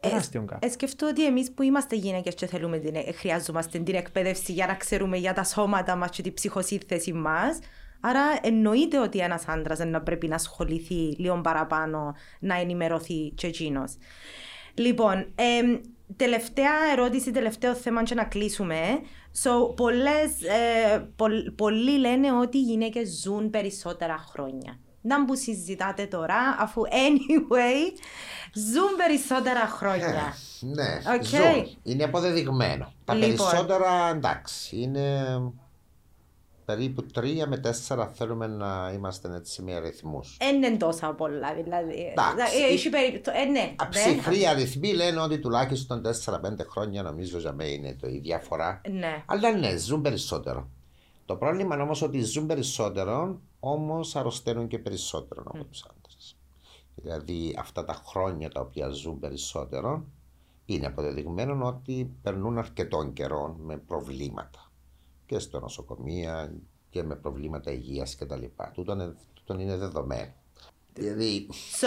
Τεράστιο 0.00 0.42
gap. 0.42 0.64
Ε, 0.64 0.68
σκεφτώ 0.68 1.08
ότι 1.08 1.26
εμείς 1.26 1.52
που 1.52 1.62
είμαστε 1.62 1.96
γυναίκες 1.96 2.34
και 2.34 2.46
θέλουμε 2.46 2.78
την, 2.78 2.94
χρειάζομαστε 3.14 3.78
την 3.78 3.94
εκπαίδευση 3.94 4.52
για 4.52 4.66
να 4.66 4.74
ξέρουμε 4.74 5.16
για 5.16 5.32
τα 5.32 5.44
σώματα 5.44 5.96
μας 5.96 6.10
και 6.10 6.22
τη 6.22 6.32
ψυχοσύνθεση 6.32 7.12
μας. 7.12 7.58
Άρα 8.00 8.38
εννοείται 8.42 9.00
ότι 9.00 9.18
ένας 9.18 9.48
άντρας 9.48 9.78
δεν 9.78 10.02
πρέπει 10.02 10.28
να 10.28 10.34
ασχοληθεί 10.34 11.14
λίγο 11.16 11.40
παραπάνω 11.40 12.14
να 12.38 12.54
ενημερωθεί 12.54 13.32
και 13.34 13.46
εκείνος. 13.46 13.96
Λοιπόν, 14.74 15.26
ε, 15.34 15.80
τελευταία 16.16 16.72
ερώτηση, 16.92 17.30
τελευταίο 17.30 17.74
θέμα 17.74 18.02
και 18.02 18.14
να 18.14 18.24
κλείσουμε. 18.24 18.80
So, 19.42 19.76
πολλές, 19.76 20.42
ε, 20.42 21.08
πο, 21.16 21.26
πολλοί 21.56 21.98
λένε 21.98 22.32
ότι 22.32 22.58
οι 22.58 22.62
γυναίκες 22.62 23.20
ζουν 23.22 23.50
περισσότερα 23.50 24.24
χρόνια. 24.30 24.78
Να 25.00 25.24
που 25.24 25.36
συζητάτε 25.36 26.06
τώρα, 26.06 26.56
αφού 26.58 26.82
anyway, 26.82 27.98
ζουν 28.54 28.96
περισσότερα 29.06 29.66
χρόνια. 29.66 30.34
Ε, 30.62 30.66
ναι, 30.66 31.18
okay. 31.18 31.24
ζουν. 31.24 31.76
Είναι 31.82 32.04
αποδεδειγμένο. 32.04 32.92
Τα 33.04 33.14
Λοιπόν. 33.14 33.36
περισσότερα 33.36 34.10
εντάξει, 34.14 34.76
είναι 34.76 35.26
περίπου 36.66 37.06
τρία 37.06 37.46
με 37.46 37.58
τέσσερα 37.58 38.06
θέλουμε 38.06 38.46
να 38.46 38.92
είμαστε 38.94 39.34
έτσι 39.34 39.62
με 39.62 39.74
αριθμούς. 39.74 40.36
Δεν 40.40 40.62
είναι 40.62 40.76
τόσα 40.76 41.14
πολλά, 41.14 41.54
δηλαδή. 41.54 42.14
Εντάξει. 42.16 42.56
Ε, 42.62 42.72
Έχει 42.72 42.88
περίπτω... 42.88 43.30
Ε, 43.34 43.44
ναι. 43.44 43.74
Ψυχροί 43.90 44.46
αριθμοί 44.46 44.92
λένε 44.92 45.20
ότι 45.20 45.38
τουλάχιστον 45.38 46.02
4-5 46.24 46.38
χρόνια 46.68 47.02
νομίζω 47.02 47.38
για 47.38 47.52
μένα 47.52 47.70
είναι 47.70 47.96
το, 48.00 48.08
η 48.08 48.18
διαφορά. 48.18 48.80
Ναι. 48.90 49.22
Αλλά 49.26 49.56
ναι, 49.56 49.76
ζουν 49.76 50.02
περισσότερο. 50.02 50.70
Το 51.24 51.36
πρόβλημα 51.36 51.74
είναι 51.74 51.84
όμως 51.84 52.02
ότι 52.02 52.22
ζουν 52.22 52.46
περισσότερο, 52.46 53.40
όμως 53.60 54.16
αρρωσταίνουν 54.16 54.68
και 54.68 54.78
περισσότερο 54.78 55.42
από 55.46 55.64
τους 55.64 55.84
άντρες. 55.84 56.36
Δηλαδή 56.94 57.56
αυτά 57.58 57.84
τα 57.84 58.02
χρόνια 58.06 58.50
τα 58.50 58.60
οποία 58.60 58.88
ζουν 58.88 59.18
περισσότερο 59.18 60.04
είναι 60.64 60.86
αποδεδειγμένο 60.86 61.66
ότι 61.66 62.16
περνούν 62.22 62.58
αρκετών 62.58 63.12
καιρών 63.12 63.56
με 63.60 63.76
προβλήματα 63.76 64.65
και 65.26 65.38
στο 65.38 65.60
νοσοκομεία 65.60 66.52
και 66.90 67.02
με 67.02 67.16
προβλήματα 67.16 67.72
υγείας 67.72 68.16
κτλ. 68.16 68.42
Τούτο 68.74 68.92
είναι, 68.92 69.14
τούτο 69.34 69.60
είναι 69.60 69.76
δεδομένο. 69.76 70.32
Δηλαδή, 70.98 71.46
So, 71.50 71.86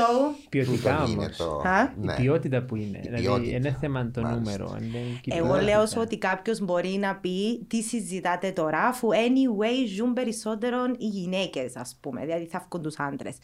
Ποιοτικά 0.49 0.97
τούτο 0.97 1.11
είναι 1.11 1.23
όμως. 1.23 1.37
το... 1.37 1.61
Α; 1.69 1.83
Η 1.83 2.05
ναι. 2.05 2.15
ποιότητα 2.15 2.63
που 2.63 2.75
είναι. 2.75 2.99
δηλαδή 2.99 3.21
ποιότητα. 3.23 3.55
είναι 3.55 3.77
θέμα 3.79 4.11
το 4.11 4.21
Μάλιστα. 4.21 4.57
νούμερο. 4.57 4.77
είναι 4.83 4.97
η 4.97 5.01
εγώ 5.09 5.19
κοιτότητα. 5.21 5.61
λέω 5.61 5.85
σου 5.85 6.01
ότι 6.01 6.17
κάποιος 6.17 6.59
μπορεί 6.59 6.89
να 6.89 7.15
πει 7.15 7.63
τι 7.67 7.81
συζητάτε 7.81 8.51
τώρα, 8.51 8.79
αφού 8.79 9.07
anyway 9.11 9.87
ζουν 9.95 10.13
περισσότερο 10.13 10.77
οι 10.97 11.05
γυναίκες, 11.07 11.75
ας 11.75 11.97
πούμε. 12.01 12.21
Δηλαδή 12.25 12.45
θα 12.45 12.65
βγουν 12.69 12.83
τους 12.83 12.99
άντρες. 12.99 13.37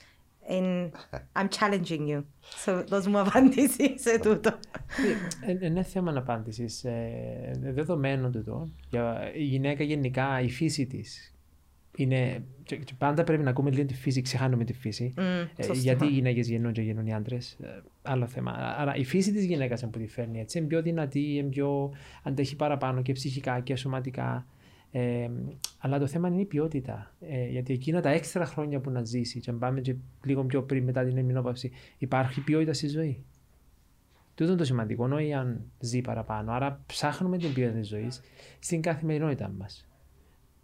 And 0.49 0.89
I'm 1.33 1.47
challenging 1.49 2.07
you. 2.07 2.23
So, 2.65 2.83
δώσ' 2.87 3.07
μου 3.07 3.19
απάντηση 3.19 3.99
σε 3.99 4.19
τούτο. 4.19 4.51
Ε, 5.61 5.65
Είναι 5.65 5.83
θέμα 5.83 6.13
απάντησης. 6.17 6.85
Δεδομένο 7.59 8.29
τούτο. 8.29 8.69
Για 8.89 9.31
η 9.35 9.43
γυναίκα 9.43 9.83
γενικά, 9.83 10.41
η 10.41 10.49
φύση 10.49 10.85
της. 10.85 11.29
Είναι, 11.97 12.43
και- 12.63 12.75
και 12.75 12.93
πάντα 12.97 13.23
πρέπει 13.23 13.43
να 13.43 13.49
ακούμε 13.49 13.69
λίγο 13.71 13.85
τη 13.85 13.93
φύση, 13.93 14.21
ξεχάνουμε 14.21 14.63
τη 14.63 14.73
φύση. 14.73 15.13
Μμ, 15.17 15.21
Ε, 15.23 15.63
σωστά. 15.63 15.73
γιατί 15.73 16.05
οι 16.05 16.09
γυναίκες 16.09 16.47
γεννούν 16.49 16.71
και 16.73 16.81
γεννούν 16.81 17.05
οι 17.05 17.13
άντρες. 17.13 17.57
άλλο 18.01 18.27
θέμα. 18.27 18.51
Άρα 18.51 18.95
η 18.95 19.03
φύση 19.03 19.31
της 19.33 19.45
γυναίκας 19.45 19.81
είναι 19.81 19.91
που 19.91 19.99
τη 19.99 20.07
φέρνει 20.07 20.39
έτσι. 20.39 20.57
Είναι 20.57 20.67
πιο 20.67 20.81
δυνατή, 20.81 21.35
είναι 21.35 21.49
πιο 21.49 21.91
αντέχει 22.23 22.55
παραπάνω 22.55 23.01
και 23.01 23.13
ψυχικά 23.13 23.59
και 23.59 23.75
σωματικά. 23.75 24.45
Ε, 24.97 25.29
αλλά 25.77 25.99
το 25.99 26.07
θέμα 26.07 26.27
είναι 26.27 26.41
η 26.41 26.45
ποιότητα. 26.45 27.15
Ε, 27.19 27.47
γιατί 27.47 27.73
εκείνα 27.73 28.01
τα 28.01 28.09
έξτρα 28.09 28.45
χρόνια 28.45 28.79
που 28.79 28.89
να 28.89 29.03
ζήσεις, 29.03 29.41
και 29.41 29.49
αν 29.49 29.59
πάμε 29.59 29.81
και 29.81 29.95
λίγο 30.23 30.43
πιο 30.43 30.63
πριν 30.63 30.83
μετά 30.83 31.03
την 31.03 31.17
εμεινόπαυση, 31.17 31.71
υπάρχει 31.97 32.41
ποιότητα 32.41 32.73
στη 32.73 32.87
ζωή. 32.87 33.25
Τούτο 34.35 34.49
είναι 34.49 34.59
το 34.59 34.65
σημαντικό, 34.65 35.07
όχι 35.11 35.33
αν 35.33 35.71
ζει 35.79 36.01
παραπάνω. 36.01 36.51
Άρα 36.51 36.83
ψάχνουμε 36.85 37.37
την 37.37 37.53
ποιότητα 37.53 37.79
της 37.79 37.87
ζωής 37.87 38.21
στην 38.59 38.81
καθημερινότητα 38.81 39.49
μας. 39.49 39.87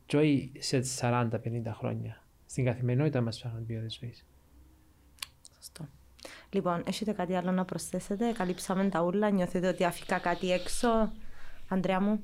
Και 0.06 0.18
όχι 0.18 0.52
σε 0.58 0.82
40-50 1.00 1.32
χρόνια. 1.74 2.24
Στην 2.46 2.66
καθημερινότητα 2.66 3.22
μας 3.22 3.36
ψάχνουμε 3.36 3.66
την 3.66 3.68
ποιότητα 3.68 3.88
της 3.88 4.00
ζωής. 4.00 4.26
Σωστό. 5.56 5.88
Λοιπόν, 6.50 6.84
έχετε 6.86 7.12
κάτι 7.12 7.36
άλλο 7.36 7.52
να 7.52 7.66
προσθέσετε, 7.66 8.32
καλύψαμε 8.32 8.90
τα 8.90 9.04
ούλα, 9.04 9.30
νιώθετε 9.30 9.68
ότι 9.68 9.84
αφήκα 9.84 10.20
κάτι 10.20 10.52
έξω, 10.52 11.12
Αντρέα 11.68 12.02
μου. 12.02 12.20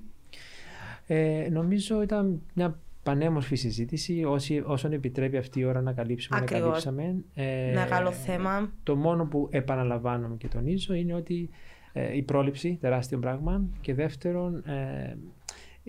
Ε, 1.07 1.47
νομίζω 1.51 2.01
ήταν 2.01 2.41
μια 2.53 2.79
πανέμορφη 3.03 3.55
συζήτηση. 3.55 4.23
Όσοι, 4.23 4.63
όσον 4.65 4.91
επιτρέπει 4.93 5.37
αυτή 5.37 5.59
η 5.59 5.63
ώρα 5.63 5.81
να 5.81 5.93
καλύψουμε, 5.93 6.37
Ακριβώς. 6.39 6.85
να 6.85 6.91
καλύψαμε. 6.91 7.23
Ε, 7.33 7.71
Μεγάλο 7.73 8.11
θέμα. 8.11 8.71
Το 8.83 8.95
μόνο 8.95 9.25
που 9.25 9.47
επαναλαμβάνομαι 9.51 10.35
και 10.35 10.47
τονίζω 10.47 10.93
είναι 10.93 11.13
ότι 11.13 11.49
ε, 11.93 12.15
η 12.17 12.21
πρόληψη, 12.23 12.77
τεράστιο 12.81 13.19
πράγμα. 13.19 13.61
Και 13.81 13.93
δεύτερον, 13.93 14.55
ε, 14.67 15.17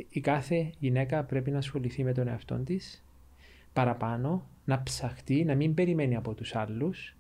η 0.08 0.20
κάθε 0.20 0.70
γυναίκα 0.78 1.24
πρέπει 1.24 1.50
να 1.50 1.58
ασχοληθεί 1.58 2.04
με 2.04 2.12
τον 2.12 2.28
εαυτό 2.28 2.54
της 2.54 3.04
παραπάνω, 3.72 4.46
να 4.64 4.82
ψαχτεί, 4.82 5.44
να 5.44 5.54
μην 5.54 5.74
περιμένει 5.74 6.16
από 6.16 6.34
τους 6.34 6.54
άλλους. 6.54 7.16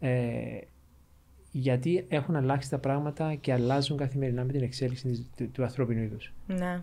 Ε, 0.00 0.58
γιατί 1.50 2.04
έχουν 2.08 2.36
αλλάξει 2.36 2.70
τα 2.70 2.78
πράγματα 2.78 3.34
και 3.34 3.52
αλλάζουν 3.52 3.96
καθημερινά 3.96 4.44
με 4.44 4.52
την 4.52 4.62
εξέλιξη 4.62 5.08
της- 5.08 5.30
του, 5.36 5.50
του 5.50 5.62
ανθρώπινου 5.62 6.02
είδους. 6.02 6.32
Ναι. 6.46 6.82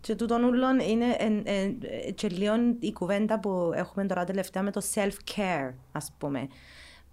Και 0.00 0.14
τούτον 0.14 0.44
ούλον 0.44 0.78
είναι 0.78 1.16
εν, 1.18 1.42
εν, 1.44 1.78
ε, 1.82 2.10
και 2.10 2.28
λίγο 2.28 2.54
η 2.78 2.92
κουβέντα 2.92 3.40
που 3.40 3.70
έχουμε 3.74 4.06
τώρα 4.06 4.24
τελευταία 4.24 4.62
με 4.62 4.70
το 4.70 4.82
self-care, 4.94 5.74
ας 5.92 6.12
πούμε. 6.18 6.48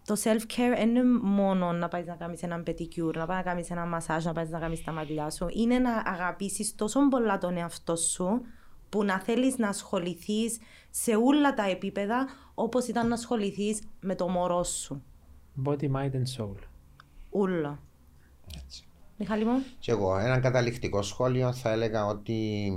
Το 0.05 0.15
self-care 0.23 0.75
δεν 0.75 0.89
είναι 0.89 1.03
μόνο 1.21 1.71
να 1.71 1.87
πάεις 1.87 2.05
να 2.05 2.15
κάνεις 2.15 2.43
έναν 2.43 2.63
pedicure, 2.67 3.13
να 3.15 3.25
πάεις 3.25 3.45
να 3.45 3.51
κάνεις 3.51 3.71
ένα 3.71 3.85
μασάζ, 3.85 4.25
να 4.25 4.33
πάεις 4.33 4.49
να 4.49 4.59
κάνεις 4.59 4.83
τα 4.83 4.91
μαλλιά 4.91 5.29
σου. 5.29 5.45
Είναι 5.49 5.79
να 5.79 6.03
αγαπήσεις 6.05 6.75
τόσο 6.75 7.07
πολλά 7.07 7.37
τον 7.37 7.57
εαυτό 7.57 7.95
σου 7.95 8.41
που 8.89 9.03
να 9.03 9.19
θέλεις 9.19 9.57
να 9.57 9.67
ασχοληθείς 9.67 10.57
σε 10.89 11.15
όλα 11.15 11.53
τα 11.53 11.63
επίπεδα 11.63 12.27
όπως 12.53 12.87
ήταν 12.87 13.07
να 13.07 13.13
ασχοληθείς 13.13 13.81
με 13.99 14.15
το 14.15 14.27
μωρό 14.27 14.63
σου. 14.63 15.03
Body, 15.65 15.91
mind 15.91 16.11
and 16.11 16.37
soul. 16.37 16.55
Ούλα. 17.29 17.79
Μιχάλη 19.19 19.45
μου. 19.45 19.63
Και 19.79 19.91
εγώ, 19.91 20.17
ένα 20.17 20.39
καταληκτικό 20.39 21.01
σχόλιο 21.01 21.53
θα 21.53 21.71
έλεγα 21.71 22.05
ότι 22.05 22.71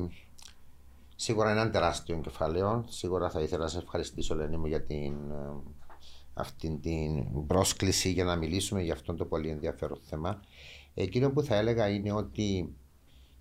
σίγουρα 1.16 1.51
είναι 1.51 1.61
ένα 1.61 1.70
τεράστιο 1.70 2.20
κεφάλαιο. 2.20 2.84
Σίγουρα 2.88 3.30
θα 3.30 3.40
ήθελα 3.40 3.62
να 3.62 3.68
σε 3.68 3.78
ευχαριστήσω, 3.78 4.34
Λένη 4.34 4.57
μου, 4.57 4.66
για 4.66 4.82
την, 4.82 5.30
ε, 5.30 5.72
αυτή 6.34 6.78
την 6.82 7.47
πρόσκληση 7.47 8.11
για 8.11 8.24
να 8.24 8.36
μιλήσουμε 8.36 8.82
για 8.82 8.93
αυτό 8.93 9.14
το 9.14 9.24
πολύ 9.24 9.49
ενδιαφέρον 9.49 9.99
θέμα. 10.09 10.40
Εκείνο 10.95 11.30
που 11.30 11.43
θα 11.43 11.57
έλεγα 11.57 11.88
είναι 11.88 12.12
ότι 12.12 12.74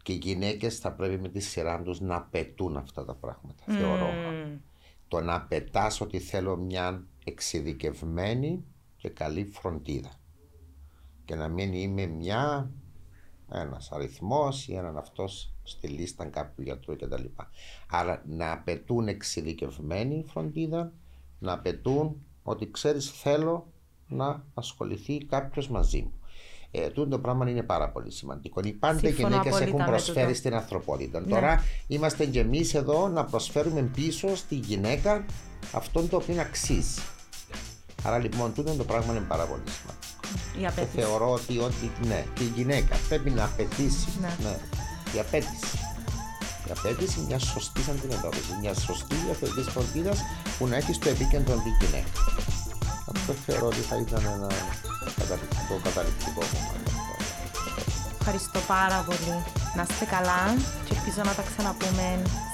και 0.03 0.13
οι 0.13 0.19
γυναίκες 0.21 0.79
θα 0.79 0.91
πρέπει 0.91 1.21
με 1.21 1.29
τη 1.29 1.39
σειρά 1.39 1.81
τους 1.81 1.99
να 1.99 2.21
πετούν 2.21 2.77
αυτά 2.77 3.05
τα 3.05 3.15
πράγματα. 3.15 3.63
Θεωρώ. 3.65 4.09
Το 5.07 5.21
να 5.21 5.41
πετάς 5.41 6.01
ότι 6.01 6.19
θέλω 6.19 6.57
μια 6.57 7.03
εξειδικευμένη 7.23 8.63
και 8.97 9.09
καλή 9.09 9.49
φροντίδα 9.53 10.11
και 11.25 11.35
να 11.35 11.47
μην 11.47 11.73
είμαι 11.73 12.05
μια 12.05 12.71
ένας 13.53 13.91
αριθμός 13.91 14.67
ή 14.67 14.75
έναν 14.75 14.97
αυτός 14.97 15.53
στη 15.63 15.87
λίστα 15.87 16.25
κάποιου 16.25 16.63
γιατρού 16.63 16.95
κτλ. 16.95 17.23
Άρα 17.89 18.23
να 18.27 18.51
απαιτούν 18.51 19.07
εξειδικευμένη 19.07 20.25
φροντίδα, 20.27 20.93
να 21.39 21.53
απαιτούν 21.53 22.25
ότι 22.43 22.71
ξέρεις 22.71 23.09
θέλω 23.11 23.67
να 24.07 24.43
ασχοληθεί 24.53 25.25
κάποιος 25.25 25.69
μαζί 25.69 26.01
μου. 26.01 26.13
Ε, 26.71 26.89
τούτο 26.89 27.09
το 27.09 27.19
πράγμα 27.19 27.49
είναι 27.49 27.63
πάρα 27.63 27.89
πολύ 27.89 28.11
σημαντικό. 28.11 28.61
Οι 28.63 28.71
πάντα 28.71 28.99
Συμφωνώ 28.99 29.27
γυναίκες 29.27 29.53
απόλυτα 29.53 29.67
έχουν 29.67 29.79
με 29.79 29.85
προσφέρει 29.85 30.25
τούτο. 30.25 30.37
στην 30.37 30.53
ανθρωπότητα. 30.53 31.19
Ναι. 31.19 31.27
Τώρα 31.27 31.63
είμαστε 31.87 32.25
και 32.25 32.39
εμείς 32.39 32.73
εδώ 32.73 33.07
να 33.07 33.25
προσφέρουμε 33.25 33.81
πίσω 33.81 34.35
στη 34.35 34.55
γυναίκα 34.55 35.25
αυτό 35.73 36.01
το 36.07 36.15
οποίο 36.15 36.41
αξίζει. 36.41 37.01
Άρα 38.03 38.17
λοιπόν 38.17 38.53
τούτο 38.53 38.75
το 38.75 38.83
πράγμα 38.83 39.15
είναι 39.15 39.25
πάρα 39.27 39.45
πολύ 39.45 39.69
σημαντικό. 39.69 40.10
Η 40.57 40.59
Και 40.59 40.67
απέτηση. 40.67 41.01
θεωρώ 41.01 41.31
ότι, 41.31 41.57
ότι 41.59 41.91
ναι, 42.07 42.25
και 42.33 42.43
η 42.43 42.51
γυναίκα 42.55 42.95
πρέπει 43.07 43.29
να 43.29 43.43
απαιτήσει. 43.43 44.07
Ναι. 44.21 44.33
Ναι. 44.43 44.55
Η 45.15 45.19
απέτηση. 45.19 45.77
Η 46.67 46.71
απέτηση 46.77 47.19
μια 47.27 47.39
σωστή 47.39 47.81
αντιμετώπιση, 47.89 48.51
μια 48.61 48.73
σωστή 48.73 49.15
διαφορετική 49.25 49.69
φροντίδας 49.71 50.19
που 50.57 50.67
να 50.67 50.75
έχει 50.75 50.93
στο 50.93 51.09
επίκεντρο 51.09 51.53
τη 51.65 51.69
γυναίκα. 51.85 52.19
Αυτό 53.15 53.33
θεωρώ 53.45 53.65
ότι 53.65 53.81
θα 53.89 53.95
ήταν 54.05 54.21
ένα 54.35 54.47
καταληκτικό, 55.19 55.73
καταληκτικό 55.83 56.41
κομμάτι. 56.51 56.91
Ευχαριστώ 58.19 58.59
πάρα 58.67 58.99
πολύ. 59.07 59.35
Να 59.75 59.81
είστε 59.89 60.05
καλά 60.05 60.41
και 60.85 60.93
ελπίζω 60.97 61.21
να 61.29 61.33
τα 61.33 61.43
ξαναπούμε 61.49 62.05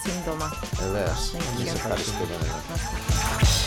σύντομα. 0.03 0.47
Βεβαίως. 0.83 1.19
Thank 1.33 1.57
Εμείς 1.57 1.71
you. 1.71 1.75
ευχαριστούμε. 1.75 2.35
Να 2.41 2.45
είστε 2.45 2.97
καλά. 3.19 3.66